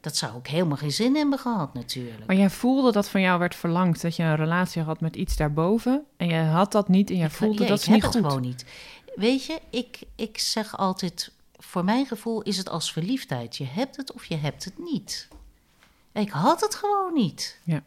dat 0.00 0.16
zou 0.16 0.34
ook 0.34 0.46
helemaal 0.46 0.76
geen 0.76 0.92
zin 0.92 1.14
hebben 1.16 1.38
gehad 1.38 1.74
natuurlijk. 1.74 2.26
Maar 2.26 2.36
jij 2.36 2.50
voelde 2.50 2.92
dat 2.92 3.08
van 3.08 3.20
jou 3.20 3.38
werd 3.38 3.54
verlangd, 3.54 4.02
dat 4.02 4.16
je 4.16 4.22
een 4.22 4.36
relatie 4.36 4.82
had 4.82 5.00
met 5.00 5.16
iets 5.16 5.36
daarboven. 5.36 6.04
En 6.16 6.26
jij 6.28 6.44
had 6.44 6.72
dat 6.72 6.88
niet 6.88 7.10
en 7.10 7.16
jij 7.16 7.26
Ik- 7.26 7.32
voelde 7.32 7.62
ja, 7.62 7.68
dat 7.68 7.78
is 7.78 7.86
niet 7.86 8.04
goed. 8.04 8.14
gewoon 8.14 8.40
niet. 8.40 8.64
Weet 9.14 9.44
je, 9.44 9.60
ik, 9.70 9.98
ik 10.14 10.38
zeg 10.38 10.76
altijd... 10.76 11.32
Voor 11.56 11.84
mijn 11.84 12.06
gevoel 12.06 12.42
is 12.42 12.56
het 12.56 12.68
als 12.68 12.92
verliefdheid. 12.92 13.56
Je 13.56 13.64
hebt 13.66 13.96
het 13.96 14.12
of 14.12 14.24
je 14.24 14.36
hebt 14.36 14.64
het 14.64 14.78
niet. 14.78 15.28
Ik 16.12 16.30
had 16.30 16.60
het 16.60 16.74
gewoon 16.74 17.12
niet. 17.14 17.58
Ja. 17.64 17.82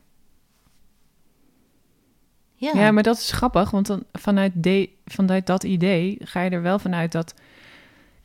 Ja, 2.60 2.72
Ja, 2.76 2.92
maar 2.92 3.04
dat 3.04 3.18
is 3.18 3.32
grappig, 3.32 3.72
want 3.72 3.88
dan 3.88 4.04
vanuit, 4.14 4.52
de, 4.56 4.90
vanuit 5.06 5.46
dat 5.46 5.64
idee 5.64 6.18
ga 6.20 6.42
je 6.42 6.50
er 6.50 6.62
wel 6.62 6.80
vanuit 6.80 7.12
dat. 7.12 7.34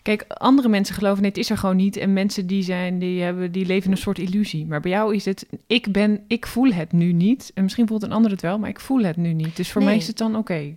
Kijk, 0.02 0.24
andere 0.28 0.68
mensen 0.68 0.94
geloven 0.94 1.20
nee, 1.22 1.30
het 1.30 1.38
is 1.40 1.50
er 1.50 1.58
gewoon 1.58 1.76
niet. 1.76 1.96
En 1.96 2.12
mensen 2.12 2.46
die 2.46 2.62
zijn, 2.62 2.98
die 2.98 3.22
hebben, 3.22 3.52
die 3.52 3.66
leven 3.66 3.90
een 3.90 3.96
soort 3.96 4.18
illusie. 4.18 4.66
Maar 4.66 4.80
bij 4.80 4.90
jou 4.90 5.14
is 5.14 5.24
het, 5.24 5.46
ik 5.66 5.92
ben, 5.92 6.24
ik 6.26 6.46
voel 6.46 6.72
het 6.72 6.92
nu 6.92 7.12
niet. 7.12 7.50
En 7.54 7.62
misschien 7.62 7.86
voelt 7.86 8.02
een 8.02 8.12
ander 8.12 8.30
het 8.30 8.42
wel, 8.42 8.58
maar 8.58 8.68
ik 8.68 8.80
voel 8.80 9.02
het 9.02 9.16
nu 9.16 9.32
niet. 9.32 9.56
Dus 9.56 9.72
voor 9.72 9.82
mij 9.82 9.96
is 9.96 10.06
het 10.06 10.18
dan 10.18 10.36
oké. 10.36 10.76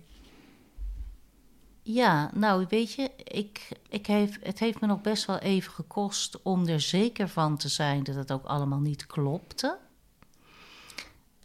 Ja, 1.82 2.30
nou 2.34 2.66
weet 2.68 2.92
je, 2.92 3.10
ik, 3.24 3.68
ik 3.88 4.06
heeft, 4.06 4.38
het 4.42 4.58
heeft 4.58 4.80
me 4.80 4.86
nog 4.86 5.00
best 5.00 5.26
wel 5.26 5.38
even 5.38 5.72
gekost 5.72 6.42
om 6.42 6.66
er 6.66 6.80
zeker 6.80 7.28
van 7.28 7.56
te 7.56 7.68
zijn 7.68 8.02
dat 8.02 8.14
het 8.14 8.32
ook 8.32 8.44
allemaal 8.44 8.80
niet 8.80 9.06
klopte. 9.06 9.78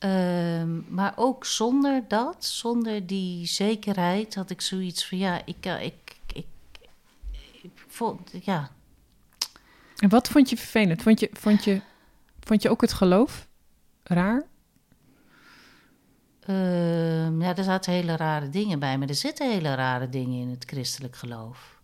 Ehm, 0.01 0.93
maar 0.93 1.13
ook 1.15 1.45
zonder 1.45 2.03
dat, 2.07 2.45
zonder 2.45 3.07
die 3.07 3.45
zekerheid, 3.45 4.35
had 4.35 4.49
ik 4.49 4.61
zoiets 4.61 5.07
van 5.07 5.17
ja, 5.17 5.41
ik, 5.45 5.65
eh, 5.65 5.83
ik, 5.83 6.17
ik, 6.33 6.45
ik 7.61 7.71
vond, 7.87 8.31
ja, 8.41 8.71
En 9.97 10.09
wat 10.09 10.27
vond 10.27 10.49
je 10.49 10.57
vervelend? 10.57 11.01
Vond 11.01 11.19
je, 11.19 11.29
vond 11.33 11.63
je, 11.63 11.81
vond 12.39 12.61
je 12.61 12.69
ook 12.69 12.81
het 12.81 12.93
geloof 12.93 13.47
raar? 14.03 14.43
Ehm, 16.39 17.41
ja, 17.41 17.55
er 17.55 17.63
zaten 17.63 17.93
hele 17.93 18.15
rare 18.15 18.49
dingen 18.49 18.79
bij, 18.79 18.97
maar 18.97 19.09
er 19.09 19.15
zitten 19.15 19.51
hele 19.51 19.75
rare 19.75 20.09
dingen 20.09 20.41
in 20.41 20.49
het 20.49 20.63
christelijk 20.67 21.15
geloof. 21.15 21.79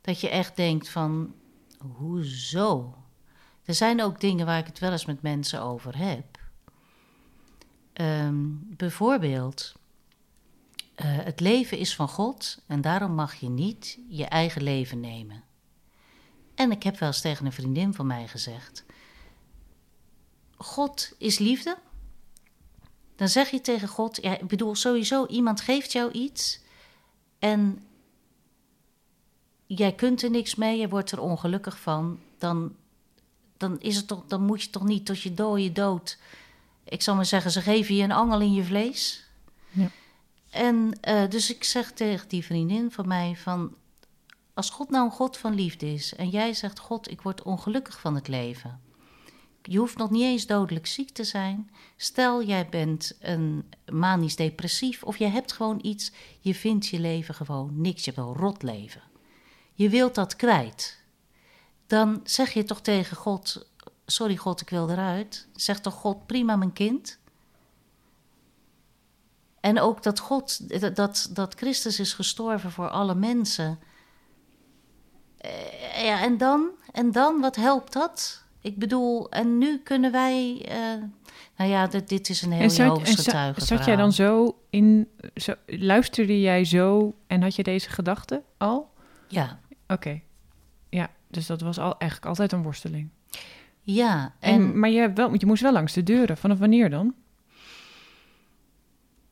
Dat 0.00 0.20
je 0.20 0.28
echt 0.28 0.56
denkt 0.56 0.88
van, 0.88 1.34
hoezo? 1.96 2.94
Er 3.64 3.74
zijn 3.74 4.02
ook 4.02 4.20
dingen 4.20 4.46
waar 4.46 4.58
ik 4.58 4.66
het 4.66 4.78
wel 4.78 4.92
eens 4.92 5.06
met 5.06 5.22
mensen 5.22 5.62
over 5.62 5.98
heb. 5.98 6.37
Ehm, 7.98 8.44
bijvoorbeeld, 8.60 9.74
eh, 10.94 11.06
het 11.06 11.40
leven 11.40 11.78
is 11.78 11.94
van 11.94 12.08
God 12.08 12.62
en 12.66 12.80
daarom 12.80 13.12
mag 13.12 13.34
je 13.34 13.48
niet 13.48 13.98
je 14.08 14.24
eigen 14.24 14.62
leven 14.62 15.00
nemen. 15.00 15.44
En 16.54 16.70
ik 16.70 16.82
heb 16.82 16.98
wel 16.98 17.08
eens 17.08 17.20
tegen 17.20 17.46
een 17.46 17.52
vriendin 17.52 17.94
van 17.94 18.06
mij 18.06 18.28
gezegd: 18.28 18.84
God 20.56 21.12
is 21.18 21.38
liefde. 21.38 21.78
Dan 23.16 23.28
zeg 23.28 23.50
je 23.50 23.60
tegen 23.60 23.88
God, 23.88 24.24
ik 24.24 24.46
bedoel 24.46 24.74
sowieso, 24.74 25.26
iemand 25.26 25.60
geeft 25.60 25.92
jou 25.92 26.10
iets 26.10 26.60
en 27.38 27.86
jij 29.66 29.94
kunt 29.94 30.22
er 30.22 30.30
niks 30.30 30.54
mee, 30.54 30.78
je 30.78 30.88
wordt 30.88 31.10
er 31.10 31.20
ongelukkig 31.20 31.80
van, 31.80 32.20
dan, 32.38 32.76
dan, 33.56 33.80
is 33.80 33.96
het 33.96 34.06
toch, 34.06 34.24
dan 34.26 34.42
moet 34.42 34.62
je 34.62 34.70
toch 34.70 34.84
niet 34.84 35.06
tot 35.06 35.20
je 35.20 35.34
dode 35.34 35.72
dood. 35.72 36.18
Ik 36.88 37.02
zal 37.02 37.14
maar 37.14 37.26
zeggen, 37.26 37.50
ze 37.50 37.60
geven 37.60 37.94
je 37.94 38.02
een 38.02 38.12
angel 38.12 38.40
in 38.40 38.52
je 38.52 38.64
vlees. 38.64 39.26
Ja. 39.70 39.90
En 40.50 40.98
eh, 41.00 41.28
dus 41.28 41.50
ik 41.50 41.64
zeg 41.64 41.92
tegen 41.92 42.28
die 42.28 42.44
vriendin 42.44 42.90
van 42.90 43.08
mij 43.08 43.36
van, 43.36 43.74
als 44.54 44.70
God 44.70 44.90
nou 44.90 45.04
een 45.04 45.10
God 45.10 45.36
van 45.36 45.54
liefde 45.54 45.92
is 45.92 46.14
en 46.14 46.28
jij 46.28 46.54
zegt, 46.54 46.78
God, 46.78 47.10
ik 47.10 47.20
word 47.20 47.42
ongelukkig 47.42 48.00
van 48.00 48.14
het 48.14 48.28
leven. 48.28 48.80
Je 49.62 49.78
hoeft 49.78 49.96
nog 49.96 50.10
niet 50.10 50.22
eens 50.22 50.46
dodelijk 50.46 50.86
ziek 50.86 51.10
te 51.10 51.24
zijn. 51.24 51.70
Stel, 51.96 52.42
jij 52.42 52.68
bent 52.68 53.16
een 53.20 53.64
manisch 53.92 54.36
depressief 54.36 55.02
of 55.02 55.16
je 55.16 55.26
hebt 55.26 55.52
gewoon 55.52 55.78
iets, 55.82 56.12
je 56.40 56.54
vindt 56.54 56.86
je 56.86 57.00
leven 57.00 57.34
gewoon 57.34 57.80
niks, 57.80 58.04
je 58.04 58.12
hebt 58.14 58.26
een 58.26 58.34
rot 58.34 58.62
leven. 58.62 59.02
Je 59.74 59.88
wilt 59.88 60.14
dat 60.14 60.36
kwijt. 60.36 61.02
Dan 61.86 62.20
zeg 62.24 62.52
je 62.52 62.64
toch 62.64 62.80
tegen 62.80 63.16
God, 63.16 63.67
sorry 64.10 64.36
God, 64.36 64.60
ik 64.60 64.70
wil 64.70 64.90
eruit. 64.90 65.48
Zeg 65.54 65.80
toch 65.80 65.94
God, 65.94 66.26
prima 66.26 66.56
mijn 66.56 66.72
kind. 66.72 67.18
En 69.60 69.80
ook 69.80 70.02
dat 70.02 70.18
God, 70.18 70.80
dat- 70.96 70.96
dat, 70.96 71.54
Christus 71.56 72.00
is 72.00 72.12
gestorven 72.12 72.70
voor 72.70 72.88
alle 72.88 73.14
mensen. 73.14 73.78
Eh, 75.38 76.04
ja, 76.04 76.22
en 76.22 76.36
dan? 76.38 76.68
En 76.92 77.12
dan, 77.12 77.40
wat 77.40 77.56
helpt 77.56 77.92
dat? 77.92 78.44
Ik 78.60 78.78
bedoel, 78.78 79.30
en 79.30 79.58
nu 79.58 79.78
kunnen 79.78 80.12
wij. 80.12 80.64
eh, 80.68 81.02
nou 81.56 81.70
ja, 81.70 81.86
dit, 81.86 82.08
dit 82.08 82.28
is 82.28 82.42
een 82.42 82.52
heel 82.52 82.60
En 82.62 82.70
zat, 82.70 83.84
jij 83.84 83.96
dan 83.96 84.12
zo 84.12 84.58
in, 84.70 85.08
zo, 85.34 85.54
luisterde 85.66 86.40
jij 86.40 86.64
zo 86.64 87.14
en 87.26 87.42
had 87.42 87.54
je 87.54 87.62
deze 87.62 87.90
gedachte 87.90 88.42
al? 88.56 88.90
Ja, 89.28 89.58
Oké. 89.86 90.20
Ja, 90.88 91.10
dus 91.28 91.46
dat 91.46 91.60
was 91.60 91.78
al, 91.78 91.98
eigenlijk 91.98 92.26
altijd 92.30 92.52
een 92.52 92.62
worsteling. 92.62 93.08
Ja. 93.94 94.34
En, 94.40 94.52
En, 94.54 94.78
maar 94.78 94.90
je, 94.90 94.98
hebt 94.98 95.16
wel, 95.16 95.34
je 95.34 95.46
moest 95.46 95.62
wel 95.62 95.72
langs 95.72 95.92
de 95.92 96.02
deuren. 96.02 96.36
Vanaf 96.36 96.58
wanneer 96.58 96.90
dan? 96.90 97.14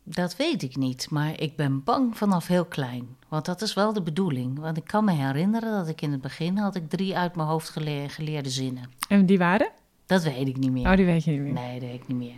dat 0.08 0.36
weet 0.36 0.62
ik 0.62 0.76
niet, 0.76 1.10
maar 1.10 1.40
ik 1.40 1.56
ben 1.56 1.84
bang 1.84 2.16
vanaf 2.16 2.46
heel 2.46 2.64
klein. 2.64 3.16
Want 3.28 3.44
dat 3.44 3.62
is 3.62 3.74
wel 3.74 3.92
de 3.92 4.02
bedoeling. 4.02 4.58
Want 4.58 4.76
ik 4.76 4.84
kan 4.84 5.04
me 5.04 5.12
herinneren 5.12 5.72
dat 5.72 5.88
ik 5.88 6.00
in 6.02 6.12
het 6.12 6.20
begin 6.20 6.56
had 6.56 6.74
ik 6.74 6.88
drie 6.88 7.16
uit 7.16 7.36
mijn 7.36 7.48
hoofd 7.48 7.68
gele- 7.68 8.08
geleerde 8.08 8.50
zinnen. 8.50 8.90
En 9.08 9.26
die 9.26 9.38
waren? 9.38 9.70
Dat 10.06 10.22
weet 10.22 10.48
ik 10.48 10.56
niet 10.56 10.70
meer. 10.72 10.90
Oh, 10.90 10.96
die 10.96 11.04
weet 11.04 11.24
je 11.24 11.30
niet 11.30 11.40
meer. 11.40 11.52
Nee, 11.52 11.80
dat 11.80 11.88
weet 11.88 12.00
ik 12.00 12.08
niet 12.08 12.16
meer. 12.16 12.34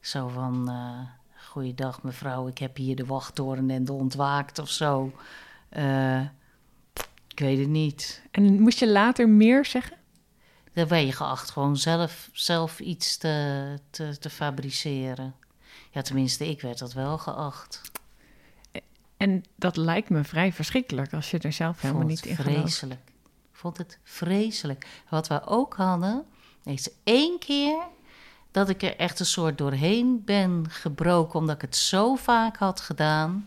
Zo 0.00 0.28
van, 0.28 0.68
eh 0.68 1.00
goeiedag 1.48 2.02
mevrouw, 2.02 2.48
ik 2.48 2.58
heb 2.58 2.76
hier 2.76 2.96
de 2.96 3.06
wachttoren 3.06 3.70
en 3.70 3.84
de 3.84 3.92
ontwaakt 3.92 4.58
of 4.58 4.70
zo. 4.70 5.12
Eh, 5.68 6.20
ik 7.28 7.38
weet 7.38 7.58
het 7.58 7.68
niet. 7.68 8.22
En 8.30 8.60
moest 8.62 8.78
je 8.78 8.88
later 8.88 9.28
meer 9.28 9.64
zeggen? 9.64 9.96
Dan 10.72 10.88
ben 10.88 11.06
je 11.06 11.12
geacht 11.12 11.50
gewoon 11.50 11.76
zelf, 11.76 12.28
zelf 12.32 12.80
iets 12.80 13.16
te, 13.16 13.78
te, 13.90 14.18
te 14.18 14.30
fabriceren. 14.30 15.34
Ja, 15.90 16.02
tenminste, 16.02 16.48
ik 16.48 16.60
werd 16.60 16.78
dat 16.78 16.92
wel 16.92 17.18
geacht. 17.18 17.80
En 19.16 19.44
dat 19.56 19.76
lijkt 19.76 20.10
me 20.10 20.24
vrij 20.24 20.52
verschrikkelijk 20.52 21.12
als 21.12 21.30
je 21.30 21.38
er 21.38 21.52
zelf 21.52 21.80
helemaal 21.80 22.06
niet 22.06 22.26
in 22.26 22.36
gelooft. 22.36 22.58
vreselijk. 22.58 23.00
Ik 23.50 23.56
vond 23.64 23.78
het 23.78 23.98
vreselijk. 24.02 24.86
Wat 25.08 25.28
we 25.28 25.46
ook 25.46 25.74
hadden, 25.74 26.24
is 26.64 26.90
één 27.04 27.38
keer 27.38 27.78
dat 28.50 28.68
ik 28.68 28.82
er 28.82 28.96
echt 28.96 29.20
een 29.20 29.26
soort 29.26 29.58
doorheen 29.58 30.22
ben 30.24 30.70
gebroken, 30.70 31.38
omdat 31.38 31.54
ik 31.54 31.62
het 31.62 31.76
zo 31.76 32.14
vaak 32.14 32.56
had 32.56 32.80
gedaan. 32.80 33.46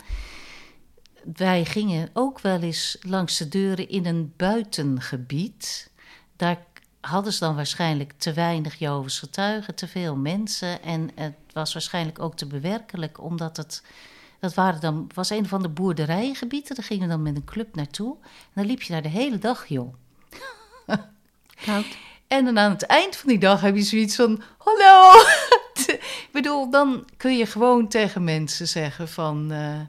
Wij 1.36 1.66
gingen 1.66 2.10
ook 2.14 2.40
wel 2.40 2.62
eens 2.62 2.98
langs 3.02 3.38
de 3.38 3.48
deuren 3.48 3.90
in 3.90 4.06
een 4.06 4.34
buitengebied. 4.38 5.92
Daar 6.36 6.66
hadden 7.02 7.34
ze 7.34 7.40
dan 7.40 7.56
waarschijnlijk 7.56 8.14
te 8.18 8.34
weinig 8.34 8.76
Jehovah's 8.76 9.20
getuigen, 9.20 9.76
te 9.76 9.88
veel 9.88 10.16
mensen. 10.16 10.84
En 10.84 11.10
het 11.16 11.34
was 11.54 11.74
waarschijnlijk 11.74 12.20
ook 12.20 12.36
te 12.36 12.46
bewerkelijk, 12.46 13.22
omdat 13.22 13.58
het... 13.58 13.84
Dat 14.40 14.54
waren 14.54 14.82
dan, 14.82 15.10
was 15.14 15.30
een 15.30 15.48
van 15.48 15.62
de 15.62 15.70
boerderijengebieden. 15.70 16.76
Daar 16.76 16.86
gingen 16.86 17.08
we 17.08 17.14
dan 17.14 17.22
met 17.22 17.36
een 17.36 17.44
club 17.44 17.76
naartoe. 17.76 18.16
En 18.22 18.52
dan 18.54 18.66
liep 18.66 18.82
je 18.82 18.94
daar 18.94 19.02
de 19.02 19.10
hele 19.10 19.38
dag, 19.38 19.68
joh. 19.68 19.94
Nou, 21.66 21.86
En 22.28 22.46
dan 22.46 22.60
aan 22.60 22.72
het 22.72 22.86
eind 22.86 23.16
van 23.16 23.30
die 23.30 23.40
dag 23.40 23.62
heb 23.62 23.76
je 23.76 23.82
zoiets 23.82 24.16
van: 24.16 24.42
Hallo! 24.58 25.12
Ik 26.26 26.30
bedoel, 26.32 26.70
dan 26.70 27.06
kun 27.18 27.38
je 27.38 27.46
gewoon 27.46 27.88
tegen 27.88 28.24
mensen 28.24 28.68
zeggen: 28.68 29.08
van. 29.08 29.52
eh, 29.52 29.80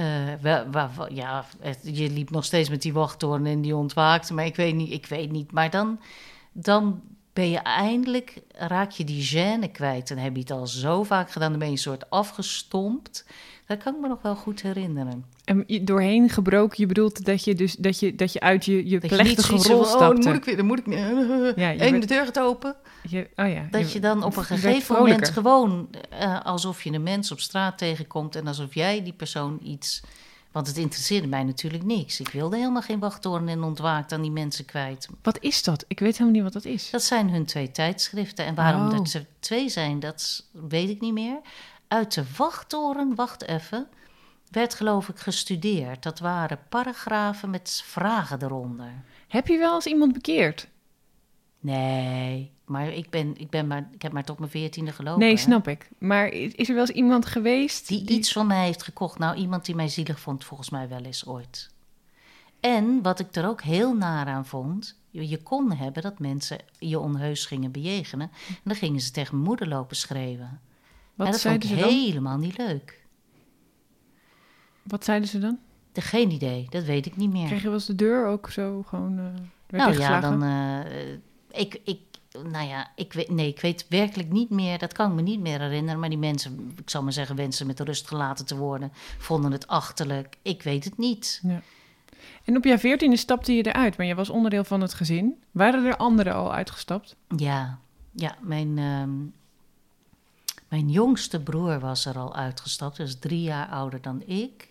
eh, 0.00 1.06
ja, 1.08 1.44
je 1.82 2.10
liep 2.10 2.30
nog 2.30 2.44
steeds 2.44 2.68
met 2.68 2.82
die 2.82 2.92
wachttoren 2.92 3.46
en 3.46 3.60
die 3.60 3.76
ontwaakte, 3.76 4.34
maar 4.34 4.44
ik 4.44 4.56
weet 4.56 4.74
niet, 4.74 4.92
ik 4.92 5.06
weet 5.06 5.30
niet. 5.30 5.52
Maar 5.52 5.70
dan, 5.70 6.00
dan 6.52 7.00
ben 7.32 7.50
je 7.50 7.58
eindelijk, 7.58 8.42
raak 8.52 8.90
je 8.90 9.04
die 9.04 9.28
gêne 9.28 9.70
kwijt. 9.72 10.08
Dan 10.08 10.18
heb 10.18 10.34
je 10.34 10.40
het 10.40 10.50
al 10.50 10.66
zo 10.66 11.02
vaak 11.02 11.30
gedaan, 11.30 11.50
dan 11.50 11.58
ben 11.58 11.68
je 11.68 11.74
een 11.74 11.80
soort 11.80 12.10
afgestompt. 12.10 13.26
Dat 13.70 13.82
kan 13.82 13.94
ik 13.94 14.00
me 14.00 14.08
nog 14.08 14.22
wel 14.22 14.34
goed 14.36 14.62
herinneren. 14.62 15.24
en 15.44 15.64
doorheen 15.84 16.28
gebroken, 16.28 16.76
je 16.80 16.86
bedoelt 16.86 17.24
dat 17.24 17.44
je 17.44 17.54
dus 17.54 17.74
dat 17.76 17.98
je, 17.98 18.14
dat 18.14 18.32
je 18.32 18.40
uit 18.40 18.64
je, 18.64 18.88
je 18.88 18.98
Dat 18.98 19.10
plechtige 19.10 19.52
rol 19.52 19.84
van, 19.84 19.92
oh, 19.94 19.98
dan 19.98 20.14
moet 20.16 20.36
ik 20.36 20.44
weer, 20.44 20.56
dan 20.56 20.66
moet 20.66 20.78
ik 20.78 20.84
weer. 20.84 21.58
Ja, 21.58 21.68
je 21.70 21.78
en 21.78 21.90
werd- 21.90 22.00
de 22.08 22.14
deur 22.14 22.24
gaat 22.24 22.38
open. 22.38 22.76
Je, 23.08 23.28
oh 23.36 23.48
ja, 23.48 23.66
Dat 23.70 23.92
je 23.92 24.00
dan 24.00 24.22
op 24.22 24.36
een 24.36 24.44
gegeven 24.44 24.96
moment 24.96 25.28
gewoon 25.28 25.88
eh, 26.10 26.40
alsof 26.44 26.82
je 26.82 26.92
een 26.92 27.02
mens 27.02 27.32
op 27.32 27.40
straat 27.40 27.78
tegenkomt 27.78 28.36
en 28.36 28.46
alsof 28.46 28.74
jij 28.74 29.02
die 29.02 29.12
persoon 29.12 29.58
iets. 29.62 30.02
Want 30.52 30.66
het 30.66 30.76
interesseerde 30.76 31.26
mij 31.26 31.44
natuurlijk 31.44 31.84
niks. 31.84 32.20
Ik 32.20 32.28
wilde 32.28 32.56
helemaal 32.56 32.82
geen 32.82 32.98
wachttoren 32.98 33.48
en 33.48 33.62
ontwaakt 33.62 34.12
aan 34.12 34.22
die 34.22 34.30
mensen 34.30 34.64
kwijt. 34.64 35.08
Wat 35.22 35.38
is 35.40 35.62
dat? 35.62 35.84
Ik 35.88 36.00
weet 36.00 36.12
helemaal 36.12 36.32
niet 36.32 36.52
wat 36.52 36.62
dat 36.62 36.72
is. 36.72 36.90
Dat 36.90 37.02
zijn 37.02 37.30
hun 37.30 37.44
twee 37.44 37.70
tijdschriften. 37.70 38.44
En 38.46 38.54
waarom 38.54 38.88
Oh. 38.88 39.06
er 39.12 39.26
twee 39.40 39.68
zijn, 39.68 40.00
dat 40.00 40.44
weet 40.68 40.88
ik 40.88 41.00
niet 41.00 41.12
meer. 41.12 41.38
Uit 41.90 42.14
de 42.14 42.24
wachttoren, 42.36 43.14
wacht 43.14 43.42
even, 43.42 43.88
werd 44.50 44.74
geloof 44.74 45.08
ik 45.08 45.18
gestudeerd. 45.18 46.02
Dat 46.02 46.18
waren 46.18 46.58
paragrafen 46.68 47.50
met 47.50 47.82
vragen 47.84 48.42
eronder. 48.42 48.92
Heb 49.28 49.46
je 49.46 49.58
wel 49.58 49.74
eens 49.74 49.86
iemand 49.86 50.12
bekeerd? 50.12 50.68
Nee, 51.60 52.52
maar 52.64 52.88
ik, 52.88 53.10
ben, 53.10 53.36
ik, 53.36 53.50
ben 53.50 53.66
maar, 53.66 53.88
ik 53.92 54.02
heb 54.02 54.12
maar 54.12 54.24
tot 54.24 54.38
mijn 54.38 54.50
veertiende 54.50 54.92
gelopen. 54.92 55.20
nee, 55.20 55.34
hè. 55.34 55.36
snap 55.36 55.68
ik. 55.68 55.90
Maar 55.98 56.28
is 56.28 56.68
er 56.68 56.74
wel 56.74 56.86
eens 56.86 56.96
iemand 56.96 57.26
geweest 57.26 57.88
Die 57.88 58.08
iets 58.08 58.32
van 58.32 58.46
mij 58.46 58.64
heeft 58.64 58.82
gekocht. 58.82 59.18
Nou, 59.18 59.36
iemand 59.36 59.64
die 59.64 59.74
mij 59.74 59.88
zielig 59.88 60.20
vond, 60.20 60.44
volgens 60.44 60.70
mij 60.70 60.88
wel 60.88 61.02
eens 61.02 61.26
ooit. 61.26 61.70
En 62.60 63.02
wat 63.02 63.20
ik 63.20 63.34
er 63.34 63.46
ook 63.48 63.62
heel 63.62 63.94
naar 63.94 64.26
aan 64.26 64.46
vond. 64.46 64.98
Je, 65.10 65.28
je 65.28 65.42
kon 65.42 65.72
hebben 65.72 66.02
dat 66.02 66.18
mensen 66.18 66.58
je 66.78 66.98
onheus 66.98 67.46
gingen 67.46 67.70
bejegenen. 67.70 68.30
En 68.48 68.60
dan 68.64 68.76
gingen 68.76 69.00
ze 69.00 69.10
tegen 69.10 69.34
mijn 69.34 69.48
moeder 69.48 69.68
lopen 69.68 69.96
schreeuwen. 69.96 70.60
Wat 71.20 71.26
en 71.26 71.32
dat 71.32 71.42
vond 71.42 71.62
zeiden 71.62 71.70
ik 71.70 71.76
ze 71.76 71.94
dan? 71.96 72.04
helemaal 72.04 72.38
niet 72.38 72.58
leuk. 72.58 73.04
Wat 74.82 75.04
zeiden 75.04 75.28
ze 75.28 75.38
dan? 75.38 75.58
De- 75.92 76.00
Geen 76.00 76.30
idee, 76.30 76.66
dat 76.70 76.84
weet 76.84 77.06
ik 77.06 77.16
niet 77.16 77.30
meer. 77.30 77.46
Kreeg 77.46 77.58
je 77.60 77.64
wel 77.64 77.74
eens 77.74 77.86
de 77.86 77.94
deur 77.94 78.26
ook 78.26 78.50
zo 78.50 78.82
gewoon... 78.86 79.16
werd 79.66 79.84
nou 79.84 79.98
ja, 79.98 80.20
dan. 80.20 80.42
eh, 80.42 81.12
ik, 81.60 81.80
ik, 81.84 81.98
nou 82.50 82.68
ja, 82.68 82.90
ik 82.96 83.12
weet, 83.12 83.30
nee, 83.30 83.48
ik 83.48 83.60
weet 83.60 83.86
werkelijk 83.88 84.32
niet 84.32 84.50
meer. 84.50 84.78
Dat 84.78 84.92
kan 84.92 85.08
ik 85.10 85.14
me 85.16 85.22
niet 85.22 85.40
meer 85.40 85.60
herinneren. 85.60 86.00
Maar 86.00 86.08
die 86.08 86.18
mensen, 86.18 86.72
ik 86.76 86.90
zal 86.90 87.02
maar 87.02 87.12
zeggen, 87.12 87.36
wensen 87.36 87.66
met 87.66 87.80
rust 87.80 88.06
gelaten 88.08 88.46
te 88.46 88.56
worden, 88.56 88.92
vonden 89.18 89.52
het 89.52 89.66
achterlijk. 89.66 90.36
Ik 90.42 90.62
weet 90.62 90.84
het 90.84 90.98
niet. 90.98 91.42
En 92.44 92.56
op 92.56 92.64
jouw 92.64 92.78
veertiende 92.78 93.16
stapte 93.16 93.52
je 93.52 93.66
eruit, 93.66 93.96
maar 93.96 94.06
je 94.06 94.14
was 94.14 94.30
onderdeel 94.30 94.64
van 94.64 94.80
het 94.80 94.94
gezin. 94.94 95.42
Waren 95.50 95.84
er 95.84 95.96
anderen 95.96 96.34
al 96.34 96.54
uitgestapt? 96.54 97.16
Ja, 97.36 97.78
ja 98.12 98.36
mijn, 98.40 98.78
ehm, 98.78 99.10
mijn 100.70 100.88
jongste 100.88 101.40
broer 101.40 101.80
was 101.80 102.04
er 102.04 102.18
al 102.18 102.34
uitgestapt. 102.34 102.96
Dus 102.96 103.18
drie 103.18 103.42
jaar 103.42 103.68
ouder 103.68 104.00
dan 104.00 104.22
ik. 104.26 104.68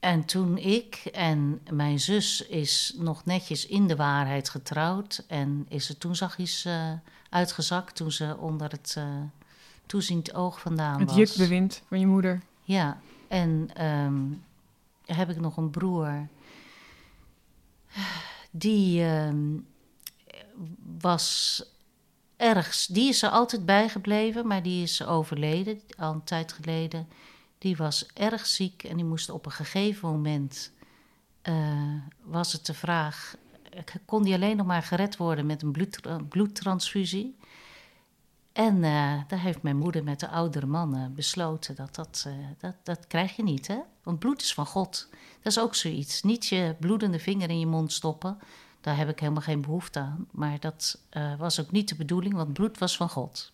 En 0.00 0.24
toen 0.24 0.58
ik 0.58 0.94
en 1.12 1.60
mijn 1.70 2.00
zus 2.00 2.46
is 2.46 2.94
nog 2.96 3.24
netjes 3.24 3.66
in 3.66 3.86
de 3.86 3.96
waarheid 3.96 4.48
getrouwd. 4.48 5.24
En 5.28 5.66
is 5.68 5.88
er 5.88 5.98
toen 5.98 6.16
zachtjes 6.16 6.64
eh 6.64 6.92
uitgezakt 7.34 7.96
toen 7.96 8.12
ze 8.12 8.36
onder 8.36 8.70
het 8.70 8.94
eh, 8.98 9.04
toeziend 9.86 10.34
oog 10.34 10.60
vandaan 10.60 11.00
Het 11.00 11.08
was. 11.08 11.16
jukbewind 11.16 11.82
van 11.88 12.00
je 12.00 12.06
moeder. 12.06 12.42
Ja, 12.62 13.00
en 13.28 13.70
ehm, 13.74 14.22
heb 15.04 15.30
ik 15.30 15.40
nog 15.40 15.56
een 15.56 15.70
broer. 15.70 16.28
Die 18.50 19.04
ehm, 19.04 19.58
was 21.00 21.62
ergens. 22.36 22.86
Die 22.86 23.08
is 23.08 23.22
er 23.22 23.30
altijd 23.30 23.64
bijgebleven, 23.66 24.46
maar 24.46 24.62
die 24.62 24.82
is 24.82 25.04
overleden 25.04 25.80
al 25.98 26.12
een 26.12 26.24
tijd 26.24 26.52
geleden. 26.52 27.08
Die 27.58 27.76
was 27.76 28.06
erg 28.14 28.46
ziek 28.46 28.82
en 28.84 28.96
die 28.96 29.04
moest 29.04 29.30
op 29.30 29.46
een 29.46 29.52
gegeven 29.52 30.08
moment. 30.08 30.72
eh, 31.42 31.94
was 32.22 32.52
het 32.52 32.66
de 32.66 32.74
vraag. 32.74 33.36
Kon 34.04 34.22
die 34.22 34.34
alleen 34.34 34.56
nog 34.56 34.66
maar 34.66 34.82
gered 34.82 35.16
worden 35.16 35.46
met 35.46 35.62
een 35.62 35.72
bloed, 35.72 36.00
bloedtransfusie? 36.28 37.36
En 38.52 38.84
eh, 38.84 39.20
daar 39.28 39.40
heeft 39.40 39.62
mijn 39.62 39.76
moeder 39.76 40.04
met 40.04 40.20
de 40.20 40.28
oudere 40.28 40.66
mannen 40.66 41.14
besloten 41.14 41.74
dat 41.74 41.94
dat, 41.94 42.24
eh, 42.26 42.32
dat 42.58 42.74
dat 42.82 43.06
krijg 43.06 43.36
je 43.36 43.42
niet, 43.42 43.66
hè? 43.66 43.78
Want 44.02 44.18
bloed 44.18 44.42
is 44.42 44.54
van 44.54 44.66
God. 44.66 45.08
Dat 45.42 45.52
is 45.52 45.58
ook 45.58 45.74
zoiets. 45.74 46.22
Niet 46.22 46.46
je 46.46 46.74
bloedende 46.80 47.18
vinger 47.18 47.50
in 47.50 47.58
je 47.58 47.66
mond 47.66 47.92
stoppen. 47.92 48.38
Daar 48.84 48.96
heb 48.96 49.08
ik 49.08 49.20
helemaal 49.20 49.42
geen 49.42 49.60
behoefte 49.60 49.98
aan. 49.98 50.26
Maar 50.30 50.60
dat 50.60 50.98
eh, 51.10 51.34
was 51.38 51.60
ook 51.60 51.70
niet 51.70 51.88
de 51.88 51.94
bedoeling, 51.94 52.34
want 52.34 52.52
bloed 52.52 52.78
was 52.78 52.96
van 52.96 53.08
God. 53.08 53.50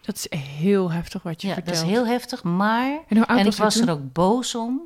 Dat 0.00 0.16
is 0.16 0.38
heel 0.38 0.92
heftig 0.92 1.22
wat 1.22 1.42
je 1.42 1.48
Ja, 1.48 1.54
dat 1.54 1.64
vertelt. 1.64 1.86
is 1.86 1.92
heel 1.92 2.06
heftig. 2.06 2.42
Maar, 2.42 3.00
En 3.08 3.26
en 3.26 3.46
ik 3.46 3.54
was 3.54 3.74
toen? 3.74 3.88
er 3.88 3.92
ook 3.94 4.12
boos 4.12 4.54
om. 4.54 4.80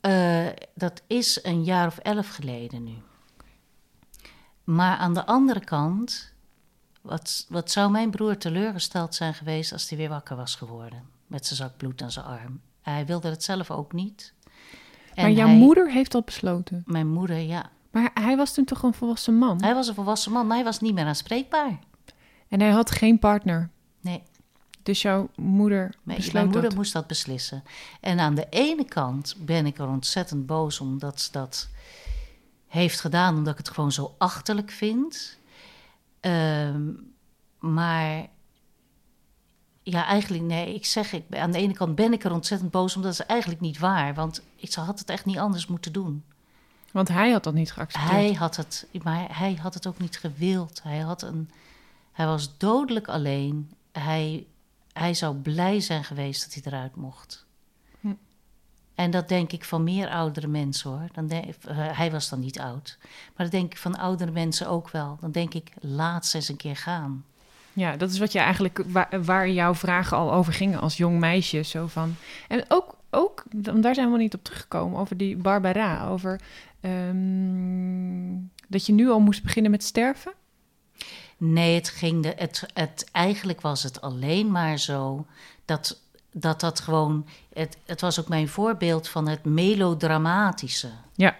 Eh, 0.00 0.46
dat 0.74 1.02
is 1.06 1.38
een 1.44 1.64
jaar 1.64 1.86
of 1.86 1.98
elf 1.98 2.28
geleden 2.28 2.84
nu. 2.84 2.94
Maar 4.64 4.96
aan 4.96 5.14
de 5.14 5.26
andere 5.26 5.60
kant, 5.64 6.32
wat, 7.00 7.46
wat 7.48 7.70
zou 7.70 7.90
mijn 7.90 8.10
broer 8.10 8.36
teleurgesteld 8.36 9.14
zijn 9.14 9.34
geweest 9.34 9.72
als 9.72 9.88
hij 9.88 9.98
weer 9.98 10.08
wakker 10.08 10.36
was 10.36 10.54
geworden? 10.54 11.02
Met 11.26 11.46
zijn 11.46 11.58
zak 11.58 11.76
bloed 11.76 12.02
aan 12.02 12.10
zijn 12.12 12.24
arm. 12.26 12.60
Hij 12.82 13.06
wilde 13.06 13.28
het 13.28 13.44
zelf 13.44 13.70
ook 13.70 13.92
niet. 13.92 14.32
En 15.14 15.22
maar 15.22 15.30
jouw 15.32 15.46
hij- 15.46 15.56
moeder 15.56 15.90
heeft 15.90 16.12
dat 16.12 16.24
besloten. 16.24 16.82
Mijn 16.86 17.08
moeder, 17.08 17.36
ja. 17.38 17.70
Maar 17.96 18.10
hij 18.14 18.36
was 18.36 18.54
toen 18.54 18.64
toch 18.64 18.82
een 18.82 18.94
volwassen 18.94 19.34
man? 19.34 19.62
Hij 19.62 19.74
was 19.74 19.88
een 19.88 19.94
volwassen 19.94 20.32
man, 20.32 20.46
maar 20.46 20.56
hij 20.56 20.64
was 20.64 20.80
niet 20.80 20.94
meer 20.94 21.04
aanspreekbaar. 21.04 21.78
En 22.48 22.60
hij 22.60 22.70
had 22.70 22.90
geen 22.90 23.18
partner. 23.18 23.70
Nee. 24.00 24.22
Dus 24.82 25.02
jouw 25.02 25.28
moeder 25.36 25.94
Nee, 26.02 26.16
besloot 26.16 26.32
mijn 26.32 26.44
moeder 26.44 26.62
dat. 26.62 26.74
moest 26.74 26.92
dat 26.92 27.06
beslissen. 27.06 27.62
En 28.00 28.18
aan 28.18 28.34
de 28.34 28.46
ene 28.50 28.84
kant 28.84 29.34
ben 29.38 29.66
ik 29.66 29.78
er 29.78 29.88
ontzettend 29.88 30.46
boos 30.46 30.80
omdat 30.80 31.20
ze 31.20 31.32
dat 31.32 31.68
heeft 32.66 33.00
gedaan, 33.00 33.36
omdat 33.36 33.52
ik 33.52 33.66
het 33.66 33.74
gewoon 33.74 33.92
zo 33.92 34.14
achterlijk 34.18 34.70
vind. 34.70 35.38
Ehm, 36.20 36.82
maar 37.58 38.26
ja, 39.82 40.06
eigenlijk 40.06 40.44
nee. 40.44 40.74
Ik 40.74 40.86
zeg, 40.86 41.12
ik, 41.12 41.28
ben- 41.28 41.40
aan 41.40 41.50
de 41.52 41.58
ene 41.58 41.72
kant 41.72 41.94
ben 41.94 42.12
ik 42.12 42.24
er 42.24 42.32
ontzettend 42.32 42.70
boos 42.70 42.96
omdat 42.96 43.18
het 43.18 43.26
eigenlijk 43.26 43.60
niet 43.60 43.78
waar. 43.78 44.14
Want 44.14 44.42
ik 44.56 44.72
ze 44.72 44.80
had 44.80 44.98
het 44.98 45.10
echt 45.10 45.24
niet 45.24 45.38
anders 45.38 45.66
moeten 45.66 45.92
doen. 45.92 46.24
Want 46.96 47.08
hij 47.08 47.30
had 47.30 47.44
dat 47.44 47.54
niet 47.54 47.72
geaccepteerd. 47.72 48.12
Hij 48.12 48.32
had 48.32 48.56
het, 48.56 48.86
maar 49.02 49.38
hij 49.38 49.54
had 49.54 49.74
het 49.74 49.86
ook 49.86 49.98
niet 49.98 50.18
gewild. 50.18 50.80
Hij, 50.82 50.98
had 50.98 51.22
een, 51.22 51.50
hij 52.12 52.26
was 52.26 52.58
dodelijk 52.58 53.08
alleen. 53.08 53.70
Hij, 53.92 54.46
hij 54.92 55.14
zou 55.14 55.36
blij 55.36 55.80
zijn 55.80 56.04
geweest 56.04 56.44
dat 56.44 56.64
hij 56.64 56.72
eruit 56.72 56.96
mocht. 56.96 57.46
Hm. 58.00 58.12
En 58.94 59.10
dat 59.10 59.28
denk 59.28 59.52
ik 59.52 59.64
van 59.64 59.84
meer 59.84 60.08
oudere 60.08 60.46
mensen 60.46 60.90
hoor. 60.90 61.08
Dan 61.12 61.26
denk, 61.26 61.44
eh, 61.44 61.76
hij 61.76 62.10
was 62.10 62.28
dan 62.28 62.40
niet 62.40 62.58
oud. 62.58 62.98
Maar 63.00 63.46
dat 63.46 63.50
denk 63.50 63.72
ik 63.72 63.78
van 63.78 63.98
oudere 63.98 64.30
mensen 64.30 64.68
ook 64.68 64.90
wel. 64.90 65.16
Dan 65.20 65.30
denk 65.32 65.54
ik, 65.54 65.72
laat 65.80 66.26
ze 66.26 66.36
eens 66.36 66.48
een 66.48 66.56
keer 66.56 66.76
gaan. 66.76 67.24
Ja, 67.72 67.96
dat 67.96 68.10
is 68.10 68.18
wat 68.18 68.32
je 68.32 68.38
eigenlijk 68.38 68.82
waar, 68.86 69.24
waar 69.24 69.48
jouw 69.48 69.74
vragen 69.74 70.16
al 70.16 70.32
over 70.32 70.52
gingen 70.52 70.80
als 70.80 70.96
jong 70.96 71.18
meisje. 71.18 71.62
Zo 71.62 71.86
van. 71.86 72.16
En 72.48 72.64
ook, 72.68 72.96
ook, 73.10 73.44
daar 73.82 73.94
zijn 73.94 74.12
we 74.12 74.18
niet 74.18 74.34
op 74.34 74.44
teruggekomen, 74.44 75.00
over 75.00 75.16
die 75.16 75.36
Barbara. 75.36 76.08
Over 76.08 76.40
ehm, 76.80 78.36
dat 78.68 78.86
je 78.86 78.92
nu 78.92 79.08
al 79.08 79.20
moest 79.20 79.42
beginnen 79.42 79.70
met 79.70 79.84
sterven. 79.84 80.32
Nee, 81.38 81.74
het 81.74 81.88
ging 81.88 82.22
de, 82.22 82.32
het, 82.36 82.66
het, 82.74 83.08
eigenlijk 83.12 83.60
was 83.60 83.82
het 83.82 84.00
alleen 84.00 84.50
maar 84.50 84.78
zo 84.78 85.26
dat 85.64 86.00
dat 86.40 86.60
dat 86.60 86.80
gewoon. 86.80 87.26
Het, 87.52 87.78
het 87.84 88.00
was 88.00 88.20
ook 88.20 88.28
mijn 88.28 88.48
voorbeeld 88.48 89.08
van 89.08 89.28
het 89.28 89.44
melodramatische. 89.44 90.90
Ja. 91.14 91.36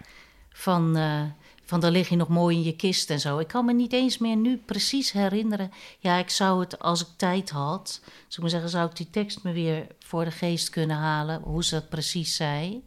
Van, 0.50 0.96
eh, 0.96 1.22
van 1.64 1.80
dan 1.80 1.90
lig 1.90 2.08
je 2.08 2.16
nog 2.16 2.28
mooi 2.28 2.56
in 2.56 2.62
je 2.62 2.76
kist 2.76 3.10
en 3.10 3.20
zo. 3.20 3.38
Ik 3.38 3.48
kan 3.48 3.64
me 3.64 3.72
niet 3.72 3.92
eens 3.92 4.18
meer 4.18 4.36
nu 4.36 4.56
precies 4.56 5.12
herinneren. 5.12 5.72
Ja, 5.98 6.16
ik 6.16 6.30
zou 6.30 6.60
het 6.60 6.78
als 6.78 7.00
ik 7.00 7.08
tijd 7.16 7.50
had. 7.50 8.00
Zou 8.02 8.28
ik 8.28 8.38
maar 8.38 8.50
zeggen, 8.50 8.70
zou 8.70 8.88
ik 8.88 8.96
die 8.96 9.10
tekst 9.10 9.42
me 9.42 9.52
weer 9.52 9.86
voor 9.98 10.24
de 10.24 10.30
geest 10.30 10.70
kunnen 10.70 10.96
halen. 10.96 11.42
Hoe 11.42 11.64
ze 11.64 11.74
dat 11.74 11.88
precies 11.88 12.36
zei. 12.36 12.84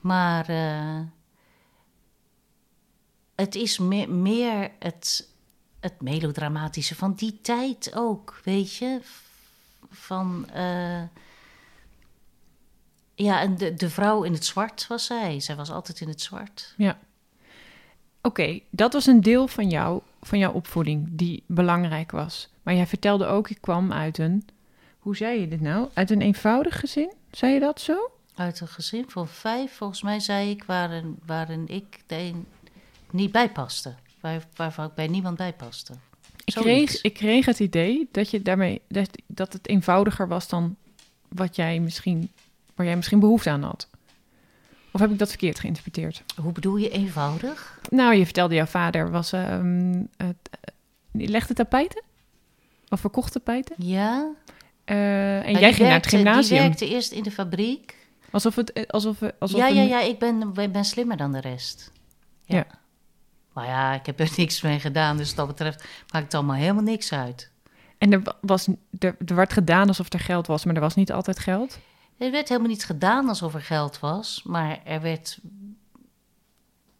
Maar 0.00 0.48
eh, 0.48 1.00
het 3.38 3.54
is 3.54 3.78
me- 3.78 4.06
meer 4.06 4.70
het, 4.78 5.28
het 5.80 6.00
melodramatische 6.00 6.94
van 6.94 7.14
die 7.14 7.38
tijd 7.40 7.92
ook, 7.94 8.40
weet 8.44 8.74
je. 8.74 9.00
Van. 9.90 10.46
eh, 10.52 11.02
ja, 13.14 13.40
en 13.40 13.56
de, 13.56 13.74
de 13.74 13.90
vrouw 13.90 14.22
in 14.22 14.32
het 14.32 14.44
zwart 14.44 14.86
was 14.86 15.04
zij. 15.06 15.40
Zij 15.40 15.56
was 15.56 15.70
altijd 15.70 16.00
in 16.00 16.08
het 16.08 16.20
zwart. 16.20 16.74
Oké, 18.22 18.60
dat 18.70 18.92
was 18.92 19.06
een 19.06 19.20
deel 19.20 19.48
van 19.48 19.68
jou, 19.68 20.02
van 20.22 20.38
jouw 20.38 20.52
opvoeding 20.52 21.08
die 21.10 21.42
belangrijk 21.46 22.10
was. 22.10 22.48
Maar 22.62 22.74
jij 22.74 22.86
vertelde 22.86 23.26
ook, 23.26 23.50
ik 23.50 23.60
kwam 23.60 23.92
uit 23.92 24.18
een, 24.18 24.46
hoe 24.98 25.16
zei 25.16 25.40
je 25.40 25.48
dit 25.48 25.60
nou? 25.60 25.88
Uit 25.94 26.10
een 26.10 26.20
eenvoudig 26.20 26.80
gezin? 26.80 27.12
Zei 27.30 27.52
je 27.52 27.60
dat 27.60 27.80
zo? 27.80 28.10
Uit 28.34 28.60
een 28.60 28.68
gezin 28.68 29.04
van 29.10 29.28
vijf, 29.28 29.72
volgens 29.76 30.02
mij 30.02 30.20
zei 30.20 30.50
ik, 30.50 30.64
waarin, 30.64 31.18
waarin 31.26 31.68
ik 31.68 32.00
de 32.06 32.16
een 32.16 32.46
niet 33.12 33.32
bij 33.32 33.50
paste. 33.50 33.94
Waar, 34.20 34.46
waarvan 34.56 34.86
ik 34.86 34.94
bij 34.94 35.06
niemand 35.06 35.36
bij 35.36 35.52
paste. 35.52 35.92
Ik 36.44 36.54
kreeg, 36.54 37.00
ik 37.02 37.14
kreeg 37.14 37.46
het 37.46 37.60
idee 37.60 38.08
dat, 38.12 38.30
je 38.30 38.42
daarmee, 38.42 38.80
dat, 38.88 39.10
dat 39.26 39.52
het 39.52 39.68
eenvoudiger 39.68 40.28
was 40.28 40.48
dan 40.48 40.76
wat 41.28 41.56
jij 41.56 41.80
misschien, 41.80 42.30
waar 42.74 42.86
jij 42.86 42.96
misschien 42.96 43.20
behoefte 43.20 43.50
aan 43.50 43.62
had. 43.62 43.88
Of 44.92 45.00
heb 45.00 45.10
ik 45.10 45.18
dat 45.18 45.28
verkeerd 45.28 45.58
geïnterpreteerd? 45.60 46.22
Hoe 46.42 46.52
bedoel 46.52 46.76
je 46.76 46.90
eenvoudig? 46.90 47.80
Nou, 47.90 48.14
je 48.14 48.24
vertelde 48.24 48.54
jouw 48.54 48.66
vader 48.66 49.10
was, 49.10 49.32
eh, 49.32 49.60
die 51.12 51.28
legde 51.28 51.54
tapijten? 51.54 52.02
Of 52.88 53.00
verkocht 53.00 53.32
tapijten? 53.32 53.74
Ja. 53.78 54.30
Eh, 54.84 55.36
en 55.46 55.52
Maar 55.52 55.60
jij 55.60 55.72
ging 55.72 55.88
naar 55.88 55.96
het 55.96 56.06
gymnasium. 56.06 56.58
Die 56.58 56.66
werkte 56.68 56.88
eerst 56.88 57.12
in 57.12 57.22
de 57.22 57.30
fabriek. 57.30 57.96
Alsof 58.30 58.54
het, 58.56 58.72
eh, 58.72 58.82
alsof, 58.86 59.16
alsof 59.38 59.58
ja, 59.60 59.66
ja, 59.66 59.80
een- 59.82 59.88
ja, 59.88 60.00
ik 60.00 60.18
ben, 60.18 60.52
ik 60.56 60.72
ben 60.72 60.84
slimmer 60.84 61.16
dan 61.16 61.32
de 61.32 61.40
rest. 61.40 61.92
Ja. 62.44 62.56
Ja. 62.56 62.66
Maar 63.58 63.66
ja, 63.66 63.94
ik 63.94 64.06
heb 64.06 64.20
er 64.20 64.32
niks 64.36 64.60
mee 64.60 64.80
gedaan, 64.80 65.16
dus 65.16 65.28
wat 65.28 65.36
dat 65.36 65.46
betreft 65.46 65.84
maakt 66.12 66.24
het 66.24 66.34
allemaal 66.34 66.56
helemaal 66.56 66.82
niks 66.82 67.12
uit. 67.12 67.50
En 67.98 68.12
er, 68.12 68.22
wa- 68.22 68.36
was, 68.40 68.66
er, 68.98 69.16
er 69.26 69.34
werd 69.34 69.52
gedaan 69.52 69.88
alsof 69.88 70.12
er 70.12 70.20
geld 70.20 70.46
was, 70.46 70.64
maar 70.64 70.74
er 70.74 70.80
was 70.80 70.94
niet 70.94 71.12
altijd 71.12 71.38
geld. 71.38 71.78
Er 72.18 72.30
werd 72.30 72.48
helemaal 72.48 72.70
niet 72.70 72.84
gedaan 72.84 73.28
alsof 73.28 73.54
er 73.54 73.62
geld 73.62 74.00
was, 74.00 74.42
maar 74.44 74.80
er 74.84 75.00
werd, 75.00 75.38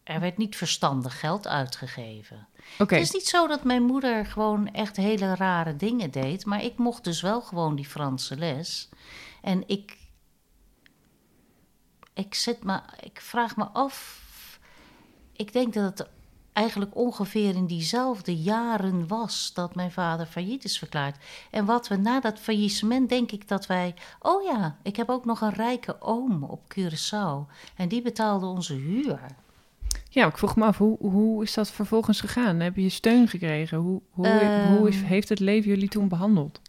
er 0.02 0.20
werd 0.20 0.36
niet 0.36 0.56
verstandig 0.56 1.20
geld 1.20 1.46
uitgegeven. 1.48 2.48
Het 2.76 2.92
is 2.92 3.10
niet 3.10 3.26
zo 3.26 3.46
dat 3.46 3.64
mijn 3.64 3.82
moeder 3.82 4.26
gewoon 4.26 4.68
echt 4.72 4.96
hele 4.96 5.34
rare 5.34 5.76
dingen 5.76 6.10
deed, 6.10 6.44
maar 6.46 6.64
ik 6.64 6.78
mocht 6.78 7.04
dus 7.04 7.20
wel 7.20 7.40
gewoon 7.40 7.76
die 7.76 7.86
Franse 7.86 8.36
les. 8.36 8.88
En 9.42 9.68
ik, 9.68 9.98
ik, 12.14 12.34
zit 12.34 12.64
me, 12.64 12.80
ik 13.00 13.20
vraag 13.20 13.56
me 13.56 13.64
af, 13.64 14.26
ik 15.32 15.52
denk 15.52 15.74
dat 15.74 15.98
het 15.98 16.08
eigenlijk 16.58 16.96
ongeveer 16.96 17.54
in 17.54 17.66
diezelfde 17.66 18.36
jaren 18.36 19.06
was 19.06 19.50
dat 19.54 19.74
mijn 19.74 19.90
vader 19.92 20.26
failliet 20.26 20.64
is 20.64 20.78
verklaard. 20.78 21.16
En 21.50 21.64
wat 21.64 21.88
we 21.88 21.96
na 21.96 22.20
dat 22.20 22.38
faillissement 22.38 23.08
denk 23.08 23.30
ik 23.32 23.48
dat 23.48 23.66
wij, 23.66 23.94
oh 24.20 24.42
ja, 24.42 24.76
ik 24.82 24.96
heb 24.96 25.08
ook 25.08 25.24
nog 25.24 25.40
een 25.40 25.52
rijke 25.52 26.00
oom 26.00 26.42
op 26.44 26.60
Curaçao 26.78 27.52
en 27.76 27.88
die 27.88 28.02
betaalde 28.02 28.46
onze 28.46 28.74
huur. 28.74 29.20
ja, 30.10 30.26
ik 30.26 30.38
vroeg 30.38 30.56
me 30.56 30.64
af, 30.64 30.78
hoe, 30.78 30.96
hoe 30.98 31.42
is 31.42 31.54
dat 31.54 31.70
vervolgens 31.70 32.20
gegaan? 32.20 32.60
Heb 32.60 32.76
je 32.76 32.88
steun 32.88 33.28
gekregen? 33.28 33.78
Hoe, 33.78 34.00
hoe, 34.10 34.26
Ehm. 34.26 34.76
hoe 34.76 34.88
is, 34.88 35.02
heeft 35.02 35.28
het 35.28 35.40
leven 35.40 35.68
jullie 35.70 35.88
toen 35.88 36.08
behandeld? 36.08 36.60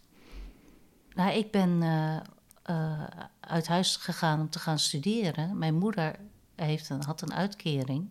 Nou, 1.14 1.32
ik 1.36 1.50
ben 1.50 1.82
eh, 1.82 2.16
eh, 2.62 3.02
uit 3.40 3.68
huis 3.68 3.96
gegaan 3.96 4.40
om 4.40 4.50
te 4.50 4.58
gaan 4.58 4.78
studeren. 4.78 5.58
Mijn 5.58 5.74
moeder 5.74 6.14
heeft 6.54 6.90
een, 6.90 7.02
had 7.04 7.22
een 7.22 7.34
uitkering. 7.34 8.08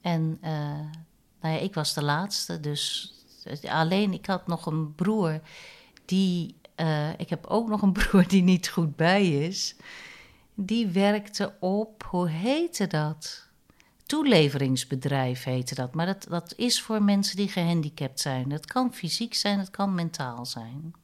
En 0.00 0.38
eh, 0.40 0.52
nou 1.40 1.54
ja, 1.54 1.58
ik 1.58 1.74
was 1.74 1.94
de 1.94 2.02
laatste, 2.02 2.60
dus 2.60 3.12
alleen 3.68 4.12
ik 4.12 4.26
had 4.26 4.46
nog 4.46 4.66
een 4.66 4.94
broer 4.94 5.40
die. 6.04 6.56
eh, 6.74 7.18
ik 7.18 7.30
heb 7.30 7.46
ook 7.46 7.68
nog 7.68 7.82
een 7.82 7.92
broer 8.02 8.28
die 8.28 8.42
niet 8.42 8.68
goed 8.68 8.96
bij 8.96 9.28
is. 9.28 9.76
Die 10.54 10.86
werkte 10.86 11.54
op, 11.60 12.02
hoe 12.10 12.28
heette 12.28 12.86
dat? 12.86 13.48
Toeleveringsbedrijf 14.06 15.44
heette 15.44 15.74
dat. 15.74 15.94
Maar 15.94 16.06
dat, 16.06 16.26
dat 16.28 16.54
is 16.56 16.82
voor 16.82 17.02
mensen 17.02 17.36
die 17.36 17.48
gehandicapt 17.48 18.20
zijn. 18.20 18.48
Dat 18.48 18.66
kan 18.66 18.94
fysiek 18.94 19.34
zijn, 19.34 19.58
het 19.58 19.70
kan 19.70 19.94
mentaal 19.94 20.46
zijn. 20.46 20.94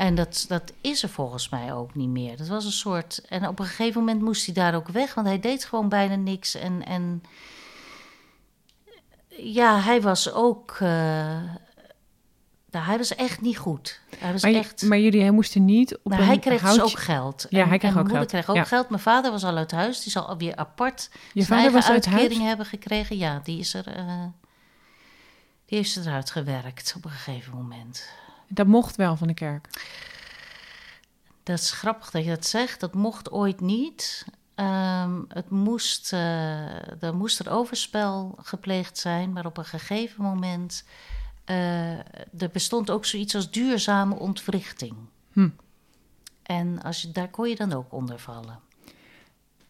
En 0.00 0.14
dat, 0.14 0.44
dat 0.48 0.72
is 0.80 1.02
er 1.02 1.08
volgens 1.08 1.48
mij 1.48 1.72
ook 1.74 1.94
niet 1.94 2.08
meer. 2.08 2.36
Dat 2.36 2.48
was 2.48 2.64
een 2.64 2.70
soort. 2.72 3.20
En 3.28 3.48
op 3.48 3.58
een 3.58 3.64
gegeven 3.66 4.00
moment 4.00 4.22
moest 4.22 4.44
hij 4.46 4.54
daar 4.54 4.74
ook 4.74 4.88
weg, 4.88 5.14
want 5.14 5.26
hij 5.26 5.40
deed 5.40 5.64
gewoon 5.64 5.88
bijna 5.88 6.14
niks. 6.14 6.54
En, 6.54 6.84
en 6.86 7.22
ja, 9.28 9.80
hij 9.80 10.00
was 10.00 10.32
ook. 10.32 10.70
eh, 10.80 11.42
nou, 12.70 12.84
hij 12.86 12.96
was 12.96 13.14
echt 13.14 13.40
niet 13.40 13.58
goed. 13.58 14.00
Hij 14.18 14.32
was 14.32 14.42
Maar, 14.42 14.52
echt. 14.52 14.82
maar 14.82 14.98
jullie 14.98 15.20
hij 15.20 15.30
moesten 15.30 15.64
niet 15.64 15.96
op 16.02 16.12
nou, 16.12 16.22
hij 16.24 16.38
kreeg 16.38 16.62
dus 16.62 16.80
ook 16.80 16.98
geld. 16.98 17.46
Ja, 17.50 17.62
En- 17.62 17.68
hij 17.68 17.78
kreeg 17.78 17.90
en 17.92 17.98
ook 17.98 18.04
mijn 18.04 18.16
moeder 18.16 18.30
geld. 18.30 18.44
kreeg 18.44 18.48
ook 18.48 18.62
Ja. 18.62 18.68
geld. 18.76 18.88
Mijn 18.88 19.02
vader 19.02 19.30
was 19.30 19.44
al 19.44 19.56
uit 19.56 19.70
huis. 19.70 20.02
Die 20.02 20.12
zal 20.12 20.26
alweer 20.28 20.56
apart 20.56 21.10
Je 21.32 21.42
zijn 21.42 21.58
vader 21.58 21.72
was 21.72 21.88
uit 21.88 22.06
uitkering 22.06 22.32
huis? 22.34 22.46
hebben 22.48 22.66
gekregen. 22.66 23.16
Ja, 23.16 23.40
die 23.44 23.58
is 23.58 23.74
er. 23.74 23.86
eh, 23.86 24.24
die 25.66 25.78
heeft 25.78 25.90
ze 25.90 26.00
eruit 26.00 26.30
gewerkt 26.30 26.94
op 26.96 27.04
een 27.04 27.10
gegeven 27.10 27.54
moment. 27.54 28.08
Dat 28.52 28.66
mocht 28.66 28.96
wel 28.96 29.16
van 29.16 29.28
de 29.28 29.34
kerk. 29.34 29.68
Dat 31.42 31.58
is 31.58 31.70
grappig 31.70 32.10
dat 32.10 32.24
je 32.24 32.30
dat 32.30 32.46
zegt. 32.46 32.80
Dat 32.80 32.94
mocht 32.94 33.30
ooit 33.30 33.60
niet. 33.60 34.26
Ehm, 34.54 35.20
het 35.28 35.50
moest, 35.50 36.12
eh, 36.12 37.02
er 37.02 37.14
moest 37.14 37.38
er 37.38 37.50
overspel 37.50 38.34
gepleegd 38.42 38.98
zijn, 38.98 39.32
maar 39.32 39.46
op 39.46 39.56
een 39.58 39.64
gegeven 39.64 40.22
moment. 40.24 40.84
eh, 41.44 41.98
er 42.38 42.50
bestond 42.52 42.90
ook 42.90 43.04
zoiets 43.04 43.34
als 43.34 43.50
duurzame 43.50 44.14
ontwrichting. 44.14 44.94
Hm. 45.32 45.48
En 46.42 46.82
als 46.82 47.02
je, 47.02 47.10
daar 47.10 47.28
kon 47.28 47.48
je 47.48 47.56
dan 47.56 47.72
ook 47.72 47.92
onder 47.92 48.18
vallen. 48.18 48.58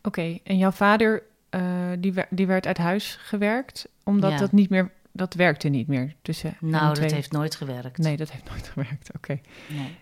Oké, 0.03 0.39
en 0.45 0.59
jouw 0.59 0.71
vader, 0.71 1.23
eh, 1.51 1.63
die, 1.99 2.15
die 2.31 2.47
werd 2.47 2.67
uit 2.67 2.79
huis 2.79 3.17
gewerkt, 3.21 3.89
omdat 4.05 4.31
Ja. 4.31 4.37
dat 4.39 4.53
niet 4.53 4.71
meer, 4.71 4.93
dat 5.13 5.35
werkte 5.35 5.69
niet 5.69 5.87
meer 5.87 6.15
tussen 6.23 6.57
Nou, 6.61 6.95
dat 7.01 7.11
heeft 7.11 7.33
nooit 7.33 7.55
gewerkt. 7.55 7.99
Nee, 7.99 8.17
dat 8.17 8.31
heeft 8.31 8.49
nooit 8.51 8.69
gewerkt. 8.73 9.11
Oké, 9.17 9.41
Nee. 9.69 9.99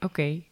oké. 0.00 0.42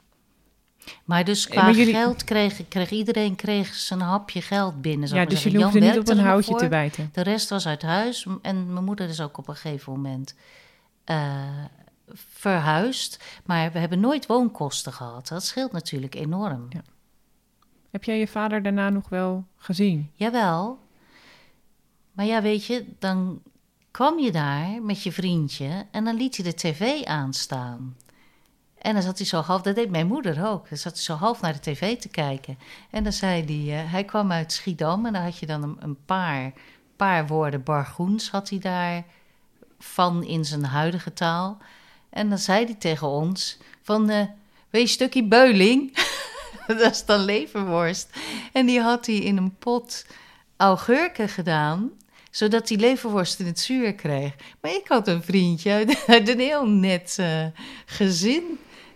Maar 1.05 1.24
dus 1.24 1.45
Eh, 1.47 1.51
qua 1.53 1.62
maar 1.62 1.74
jullie- 1.74 1.92
geld 1.95 2.24
kreeg, 2.24 2.68
kreeg 2.68 2.90
iedereen 2.90 3.36
kreeg 3.36 3.74
zijn 3.74 4.01
hapje 4.01 4.42
geld 4.42 4.82
binnen. 4.82 5.09
zou 5.09 5.20
Ja, 5.20 5.26
dus 5.26 5.42
jullie 5.42 5.62
hoefden 5.62 5.82
niet 5.82 5.99
op 5.99 6.09
een 6.09 6.18
houtje 6.18 6.51
voor. 6.51 6.59
te 6.61 6.68
bijten. 6.68 7.09
De 7.12 7.20
rest 7.22 7.49
was 7.51 7.66
uit 7.66 7.82
huis. 7.82 8.26
En 8.42 8.72
mijn 8.72 8.84
moeder 8.84 9.09
is 9.09 9.20
ook 9.20 9.38
op 9.38 9.49
een 9.49 9.57
gegeven 9.57 9.92
moment 9.92 10.34
eh, 11.05 11.64
verhuisd. 12.14 13.24
Maar 13.45 13.72
we 13.72 13.78
hebben 13.78 14.01
nooit 14.01 14.26
woonkosten 14.26 14.92
gehad. 14.92 15.28
Dat 15.28 15.45
scheelt 15.45 15.72
natuurlijk 15.72 16.14
enorm. 16.14 16.66
Ja. 16.68 16.82
Heb 17.90 18.05
jij 18.05 18.18
je 18.18 18.26
vader 18.28 18.62
daarna 18.62 18.88
nog 18.90 19.09
wel 19.09 19.45
gezien? 19.57 20.11
Jawel. 20.14 20.78
Maar 22.14 22.26
ja, 22.26 22.42
weet 22.42 22.66
je, 22.66 22.86
dan 22.98 23.42
kwam 23.90 24.18
je 24.18 24.32
daar 24.32 24.82
met 24.82 25.02
je 25.02 25.12
vriendje 25.12 25.86
en 25.90 26.04
dan 26.04 26.16
liet 26.16 26.36
hij 26.36 26.44
de 26.44 26.54
tv 26.54 27.04
aanstaan. 27.04 27.96
En 28.78 28.94
dan 28.94 29.02
zat 29.02 29.18
hij 29.18 29.26
zo 29.26 29.40
half, 29.40 29.62
dat 29.62 29.74
deed 29.74 29.90
mijn 29.90 30.06
moeder 30.06 30.46
ook. 30.46 30.68
Dan 30.68 30.78
zat 30.78 30.92
hij 30.92 31.02
zo 31.02 31.14
half 31.14 31.40
naar 31.40 31.52
de 31.52 31.60
tv 31.60 31.98
te 31.98 32.08
kijken. 32.08 32.58
En 32.90 33.02
dan 33.02 33.12
zei 33.12 33.44
hij, 33.44 33.78
eh, 33.78 33.90
hij 33.90 34.04
kwam 34.04 34.32
uit 34.32 34.52
Schiedam 34.52 35.06
en 35.06 35.12
dan 35.12 35.22
had 35.22 35.38
je 35.38 35.46
dan 35.46 35.62
een, 35.62 35.76
een 35.80 36.04
paar, 36.04 36.52
paar 36.96 37.26
woorden 37.26 37.62
bargoens 37.62 38.30
had 38.30 38.48
hij 38.48 38.58
daar 38.58 39.04
van 39.78 40.24
in 40.24 40.44
zijn 40.44 40.64
huidige 40.64 41.12
taal. 41.12 41.58
En 42.10 42.28
dan 42.28 42.38
zei 42.38 42.64
hij 42.64 42.74
tegen 42.74 43.08
ons 43.08 43.58
van, 43.82 44.10
eh 44.10 44.26
wees 44.70 44.92
stukje 44.92 45.24
beuling. 45.24 45.96
dat 46.66 46.80
is 46.80 47.04
dan 47.04 47.20
leverworst. 47.20 48.16
En 48.52 48.66
die 48.66 48.80
had 48.80 49.06
hij 49.06 49.16
in 49.16 49.36
een 49.36 49.56
pot 49.56 50.06
augurken 50.56 51.28
gedaan 51.28 51.90
zodat 52.35 52.68
die 52.68 52.78
leverworst 52.78 53.41
in 53.41 53.47
het 53.47 53.61
zuur 53.61 53.95
kreeg. 53.95 54.35
Maar 54.61 54.70
ik 54.70 54.89
had 54.89 55.09
een 55.09 55.22
vriendje 55.22 55.70
uit, 55.72 56.03
uit 56.07 56.28
een 56.28 56.39
heel 56.39 56.66
net 56.68 57.16
eh, 57.20 57.47
gezin. 57.87 58.43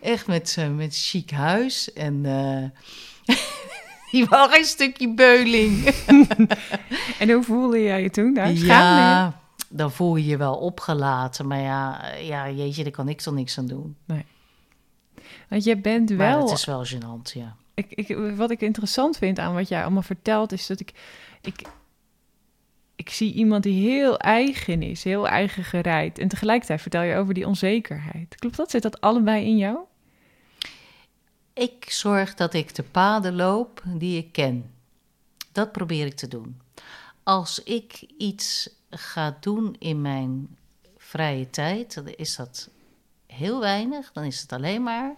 Echt 0.00 0.26
met, 0.26 0.48
z'n- 0.48 0.74
met 0.76 0.96
chic 0.96 1.30
huis. 1.30 1.92
En 1.92 2.24
eh, 2.24 3.36
die 4.10 4.26
wou 4.26 4.50
geen 4.50 4.64
stukje 4.64 5.14
beuling. 5.14 5.84
En 7.18 7.30
hoe 7.30 7.42
voelde 7.42 7.82
jij 7.82 8.02
je 8.02 8.10
toen? 8.10 8.34
Daar? 8.34 8.52
Ja, 8.52 9.40
dan 9.68 9.92
voel 9.92 10.16
je 10.16 10.26
je 10.26 10.36
wel 10.36 10.54
opgelaten. 10.56 11.46
Maar 11.46 11.60
ja, 11.60 12.06
ja, 12.16 12.50
jeetje, 12.50 12.82
daar 12.82 12.92
kan 12.92 13.08
ik 13.08 13.20
toch 13.20 13.34
niks 13.34 13.58
aan 13.58 13.66
doen. 13.66 13.96
Want 15.48 15.64
je 15.64 15.76
bent 15.76 16.08
Maar 16.08 16.16
wel... 16.16 16.40
het 16.48 16.58
is 16.58 16.64
wel 16.64 16.86
gênant, 16.86 17.32
ja. 17.32 17.56
Ik, 17.74 17.86
ik, 17.90 18.16
wat 18.36 18.50
ik 18.50 18.60
interessant 18.60 19.16
vind 19.16 19.38
aan 19.38 19.54
wat 19.54 19.68
jij 19.68 19.82
allemaal 19.82 20.02
vertelt, 20.02 20.52
is 20.52 20.66
dat 20.66 20.80
ik, 20.80 20.92
ik, 21.40 21.60
ik 22.98 23.10
zie 23.10 23.32
iemand 23.32 23.62
die 23.62 23.88
heel 23.90 24.18
eigen 24.18 24.82
is, 24.82 25.04
heel 25.04 25.28
eigen 25.28 25.64
gereid. 25.64 26.18
En 26.18 26.28
tegelijkertijd 26.28 26.80
vertel 26.80 27.02
je 27.02 27.16
over 27.16 27.34
die 27.34 27.46
onzekerheid. 27.46 28.34
Klopt 28.34 28.56
dat? 28.56 28.70
Zit 28.70 28.82
dat 28.82 29.00
allebei 29.00 29.44
in 29.44 29.56
jou? 29.56 29.78
Ik 31.52 31.90
zorg 31.90 32.34
dat 32.34 32.54
ik 32.54 32.74
de 32.74 32.82
paden 32.82 33.34
loop 33.34 33.82
die 33.86 34.18
ik 34.18 34.32
ken. 34.32 34.70
Dat 35.52 35.72
probeer 35.72 36.06
ik 36.06 36.14
te 36.14 36.28
doen. 36.28 36.60
Als 37.22 37.62
ik 37.62 38.06
iets 38.16 38.70
ga 38.90 39.36
doen 39.40 39.76
in 39.78 40.02
mijn 40.02 40.56
vrije 40.96 41.50
tijd, 41.50 41.94
dan 41.94 42.08
is 42.08 42.36
dat 42.36 42.70
heel 43.26 43.60
weinig. 43.60 44.12
Dan 44.12 44.24
is 44.24 44.40
het 44.40 44.52
alleen 44.52 44.82
maar 44.82 45.14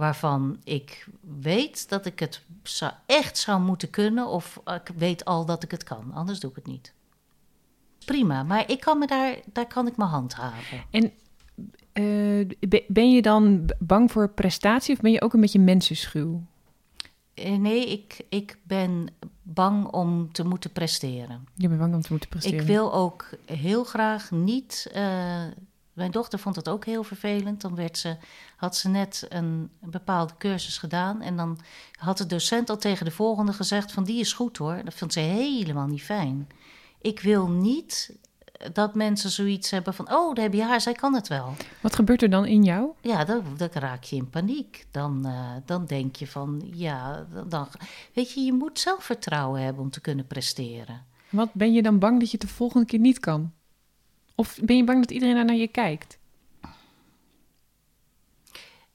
waarvan 0.00 0.60
ik 0.64 1.06
weet 1.40 1.88
dat 1.88 2.06
ik 2.06 2.18
het 2.18 2.42
zou, 2.62 2.92
echt 3.06 3.38
zou 3.38 3.60
moeten 3.60 3.90
kunnen, 3.90 4.26
of 4.26 4.60
ik 4.64 4.90
weet 4.96 5.24
al 5.24 5.44
dat 5.44 5.62
ik 5.62 5.70
het 5.70 5.82
kan. 5.84 6.12
Anders 6.12 6.40
doe 6.40 6.50
ik 6.50 6.56
het 6.56 6.66
niet. 6.66 6.92
Prima, 8.04 8.42
maar 8.42 8.70
ik 8.70 8.80
kan 8.80 8.98
me 8.98 9.06
daar, 9.06 9.36
daar 9.52 9.66
kan 9.66 9.86
ik 9.86 9.96
mijn 9.96 10.10
hand 10.10 10.34
haven. 10.34 10.82
Eh, 11.92 12.46
be- 12.68 12.84
ben 12.88 13.10
je 13.12 13.22
dan 13.22 13.70
bang 13.78 14.12
voor 14.12 14.28
prestatie 14.30 14.94
of 14.94 15.00
ben 15.00 15.12
je 15.12 15.22
ook 15.22 15.32
een 15.32 15.40
beetje 15.40 15.58
mensenschuw? 15.58 16.42
Eh, 17.34 17.56
Nee, 17.56 17.86
ik, 17.90 18.20
ik 18.28 18.58
ben 18.62 19.08
bang 19.42 19.86
om 19.86 20.32
te 20.32 20.44
moeten 20.44 20.72
presteren. 20.72 21.46
Je 21.54 21.68
bent 21.68 21.80
bang 21.80 21.94
om 21.94 22.00
te 22.00 22.08
moeten 22.10 22.28
presteren. 22.28 22.60
Ik 22.60 22.66
wil 22.66 22.92
ook 22.94 23.28
heel 23.44 23.84
graag 23.84 24.30
niet. 24.30 24.88
eh, 24.92 25.44
mijn 25.92 26.10
dochter 26.10 26.38
vond 26.38 26.56
het 26.56 26.68
ook 26.68 26.84
heel 26.84 27.02
vervelend. 27.02 27.60
Dan 27.60 27.74
werd 27.74 27.98
ze, 27.98 28.16
had 28.60 28.76
ze 28.76 28.88
net 28.88 29.26
een 29.28 29.70
bepaalde 29.80 30.32
cursus 30.38 30.78
gedaan. 30.78 31.20
En 31.20 31.36
dan 31.36 31.58
had 31.98 32.18
de 32.18 32.26
docent 32.26 32.70
al 32.70 32.76
tegen 32.76 33.04
de 33.04 33.10
volgende 33.10 33.52
gezegd: 33.52 33.92
van 33.92 34.04
die 34.04 34.20
is 34.20 34.32
goed 34.32 34.56
hoor. 34.56 34.80
Dat 34.84 34.94
vond 34.94 35.12
ze 35.12 35.20
helemaal 35.20 35.86
niet 35.86 36.02
fijn. 36.02 36.48
Ik 37.00 37.20
wil 37.20 37.48
niet 37.48 38.16
dat 38.72 38.94
mensen 38.94 39.30
zoiets 39.30 39.70
hebben 39.70 39.94
van: 39.94 40.12
oh, 40.12 40.34
daar 40.34 40.44
heb 40.44 40.54
je 40.54 40.62
haar, 40.62 40.80
zij 40.80 40.92
kan 40.92 41.14
het 41.14 41.28
wel. 41.28 41.54
Wat 41.80 41.94
gebeurt 41.94 42.22
er 42.22 42.30
dan 42.30 42.46
in 42.46 42.62
jou? 42.64 42.90
Ja, 43.00 43.24
dan, 43.24 43.44
dan 43.56 43.68
raak 43.72 44.04
je 44.04 44.16
in 44.16 44.30
paniek. 44.30 44.86
Dan, 44.90 45.26
eh, 45.26 45.50
dan 45.64 45.86
denk 45.86 46.16
je 46.16 46.26
van: 46.26 46.70
ja, 46.74 47.26
dan, 47.32 47.48
dan- 47.48 47.68
weet 48.14 48.32
je, 48.32 48.40
je 48.40 48.52
moet 48.52 48.78
zelfvertrouwen 48.78 49.62
hebben 49.62 49.82
om 49.82 49.90
te 49.90 50.00
kunnen 50.00 50.26
presteren. 50.26 51.04
Wat 51.30 51.52
ben 51.52 51.72
je 51.72 51.82
dan 51.82 51.98
bang 51.98 52.20
dat 52.20 52.30
je 52.30 52.36
het 52.38 52.48
de 52.48 52.54
volgende 52.54 52.86
keer 52.86 52.98
niet 52.98 53.20
kan? 53.20 53.52
Of 54.34 54.58
ben 54.62 54.76
je 54.76 54.84
bang 54.84 55.00
dat 55.00 55.10
iedereen 55.10 55.34
daar 55.34 55.44
naar 55.44 55.54
je 55.54 55.68
kijkt? 55.68 56.18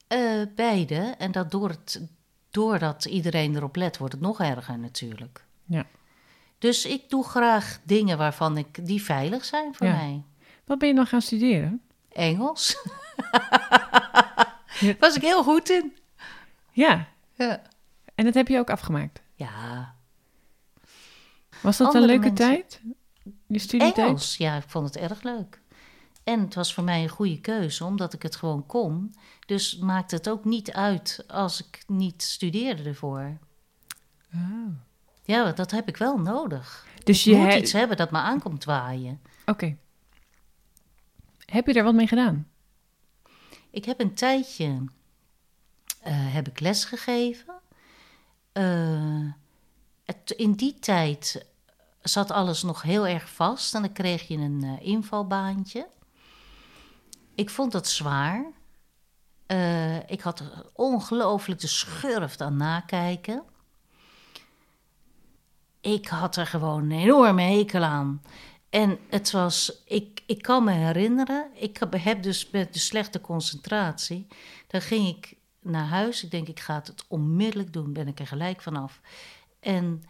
Eh, 0.08 0.42
beide. 0.54 0.94
En 1.18 1.32
dat 1.32 1.50
door 1.50 1.68
het, 1.68 2.00
doordat 2.50 3.04
iedereen 3.04 3.56
erop 3.56 3.76
let, 3.76 3.98
wordt 3.98 4.12
het 4.12 4.22
nog 4.22 4.40
erger 4.40 4.78
natuurlijk. 4.78 5.44
Ja. 5.64 5.86
Dus 6.58 6.84
ik 6.86 7.10
doe 7.10 7.24
graag 7.24 7.78
dingen 7.84 8.18
waarvan 8.18 8.56
ik, 8.58 8.86
die 8.86 9.02
veilig 9.02 9.44
zijn 9.44 9.74
voor 9.74 9.86
Ja. 9.86 9.96
mij. 9.96 10.22
Wat 10.64 10.78
ben 10.78 10.88
je 10.88 10.94
dan 10.94 11.06
gaan 11.06 11.22
studeren? 11.22 11.82
Engels. 12.12 12.76
Ja. 14.80 14.94
Was 14.98 15.16
ik 15.16 15.22
heel 15.22 15.42
goed 15.42 15.70
in. 15.70 15.96
Ja, 16.72 17.08
Ja. 17.34 17.62
en 18.14 18.24
dat 18.24 18.34
heb 18.34 18.48
je 18.48 18.58
ook 18.58 18.70
afgemaakt. 18.70 19.20
Ja, 19.34 19.94
Was 21.62 21.76
dat 21.76 21.86
Andere 21.86 22.04
een 22.04 22.10
leuke 22.10 22.26
mensen. 22.26 22.46
tijd? 22.46 22.80
Je 23.46 23.58
studietijd? 23.58 24.06
Engels. 24.06 24.36
Ja, 24.36 24.56
ik 24.56 24.64
vond 24.66 24.86
het 24.86 24.96
erg 24.96 25.22
leuk. 25.22 25.60
En 26.26 26.40
het 26.40 26.54
was 26.54 26.74
voor 26.74 26.84
mij 26.84 27.02
een 27.02 27.08
goede 27.08 27.40
keuze, 27.40 27.84
omdat 27.84 28.12
ik 28.12 28.22
het 28.22 28.36
gewoon 28.36 28.66
kon. 28.66 29.14
Dus 29.46 29.76
maakte 29.78 30.14
het 30.14 30.28
ook 30.28 30.44
niet 30.44 30.72
uit 30.72 31.24
als 31.28 31.66
ik 31.66 31.84
niet 31.86 32.22
studeerde 32.22 32.82
ervoor. 32.82 33.38
Oh. 34.34 34.68
Ja, 35.22 35.52
dat 35.52 35.70
heb 35.70 35.88
ik 35.88 35.96
wel 35.96 36.18
nodig. 36.18 36.86
Dus 37.04 37.24
Je 37.24 37.34
moet 37.36 37.46
he- 37.52 37.56
iets 37.58 37.72
hebben 37.72 37.96
dat 37.96 38.10
me 38.10 38.18
aankomt 38.18 38.64
waaien. 38.64 39.20
Oké. 39.44 39.76
Heb 41.44 41.66
je 41.66 41.72
daar 41.72 41.84
wat 41.84 41.94
mee 41.94 42.06
gedaan? 42.06 42.48
Ik 43.70 43.84
heb 43.84 44.00
een 44.00 44.14
tijdje 44.14 44.84
eh, 46.02 46.12
heb 46.34 46.48
ik 46.48 46.60
les 46.60 46.84
gegeven. 46.84 47.54
Eh, 48.52 49.30
het, 50.04 50.30
in 50.30 50.52
die 50.52 50.78
tijd 50.78 51.46
zat 52.02 52.30
alles 52.30 52.62
nog 52.62 52.82
heel 52.82 53.06
erg 53.06 53.30
vast 53.30 53.74
en 53.74 53.82
dan 53.82 53.92
kreeg 53.92 54.28
je 54.28 54.36
een 54.36 54.62
eh, 54.64 54.86
invalbaantje. 54.86 55.86
Ik 57.36 57.50
vond 57.50 57.72
dat 57.72 57.88
zwaar. 57.88 58.44
Eh, 59.46 60.10
ik 60.10 60.20
had 60.20 60.42
ongelooflijk 60.72 61.60
de 61.60 61.66
schurft 61.66 62.40
aan 62.40 62.56
nakijken. 62.56 63.42
Ik 65.80 66.06
had 66.08 66.36
er 66.36 66.46
gewoon 66.46 66.82
een 66.82 66.98
enorme 66.98 67.42
hekel 67.42 67.82
aan. 67.82 68.22
En 68.70 68.98
het 69.10 69.30
was, 69.30 69.82
ik, 69.84 70.22
ik 70.26 70.42
kan 70.42 70.64
me 70.64 70.72
herinneren, 70.72 71.48
ik 71.54 71.78
heb- 71.94 72.22
dus 72.22 72.50
met 72.50 72.72
de 72.72 72.78
slechte 72.78 73.20
concentratie, 73.20 74.26
dan 74.66 74.80
ging 74.80 75.08
ik 75.08 75.34
naar 75.60 75.86
huis. 75.86 76.24
Ik 76.24 76.30
denk, 76.30 76.48
ik 76.48 76.60
ga 76.60 76.74
het 76.74 77.04
onmiddellijk 77.08 77.72
doen, 77.72 77.92
ben 77.92 78.08
ik 78.08 78.18
er 78.20 78.26
gelijk 78.26 78.60
vanaf. 78.62 79.00
En 79.60 80.02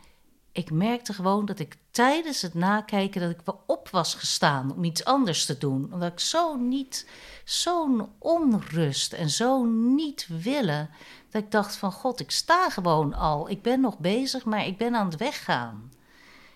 ik 0.57 0.71
merkte 0.71 1.13
gewoon 1.13 1.47
dat 1.47 1.59
ik 1.59 1.77
tijdens 1.91 2.43
het 2.43 2.55
nakijken, 2.55 3.21
dat 3.21 3.31
ik 3.31 3.41
wel 3.45 3.63
op 3.67 3.89
was 3.89 4.15
gestaan 4.15 4.73
om 4.75 4.85
iets 4.85 5.05
anders 5.05 5.45
te 5.45 5.59
doen. 5.59 5.93
Omdat 5.93 6.13
ik 6.13 6.21
zo 6.21 6.57
niet, 6.57 7.07
zo'n 7.45 8.09
onrust 8.19 9.13
en 9.13 9.31
zo 9.31 9.65
niet 9.65 10.27
willen, 10.43 10.91
dat 11.31 11.43
ik 11.43 11.51
dacht 11.51 11.77
van, 11.77 11.93
god, 11.93 12.21
ik 12.21 12.31
sta 12.31 12.71
gewoon 12.71 13.15
al. 13.15 13.51
Ik 13.51 13.63
ben 13.63 13.81
nog 13.81 13.99
bezig, 13.99 14.45
maar 14.45 14.67
ik 14.67 14.79
ben 14.79 14.95
aan 14.95 15.07
het 15.07 15.17
weggaan. 15.17 15.93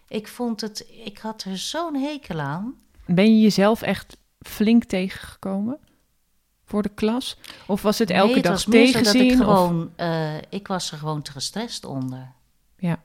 Ik 0.09 0.29
vond 0.29 0.61
het, 0.61 0.87
ik 1.05 1.19
had 1.19 1.43
er 1.43 1.59
zo'n 1.59 1.95
hekel 1.95 2.41
aan. 2.41 2.75
Ben 3.07 3.35
je 3.37 3.41
jezelf 3.41 3.83
echt 3.83 4.17
flink 4.41 4.85
tegengekomen 4.85 5.79
voor 6.65 6.83
de 6.83 6.89
klas? 6.95 7.37
Of 7.67 7.83
was 7.83 7.99
het 7.99 8.11
elke 8.11 8.27
Nee, 8.27 8.35
het 8.35 8.45
dag 8.45 8.63
tegenzin? 8.63 9.21
ik 9.25 9.31
of- 9.31 9.37
gewoon, 9.39 9.93
eh, 9.97 10.37
ik 10.49 10.67
was 10.67 10.91
er 10.93 10.99
gewoon 10.99 11.23
te 11.23 11.31
gestrest 11.33 11.85
onder. 11.85 12.33
Ja. 12.77 13.03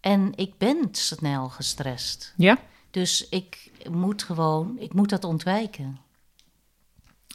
En 0.00 0.32
ik 0.34 0.58
ben 0.58 0.88
snel 0.90 1.48
gestrest. 1.48 2.34
Ja? 2.36 2.58
Dus 2.90 3.28
ik 3.28 3.70
moet 3.90 4.22
gewoon, 4.22 4.76
ik 4.78 4.94
moet 4.94 5.10
dat 5.10 5.24
ontwijken. 5.24 5.98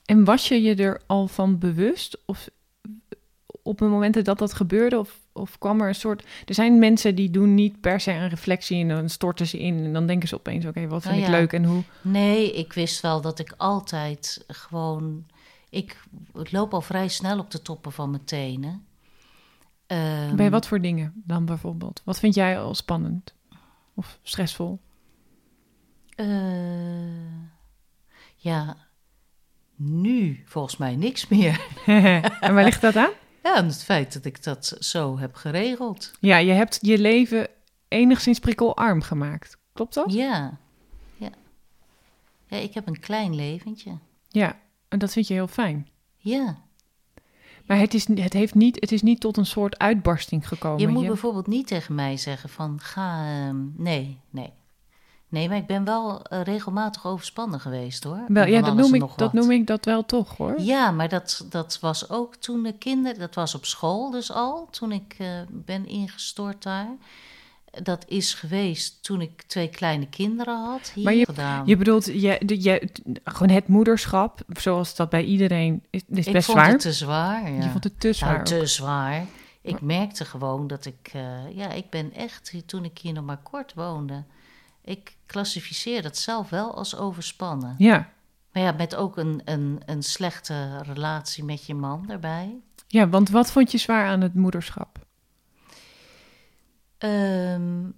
En 0.05 0.23
was 0.23 0.47
je 0.47 0.61
je 0.61 0.75
er 0.75 1.01
al 1.05 1.27
van 1.27 1.57
bewust? 1.59 2.17
Of 2.25 2.49
op 3.61 3.79
het 3.79 3.89
moment 3.89 4.25
dat 4.25 4.39
dat 4.39 4.53
gebeurde? 4.53 4.99
Of, 4.99 5.19
of 5.31 5.57
kwam 5.57 5.81
er 5.81 5.87
een 5.87 5.95
soort... 5.95 6.25
Er 6.45 6.53
zijn 6.53 6.79
mensen 6.79 7.15
die 7.15 7.29
doen 7.29 7.53
niet 7.53 7.81
per 7.81 7.99
se 7.99 8.11
een 8.11 8.29
reflectie 8.29 8.81
en 8.81 8.87
dan 8.87 9.09
storten 9.09 9.47
ze 9.47 9.59
in. 9.59 9.83
En 9.83 9.93
dan 9.93 10.05
denken 10.05 10.27
ze 10.27 10.35
opeens, 10.35 10.65
oké, 10.65 10.87
wat 10.87 11.01
vind 11.01 11.15
Nou 11.15 11.25
ik 11.25 11.39
leuk 11.39 11.53
en 11.53 11.63
hoe... 11.63 11.83
Nee, 12.01 12.53
ik 12.53 12.73
wist 12.73 13.01
wel 13.01 13.21
dat 13.21 13.39
ik 13.39 13.53
altijd 13.57 14.43
gewoon. 14.47 15.25
Ik 15.69 15.97
loop 16.31 16.73
al 16.73 16.81
vrij 16.81 17.07
snel 17.07 17.39
op 17.39 17.51
de 17.51 17.61
toppen 17.61 17.91
van 17.91 18.09
mijn 18.09 18.25
tenen. 18.25 18.84
Ehm, 19.87 20.35
Bij 20.35 20.49
wat 20.51 20.67
voor 20.67 20.81
dingen 20.81 21.13
dan 21.25 21.45
bijvoorbeeld? 21.45 22.01
Wat 22.05 22.19
vind 22.19 22.35
jij 22.35 22.59
al 22.59 22.75
spannend? 22.75 23.33
Of 23.93 24.19
stressvol? 24.23 24.79
eh, 26.15 27.43
ja, 28.35 28.77
nu 29.75 30.43
volgens 30.45 30.77
mij 30.77 30.95
niks 30.95 31.27
meer. 31.27 31.65
en 32.39 32.53
waar 32.53 32.63
ligt 32.63 32.81
dat 32.81 32.95
aan? 32.95 33.11
Ja, 33.43 33.55
en 33.55 33.65
het 33.65 33.83
feit 33.83 34.13
dat 34.13 34.25
ik 34.25 34.43
dat 34.43 34.75
zo 34.79 35.17
heb 35.19 35.35
geregeld. 35.35 36.11
Ja, 36.19 36.37
je 36.37 36.51
hebt 36.51 36.77
je 36.81 36.97
leven 36.97 37.47
enigszins 37.87 38.39
prikkelarm 38.39 39.01
gemaakt. 39.01 39.57
Klopt 39.73 39.93
dat? 39.93 40.13
Ja, 40.13 40.57
ja. 41.17 41.29
Ja, 42.47 42.57
ik 42.57 42.73
heb 42.73 42.87
een 42.87 42.99
klein 42.99 43.35
leventje. 43.35 43.97
Ja, 44.29 44.59
en 44.87 44.99
dat 44.99 45.11
vind 45.13 45.27
je 45.27 45.33
heel 45.33 45.47
fijn. 45.47 45.87
Ja. 46.17 46.57
Maar 47.65 47.77
het 47.77 47.93
is, 47.93 48.07
het 48.07 48.33
heeft 48.33 48.55
niet, 48.55 48.77
het 48.79 48.91
is 48.91 49.01
niet 49.01 49.19
tot 49.19 49.37
een 49.37 49.45
soort 49.45 49.77
uitbarsting 49.79 50.47
gekomen. 50.47 50.79
Je 50.79 50.87
moet 50.87 51.07
bijvoorbeeld 51.07 51.47
niet 51.47 51.67
tegen 51.67 51.95
mij 51.95 52.17
zeggen 52.17 52.49
van 52.49 52.79
ga. 52.81 53.25
ehm, 53.25 53.55
nee, 53.75 54.19
nee. 54.29 54.53
Nee, 55.29 55.47
maar 55.49 55.57
ik 55.57 55.67
ben 55.67 55.83
wel 55.83 56.21
eh, 56.21 56.41
regelmatig 56.41 57.05
overspannen 57.05 57.59
geweest 57.59 58.03
hoor. 58.03 58.23
wel, 58.27 58.45
ja, 58.45 58.61
dat 58.61 58.75
noem, 58.75 58.93
ik, 58.93 59.03
dat 59.15 59.33
noem 59.33 59.51
ik 59.51 59.67
dat 59.67 59.85
wel 59.85 60.05
toch 60.05 60.37
hoor. 60.37 60.61
Ja, 60.61 60.91
maar 60.91 61.09
dat, 61.09 61.45
dat 61.49 61.79
was 61.81 62.09
ook 62.09 62.35
toen 62.35 62.63
de 62.63 62.73
kinderen, 62.73 63.19
dat 63.19 63.35
was 63.35 63.55
op 63.55 63.65
school 63.65 64.11
dus 64.11 64.31
al, 64.31 64.67
toen 64.71 64.91
ik 64.91 65.15
eh, 65.17 65.27
ben 65.49 65.87
ingestort 65.87 66.63
daar. 66.63 66.89
Dat 67.83 68.05
is 68.07 68.33
geweest 68.33 69.03
toen 69.03 69.21
ik 69.21 69.41
twee 69.41 69.67
kleine 69.69 70.07
kinderen 70.09 70.65
had 70.65 70.91
hier 70.95 71.03
Maar 71.03 71.13
je- 71.13 71.25
gedaan. 71.25 71.67
Je 71.67 71.77
bedoelt, 71.77 72.05
je, 72.05 72.41
je, 72.47 72.89
gewoon 73.23 73.49
het 73.55 73.67
moederschap, 73.67 74.41
zoals 74.47 74.95
dat 74.95 75.09
bij 75.09 75.23
iedereen 75.23 75.83
is, 75.89 76.01
is 76.09 76.25
ik 76.27 76.33
best 76.33 76.45
vond 76.45 76.57
zwaar. 76.57 76.71
het 76.71 76.81
te 76.81 76.93
zwaar. 76.93 77.51
Ja. 77.51 77.63
Je 77.63 77.69
vond 77.69 77.83
het 77.83 77.99
te 77.99 78.13
zwaar. 78.13 78.33
Nou, 78.33 78.45
te 78.45 78.65
zwaar. 78.65 79.25
Ik 79.61 79.81
merkte 79.81 80.25
gewoon 80.25 80.67
dat 80.67 80.85
ik, 80.85 81.09
eh, 81.13 81.55
ja, 81.55 81.69
ik 81.71 81.89
ben 81.89 82.13
echt, 82.13 82.53
toen 82.65 82.83
ik 82.85 82.97
hier 82.97 83.13
nog 83.13 83.25
maar 83.25 83.37
kort 83.43 83.73
woonde, 83.73 84.23
ik 84.83 85.15
klassificeer 85.25 86.01
dat 86.01 86.17
zelf 86.17 86.49
wel 86.49 86.75
als 86.75 86.95
overspannen. 86.95 87.75
Ja, 87.77 88.09
Maar 88.51 88.63
ja, 88.63 88.71
met 88.71 88.95
ook 88.95 89.17
een, 89.17 89.41
een, 89.45 89.81
een 89.85 90.03
slechte 90.03 90.81
relatie 90.83 91.43
met 91.43 91.65
je 91.65 91.75
man 91.75 92.03
daarbij. 92.07 92.55
Ja, 92.87 93.09
want 93.09 93.29
wat 93.29 93.51
vond 93.51 93.71
je 93.71 93.77
zwaar 93.77 94.07
aan 94.07 94.21
het 94.21 94.33
moederschap? 94.35 95.04
Ehm, 97.05 97.89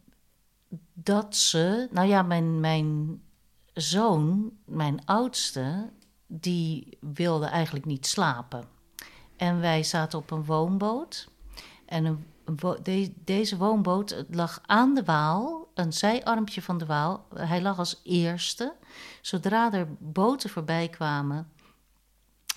dat 0.93 1.35
ze, 1.35 1.87
nou 1.91 2.07
ja, 2.07 2.21
mijn, 2.21 2.59
mijn 2.59 3.21
zoon, 3.73 4.51
mijn 4.65 5.05
oudste, 5.05 5.89
die 6.27 6.97
wilde 7.01 7.45
eigenlijk 7.45 7.85
niet 7.85 8.07
slapen. 8.07 8.63
En 9.37 9.59
wij 9.59 9.83
zaten 9.83 10.19
op 10.19 10.31
een 10.31 10.45
woonboot. 10.45 11.29
En 11.85 12.25
deze 13.23 13.57
woonboot 13.57 14.25
lag 14.29 14.61
aan 14.65 14.93
de 14.93 15.03
Waal, 15.03 15.67
een 15.73 15.93
zijarmpje 15.93 16.61
van 16.61 16.77
de 16.77 16.85
Waal. 16.85 17.27
Hij 17.35 17.61
lag 17.61 17.77
als 17.79 18.01
eerste. 18.03 18.75
Zodra 19.21 19.73
er 19.73 19.87
boten 19.99 20.49
voorbij 20.49 20.89
kwamen, 20.89 21.51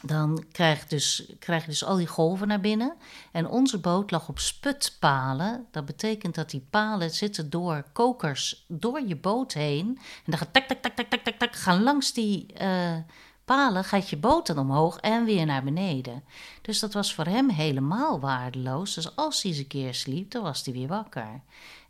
dan 0.03 0.45
krijg 0.53 0.87
dus, 0.87 1.33
krijg 1.39 1.63
je 1.63 1.71
dus 1.71 1.85
al 1.85 1.97
die 1.97 2.07
golven 2.07 2.49
naar 2.49 2.61
binnen. 2.61 2.97
En 3.33 3.49
onze 3.49 3.79
boot 3.79 4.11
lag 4.11 4.29
op 4.29 4.39
sputpalen. 4.39 5.67
Dat 5.71 5.85
betekent 5.85 6.35
dat 6.35 6.51
die 6.51 6.67
palen 6.71 7.11
zitten 7.11 7.51
door 7.51 7.85
kokers 7.93 8.65
door 8.69 9.01
je 9.01 9.17
boot 9.17 9.53
heen. 9.53 9.87
En 9.97 10.25
dan 10.25 10.39
gaat 10.39 10.53
tak, 10.53 10.65
tak, 10.65 10.83
tak, 10.83 10.95
tak, 10.95 11.09
tak, 11.09 11.21
tak, 11.23 11.35
tak, 11.35 11.57
gaan 11.57 11.83
langs 11.83 12.13
die 12.13 12.53
eh, 12.53 12.97
palen, 13.45 13.85
gaat 13.85 14.09
je 14.09 14.17
boot 14.17 14.47
dan 14.47 14.59
omhoog 14.59 14.97
en 14.99 15.25
weer 15.25 15.47
naar 15.47 15.65
beneden. 15.65 16.25
Dus 16.63 16.79
dat 16.79 16.93
was 16.93 17.15
voor 17.15 17.25
hem 17.25 17.51
helemaal 17.51 18.21
waardeloos. 18.21 18.95
Dus 18.95 19.17
als 19.17 19.43
hij 19.43 19.51
eens 19.51 19.61
een 19.61 19.67
keer 19.67 19.95
sliep, 19.95 20.31
dan 20.31 20.43
was 20.43 20.65
hij 20.65 20.75
weer 20.75 20.89
wakker. 20.89 21.41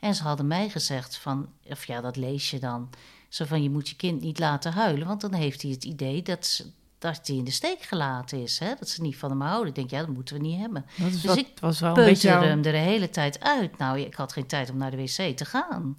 En 0.01 0.15
ze 0.15 0.23
hadden 0.23 0.47
mij 0.47 0.69
gezegd 0.69 1.17
van, 1.17 1.49
of 1.65 1.87
ja, 1.87 2.01
dat 2.01 2.17
lees 2.17 2.51
je 2.51 2.59
dan. 2.59 2.91
Zo 3.29 3.45
van, 3.45 3.63
je 3.63 3.71
moet 3.71 3.89
je 3.89 3.97
kind 3.97 4.21
niet 4.21 4.39
laten 4.39 4.73
huilen, 4.73 5.07
want 5.07 5.21
dan 5.21 5.33
heeft 5.33 5.63
hij 5.63 5.71
het 5.71 5.85
idee 5.85 6.23
dat, 6.23 6.65
dat 7.01 7.27
hij 7.27 7.37
in 7.37 7.45
de 7.45 7.51
steek 7.51 7.83
gelaten 7.83 8.43
is. 8.43 8.59
Hè? 8.59 8.75
Dat 8.79 8.89
ze 8.89 9.03
niet 9.03 9.17
van 9.17 9.31
hem 9.31 9.41
houden. 9.41 9.69
Ik 9.69 9.75
denk, 9.75 9.91
ja, 9.91 9.99
dat 9.99 10.15
moeten 10.15 10.35
we 10.37 10.43
niet 10.43 10.61
hebben. 10.61 10.87
Dus 10.97 11.25
wat, 11.25 11.37
ik 11.37 11.49
was 11.61 11.81
wel 11.81 11.99
een 11.99 12.05
beetje 12.05 12.31
hem 12.31 12.65
er 12.65 12.73
de 12.73 12.79
hele 12.79 13.11
tijd 13.11 13.41
uit. 13.41 13.79
Nou, 13.79 13.99
ik 14.01 14.15
had 14.15 14.33
geen 14.33 14.47
tijd 14.47 14.71
om 14.71 14.77
naar 14.77 14.91
de 14.91 14.97
wc 14.97 15.37
te 15.37 15.45
gaan. 15.45 15.99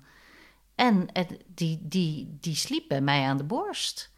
En 0.76 1.06
het, 1.14 1.38
die, 1.48 1.80
die, 1.82 2.38
die 2.40 2.56
sliep 2.56 2.88
bij 2.88 3.02
mij 3.02 3.24
aan 3.26 3.38
de 3.38 3.44
borst. 3.44 4.10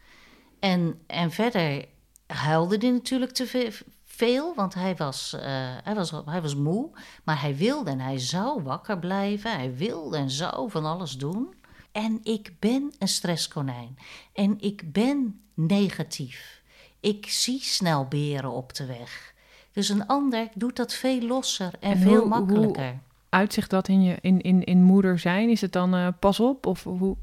En, 0.60 1.00
en 1.06 1.30
verder 1.30 1.84
huilde 2.26 2.76
hij 2.76 2.90
natuurlijk 2.90 3.32
te 3.32 3.46
ve- 3.46 3.72
veel, 4.04 4.54
want 4.54 4.74
hij 4.74 4.96
was, 4.96 5.32
eh, 5.32 5.42
hij, 5.84 5.94
was, 5.94 6.10
hij 6.24 6.42
was 6.42 6.54
moe. 6.54 6.90
Maar 7.24 7.40
hij 7.40 7.56
wilde 7.56 7.90
en 7.90 8.00
hij 8.00 8.18
zou 8.18 8.62
wakker 8.62 8.98
blijven. 8.98 9.50
Hij 9.52 9.74
wilde 9.76 10.16
en 10.16 10.30
zou 10.30 10.70
van 10.70 10.84
alles 10.84 11.12
doen. 11.16 11.54
En 11.92 12.18
ik 12.22 12.52
ben 12.58 12.94
een 12.98 13.08
stresskonijn. 13.08 13.98
En 14.32 14.60
ik 14.60 14.92
ben 14.92 15.40
negatief. 15.54 16.62
Ik 17.04 17.26
zie 17.28 17.60
snel 17.62 18.04
beren 18.08 18.50
op 18.50 18.74
de 18.74 18.86
weg. 18.86 19.34
Dus 19.72 19.88
een 19.88 20.06
ander 20.06 20.48
doet 20.54 20.76
dat 20.76 20.92
veel 20.94 21.20
losser 21.20 21.72
en, 21.80 21.90
En 21.92 21.98
veel 21.98 22.10
hoe- 22.10 22.18
hoe- 22.20 22.28
makkelijker. 22.28 22.98
Uitzicht 23.28 23.70
dat 23.70 23.88
in, 23.88 24.02
je, 24.02 24.16
in, 24.20 24.40
in, 24.40 24.64
in 24.64 24.82
moeder 24.82 25.18
zijn? 25.18 25.48
Is 25.48 25.60
het 25.60 25.72
dan 25.72 25.94
eh, 25.94 26.08
pas 26.20 26.40
op? 26.40 26.66
Of 26.66 26.82
hoe? 26.84 27.16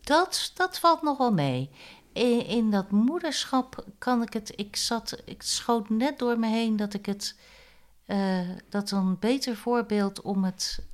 Dat, 0.00 0.50
dat 0.54 0.78
valt 0.78 1.02
nog 1.02 1.18
wel 1.18 1.32
mee. 1.32 1.70
In, 2.12 2.46
in 2.46 2.70
dat 2.70 2.90
moederschap 2.90 3.84
kan 3.98 4.22
ik 4.22 4.32
het. 4.32 4.52
Ik 4.56 4.76
zat. 4.76 5.22
Ik 5.24 5.42
schoot 5.42 5.88
net 5.88 6.18
door 6.18 6.38
me 6.38 6.46
heen 6.48 6.76
dat 6.76 6.94
ik 6.94 7.06
het. 7.06 7.38
eh, 8.06 8.48
dat 8.68 8.90
een 8.90 9.16
beter 9.18 9.56
voorbeeld 9.56 10.20
om 10.22 10.44
het. 10.44 10.84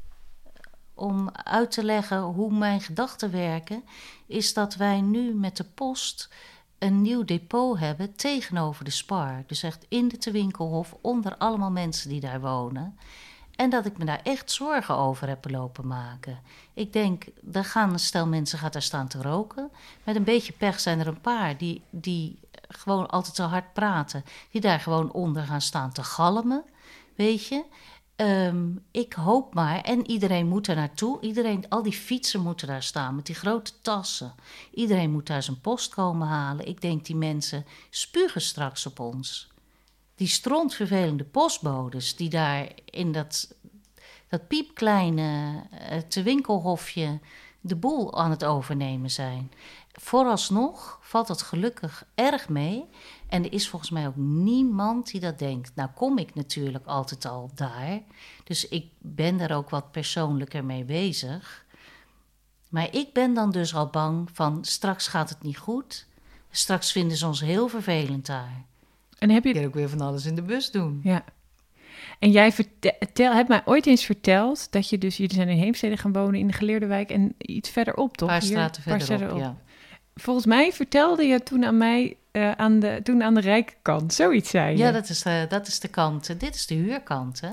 Om 0.94 1.30
uit 1.32 1.70
te 1.70 1.84
leggen 1.84 2.20
hoe 2.20 2.52
mijn 2.52 2.80
gedachten 2.80 3.30
werken. 3.30 3.84
Is 4.26 4.54
dat 4.54 4.74
wij 4.74 5.00
nu 5.00 5.34
met 5.34 5.56
de 5.56 5.64
post. 5.64 6.28
Een 6.78 7.02
nieuw 7.02 7.24
depot 7.24 7.78
hebben 7.78 8.14
tegenover 8.14 8.84
de 8.84 8.90
Spar. 8.90 9.44
Dus 9.46 9.62
echt 9.62 9.86
in 9.88 10.08
de 10.08 10.18
Te 10.18 10.30
Winkelhof. 10.30 10.96
onder 11.00 11.36
allemaal 11.36 11.70
mensen 11.70 12.08
die 12.08 12.20
daar 12.20 12.40
wonen. 12.40 12.98
En 13.56 13.70
dat 13.70 13.86
ik 13.86 13.98
me 13.98 14.04
daar 14.04 14.20
echt 14.22 14.50
zorgen 14.50 14.96
over 14.96 15.28
heb 15.28 15.50
lopen 15.50 15.86
maken. 15.86 16.38
Ik 16.74 16.92
denk, 16.92 17.24
er 17.52 17.64
gaan 17.64 17.98
stel 17.98 18.26
mensen 18.26 18.58
gaat 18.58 18.72
daar 18.72 18.82
staan 18.82 19.08
te 19.08 19.22
roken. 19.22 19.70
Met 20.04 20.16
een 20.16 20.24
beetje 20.24 20.52
pech 20.52 20.80
zijn 20.80 21.00
er 21.00 21.06
een 21.06 21.20
paar 21.20 21.56
die, 21.56 21.82
die 21.90 22.38
gewoon 22.68 23.10
altijd 23.10 23.34
te 23.34 23.42
hard 23.42 23.72
praten. 23.72 24.24
Die 24.50 24.60
daar 24.60 24.80
gewoon 24.80 25.12
onder 25.12 25.42
gaan 25.42 25.60
staan 25.60 25.92
te 25.92 26.04
galmen, 26.04 26.64
weet 27.14 27.46
je. 27.46 27.64
Ehm, 28.18 28.70
ik 28.90 29.12
hoop 29.12 29.54
maar, 29.54 29.80
en 29.80 30.10
iedereen 30.10 30.46
moet 30.48 30.66
er 30.66 30.76
naartoe. 30.76 31.20
Iedereen, 31.20 31.68
al 31.68 31.82
die 31.82 31.92
fietsen 31.92 32.40
moeten 32.40 32.66
daar 32.66 32.82
staan 32.82 33.14
met 33.14 33.26
die 33.26 33.34
grote 33.34 33.72
tassen. 33.82 34.34
Iedereen 34.74 35.10
moet 35.10 35.26
daar 35.26 35.42
zijn 35.42 35.60
post 35.60 35.94
komen 35.94 36.26
halen. 36.26 36.66
Ik 36.66 36.80
denk, 36.80 37.06
die 37.06 37.16
mensen 37.16 37.64
spugen 37.90 38.40
straks 38.40 38.86
op 38.86 39.00
ons. 39.00 39.48
Die 40.14 40.26
strontvervelende 40.26 41.24
postbodes 41.24 42.16
die 42.16 42.28
daar 42.28 42.68
in 42.84 43.12
dat, 43.12 43.54
dat 44.28 44.48
piepkleine 44.48 45.62
eh, 45.70 45.98
te 45.98 46.22
winkelhofje 46.22 47.20
de 47.60 47.76
boel 47.76 48.18
aan 48.18 48.30
het 48.30 48.44
overnemen 48.44 49.10
zijn. 49.10 49.52
Vooralsnog 49.92 50.98
valt 51.02 51.26
dat 51.26 51.42
gelukkig 51.42 52.04
erg 52.14 52.48
mee. 52.48 52.88
En 53.28 53.44
er 53.44 53.52
is 53.52 53.68
volgens 53.68 53.90
mij 53.90 54.06
ook 54.06 54.16
niemand 54.16 55.10
die 55.10 55.20
dat 55.20 55.38
denkt. 55.38 55.72
Nou 55.74 55.88
kom 55.94 56.18
ik 56.18 56.34
natuurlijk 56.34 56.86
altijd 56.86 57.24
al 57.24 57.50
daar. 57.54 58.00
Dus 58.44 58.68
ik 58.68 58.86
ben 58.98 59.36
daar 59.36 59.56
ook 59.56 59.70
wat 59.70 59.90
persoonlijker 59.90 60.64
mee 60.64 60.84
bezig. 60.84 61.66
Maar 62.68 62.88
ik 62.94 63.12
ben 63.12 63.34
dan 63.34 63.50
dus 63.50 63.74
al 63.74 63.86
bang 63.86 64.28
van 64.32 64.64
straks 64.64 65.08
gaat 65.08 65.28
het 65.28 65.42
niet 65.42 65.58
goed. 65.58 66.06
Straks 66.50 66.92
vinden 66.92 67.16
ze 67.16 67.26
ons 67.26 67.40
heel 67.40 67.68
vervelend 67.68 68.26
daar. 68.26 68.64
En 69.18 69.30
heb 69.30 69.44
je... 69.44 69.52
kan 69.52 69.64
ook 69.64 69.74
weer 69.74 69.88
van 69.88 70.00
alles 70.00 70.26
in 70.26 70.34
de 70.34 70.42
bus 70.42 70.70
doen. 70.70 71.00
Ja. 71.02 71.24
En 72.18 72.30
jij 72.30 72.52
vertel, 72.52 73.32
hebt 73.32 73.48
mij 73.48 73.62
ooit 73.64 73.86
eens 73.86 74.04
verteld 74.04 74.72
dat 74.72 74.88
je 74.88 74.98
dus... 74.98 75.16
Jullie 75.16 75.34
zijn 75.34 75.48
in 75.48 75.58
Heemstede 75.58 75.96
gaan 75.96 76.12
wonen 76.12 76.40
in 76.40 76.46
de 76.46 76.52
Geleerde 76.52 76.86
Wijk 76.86 77.10
en 77.10 77.34
iets 77.38 77.70
verderop, 77.70 78.16
toch? 78.16 78.28
Een 78.28 78.38
paar 78.38 78.46
straten 78.46 78.82
verderop, 78.82 79.38
ja. 79.38 79.56
Volgens 80.14 80.46
mij 80.46 80.72
vertelde 80.72 81.24
je 81.24 81.42
toen 81.42 81.64
aan 81.64 81.76
mij 81.76 82.16
eh, 82.42 82.52
aan, 82.52 82.78
de, 82.78 83.00
toen 83.02 83.22
aan 83.22 83.34
de 83.34 83.40
rijke 83.40 83.74
kant. 83.82 84.14
Zoiets 84.14 84.50
zei 84.50 84.70
je. 84.72 84.76
Ja, 84.78 84.90
dat 84.92 85.08
is, 85.08 85.22
de, 85.22 85.46
dat 85.48 85.66
is 85.66 85.80
de 85.80 85.88
kant. 85.88 86.28
eh, 86.28 86.38
Dit 86.38 86.54
is 86.54 86.66
de 86.66 86.74
huurkant, 86.74 87.40
hè? 87.40 87.52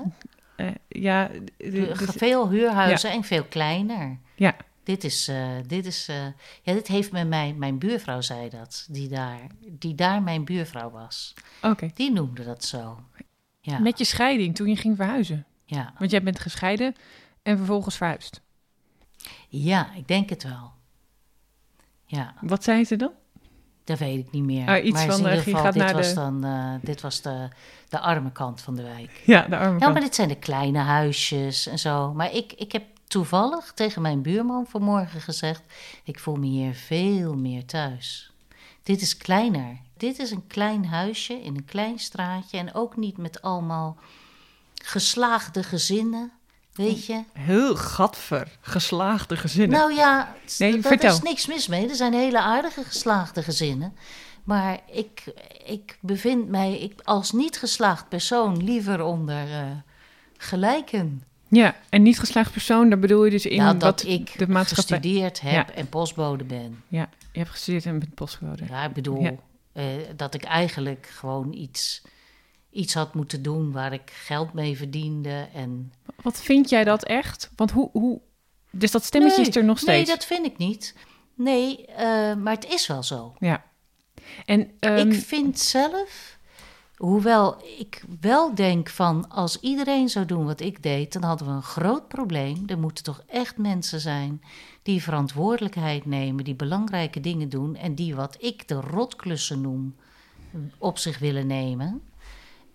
Eh, 0.56 0.70
ja, 0.88 1.30
dus- 1.56 1.98
veel 2.16 2.48
huurhuizen 2.50 3.10
en 3.10 3.24
veel 3.24 3.44
kleiner. 3.44 4.18
Ja. 4.34 4.56
Dit 4.82 5.04
is, 5.04 5.28
eh, 5.28 5.48
dit 5.66 5.86
is, 5.86 6.08
eh, 6.08 6.24
ja, 6.62 6.72
dit 6.72 6.86
heeft 6.86 7.12
met 7.12 7.28
mij, 7.28 7.54
mijn 7.54 7.78
buurvrouw 7.78 8.20
zei 8.20 8.48
dat, 8.48 8.86
die 8.90 9.08
daar, 9.08 9.40
die 9.70 9.94
daar 9.94 10.22
mijn 10.22 10.44
buurvrouw 10.44 10.90
was. 10.90 11.34
Oké. 11.62 11.90
Die 11.94 12.12
noemde 12.12 12.44
dat 12.44 12.64
zo. 12.64 13.00
Ja, 13.60 13.78
Met 13.78 13.98
je 13.98 14.04
scheiding 14.04 14.54
toen 14.54 14.66
je 14.68 14.76
ging 14.76 14.96
verhuizen. 14.96 15.46
ja. 15.64 15.92
Want 15.98 16.10
jij 16.10 16.22
bent 16.22 16.40
gescheiden 16.40 16.94
en 17.42 17.56
vervolgens 17.56 17.96
verhuisd. 17.96 18.40
ja, 19.48 19.94
ik 19.94 20.08
denk 20.08 20.30
het 20.30 20.42
wel. 20.42 20.72
Ja, 22.04 22.34
Wat 22.40 22.64
zei 22.64 22.84
ze 22.84 22.96
dan? 22.96 23.12
Dat 23.86 23.98
weet 23.98 24.18
ik 24.26 24.30
niet 24.32 24.44
meer. 24.44 24.68
Ah, 24.68 24.84
iets 24.84 24.92
maar 24.92 25.02
in 25.04 25.10
van, 25.10 25.18
ieder 25.18 25.32
eh, 25.32 25.36
je 25.38 25.42
geval, 25.42 25.60
gaat 25.62 25.72
dit 25.72 25.82
naar 25.82 25.94
was 25.94 26.08
de- 26.08 26.14
dan, 26.14 26.44
eh, 26.44 26.74
dit 26.82 27.00
was 27.00 27.20
de, 27.20 27.48
de 27.88 27.98
arme 28.00 28.32
kant 28.32 28.60
van 28.60 28.74
de 28.74 28.82
wijk. 28.82 29.22
Ja, 29.24 29.42
de 29.42 29.56
arme 29.56 29.72
Ja, 29.72 29.78
kant. 29.78 29.92
maar 29.92 30.02
dit 30.02 30.14
zijn 30.14 30.28
de 30.28 30.34
kleine 30.38 30.78
huisjes 30.78 31.66
en 31.66 31.78
zo. 31.78 32.12
Maar 32.14 32.32
ik, 32.34 32.52
ik 32.52 32.72
heb 32.72 32.82
toevallig 33.06 33.72
tegen 33.74 34.02
mijn 34.02 34.22
buurman 34.22 34.66
vanmorgen 34.68 35.20
gezegd: 35.20 35.62
ik 36.04 36.18
voel 36.18 36.36
me 36.36 36.46
hier 36.46 36.74
veel 36.74 37.34
meer 37.34 37.64
thuis. 37.64 38.30
Dit 38.82 39.00
is 39.00 39.16
kleiner. 39.16 39.78
Dit 39.96 40.18
is 40.18 40.30
een 40.30 40.46
klein 40.46 40.86
huisje 40.86 41.42
in 41.42 41.56
een 41.56 41.64
klein 41.64 41.98
straatje 41.98 42.58
en 42.58 42.74
ook 42.74 42.96
niet 42.96 43.16
met 43.16 43.42
allemaal 43.42 43.96
geslaagde 44.82 45.62
gezinnen, 45.62 46.32
weet 46.76 47.06
je. 47.06 47.22
Heel 47.32 47.76
gadver. 47.76 48.48
Geslaagde 48.60 49.36
gezinnen. 49.36 49.78
Nou 49.78 49.94
ja, 49.94 50.34
Nee, 50.58 50.80
daar 50.80 51.04
is 51.04 51.22
niks 51.22 51.46
mis 51.46 51.66
mee. 51.66 51.88
Er 51.88 51.94
zijn 51.94 52.12
hele 52.14 52.40
aardige 52.40 52.84
geslaagde 52.84 53.42
gezinnen. 53.42 53.94
Maar 54.44 54.80
ik, 54.92 55.24
ik 55.66 55.98
bevind 56.00 56.48
mij 56.48 56.78
ik, 56.78 56.92
als 57.04 57.32
niet 57.32 57.58
geslaagd 57.58 58.08
persoon 58.08 58.64
liever 58.64 59.02
onder 59.02 59.50
eh, 59.52 59.66
gelijken. 60.36 61.22
Ja, 61.48 61.76
en 61.88 62.02
niet 62.02 62.18
geslaagd 62.18 62.52
persoon, 62.52 62.88
daar 62.88 62.98
bedoel 62.98 63.24
je 63.24 63.30
dus 63.30 63.46
in 63.46 63.58
nou, 63.58 63.78
dat 63.78 63.82
wat 63.82 64.10
ik 64.10 64.38
de 64.38 64.48
maatschappij... 64.48 64.96
gestudeerd 64.98 65.40
heb 65.40 65.68
en 65.68 65.88
postbode 65.88 66.44
ben. 66.44 66.82
Ja, 66.88 67.08
je 67.32 67.38
hebt 67.38 67.50
gestudeerd 67.50 67.86
en 67.86 67.98
bent 67.98 68.14
postbode. 68.14 68.64
Ja, 68.68 68.84
ik 68.84 68.92
bedoel 68.92 69.20
Ja. 69.20 69.32
eh, 69.72 69.84
dat 70.16 70.34
ik 70.34 70.44
eigenlijk 70.44 71.08
gewoon 71.14 71.52
iets, 71.52 72.02
iets 72.76 72.94
had 72.94 73.14
moeten 73.14 73.42
doen 73.42 73.72
waar 73.72 73.92
ik 73.92 74.10
geld 74.12 74.52
mee 74.52 74.76
verdiende. 74.76 75.48
En 75.54 75.92
Wat 76.22 76.42
vind 76.42 76.68
jij 76.68 76.84
dat 76.84 77.04
echt? 77.04 77.50
Want 77.56 77.70
hoe... 77.70 77.88
hoe... 77.92 78.20
Dus 78.70 78.90
dat 78.90 79.04
stemmetje 79.04 79.40
Nee, 79.40 79.48
is 79.48 79.56
er 79.56 79.64
nog 79.64 79.82
Nee, 79.82 79.94
steeds. 79.94 80.10
dat 80.10 80.24
vind 80.24 80.46
ik 80.46 80.58
niet. 80.58 80.94
Nee, 81.34 81.86
eh, 81.86 82.34
maar 82.34 82.54
het 82.54 82.66
is 82.66 82.86
wel 82.86 83.02
zo. 83.02 83.34
En, 84.44 84.70
ehm, 84.80 85.10
ik 85.10 85.14
vind 85.22 85.58
zelf 85.58 86.36
Hoewel 86.96 87.56
ik 87.78 88.04
wel 88.20 88.54
denk 88.54 88.88
van 88.88 89.28
als 89.28 89.60
iedereen 89.60 90.08
zou 90.08 90.26
doen 90.26 90.44
wat 90.44 90.60
ik 90.60 90.82
deed, 90.82 91.12
dan 91.12 91.22
hadden 91.22 91.46
we 91.46 91.52
een 91.52 91.62
groot 91.62 92.08
probleem. 92.08 92.62
Er 92.66 92.78
moeten 92.78 93.04
toch 93.04 93.22
echt 93.26 93.56
mensen 93.58 94.00
zijn 94.00 94.42
die 94.82 95.02
verantwoordelijkheid 95.02 96.06
nemen, 96.06 96.44
die 96.44 96.54
belangrijke 96.54 97.20
dingen 97.20 97.48
doen 97.48 97.76
en 97.76 97.94
die 97.94 98.14
wat 98.14 98.36
ik 98.40 98.68
de 98.68 98.74
rotklussen 98.80 99.60
noem 99.60 99.94
op 100.78 100.98
zich 100.98 101.18
willen 101.18 101.46
nemen. 101.46 102.02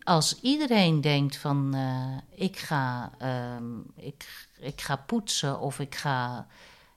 Als 0.03 0.39
iedereen 0.41 1.01
denkt 1.01 1.37
van 1.37 1.73
eh, 1.73 2.45
ik, 2.45 2.57
ga, 2.57 3.11
ehm, 3.17 3.79
ik, 3.95 4.47
ik 4.59 4.81
ga 4.81 4.95
poetsen 4.95 5.59
of 5.59 5.79
ik 5.79 5.95
ga, 5.95 6.47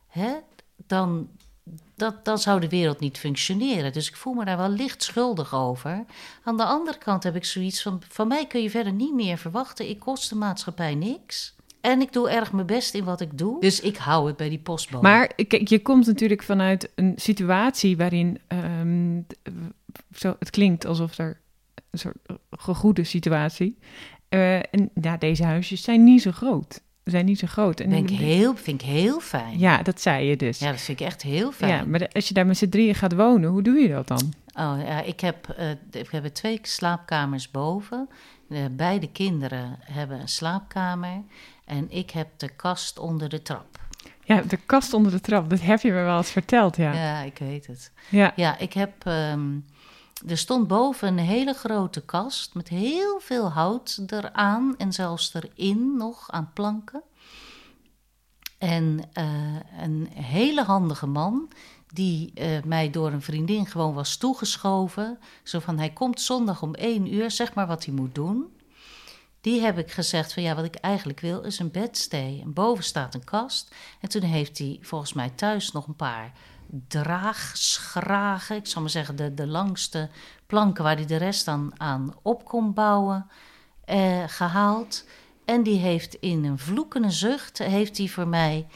hè, 0.07 0.33
dan, 0.87 1.29
dat, 1.95 2.25
dan 2.25 2.39
zou 2.39 2.61
de 2.61 2.69
wereld 2.69 3.01
niet 3.01 3.19
functioneren. 3.19 3.93
Dus 3.93 4.09
ik 4.09 4.17
voel 4.17 4.35
me 4.35 4.45
daar 4.45 4.57
wel 4.57 4.69
licht 4.69 5.03
schuldig 5.03 5.55
over. 5.55 6.05
Aan 6.45 6.57
de 6.57 6.65
andere 6.65 6.99
kant 6.99 7.23
heb 7.23 7.37
ik 7.37 7.45
zoiets 7.45 7.83
van: 7.83 8.03
van 8.09 8.29
mij 8.29 8.47
kun 8.47 8.63
je 8.63 8.71
verder 8.71 8.93
niet 8.93 9.15
meer 9.15 9.39
verwachten. 9.39 9.89
Ik 9.89 9.99
kost 9.99 10.29
de 10.29 10.37
maatschappij 10.37 10.95
niks. 10.95 11.55
En 11.81 12.01
ik 12.01 12.13
doe 12.13 12.31
erg 12.31 12.53
mijn 12.53 12.67
best 12.67 12.95
in 12.95 13.05
wat 13.05 13.21
ik 13.21 13.39
doe. 13.39 13.61
Dus 13.61 13.81
ik 13.81 13.97
hou 13.97 14.27
het 14.27 14.37
bij 14.37 14.49
die 14.49 14.59
postbode. 14.59 15.03
Maar 15.03 15.35
kijk, 15.35 15.69
je 15.69 15.83
komt 15.83 16.07
natuurlijk 16.07 16.43
vanuit 16.43 16.91
een 16.95 17.13
situatie 17.17 17.97
waarin 17.97 18.41
ehm, 18.47 19.21
zo, 20.15 20.37
het 20.39 20.51
klinkt 20.51 20.87
alsof 20.87 21.19
er 21.19 21.41
een 21.95 21.99
soort 21.99 22.16
gegoede 22.51 23.05
situatie. 23.05 23.79
Uh, 24.31 24.55
en 24.57 24.91
ja, 25.01 25.16
deze 25.16 25.45
huisjes 25.45 25.83
zijn 25.83 26.05
niet 26.05 26.23
zo 26.23 26.31
groot. 26.31 26.81
Zijn 27.05 27.25
niet 27.25 27.39
zo 27.39 27.47
groot. 27.47 27.81
En 27.81 27.91
Denk 27.91 28.11
heel, 28.11 28.57
vind 28.57 28.83
ik 28.83 28.89
heel 28.89 29.21
fijn. 29.21 29.59
Ja, 29.59 29.83
dat 29.83 30.01
zei 30.01 30.27
je 30.27 30.37
dus. 30.37 30.59
Ja, 30.59 30.71
dat 30.71 30.81
vind 30.81 31.01
ik 31.01 31.07
echt 31.07 31.23
heel 31.23 31.53
fijn. 31.53 31.71
Ja, 31.73 31.85
maar 31.85 32.09
als 32.12 32.29
je 32.29 32.35
daar 32.35 32.47
met 32.47 32.57
z'n 32.57 32.69
drieën 32.69 32.95
gaat 32.95 33.15
wonen, 33.15 33.51
hoe 33.51 33.62
doe 33.62 33.79
je 33.79 33.89
dat 33.89 34.09
dan? 34.09 34.33
Oh 34.57 34.77
ja, 34.87 35.03
ik 35.03 35.21
heb, 35.21 35.57
uh, 35.61 35.71
ik 36.03 36.11
heb 36.11 36.25
twee 36.27 36.59
slaapkamers 36.62 37.51
boven. 37.51 38.09
Beide 38.71 39.11
kinderen 39.11 39.77
hebben 39.81 40.21
een 40.21 40.29
slaapkamer. 40.29 41.23
En 41.65 41.87
ik 41.91 42.11
heb 42.11 42.29
de 42.37 42.49
kast 42.49 42.99
onder 42.99 43.29
de 43.29 43.43
trap. 43.43 43.66
Ja, 44.25 44.41
de 44.49 44.57
kast 44.66 44.93
onder 44.93 45.12
de 45.12 45.21
trap, 45.21 45.51
dat 45.51 45.61
heb 45.61 45.81
je 45.81 45.93
me 45.93 46.03
wel 46.03 46.16
eens 46.16 46.31
verteld, 46.31 46.77
ja. 46.77 46.93
Ja, 46.93 47.21
ik 47.21 47.39
weet 47.39 47.66
het. 47.66 47.93
Ja, 48.09 48.33
Ja, 48.37 48.59
ik 48.59 48.73
heb. 48.73 48.93
ehm, 49.07 49.51
er 50.27 50.39
stond 50.39 50.69
boven 50.69 51.09
een 51.09 51.19
hele 51.19 51.55
grote 51.55 52.01
kast 52.05 52.55
met 52.55 52.69
heel 52.69 53.21
veel 53.21 53.49
hout 53.49 54.01
eraan 54.07 54.75
en 54.77 54.93
zelfs 54.93 55.35
erin 55.35 55.97
nog 55.97 56.31
aan 56.31 56.51
planken. 56.53 57.03
En 58.59 59.01
eh, 59.13 59.57
een 59.83 60.09
hele 60.13 60.63
handige 60.63 61.07
man 61.07 61.49
die 61.87 62.33
eh, 62.35 62.63
mij 62.63 62.91
door 62.91 63.13
een 63.13 63.23
vriendin 63.23 63.67
gewoon 63.67 63.95
was 63.95 64.17
toegeschoven. 64.17 65.19
Zo 65.43 65.59
van, 65.59 65.79
hij 65.79 65.91
komt 65.91 66.21
zondag 66.21 66.63
om 66.63 66.75
één 66.75 67.15
uur, 67.15 67.31
zeg 67.31 67.55
maar 67.55 67.67
wat 67.67 67.85
hij 67.85 67.95
moet 67.95 68.15
doen. 68.15 68.53
Die 69.41 69.61
heb 69.61 69.79
ik 69.79 69.91
gezegd 69.91 70.33
van 70.33 70.43
ja, 70.43 70.55
wat 70.55 70.65
ik 70.65 70.75
eigenlijk 70.75 71.21
wil 71.21 71.43
is 71.43 71.59
een 71.59 71.71
bedstee. 71.71 72.41
En 72.41 72.53
boven 72.53 72.85
staat 72.85 73.15
een 73.15 73.25
kast. 73.25 73.75
En 74.01 74.09
toen 74.09 74.23
heeft 74.23 74.59
hij 74.59 74.79
volgens 74.81 75.13
mij 75.13 75.31
thuis 75.31 75.73
nog 75.73 75.87
een 75.87 75.97
paar 75.97 76.33
draagschragen. 76.89 78.57
Ik 78.57 78.66
zal 78.66 78.82
maar 78.82 78.91
zeggen 78.91 79.16
de, 79.16 79.35
de 79.35 79.47
langste 79.47 80.11
planken 80.47 80.85
waar 80.85 80.97
hij 80.97 81.07
de 81.07 81.16
rest 81.16 81.45
dan 81.45 81.73
aan 81.77 82.15
op 82.23 82.45
kon 82.45 82.74
bouwen, 82.74 83.27
eh, 83.85 84.23
gehaald. 84.27 85.05
En 85.45 85.62
die 85.62 85.78
heeft 85.78 86.15
in 86.15 86.45
een 86.45 86.59
vloekende 86.59 87.11
zucht, 87.11 87.59
heeft 87.59 87.99
hij 87.99 88.09
voor 88.09 88.28
mij 88.28 88.66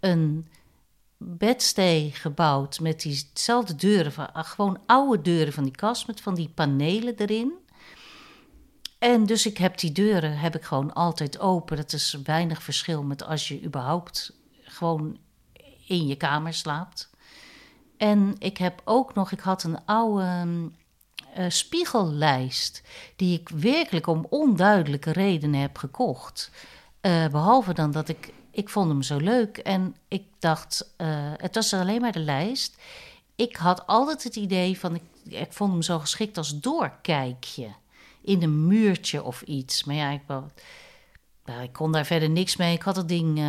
een 0.00 0.48
bedstee 1.16 2.10
gebouwd 2.14 2.80
met 2.80 3.02
diezelfde 3.02 3.74
deuren, 3.74 4.12
van, 4.12 4.32
ah, 4.32 4.44
gewoon 4.44 4.78
oude 4.86 5.22
deuren 5.22 5.52
van 5.52 5.64
die 5.64 5.76
kast 5.76 6.06
met 6.06 6.20
van 6.20 6.34
die 6.34 6.48
panelen 6.48 7.16
erin. 7.16 7.52
En 8.98 9.26
dus 9.26 9.46
ik 9.46 9.58
heb 9.58 9.78
die 9.78 9.92
deuren 9.92 10.38
heb 10.38 10.56
ik 10.56 10.62
gewoon 10.62 10.92
altijd 10.92 11.38
open. 11.38 11.76
Dat 11.76 11.92
is 11.92 12.18
weinig 12.24 12.62
verschil 12.62 13.02
met 13.02 13.24
als 13.24 13.48
je 13.48 13.64
überhaupt 13.64 14.32
gewoon 14.62 15.18
in 15.86 16.06
je 16.06 16.16
kamer 16.16 16.54
slaapt. 16.54 17.07
En 17.98 18.34
ik 18.38 18.58
heb 18.58 18.80
ook 18.84 19.14
nog, 19.14 19.32
ik 19.32 19.40
had 19.40 19.62
een 19.62 19.84
oude 19.84 20.46
uh, 21.38 21.44
spiegellijst 21.48 22.82
die 23.16 23.40
ik 23.40 23.48
werkelijk 23.48 24.06
om 24.06 24.26
onduidelijke 24.28 25.12
redenen 25.12 25.60
heb 25.60 25.78
gekocht. 25.78 26.50
Uh, 27.02 27.26
behalve 27.26 27.74
dan 27.74 27.90
dat 27.90 28.08
ik, 28.08 28.32
ik 28.50 28.68
vond 28.68 28.88
hem 28.88 29.02
zo 29.02 29.16
leuk 29.16 29.58
en 29.58 29.96
ik 30.08 30.24
dacht, 30.38 30.94
uh, 30.98 31.08
het 31.36 31.54
was 31.54 31.74
alleen 31.74 32.00
maar 32.00 32.12
de 32.12 32.18
lijst. 32.18 32.76
Ik 33.36 33.56
had 33.56 33.86
altijd 33.86 34.22
het 34.22 34.36
idee 34.36 34.78
van, 34.78 35.00
ik, 35.24 35.52
vond 35.52 35.72
hem 35.72 35.82
zo 35.82 35.98
geschikt 35.98 36.36
als 36.36 36.60
doorkijkje 36.60 37.68
in 38.22 38.42
een 38.42 38.66
muurtje 38.66 39.22
of 39.22 39.42
iets. 39.42 39.84
Maar 39.84 39.96
ja, 39.96 40.10
ik, 40.10 40.22
ik 41.62 41.72
kon 41.72 41.92
daar 41.92 42.06
verder 42.06 42.30
niks 42.30 42.56
mee. 42.56 42.74
Ik 42.74 42.82
had 42.82 42.96
het 42.96 43.08
ding. 43.08 43.42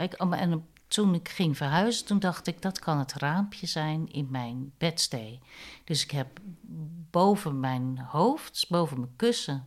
Ik, 0.00 0.12
en 0.12 0.66
toen 0.88 1.14
ik 1.14 1.28
ging 1.28 1.56
verhuizen, 1.56 2.06
toen 2.06 2.18
dacht 2.18 2.46
ik 2.46 2.62
dat 2.62 2.78
kan 2.78 2.98
het 2.98 3.12
raampje 3.12 3.66
zijn 3.66 4.12
in 4.12 4.28
mijn 4.30 4.72
bedstee. 4.78 5.40
Dus 5.84 6.02
ik 6.02 6.10
heb 6.10 6.38
boven 7.10 7.60
mijn 7.60 7.98
hoofd, 7.98 8.66
boven 8.68 9.00
mijn 9.00 9.16
kussen, 9.16 9.66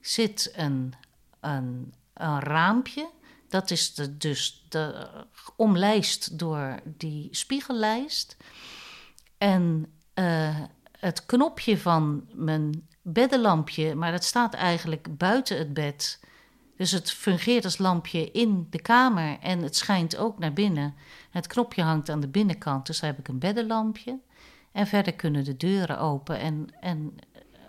zit 0.00 0.52
een, 0.56 0.94
een, 1.40 1.94
een 2.14 2.40
raampje. 2.40 3.10
Dat 3.48 3.70
is 3.70 3.94
de, 3.94 4.16
dus 4.16 4.66
de, 4.68 5.08
omlijst 5.56 6.38
door 6.38 6.80
die 6.84 7.28
spiegellijst. 7.30 8.36
En 9.38 9.92
uh, 10.14 10.60
het 10.98 11.26
knopje 11.26 11.78
van 11.78 12.28
mijn 12.32 12.88
beddenlampje, 13.02 13.94
maar 13.94 14.12
dat 14.12 14.24
staat 14.24 14.54
eigenlijk 14.54 15.18
buiten 15.18 15.58
het 15.58 15.74
bed. 15.74 16.20
Dus 16.82 16.90
het 16.90 17.10
fungeert 17.10 17.64
als 17.64 17.78
lampje 17.78 18.30
in 18.30 18.66
de 18.70 18.82
kamer 18.82 19.38
en 19.40 19.62
het 19.62 19.76
schijnt 19.76 20.16
ook 20.16 20.38
naar 20.38 20.52
binnen. 20.52 20.94
Het 21.30 21.46
knopje 21.46 21.82
hangt 21.82 22.08
aan 22.10 22.20
de 22.20 22.28
binnenkant, 22.28 22.86
dus 22.86 23.00
daar 23.00 23.10
heb 23.10 23.18
ik 23.18 23.28
een 23.28 23.38
beddenlampje. 23.38 24.18
En 24.72 24.86
verder 24.86 25.12
kunnen 25.14 25.44
de 25.44 25.56
deuren 25.56 25.98
open 25.98 26.38
en, 26.38 26.66
en 26.80 27.14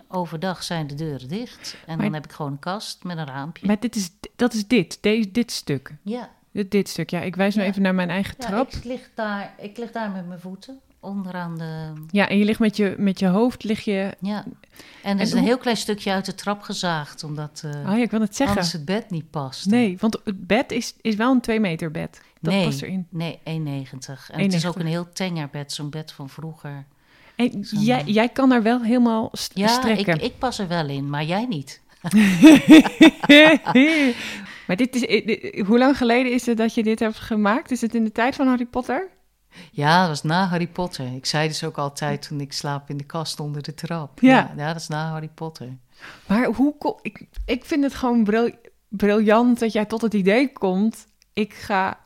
overdag 0.07 0.63
zijn 0.63 0.87
de 0.87 0.95
deuren 0.95 1.27
dicht. 1.27 1.77
En 1.85 1.95
Maar- 1.95 2.05
dan 2.05 2.13
heb 2.13 2.25
ik 2.25 2.31
gewoon 2.31 2.51
een 2.51 2.59
kast 2.59 3.03
met 3.03 3.17
een 3.17 3.25
raampje. 3.25 3.67
maar 3.67 3.79
dit 3.79 3.95
is, 3.95 4.09
dat 4.35 4.53
is 4.53 4.67
dit, 4.67 4.97
deze, 5.01 5.31
dit 5.31 5.51
stuk. 5.51 5.95
Ja, 6.01 6.29
Dit, 6.51 6.71
dit 6.71 6.89
stuk, 6.89 7.09
ja. 7.09 7.21
Ik 7.21 7.35
wijs 7.35 7.55
nu 7.55 7.61
Ja. 7.61 7.67
even 7.67 7.81
naar 7.81 7.95
mijn 7.95 8.09
eigen 8.09 8.35
ja 8.37 8.47
trap. 8.47 8.71
ik, 8.71 8.83
lig 8.83 9.09
daar, 9.15 9.53
ik 9.57 9.77
lig 9.77 9.91
daar 9.91 10.11
met 10.11 10.27
mijn 10.27 10.39
voeten 10.39 10.79
onderaan 11.03 11.57
de... 11.57 11.93
Ja, 12.11 12.29
en 12.29 12.37
je 12.37 12.45
ligt 12.45 12.59
met 12.59 12.77
je, 12.77 12.95
met 12.97 13.19
je 13.19 13.27
hoofd, 13.27 13.63
lig 13.63 13.81
je... 13.85 14.15
Ja, 14.19 14.43
en 15.03 15.17
er 15.17 15.23
is 15.23 15.31
een 15.31 15.43
heel 15.43 15.57
klein 15.57 15.77
stukje 15.77 16.11
uit 16.11 16.25
de 16.25 16.35
trap 16.35 16.61
gezaagd, 16.61 17.23
omdat 17.23 17.61
eh, 17.65 17.89
Oh 17.89 17.97
ja, 17.97 18.03
ik 18.03 18.11
wil 18.11 18.21
het 18.21 18.35
zeggen. 18.35 18.55
anders 18.55 18.73
het 18.73 18.85
bed 18.85 19.09
niet 19.09 19.29
past. 19.29 19.65
Nee, 19.65 19.97
want 19.99 20.17
het 20.23 20.47
bed 20.47 20.71
is, 20.71 20.93
is 21.01 21.15
wel 21.15 21.31
een 21.31 21.41
twee 21.41 21.59
meter 21.59 21.91
bed. 21.91 22.21
Dat 22.41 22.53
nee, 22.53 22.65
past 22.65 22.81
erin. 22.81 23.07
Nee, 23.09 23.37
1,90. 23.37 23.43
En 23.43 24.39
het 24.41 24.53
is 24.53 24.65
ook 24.65 24.75
1,90. 24.77 24.79
een 24.81 24.85
heel 24.87 25.11
tenger 25.13 25.49
bed, 25.51 25.71
zo'n 25.71 25.89
bed 25.89 26.11
van 26.11 26.29
vroeger. 26.29 26.85
En 27.35 27.59
jij, 27.61 27.99
eh, 27.99 28.07
jij 28.13 28.29
kan 28.29 28.49
daar 28.49 28.63
wel 28.63 28.81
helemaal 28.81 29.29
st- 29.31 29.51
Ja, 29.57 29.67
strekken. 29.67 30.15
ik, 30.15 30.21
ik 30.21 30.37
pas 30.37 30.59
er 30.59 30.67
wel 30.67 30.87
in, 30.89 31.09
maar 31.09 31.23
jij 31.23 31.45
niet. 31.45 31.81
maar 34.67 34.75
dit 34.75 34.95
is, 34.95 35.05
eh, 35.05 35.25
dit- 35.25 35.63
hoe 35.67 35.77
lang 35.77 35.97
geleden 35.97 36.31
is 36.31 36.45
het 36.45 36.57
dat 36.57 36.73
je 36.73 36.83
dit 36.83 36.99
hebt 36.99 37.19
gemaakt? 37.19 37.71
Is 37.71 37.81
het 37.81 37.95
in 37.95 38.03
de 38.03 38.11
tijd 38.11 38.35
van 38.35 38.47
Harry 38.47 38.65
Potter? 38.65 39.07
Ja, 39.71 39.99
dat 39.99 40.07
was 40.07 40.23
na 40.23 40.45
Harry 40.45 40.67
Potter. 40.67 41.15
Ik 41.15 41.25
zei 41.25 41.47
dus 41.47 41.63
ook 41.63 41.77
altijd 41.77 42.27
toen 42.27 42.39
ik 42.41 42.53
slaap 42.53 42.89
in 42.89 42.97
de 42.97 43.03
kast 43.03 43.39
onder 43.39 43.61
de 43.63 43.73
trap. 43.73 44.19
Ja. 44.21 44.51
ja, 44.57 44.67
dat 44.67 44.75
is 44.81 44.87
na 44.87 45.09
Harry 45.09 45.29
Potter. 45.33 45.77
Maar 46.27 46.45
hoe 46.45 46.77
ko- 46.77 46.99
ik, 47.01 47.25
ik 47.45 47.65
vind 47.65 47.83
het 47.83 47.93
gewoon 47.93 48.23
bril- 48.23 48.55
briljant 48.87 49.59
dat 49.59 49.71
jij 49.73 49.85
tot 49.85 50.01
het 50.01 50.13
idee 50.13 50.53
komt. 50.53 51.07
Ik 51.33 51.53
ga. 51.53 51.97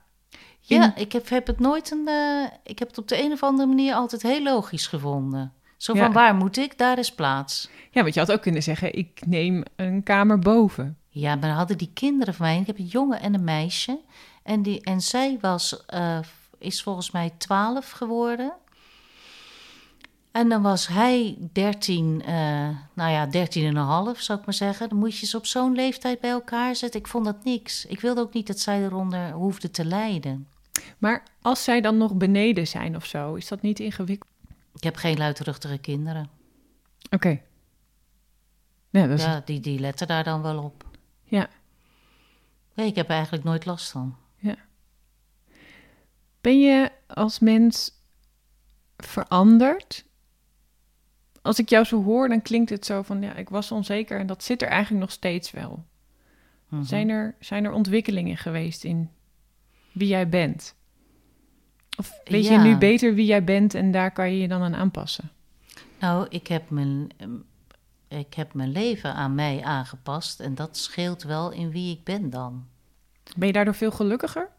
in- 0.68 0.80
Ja, 0.82 0.96
ik 0.96 1.12
heb, 1.12 1.30
heb 1.30 1.48
het 1.48 1.60
nooit 1.60 1.92
een. 1.92 2.08
eh, 2.08 2.44
ik 2.64 2.80
heb 2.80 2.88
het 2.88 2.98
op 2.98 3.08
de 3.08 3.24
een 3.24 3.32
of 3.32 3.44
andere 3.44 3.68
manier 3.68 3.94
altijd 3.94 4.22
heel 4.22 4.44
logisch 4.44 4.88
gevonden. 4.88 5.52
Zo 5.78 5.94
Ja. 5.96 6.04
van 6.04 6.14
waar 6.14 6.36
moet 6.36 6.58
ik? 6.58 6.78
Daar 6.78 6.98
is 7.00 7.14
plaats. 7.14 7.70
Ja, 7.92 8.02
want 8.02 8.14
je 8.14 8.20
had 8.20 8.32
ook 8.32 8.42
kunnen 8.42 8.64
zeggen: 8.64 8.94
ik 8.98 9.22
neem 9.26 9.64
een 9.76 10.04
kamer 10.04 10.40
boven. 10.40 10.98
Ja, 11.10 11.36
maar 11.36 11.48
dan 11.50 11.58
hadden 11.58 11.78
die 11.78 11.92
kinderen 11.94 12.34
van 12.34 12.46
mij. 12.46 12.60
Ik 12.60 12.68
heb 12.68 12.78
een 12.80 12.86
jongen 12.86 13.20
en 13.22 13.34
een 13.34 13.44
meisje. 13.44 14.00
En, 14.44 14.62
die, 14.62 14.82
en 14.82 15.02
zij 15.02 15.38
was, 15.42 15.86
eh, 15.86 16.20
is 16.58 16.84
volgens 16.84 17.12
mij 17.12 17.34
12 17.38 17.92
geworden. 17.92 18.54
En 20.32 20.50
dan 20.50 20.62
was 20.62 20.88
hij 20.88 21.38
13, 21.54 22.22
eh, 22.26 22.70
nou 22.94 23.12
ja, 23.12 23.26
13 23.26 23.66
en 23.66 23.76
een 23.76 23.84
half, 23.84 24.20
zou 24.22 24.40
ik 24.40 24.46
maar 24.46 24.54
zeggen. 24.54 24.90
Dan 24.90 24.98
moet 24.98 25.18
je 25.18 25.26
ze 25.26 25.38
op 25.38 25.46
zo'n 25.46 25.76
leeftijd 25.76 26.20
bij 26.20 26.30
elkaar 26.30 26.76
zetten. 26.76 27.00
Ik 27.00 27.08
vond 27.08 27.26
dat 27.26 27.44
niks. 27.44 27.86
Ik 27.86 28.00
wilde 28.00 28.22
ook 28.22 28.34
niet 28.34 28.48
dat 28.48 28.60
zij 28.60 28.84
eronder 28.84 29.32
hoefde 29.32 29.72
te 29.72 29.86
lijden. 29.86 30.48
Maar 30.98 31.24
als 31.42 31.64
zij 31.64 31.82
dan 31.82 31.98
nog 31.98 32.16
beneden 32.16 32.68
zijn 32.68 32.96
of 32.96 33.06
zo, 33.06 33.36
is 33.36 33.48
dat 33.48 33.62
niet 33.62 33.80
ingewikkeld? 33.80 34.32
Ik 34.76 34.84
heb 34.84 34.96
geen 34.96 35.18
luidruchtige 35.18 35.78
kinderen. 35.78 36.30
Oké. 37.10 37.42
Ja, 38.90 39.06
is, 39.06 39.24
Ja, 39.24 39.42
die, 39.46 39.60
die 39.60 39.80
letten 39.80 40.08
daar 40.08 40.24
dan 40.24 40.42
wel 40.42 40.64
op. 40.64 40.86
ja. 41.24 41.50
Nee, 42.74 42.88
ik 42.88 42.96
heb 42.96 43.08
er 43.08 43.14
eigenlijk 43.16 43.44
nooit 43.44 43.66
last 43.66 43.92
van. 43.92 44.16
Ben 46.42 46.60
je 46.60 46.92
als 47.08 47.40
mens 47.40 47.92
veranderd 48.98 50.08
als 51.48 51.60
ik 51.60 51.70
jou 51.70 51.86
zo 51.86 52.04
hoor, 52.04 52.30
dan 52.30 52.42
klinkt 52.42 52.70
het 52.70 52.86
zo 52.86 53.02
van 53.02 53.22
ja, 53.22 53.36
ik 53.36 53.50
was 53.50 53.72
onzeker 53.72 54.20
en 54.20 54.28
dat 54.28 54.44
zit 54.44 54.62
er 54.62 54.68
eigenlijk 54.68 55.02
nog 55.02 55.12
steeds 55.12 55.52
wel. 55.52 55.86
Mhm. 56.68 56.84
Zijn, 56.84 57.10
er, 57.10 57.36
zijn 57.40 57.66
er 57.66 57.72
ontwikkelingen 57.72 58.38
geweest 58.38 58.84
in 58.84 59.10
wie 59.92 60.08
jij 60.08 60.30
bent? 60.30 60.76
Of 61.98 62.20
weet 62.24 62.48
je 62.48 62.58
nu 62.58 62.78
beter 62.78 63.14
wie 63.14 63.26
jij 63.26 63.44
bent 63.44 63.74
en 63.74 63.92
daar 63.92 64.12
kan 64.12 64.32
je 64.32 64.40
je 64.40 64.48
dan 64.48 64.62
aan 64.62 64.76
aanpassen? 64.76 65.32
Nou, 66.00 66.28
ik 66.30 66.48
heb, 66.48 66.70
mijn, 66.70 67.10
ik 68.08 68.34
heb 68.34 68.54
mijn 68.54 68.72
leven 68.72 69.14
aan 69.14 69.36
mij 69.36 69.64
aangepast 69.64 70.40
en 70.40 70.56
dat 70.56 70.78
scheelt 70.78 71.24
wel 71.24 71.52
in 71.52 71.72
wie 71.72 71.96
ik 71.98 72.04
ben 72.04 72.30
dan. 72.30 72.66
Ben 73.38 73.48
je 73.48 73.54
daardoor 73.54 73.76
veel 73.76 73.92
gelukkiger? 73.92 74.50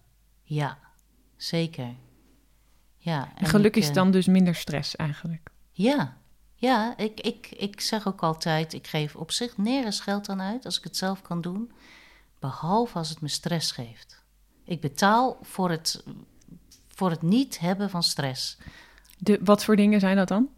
Ja, 0.43 0.79
zeker. 1.39 1.95
Ja, 2.97 3.33
En 3.37 3.47
geluk 3.47 3.77
ik, 3.77 3.83
is 3.83 3.89
eh, 3.89 3.95
dan 3.95 4.11
dus 4.11 4.27
minder 4.27 4.55
stress 4.55 4.97
eigenlijk. 4.97 5.51
Ja, 5.73 6.17
ja 6.55 6.97
ik, 6.97 7.21
ik, 7.21 7.49
ik 7.51 7.81
zeg 7.81 8.07
ook 8.07 8.23
altijd, 8.23 8.73
ik 8.73 8.87
geef 8.87 9.17
op 9.17 9.31
zich 9.31 9.57
nergens 9.57 10.01
geld 10.01 10.29
aan 10.29 10.41
uit 10.41 10.65
als 10.65 10.79
ik 10.79 10.85
het 10.85 10.97
zelf 10.97 11.23
kan 11.23 11.41
doen, 11.41 11.73
behalve 12.39 12.99
als 12.99 13.09
het 13.09 13.21
me 13.21 13.29
stress 13.29 13.73
geeft. 13.73 14.23
Ik 14.65 14.81
betaal 14.81 15.39
voor 15.43 15.71
het, 15.71 16.05
voor 16.89 17.11
het 17.11 17.23
niet 17.23 17.59
hebben 17.59 17.91
van 17.91 18.03
stress. 18.03 18.59
De, 19.19 19.39
wat 19.45 19.65
voor 19.65 19.77
dingen 19.77 20.01
zijn 20.01 20.17
dat 20.17 20.29
dan? 20.29 20.49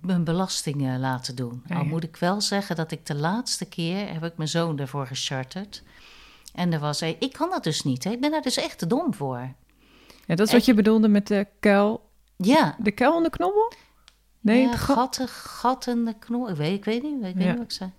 Mijn 0.00 0.24
belastingen 0.24 1.00
laten 1.00 1.36
doen. 1.36 1.62
Ja, 1.66 1.76
Al 1.76 1.84
moet 1.84 2.04
ik 2.04 2.16
wel 2.16 2.40
zeggen 2.40 2.76
dat 2.76 2.90
ik 2.90 3.06
de 3.06 3.14
laatste 3.14 3.64
keer 3.64 4.12
heb 4.12 4.24
ik 4.24 4.36
mijn 4.36 4.48
zoon 4.48 4.78
ervoor 4.78 5.06
gecharterd. 5.06 5.82
En 6.54 6.72
er 6.72 6.80
was 6.80 7.00
hij, 7.00 7.16
ik 7.18 7.32
kan 7.32 7.50
dat 7.50 7.64
dus 7.64 7.82
niet. 7.82 8.04
Hè. 8.04 8.10
Ik 8.10 8.20
ben 8.20 8.30
daar 8.30 8.42
dus 8.42 8.56
echt 8.56 8.78
te 8.78 8.86
dom 8.86 9.14
voor. 9.14 9.54
Ja, 10.26 10.34
dat 10.34 10.46
is 10.46 10.52
wat 10.52 10.64
je 10.64 10.74
bedoelde 10.74 11.08
met 11.08 11.26
de 11.26 11.46
kuil. 11.60 12.08
Ja, 12.36 12.76
De 12.78 12.90
kuil 12.90 13.16
en 13.16 13.22
de 13.22 13.30
knobbel? 13.30 13.72
Nee, 14.40 14.62
ja, 14.62 14.68
het 14.68 14.78
gat. 14.78 14.96
gatten, 14.96 15.28
gatten, 15.28 16.04
de 16.04 16.14
knol. 16.18 16.48
Ik 16.48 16.56
weet, 16.56 16.72
ik 16.76 16.84
weet 16.84 17.02
niet, 17.02 17.14
ik 17.14 17.20
weet 17.20 17.34
Ja. 17.42 17.48
niet 17.48 17.56
wat 17.56 17.64
ik 17.64 17.72
zei. 17.72 17.90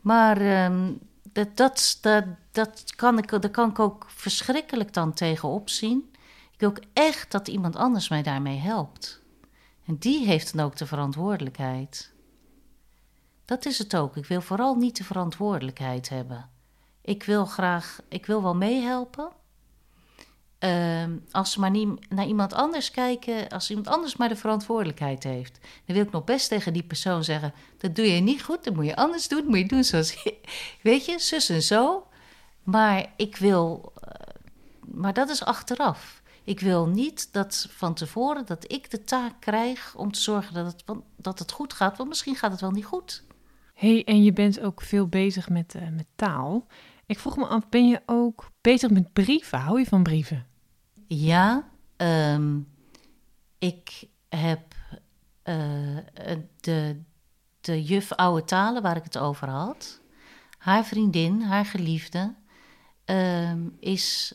Maar 0.00 0.40
ehm, 0.40 0.92
dat, 1.32 1.56
dat, 1.56 1.98
dat, 2.00 2.24
dat, 2.52 2.94
kan 2.96 3.18
ik, 3.18 3.28
daar 3.30 3.50
kan 3.50 3.68
ik 3.70 3.78
ook 3.78 4.06
verschrikkelijk 4.08 4.92
dan 4.92 5.12
tegenop 5.12 5.68
zien. 5.68 6.10
Ik 6.52 6.60
wil 6.60 6.68
ook 6.68 6.80
echt 6.92 7.30
dat 7.32 7.48
iemand 7.48 7.76
anders 7.76 8.08
mij 8.08 8.22
daarmee 8.22 8.58
helpt. 8.58 9.20
En 9.86 9.96
die 9.98 10.26
heeft 10.26 10.54
dan 10.56 10.64
ook 10.66 10.76
de 10.76 10.86
verantwoordelijkheid. 10.86 12.12
Dat 13.44 13.66
is 13.66 13.78
het 13.78 13.96
ook. 13.96 14.16
Ik 14.16 14.26
wil 14.26 14.40
vooral 14.40 14.74
niet 14.74 14.96
de 14.96 15.04
verantwoordelijkheid 15.04 16.08
hebben. 16.08 16.48
Ik 17.02 17.22
wil 17.22 17.44
graag, 17.44 18.00
ik 18.08 18.26
wil 18.26 18.42
wel 18.42 18.54
meehelpen. 18.54 19.28
Ehm, 20.58 21.16
als 21.30 21.52
ze 21.52 21.60
maar 21.60 21.70
niet 21.70 22.10
naar 22.10 22.26
iemand 22.26 22.52
anders 22.52 22.90
kijken, 22.90 23.48
als 23.48 23.70
iemand 23.70 23.88
anders 23.88 24.16
maar 24.16 24.28
de 24.28 24.36
verantwoordelijkheid 24.36 25.24
heeft, 25.24 25.58
dan 25.86 25.96
wil 25.96 26.04
ik 26.04 26.10
nog 26.10 26.24
best 26.24 26.48
tegen 26.48 26.72
die 26.72 26.82
persoon 26.82 27.24
zeggen: 27.24 27.52
dat 27.76 27.96
doe 27.96 28.12
je 28.12 28.20
niet 28.20 28.42
goed, 28.42 28.64
dat 28.64 28.74
moet 28.74 28.86
je 28.86 28.96
anders 28.96 29.28
doen, 29.28 29.38
dat 29.38 29.48
moet 29.48 29.58
je 29.58 29.66
doen 29.66 29.84
zoals, 29.84 30.24
weet 30.82 31.04
je, 31.04 31.18
zus 31.18 31.48
en 31.48 31.62
zo. 31.62 32.06
Maar 32.62 33.12
ik 33.16 33.36
wil, 33.36 33.92
eh, 34.00 34.34
maar 34.80 35.12
dat 35.12 35.28
is 35.28 35.44
achteraf. 35.44 36.22
Ik 36.44 36.60
wil 36.60 36.86
niet 36.86 37.32
dat 37.32 37.66
van 37.70 37.94
tevoren 37.94 38.46
dat 38.46 38.72
ik 38.72 38.90
de 38.90 39.04
taak 39.04 39.34
krijg 39.40 39.94
om 39.96 40.12
te 40.12 40.20
zorgen 40.20 40.54
dat 40.54 40.66
het, 40.66 40.84
dat 41.16 41.38
het 41.38 41.52
goed 41.52 41.72
gaat, 41.72 41.96
want 41.96 42.08
misschien 42.08 42.36
gaat 42.36 42.50
het 42.50 42.60
wel 42.60 42.70
niet 42.70 42.84
goed. 42.84 43.22
hey, 43.74 44.04
en 44.04 44.22
je 44.22 44.32
bent 44.32 44.60
ook 44.60 44.82
veel 44.82 45.06
bezig 45.06 45.48
met, 45.48 45.74
eh, 45.74 45.88
met 45.88 46.06
taal. 46.16 46.66
Ik 47.08 47.18
vroeg 47.18 47.36
me 47.36 47.46
af, 47.46 47.68
ben 47.68 47.88
je 47.88 48.02
ook 48.06 48.50
bezig 48.60 48.90
met 48.90 49.12
brieven? 49.12 49.58
Hou 49.58 49.78
je 49.78 49.86
van 49.86 50.02
brieven? 50.02 50.46
Ja, 51.06 51.68
ehm, 51.96 52.58
ik 53.58 54.08
heb 54.28 54.74
eh, 55.42 55.96
eh, 55.96 56.38
de, 56.60 57.02
de 57.60 57.82
juf 57.82 58.12
oude 58.12 58.44
talen 58.44 58.82
waar 58.82 58.96
ik 58.96 59.04
het 59.04 59.18
over 59.18 59.48
had. 59.48 60.00
Haar 60.58 60.84
vriendin, 60.84 61.42
haar 61.42 61.64
geliefde, 61.64 62.34
ehm, 63.04 63.68
is, 63.80 64.34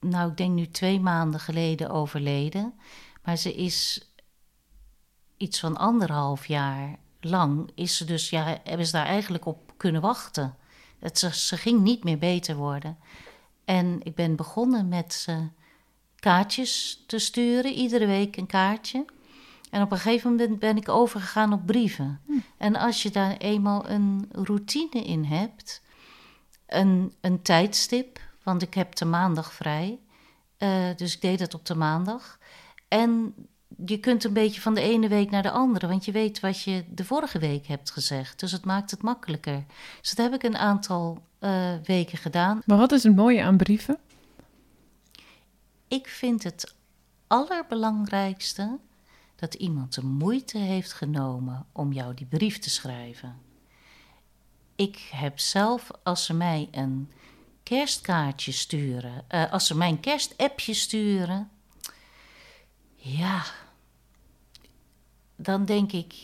nou 0.00 0.30
ik 0.30 0.36
denk 0.36 0.54
nu 0.54 0.68
twee 0.68 1.00
maanden 1.00 1.40
geleden 1.40 1.90
overleden. 1.90 2.74
Maar 3.22 3.36
ze 3.36 3.54
is 3.54 4.10
iets 5.36 5.60
van 5.60 5.76
anderhalf 5.76 6.46
jaar 6.46 6.98
lang, 7.20 7.70
is 7.74 7.96
ze 7.96 8.04
dus, 8.04 8.30
ja, 8.30 8.58
hebben 8.64 8.86
ze 8.86 8.92
daar 8.92 9.06
eigenlijk 9.06 9.46
op 9.46 9.72
kunnen 9.76 10.00
wachten. 10.00 10.56
Het, 10.98 11.18
ze, 11.18 11.34
ze 11.34 11.56
ging 11.56 11.80
niet 11.80 12.04
meer 12.04 12.18
beter 12.18 12.56
worden. 12.56 12.98
En 13.64 14.00
ik 14.02 14.14
ben 14.14 14.36
begonnen 14.36 14.88
met 14.88 15.12
ze 15.12 15.48
kaartjes 16.16 17.04
te 17.06 17.18
sturen, 17.18 17.72
iedere 17.72 18.06
week 18.06 18.36
een 18.36 18.46
kaartje. 18.46 19.04
En 19.70 19.82
op 19.82 19.92
een 19.92 19.98
gegeven 19.98 20.30
moment 20.30 20.58
ben 20.58 20.76
ik 20.76 20.88
overgegaan 20.88 21.52
op 21.52 21.66
brieven. 21.66 22.20
En 22.56 22.76
als 22.76 23.02
je 23.02 23.10
daar 23.10 23.36
eenmaal 23.36 23.88
een 23.88 24.28
routine 24.32 25.04
in 25.04 25.24
hebt, 25.24 25.82
een, 26.66 27.12
een 27.20 27.42
tijdstip, 27.42 28.20
want 28.42 28.62
ik 28.62 28.74
heb 28.74 28.94
de 28.94 29.04
maandag 29.04 29.52
vrij, 29.52 29.98
eh, 30.56 30.88
dus 30.96 31.14
ik 31.14 31.20
deed 31.20 31.38
dat 31.38 31.54
op 31.54 31.66
de 31.66 31.74
maandag. 31.74 32.38
En 32.88 33.34
je 33.86 33.98
kunt 33.98 34.24
een 34.24 34.32
beetje 34.32 34.60
van 34.60 34.74
de 34.74 34.80
ene 34.80 35.08
week 35.08 35.30
naar 35.30 35.42
de 35.42 35.50
andere, 35.50 35.86
want 35.86 36.04
je 36.04 36.12
weet 36.12 36.40
wat 36.40 36.62
je 36.62 36.84
de 36.90 37.04
vorige 37.04 37.38
week 37.38 37.66
hebt 37.66 37.90
gezegd. 37.90 38.40
Dus 38.40 38.52
het 38.52 38.64
maakt 38.64 38.90
het 38.90 39.02
makkelijker. 39.02 39.64
Dus 40.00 40.14
dat 40.14 40.30
heb 40.30 40.34
ik 40.34 40.42
een 40.42 40.56
aantal 40.56 41.22
eh, 41.38 41.74
weken 41.84 42.18
gedaan. 42.18 42.62
Maar 42.64 42.78
wat 42.78 42.92
is 42.92 43.02
het 43.02 43.16
mooie 43.16 43.42
aan 43.42 43.56
brieven? 43.56 43.98
Ik 45.88 46.08
vind 46.08 46.42
het 46.42 46.74
allerbelangrijkste 47.26 48.78
dat 49.36 49.54
iemand 49.54 49.94
de 49.94 50.04
moeite 50.04 50.58
heeft 50.58 50.92
genomen 50.92 51.66
om 51.72 51.92
jou 51.92 52.14
die 52.14 52.26
brief 52.26 52.58
te 52.58 52.70
schrijven. 52.70 53.36
Ik 54.76 55.08
heb 55.10 55.38
zelf, 55.38 55.90
als 56.02 56.24
ze 56.24 56.34
mij 56.34 56.68
een 56.70 57.10
kerstkaartje 57.62 58.52
sturen, 58.52 59.24
eh, 59.28 59.52
als 59.52 59.66
ze 59.66 59.76
mij 59.76 59.88
een 59.88 60.00
kerstappje 60.00 60.74
sturen, 60.74 61.50
ja, 62.94 63.42
dan 65.38 65.64
denk 65.64 65.92
ik, 65.92 66.14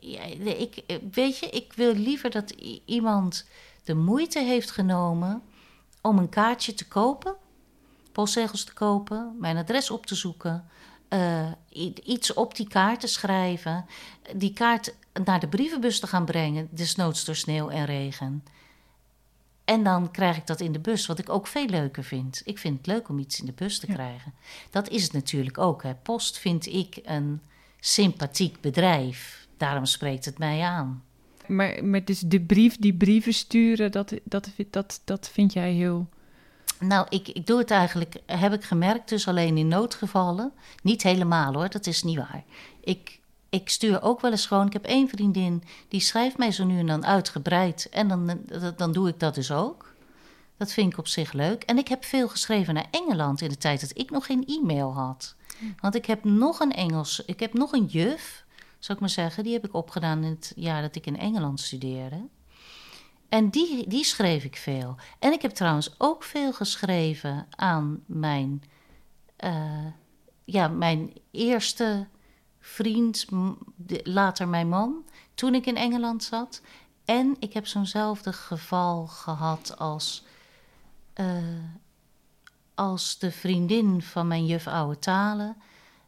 ja, 0.00 0.22
ik, 0.22 0.84
weet 1.12 1.38
je, 1.38 1.46
ik 1.46 1.72
wil 1.72 1.94
liever 1.94 2.30
dat 2.30 2.50
iemand 2.84 3.46
de 3.84 3.94
moeite 3.94 4.40
heeft 4.40 4.70
genomen 4.70 5.42
om 6.00 6.18
een 6.18 6.28
kaartje 6.28 6.74
te 6.74 6.88
kopen 6.88 7.36
postzegels 8.12 8.64
te 8.64 8.72
kopen, 8.72 9.36
mijn 9.38 9.56
adres 9.56 9.90
op 9.90 10.06
te 10.06 10.14
zoeken, 10.14 10.68
eh, 11.08 11.52
iets 12.04 12.32
op 12.32 12.56
die 12.56 12.68
kaart 12.68 13.00
te 13.00 13.06
schrijven, 13.06 13.86
die 14.36 14.52
kaart 14.52 14.94
naar 15.24 15.40
de 15.40 15.48
brievenbus 15.48 16.00
te 16.00 16.06
gaan 16.06 16.24
brengen, 16.24 16.68
desnoods 16.70 17.24
door 17.24 17.36
sneeuw 17.36 17.68
en 17.68 17.84
regen. 17.84 18.44
En 19.64 19.84
dan 19.84 20.10
krijg 20.10 20.36
ik 20.36 20.46
dat 20.46 20.60
in 20.60 20.72
de 20.72 20.78
bus, 20.78 21.06
wat 21.06 21.18
ik 21.18 21.28
ook 21.28 21.46
veel 21.46 21.66
leuker 21.66 22.04
vind. 22.04 22.42
Ik 22.44 22.58
vind 22.58 22.76
het 22.78 22.86
leuk 22.86 23.08
om 23.08 23.18
iets 23.18 23.40
in 23.40 23.46
de 23.46 23.52
bus 23.52 23.78
te 23.78 23.86
Ja. 23.86 23.94
krijgen. 23.94 24.34
Dat 24.70 24.88
is 24.88 25.02
het 25.02 25.12
natuurlijk 25.12 25.58
ook. 25.58 25.82
Hè. 25.82 25.94
Post 25.94 26.38
vind 26.38 26.66
ik 26.66 27.00
een 27.04 27.42
sympathiek 27.84 28.60
bedrijf. 28.60 29.46
Daarom 29.56 29.84
spreekt 29.84 30.24
het 30.24 30.38
mij 30.38 30.60
aan. 30.60 31.02
Maar 31.46 31.84
met 31.84 32.06
dus 32.06 32.20
de 32.20 32.40
brief, 32.40 32.76
die 32.76 32.94
brieven 32.94 33.32
sturen, 33.32 33.92
dat, 33.92 34.12
dat, 34.24 34.48
dat, 34.70 35.00
dat 35.04 35.28
vind 35.28 35.52
jij 35.52 35.72
heel... 35.72 36.08
Nou, 36.78 37.06
ik, 37.08 37.28
ik 37.28 37.46
doe 37.46 37.58
het 37.58 37.70
eigenlijk, 37.70 38.16
heb 38.26 38.52
ik 38.52 38.64
gemerkt, 38.64 39.08
dus 39.08 39.28
alleen 39.28 39.56
in 39.56 39.68
noodgevallen. 39.68 40.52
Niet 40.82 41.02
helemaal 41.02 41.52
hoor, 41.52 41.68
dat 41.68 41.86
is 41.86 42.02
niet 42.02 42.16
waar. 42.16 42.44
Ik, 42.80 43.20
ik 43.48 43.68
stuur 43.68 44.02
ook 44.02 44.20
wel 44.20 44.30
eens 44.30 44.46
gewoon, 44.46 44.66
ik 44.66 44.72
heb 44.72 44.84
één 44.84 45.08
vriendin, 45.08 45.62
die 45.88 46.00
schrijft 46.00 46.38
mij 46.38 46.52
zo 46.52 46.64
nu 46.64 46.78
en 46.78 46.86
dan 46.86 47.06
uitgebreid. 47.06 47.88
En 47.90 48.08
dan, 48.08 48.40
dan 48.76 48.92
doe 48.92 49.08
ik 49.08 49.20
dat 49.20 49.34
dus 49.34 49.50
ook. 49.50 49.94
Dat 50.56 50.72
vind 50.72 50.92
ik 50.92 50.98
op 50.98 51.06
zich 51.06 51.32
leuk. 51.32 51.62
En 51.62 51.78
ik 51.78 51.88
heb 51.88 52.04
veel 52.04 52.28
geschreven 52.28 52.74
naar 52.74 52.88
Engeland 52.90 53.40
in 53.40 53.48
de 53.48 53.58
tijd 53.58 53.80
dat 53.80 53.98
ik 53.98 54.10
nog 54.10 54.26
geen 54.26 54.46
e-mail 54.46 54.94
had. 54.94 55.34
Want 55.80 55.94
ik 55.94 56.06
heb 56.06 56.24
nog 56.24 56.60
een 56.60 56.72
Engels, 56.72 57.24
ik 57.24 57.40
heb 57.40 57.52
nog 57.52 57.72
een 57.72 57.84
juf, 57.84 58.44
zou 58.78 58.94
ik 58.94 59.00
maar 59.00 59.10
zeggen, 59.10 59.44
die 59.44 59.52
heb 59.52 59.64
ik 59.64 59.74
opgedaan 59.74 60.24
in 60.24 60.30
het 60.30 60.52
jaar 60.56 60.82
dat 60.82 60.96
ik 60.96 61.06
in 61.06 61.18
Engeland 61.18 61.60
studeerde. 61.60 62.28
En 63.28 63.50
die, 63.50 63.88
die 63.88 64.04
schreef 64.04 64.44
ik 64.44 64.56
veel. 64.56 64.96
En 65.18 65.32
ik 65.32 65.42
heb 65.42 65.50
trouwens 65.50 65.94
ook 65.98 66.22
veel 66.22 66.52
geschreven 66.52 67.46
aan 67.50 68.02
mijn, 68.06 68.62
eh, 69.36 69.86
ja, 70.44 70.68
mijn 70.68 71.12
eerste 71.30 72.06
vriend, 72.60 73.26
later 74.02 74.48
mijn 74.48 74.68
man, 74.68 75.04
toen 75.34 75.54
ik 75.54 75.66
in 75.66 75.76
Engeland 75.76 76.24
zat. 76.24 76.62
En 77.04 77.36
ik 77.38 77.52
heb 77.52 77.66
zo'nzelfde 77.66 78.32
geval 78.32 79.06
gehad 79.06 79.78
als, 79.78 80.24
eh, 81.12 81.36
als 82.82 83.18
de 83.18 83.30
vriendin 83.30 84.02
van 84.02 84.26
mijn 84.26 84.46
juf 84.46 84.66
oude 84.66 84.98
talen. 84.98 85.56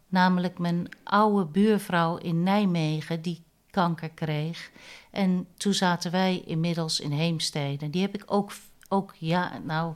Namelijk 0.08 0.58
mijn 0.58 0.88
oude 1.04 1.44
buurvrouw 1.44 2.16
in 2.16 2.42
Nijmegen, 2.42 3.22
die 3.22 3.42
kanker 3.70 4.10
kreeg. 4.10 4.70
En 5.10 5.46
toen 5.56 5.74
zaten 5.74 6.10
wij 6.10 6.42
inmiddels 6.46 7.00
in 7.00 7.10
Heemstede. 7.10 7.90
Die 7.90 8.02
heb 8.02 8.14
ik 8.14 8.22
ook, 8.26 8.52
ook 8.88 9.14
ja, 9.18 9.58
nou, 9.64 9.94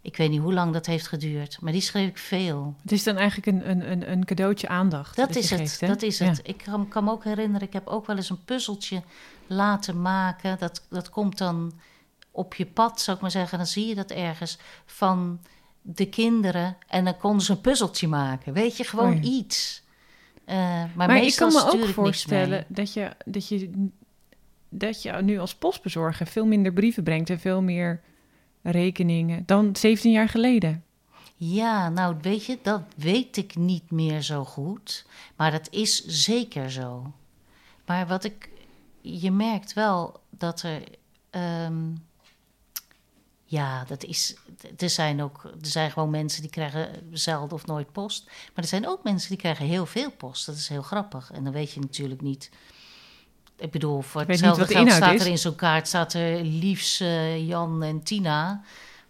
Ik 0.00 0.16
weet 0.16 0.30
niet 0.30 0.40
hoe 0.40 0.52
lang 0.52 0.72
dat 0.72 0.86
heeft 0.86 1.06
geduurd, 1.06 1.58
maar 1.60 1.72
die 1.72 1.80
schreef 1.80 2.08
ik 2.08 2.18
veel. 2.18 2.74
Het 2.82 2.92
is 2.92 3.02
dan 3.02 3.16
eigenlijk 3.16 3.46
een, 3.46 3.70
een, 3.70 3.90
een, 3.90 4.10
een 4.10 4.24
cadeautje 4.24 4.68
aandacht. 4.68 5.16
Dat 5.16 5.36
is 5.36 5.50
het, 5.50 5.60
geeft, 5.60 5.80
dat 5.80 6.02
is 6.02 6.18
Ja. 6.18 6.26
het. 6.26 6.40
Ik 6.42 6.62
kan, 6.64 6.88
kan 6.88 7.04
me 7.04 7.10
ook 7.10 7.24
herinneren, 7.24 7.66
ik 7.66 7.72
heb 7.72 7.86
ook 7.86 8.06
wel 8.06 8.16
eens 8.16 8.30
een 8.30 8.44
puzzeltje 8.44 9.02
laten 9.46 10.02
maken. 10.02 10.58
Dat, 10.58 10.86
dat 10.90 11.10
komt 11.10 11.38
dan 11.38 11.72
op 12.30 12.54
je 12.54 12.66
pad, 12.66 13.00
zou 13.00 13.16
ik 13.16 13.22
maar 13.22 13.30
zeggen. 13.30 13.58
Dan 13.58 13.66
zie 13.66 13.86
je 13.86 13.94
dat 13.94 14.10
ergens 14.10 14.58
van 14.86 15.40
de 15.94 16.08
kinderen. 16.08 16.76
En 16.88 17.04
dan 17.04 17.16
konden 17.16 17.42
ze 17.42 17.52
een 17.52 17.60
puzzeltje 17.60 18.08
maken. 18.08 18.52
Weet 18.52 18.76
je, 18.76 18.84
gewoon 18.84 19.16
Oh 19.16 19.22
ja. 19.22 19.28
iets. 19.30 19.82
Eh, 20.44 20.56
maar, 20.56 20.90
Maar 20.94 21.22
ik 21.22 21.36
kan 21.36 21.52
me 21.52 21.70
ook 21.72 21.86
voorstellen 21.86 22.64
dat 22.68 22.92
je, 22.92 23.10
dat, 23.24 23.48
je, 23.48 23.70
dat 24.68 25.02
je 25.02 25.12
nu 25.12 25.38
als 25.38 25.54
postbezorger 25.54 26.26
veel 26.26 26.46
minder 26.46 26.72
brieven 26.72 27.02
brengt 27.02 27.30
en 27.30 27.40
veel 27.40 27.62
meer 27.62 28.00
rekeningen 28.62 29.42
dan 29.46 29.76
17 29.76 30.10
jaar 30.12 30.28
geleden. 30.28 30.82
Ja, 31.36 31.88
nou 31.88 32.16
weet 32.20 32.44
je, 32.44 32.58
dat 32.62 32.82
weet 32.96 33.36
ik 33.36 33.56
niet 33.56 33.90
meer 33.90 34.22
zo 34.22 34.44
goed. 34.44 35.06
Maar 35.36 35.50
dat 35.50 35.68
is 35.70 36.04
zeker 36.06 36.70
zo. 36.70 37.12
Maar 37.86 38.06
wat 38.06 38.24
ik. 38.24 38.48
Je 39.00 39.30
merkt 39.30 39.72
wel 39.72 40.20
dat 40.30 40.62
er. 40.62 40.82
ehm, 41.30 41.82
ja, 43.50 43.84
dat 43.84 44.04
is. 44.04 44.34
Er 44.78 44.90
zijn 44.90 45.22
ook. 45.22 45.42
Er 45.44 45.66
zijn 45.66 45.90
gewoon 45.90 46.10
mensen 46.10 46.42
die 46.42 46.50
krijgen 46.50 46.88
zelden 47.12 47.52
of 47.52 47.66
nooit 47.66 47.92
post. 47.92 48.24
Maar 48.26 48.64
er 48.64 48.64
zijn 48.66 48.88
ook 48.88 49.02
mensen 49.04 49.28
die 49.28 49.38
krijgen 49.38 49.66
heel 49.66 49.86
veel 49.86 50.10
post. 50.10 50.46
Dat 50.46 50.54
is 50.54 50.68
heel 50.68 50.82
grappig. 50.82 51.30
En 51.32 51.44
dan 51.44 51.52
weet 51.52 51.72
je 51.72 51.80
natuurlijk 51.80 52.20
niet. 52.20 52.50
Ik 53.56 53.70
bedoel, 53.70 54.00
voor 54.00 54.20
hetzelfde 54.20 54.66
geld 54.66 54.92
staat 54.92 55.14
is. 55.14 55.20
er 55.20 55.26
in 55.26 55.38
zo'n 55.38 55.54
kaart 55.54 55.88
staat 55.88 56.12
er 56.12 56.42
liefst 56.44 57.00
eh, 57.00 57.46
Jan 57.48 57.82
en 57.82 58.02
Tina. 58.02 58.60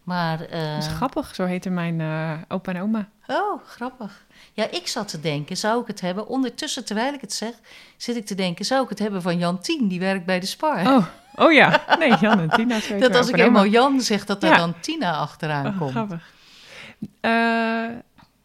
Maar. 0.02 0.40
eh, 0.40 0.74
Dat 0.74 0.82
is 0.82 0.88
grappig, 0.96 1.34
zo 1.34 1.44
heette 1.44 1.70
mijn 1.70 2.00
eh, 2.00 2.32
opa 2.48 2.72
en 2.74 2.82
oma. 2.82 3.08
Oh, 3.26 3.64
grappig. 3.66 4.26
Ja, 4.52 4.70
ik 4.70 4.86
zat 4.88 5.08
te 5.08 5.20
denken, 5.20 5.56
zou 5.56 5.80
ik 5.80 5.86
het 5.86 6.00
hebben? 6.00 6.26
Ondertussen, 6.28 6.84
terwijl 6.84 7.12
ik 7.14 7.20
het 7.20 7.32
zeg, 7.32 7.52
zit 7.96 8.16
ik 8.16 8.26
te 8.26 8.34
denken, 8.34 8.64
zou 8.64 8.82
ik 8.82 8.88
het 8.88 8.98
hebben 8.98 9.22
van 9.22 9.38
Jantien, 9.38 9.88
die 9.88 10.00
werkt 10.00 10.24
bij 10.26 10.40
de 10.40 10.46
Spar? 10.46 10.86
Oh, 10.96 11.06
oh 11.38 11.52
ja, 11.52 11.84
nee, 11.98 12.14
Jan 12.20 12.40
en 12.40 12.48
Tina. 12.48 12.78
dat 12.98 13.14
als 13.16 13.28
ik 13.28 13.36
eenmaal 13.38 13.66
Jan 13.66 14.00
zeg, 14.00 14.24
dat 14.24 14.42
Ja. 14.42 14.56
dan 14.56 14.74
Tina 14.80 15.16
achteraan 15.16 15.66
Oh, 15.66 15.78
komt. 15.78 15.90
grappig. 15.90 16.32
Eh, 17.20 17.86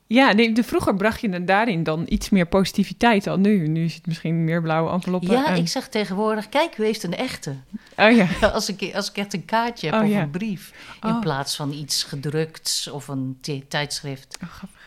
ja, 0.08 0.32
nee, 0.32 0.52
de, 0.54 0.64
vroeger 0.64 0.96
bracht 0.96 1.22
je 1.22 1.30
er 1.30 1.46
daarin 1.46 1.84
dan 1.84 2.06
iets 2.10 2.30
meer 2.30 2.46
positiviteit 2.46 3.24
dan 3.24 3.42
nu. 3.42 3.68
Nu 3.68 3.84
is 3.84 3.96
het 3.96 4.06
misschien 4.08 4.44
meer 4.44 4.62
blauwe 4.62 4.92
enveloppen. 4.92 5.32
Ja, 5.32 5.46
en- 5.46 5.56
ik 5.56 5.68
zeg 5.68 5.88
tegenwoordig, 5.90 6.50
kijk, 6.50 6.78
u 6.78 6.84
heeft 6.86 7.04
een 7.04 7.16
echte. 7.16 7.56
Oh 7.98 8.12
ja, 8.12 8.28
Als 8.54 8.70
ik, 8.70 8.96
als 8.96 9.10
ik 9.10 9.18
echt 9.18 9.34
een 9.34 9.46
kaartje 9.46 9.90
heb 9.90 9.96
Oh, 10.00 10.06
of 10.06 10.12
ja. 10.12 10.22
een 10.22 10.30
brief, 10.30 10.74
in 11.02 11.10
Oh. 11.10 11.20
plaats 11.20 11.56
van 11.56 11.72
iets 11.72 12.04
gedrukts 12.04 12.88
of 12.90 13.08
een 13.08 13.38
ti- 13.42 13.68
tijdschrift. 13.68 14.38
Oh, 14.44 14.50
grappig. 14.50 14.82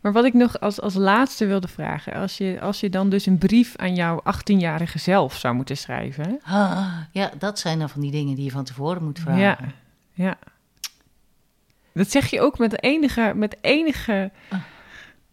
Maar 0.00 0.12
wat 0.12 0.24
ik 0.24 0.34
nog 0.34 0.60
als, 0.60 0.80
als 0.80 0.94
laatste 0.94 1.46
wilde 1.46 1.68
vragen. 1.68 2.12
Als 2.14 2.38
je, 2.38 2.58
als 2.60 2.80
je 2.80 2.90
dan 2.90 3.08
dus 3.10 3.26
een 3.26 3.38
brief 3.38 3.76
aan 3.76 3.94
jouw 3.94 4.22
18-jarige 4.36 4.98
zelf 4.98 5.36
zou 5.36 5.54
moeten 5.54 5.76
schrijven. 5.76 6.24
hè? 6.24 6.54
Ah, 6.54 6.96
ja, 7.12 7.30
dat 7.38 7.58
zijn 7.58 7.78
dan 7.78 7.88
van 7.88 8.00
die 8.00 8.10
dingen 8.10 8.34
die 8.34 8.44
je 8.44 8.50
van 8.50 8.64
tevoren 8.64 9.04
moet 9.04 9.18
vragen. 9.18 9.40
Ja, 9.40 9.58
ja. 10.12 10.38
Dat 11.92 12.10
zeg 12.10 12.30
je 12.30 12.40
ook 12.40 12.58
met 12.58 12.82
enige, 12.82 13.32
met 13.34 13.56
enige 13.60 14.30
Ah. 14.50 14.58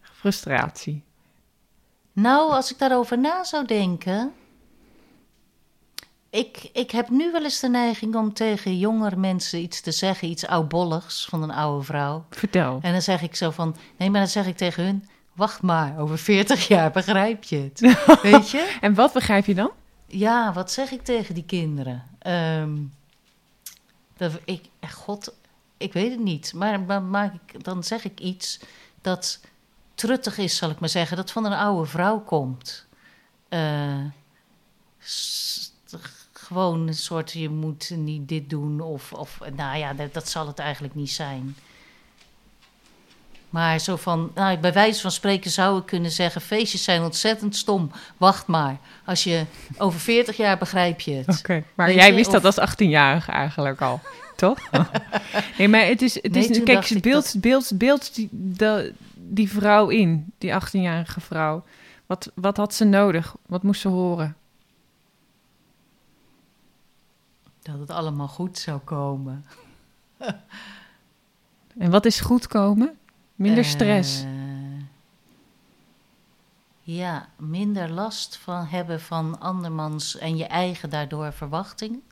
frustratie. 0.02 1.02
Nou, 2.12 2.52
als 2.52 2.72
ik 2.72 2.78
daarover 2.78 3.18
na 3.18 3.44
zou 3.44 3.66
denken. 3.66 4.32
Ik, 6.30 6.70
ik 6.72 6.90
heb 6.90 7.08
nu 7.08 7.32
wel 7.32 7.42
eens 7.42 7.60
de 7.60 7.68
neiging 7.68 8.14
om 8.14 8.32
tegen 8.32 8.78
jongere 8.78 9.16
mensen 9.16 9.60
iets 9.60 9.80
te 9.80 9.90
zeggen, 9.92 10.28
iets 10.28 10.46
oudbolligs 10.46 11.24
van 11.30 11.42
een 11.42 11.50
oude 11.50 11.84
vrouw. 11.84 12.24
Vertel. 12.30 12.78
En 12.82 12.92
dan 12.92 13.02
zeg 13.02 13.22
ik 13.22 13.36
zo 13.36 13.50
van, 13.50 13.76
nee, 13.96 14.10
maar 14.10 14.20
dan 14.20 14.28
zeg 14.30 14.46
ik 14.46 14.56
tegen 14.56 14.84
hun, 14.84 15.08
wacht 15.32 15.62
maar, 15.62 15.98
over 15.98 16.18
40 16.18 16.68
jaar 16.68 16.90
begrijp 16.90 17.44
je 17.44 17.56
het. 17.56 17.80
Weet 18.22 18.50
je? 18.50 18.76
En 18.80 18.94
wat 18.94 19.12
begrijp 19.12 19.46
je 19.46 19.54
dan? 19.54 19.70
Ja, 20.06 20.52
wat 20.52 20.72
zeg 20.72 20.90
ik 20.90 21.02
tegen 21.02 21.34
die 21.34 21.44
kinderen? 21.44 22.02
Ehm, 22.18 22.76
dat, 24.16 24.32
ik, 24.44 24.64
God, 24.90 25.34
ik 25.76 25.92
weet 25.92 26.10
het 26.10 26.20
niet. 26.20 26.52
Maar, 26.54 26.80
maar 26.80 27.02
maak 27.02 27.34
ik, 27.34 27.64
dan 27.64 27.84
zeg 27.84 28.04
ik 28.04 28.20
iets 28.20 28.60
dat 29.00 29.40
truttig 29.94 30.38
is, 30.38 30.56
zal 30.56 30.70
ik 30.70 30.80
maar 30.80 30.88
zeggen. 30.88 31.16
Dat 31.16 31.30
van 31.30 31.44
een 31.44 31.52
oude 31.52 31.88
vrouw 31.88 32.20
komt. 32.20 32.86
Eh, 33.48 34.04
s- 34.98 35.67
gewoon 36.48 36.86
een 36.88 36.94
soort, 36.94 37.32
je 37.32 37.48
moet 37.48 37.90
niet 37.96 38.28
dit 38.28 38.50
doen. 38.50 38.80
Of, 38.80 39.12
of 39.12 39.38
nou 39.56 39.78
ja, 39.78 39.92
dat, 39.92 40.14
dat 40.14 40.28
zal 40.28 40.46
het 40.46 40.58
eigenlijk 40.58 40.94
niet 40.94 41.10
zijn. 41.10 41.56
Maar 43.50 43.78
zo 43.78 43.96
van, 43.96 44.30
nou, 44.34 44.58
bij 44.58 44.72
wijze 44.72 45.00
van 45.00 45.10
spreken 45.10 45.50
zou 45.50 45.78
ik 45.78 45.86
kunnen 45.86 46.10
zeggen: 46.10 46.40
feestjes 46.40 46.84
zijn 46.84 47.02
ontzettend 47.02 47.56
stom. 47.56 47.90
Wacht 48.16 48.46
maar. 48.46 48.76
Als 49.04 49.24
je 49.24 49.44
over 49.78 50.00
40 50.00 50.36
jaar 50.36 50.58
begrijp 50.58 51.00
je 51.00 51.14
het. 51.14 51.38
Oké, 51.38 51.64
maar 51.74 51.92
jij 51.92 52.08
je, 52.08 52.14
wist 52.14 52.30
dat 52.30 52.44
als 52.44 52.60
18-jarige 52.60 53.32
eigenlijk 53.32 53.80
al, 53.80 54.00
toch? 54.36 54.58
nee, 55.58 55.68
maar 55.68 55.86
het 55.86 56.02
is, 56.02 56.14
het 56.14 56.32
Nee, 56.32 56.48
is 56.48 56.62
kijk, 56.62 56.90
ik 56.90 57.02
beeld, 57.02 57.34
beeld, 57.36 57.70
beeld 57.74 58.14
die, 58.14 58.28
de, 58.32 58.94
die 59.14 59.50
vrouw 59.50 59.88
in, 59.88 60.32
die 60.38 60.52
18-jarige 60.52 61.20
vrouw. 61.20 61.64
Wat, 62.06 62.30
wat 62.34 62.56
had 62.56 62.74
ze 62.74 62.84
nodig? 62.84 63.34
Wat 63.46 63.62
moest 63.62 63.80
ze 63.80 63.88
horen? 63.88 64.36
Dat 67.70 67.78
het 67.78 67.90
allemaal 67.90 68.28
goed 68.28 68.58
zou 68.58 68.78
komen. 68.78 69.44
En 71.78 71.90
wat 71.90 72.04
is 72.04 72.20
goed 72.20 72.46
komen? 72.46 72.98
Minder 73.34 73.64
stress. 73.64 74.22
Eh, 74.22 74.28
ja, 76.82 77.28
minder 77.36 77.90
last 77.90 78.36
van 78.36 78.66
hebben 78.66 79.00
van 79.00 79.40
andermans 79.40 80.16
en 80.16 80.36
je 80.36 80.46
eigen 80.46 80.90
daardoor 80.90 81.32
verwachtingen. 81.32 82.02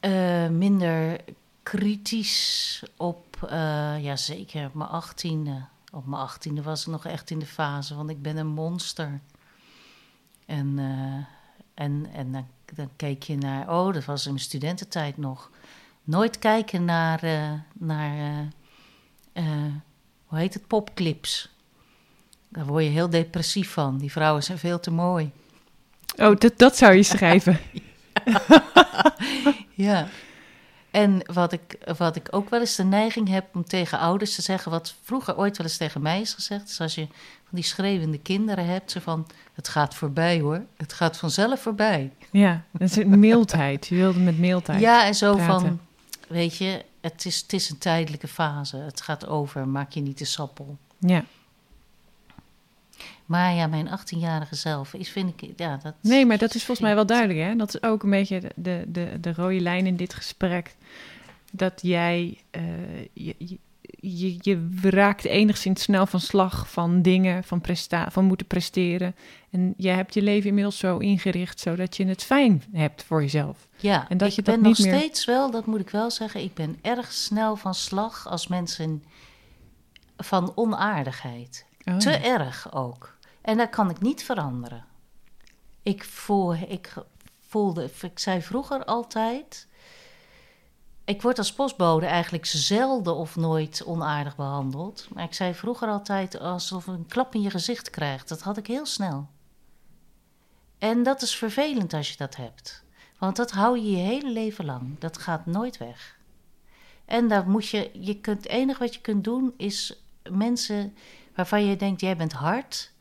Eh, 0.00 0.48
minder 0.48 1.20
kritisch 1.62 2.82
op, 2.96 3.42
eh, 3.48 4.04
ja 4.04 4.16
zeker 4.16 4.66
op 4.66 4.74
mijn 4.74 4.90
achttiende. 4.90 5.64
Op 5.92 6.06
mijn 6.06 6.22
achttiende 6.22 6.62
was 6.62 6.80
ik 6.80 6.92
nog 6.92 7.04
echt 7.04 7.30
in 7.30 7.38
de 7.38 7.46
fase 7.46 7.94
van 7.94 8.10
ik 8.10 8.22
ben 8.22 8.36
een 8.36 8.46
monster. 8.46 9.20
En, 10.46 10.78
eh, 10.78 11.84
en, 11.84 12.06
en 12.12 12.32
dan, 12.32 12.46
dan 12.74 12.90
keek 12.96 13.22
je 13.22 13.36
naar, 13.36 13.70
oh 13.70 13.92
dat 13.94 14.04
was 14.04 14.26
in 14.26 14.32
mijn 14.32 14.44
studententijd 14.44 15.16
nog. 15.16 15.50
Nooit 16.04 16.38
kijken 16.38 16.84
naar, 16.84 17.22
eh, 17.22 17.52
naar 17.72 18.16
eh, 19.32 19.44
eh, 19.44 19.72
hoe 20.26 20.38
heet 20.38 20.54
het, 20.54 20.66
popclips. 20.66 21.48
Daar 22.48 22.66
word 22.66 22.84
je 22.84 22.90
heel 22.90 23.10
depressief 23.10 23.70
van. 23.70 23.98
Die 23.98 24.12
vrouwen 24.12 24.42
zijn 24.42 24.58
veel 24.58 24.80
te 24.80 24.90
mooi. 24.90 25.30
Oh, 26.16 26.36
dat, 26.38 26.52
dat 26.58 26.76
zou 26.76 26.94
je 26.94 27.02
schrijven. 27.14 27.58
Ja. 29.74 30.08
En 30.96 31.22
wat 31.32 31.52
ik, 31.52 31.78
wat 31.96 32.16
ik 32.16 32.28
ook 32.30 32.50
wel 32.50 32.60
eens 32.60 32.76
de 32.76 32.84
neiging 32.84 33.28
heb 33.28 33.44
om 33.54 33.64
tegen 33.64 33.98
ouders 33.98 34.34
te 34.34 34.42
zeggen, 34.42 34.70
wat 34.70 34.94
vroeger 35.02 35.36
ooit 35.36 35.56
wel 35.56 35.66
eens 35.66 35.76
tegen 35.76 36.02
mij 36.02 36.20
is 36.20 36.34
gezegd, 36.34 36.68
is 36.68 36.80
als 36.80 36.94
je 36.94 37.06
van 37.44 37.50
die 37.50 37.64
schreeuwende 37.64 38.18
kinderen 38.18 38.66
hebt, 38.66 38.90
zo 38.90 39.00
van, 39.00 39.26
het 39.54 39.68
gaat 39.68 39.94
voorbij 39.94 40.40
hoor, 40.40 40.64
het 40.76 40.92
gaat 40.92 41.16
vanzelf 41.16 41.60
voorbij. 41.60 42.12
Ja, 42.30 42.62
dat 42.70 42.88
is 42.88 42.96
een 42.96 43.18
mildheid. 43.18 43.86
Je 43.86 43.94
wilde 43.94 44.18
met 44.18 44.38
mildheid. 44.38 44.80
Ja, 44.80 45.06
en 45.06 45.14
zo 45.14 45.34
praten. 45.34 45.60
van, 45.60 45.80
weet 46.28 46.56
je, 46.56 46.84
het 47.00 47.26
is, 47.26 47.40
het 47.40 47.52
is 47.52 47.70
een 47.70 47.78
tijdelijke 47.78 48.28
fase, 48.28 48.76
het 48.76 49.00
gaat 49.00 49.26
over, 49.26 49.68
maak 49.68 49.92
je 49.92 50.00
niet 50.00 50.16
te 50.16 50.24
sappel. 50.24 50.76
ja. 50.98 51.24
Maar 53.26 53.54
ja, 53.54 53.66
mijn 53.66 53.88
18-jarige 53.88 54.54
zelf 54.54 54.94
is, 54.94 55.08
vind 55.08 55.42
ik, 55.42 55.50
ja, 55.56 55.76
dat... 55.82 55.94
Nee, 56.00 56.26
maar 56.26 56.38
dat 56.38 56.54
is 56.54 56.64
volgens 56.64 56.86
mij 56.86 56.94
wel 56.94 57.06
duidelijk, 57.06 57.38
hè? 57.38 57.56
Dat 57.56 57.74
is 57.74 57.82
ook 57.82 58.02
een 58.02 58.10
beetje 58.10 58.40
de, 58.40 58.52
de, 58.56 58.84
de, 58.88 59.20
de 59.20 59.32
rode 59.32 59.60
lijn 59.60 59.86
in 59.86 59.96
dit 59.96 60.14
gesprek. 60.14 60.76
Dat 61.52 61.78
jij, 61.82 62.38
eh, 62.50 62.62
je, 63.12 63.34
je, 64.00 64.36
je, 64.40 64.68
raakt 64.82 65.24
enigszins 65.24 65.82
snel 65.82 66.06
van 66.06 66.20
slag 66.20 66.70
van 66.70 67.02
dingen, 67.02 67.44
van, 67.44 67.60
presta 67.60 68.10
van 68.10 68.24
moeten 68.24 68.46
presteren. 68.46 69.14
En 69.50 69.74
je 69.76 69.88
hebt 69.88 70.14
je 70.14 70.22
leven 70.22 70.48
inmiddels 70.48 70.78
zo 70.78 70.98
ingericht, 70.98 71.60
zodat 71.60 71.96
je 71.96 72.06
het 72.06 72.22
fijn 72.22 72.62
hebt 72.72 73.02
voor 73.02 73.20
jezelf. 73.20 73.68
Ja, 73.76 74.08
En 74.08 74.18
dat 74.18 74.28
ik 74.28 74.34
je 74.34 74.42
dat 74.42 74.54
ben 74.54 74.64
nog 74.64 74.78
niet 74.78 74.86
meer- 74.86 74.98
steeds 74.98 75.24
wel, 75.24 75.50
dat 75.50 75.66
moet 75.66 75.80
ik 75.80 75.90
wel 75.90 76.10
zeggen, 76.10 76.42
ik 76.42 76.54
ben 76.54 76.78
erg 76.82 77.12
snel 77.12 77.56
van 77.56 77.74
slag 77.74 78.28
als 78.28 78.46
mensen 78.46 79.02
van 80.16 80.52
onaardigheid. 80.54 81.64
Oh. 81.84 81.96
Te 81.96 82.10
erg 82.10 82.72
ook. 82.74 83.15
En 83.46 83.56
dat 83.56 83.70
kan 83.70 83.90
ik 83.90 84.00
niet 84.00 84.24
veranderen. 84.24 84.84
Ik, 85.82 86.04
voel, 86.04 86.54
ik 86.54 86.94
voelde, 87.40 87.90
ik 88.00 88.18
zei 88.18 88.42
vroeger 88.42 88.84
altijd. 88.84 89.68
Ik 91.04 91.22
word 91.22 91.38
als 91.38 91.52
postbode 91.52 92.06
eigenlijk 92.06 92.46
zelden 92.46 93.14
of 93.14 93.36
nooit 93.36 93.82
onaardig 93.84 94.36
behandeld. 94.36 95.08
Maar 95.12 95.24
ik 95.24 95.34
zei 95.34 95.54
vroeger 95.54 95.88
altijd 95.88 96.38
alsof 96.38 96.86
een 96.86 97.06
klap 97.06 97.34
in 97.34 97.42
je 97.42 97.50
gezicht 97.50 97.90
krijgt. 97.90 98.28
Dat 98.28 98.42
had 98.42 98.56
ik 98.56 98.66
heel 98.66 98.86
snel. 98.86 99.28
En 100.78 101.02
dat 101.02 101.22
is 101.22 101.36
vervelend 101.36 101.92
als 101.92 102.10
je 102.10 102.16
dat 102.16 102.36
hebt. 102.36 102.84
Want 103.18 103.36
dat 103.36 103.50
hou 103.50 103.78
je 103.78 103.90
je 103.90 103.96
hele 103.96 104.30
leven 104.30 104.64
lang. 104.64 104.98
Dat 104.98 105.18
gaat 105.18 105.46
nooit 105.46 105.76
weg. 105.78 106.18
En 107.04 107.28
daar 107.28 107.48
moet 107.48 107.68
je, 107.68 107.90
je 107.92 108.20
kunt, 108.20 108.42
het 108.42 108.52
enige 108.52 108.78
wat 108.78 108.94
je 108.94 109.00
kunt 109.00 109.24
doen 109.24 109.54
is 109.56 110.02
mensen 110.30 110.96
waarvan 111.34 111.64
je 111.64 111.76
denkt, 111.76 112.00
jij 112.00 112.16
bent 112.16 112.32
hard 112.32 112.94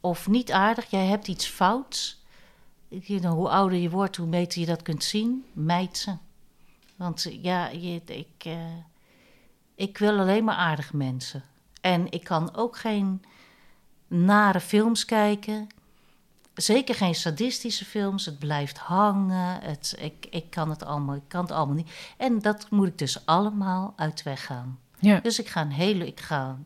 of 0.00 0.28
niet 0.28 0.52
aardig, 0.52 0.90
jij 0.90 1.06
hebt 1.06 1.28
iets 1.28 1.46
fouts. 1.46 2.18
Hoe 3.22 3.48
ouder 3.48 3.78
je 3.78 3.90
wordt, 3.90 4.16
hoe 4.16 4.26
beter 4.26 4.60
je 4.60 4.66
dat 4.66 4.82
kunt 4.82 5.04
zien, 5.04 5.44
mijt 5.52 5.98
ze. 5.98 6.16
Want 6.96 7.26
ja, 7.42 7.68
je, 7.68 8.02
ik, 8.04 8.44
eh, 8.44 8.76
ik 9.74 9.98
wil 9.98 10.18
alleen 10.18 10.44
maar 10.44 10.54
aardige 10.54 10.96
mensen. 10.96 11.44
En 11.80 12.10
ik 12.10 12.24
kan 12.24 12.56
ook 12.56 12.76
geen 12.76 13.24
nare 14.06 14.60
films 14.60 15.04
kijken. 15.04 15.66
Zeker 16.54 16.94
geen 16.94 17.14
sadistische 17.14 17.84
films. 17.84 18.26
Het 18.26 18.38
blijft 18.38 18.78
hangen. 18.78 19.60
Het, 19.60 19.94
ik, 19.98 20.26
ik, 20.30 20.50
kan 20.50 20.70
het 20.70 20.82
allemaal, 20.82 21.14
ik 21.14 21.28
kan 21.28 21.42
het 21.42 21.50
allemaal 21.50 21.74
niet. 21.74 21.90
En 22.16 22.38
dat 22.38 22.70
moet 22.70 22.86
ik 22.86 22.98
dus 22.98 23.26
allemaal 23.26 23.92
uit 23.96 24.16
de 24.16 24.22
weg 24.24 24.46
gaan. 24.46 24.78
Ja. 24.98 25.20
Dus 25.20 25.38
ik 25.38 25.48
ga, 25.48 25.60
een 25.60 25.72
hele, 25.72 26.06
ik 26.06 26.20
ga 26.20 26.58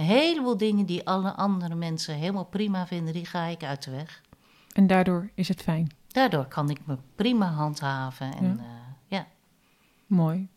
een 0.00 0.06
heleboel 0.06 0.56
dingen 0.56 0.86
die 0.86 1.06
alle 1.06 1.32
andere 1.32 1.74
mensen 1.74 2.14
helemaal 2.14 2.44
prima 2.44 2.86
vinden, 2.86 3.12
die 3.12 3.26
ga 3.26 3.44
ik 3.44 3.62
uit 3.62 3.82
de 3.84 3.90
weg. 3.90 4.20
En 4.72 4.86
daardoor 4.86 5.30
is 5.34 5.48
het 5.48 5.62
fijn. 5.62 5.90
Daardoor 6.08 6.44
kan 6.44 6.70
ik 6.70 6.78
me 6.84 6.96
prima 7.14 7.46
handhaven. 7.52 8.34
En, 8.34 8.44
Ja. 8.44 8.64
ja. 9.08 9.16
ja. 9.16 9.26
Mooi. 10.06 10.48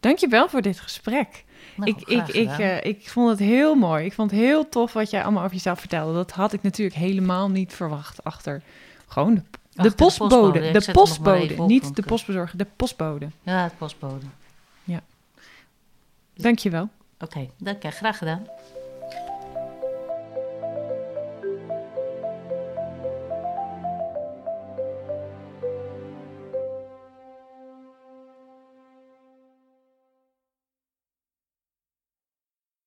Dankjewel 0.00 0.48
voor 0.48 0.62
dit 0.62 0.80
gesprek. 0.80 1.44
Nou, 1.76 1.90
ik, 1.90 2.00
ik, 2.08 2.28
ik, 2.28 2.58
eh, 2.58 2.84
ik 2.84 3.08
vond 3.10 3.28
het 3.30 3.38
heel 3.38 3.74
mooi. 3.74 4.04
Ik 4.04 4.12
vond 4.12 4.30
het 4.30 4.40
heel 4.40 4.68
tof 4.68 4.92
wat 4.92 5.10
jij 5.10 5.22
allemaal 5.22 5.42
over 5.42 5.54
jezelf 5.56 5.78
vertelde. 5.80 6.12
Dat 6.14 6.30
had 6.30 6.52
ik 6.52 6.62
natuurlijk 6.62 6.96
helemaal 6.96 7.48
niet 7.50 7.72
verwacht 7.74 8.24
achter 8.24 8.62
gewoon 9.06 9.34
de, 9.34 9.40
de 9.40 9.58
Achter 9.76 9.90
de 9.90 9.96
postbode. 10.04 10.70
De 10.70 10.92
postbode, 10.92 11.62
op, 11.62 11.68
niet 11.68 11.94
de 11.96 12.02
ik- 12.02 12.08
postbezorger, 12.08 12.58
de 12.58 12.66
postbode. 12.76 13.28
ja, 13.42 13.62
het 13.62 13.78
postbode. 13.78 14.26
Dankjewel. 16.34 16.88
Oké, 17.18 17.48
dank 17.58 17.82
je. 17.82 17.90
Graag 17.90 18.18
gedaan. 18.18 18.46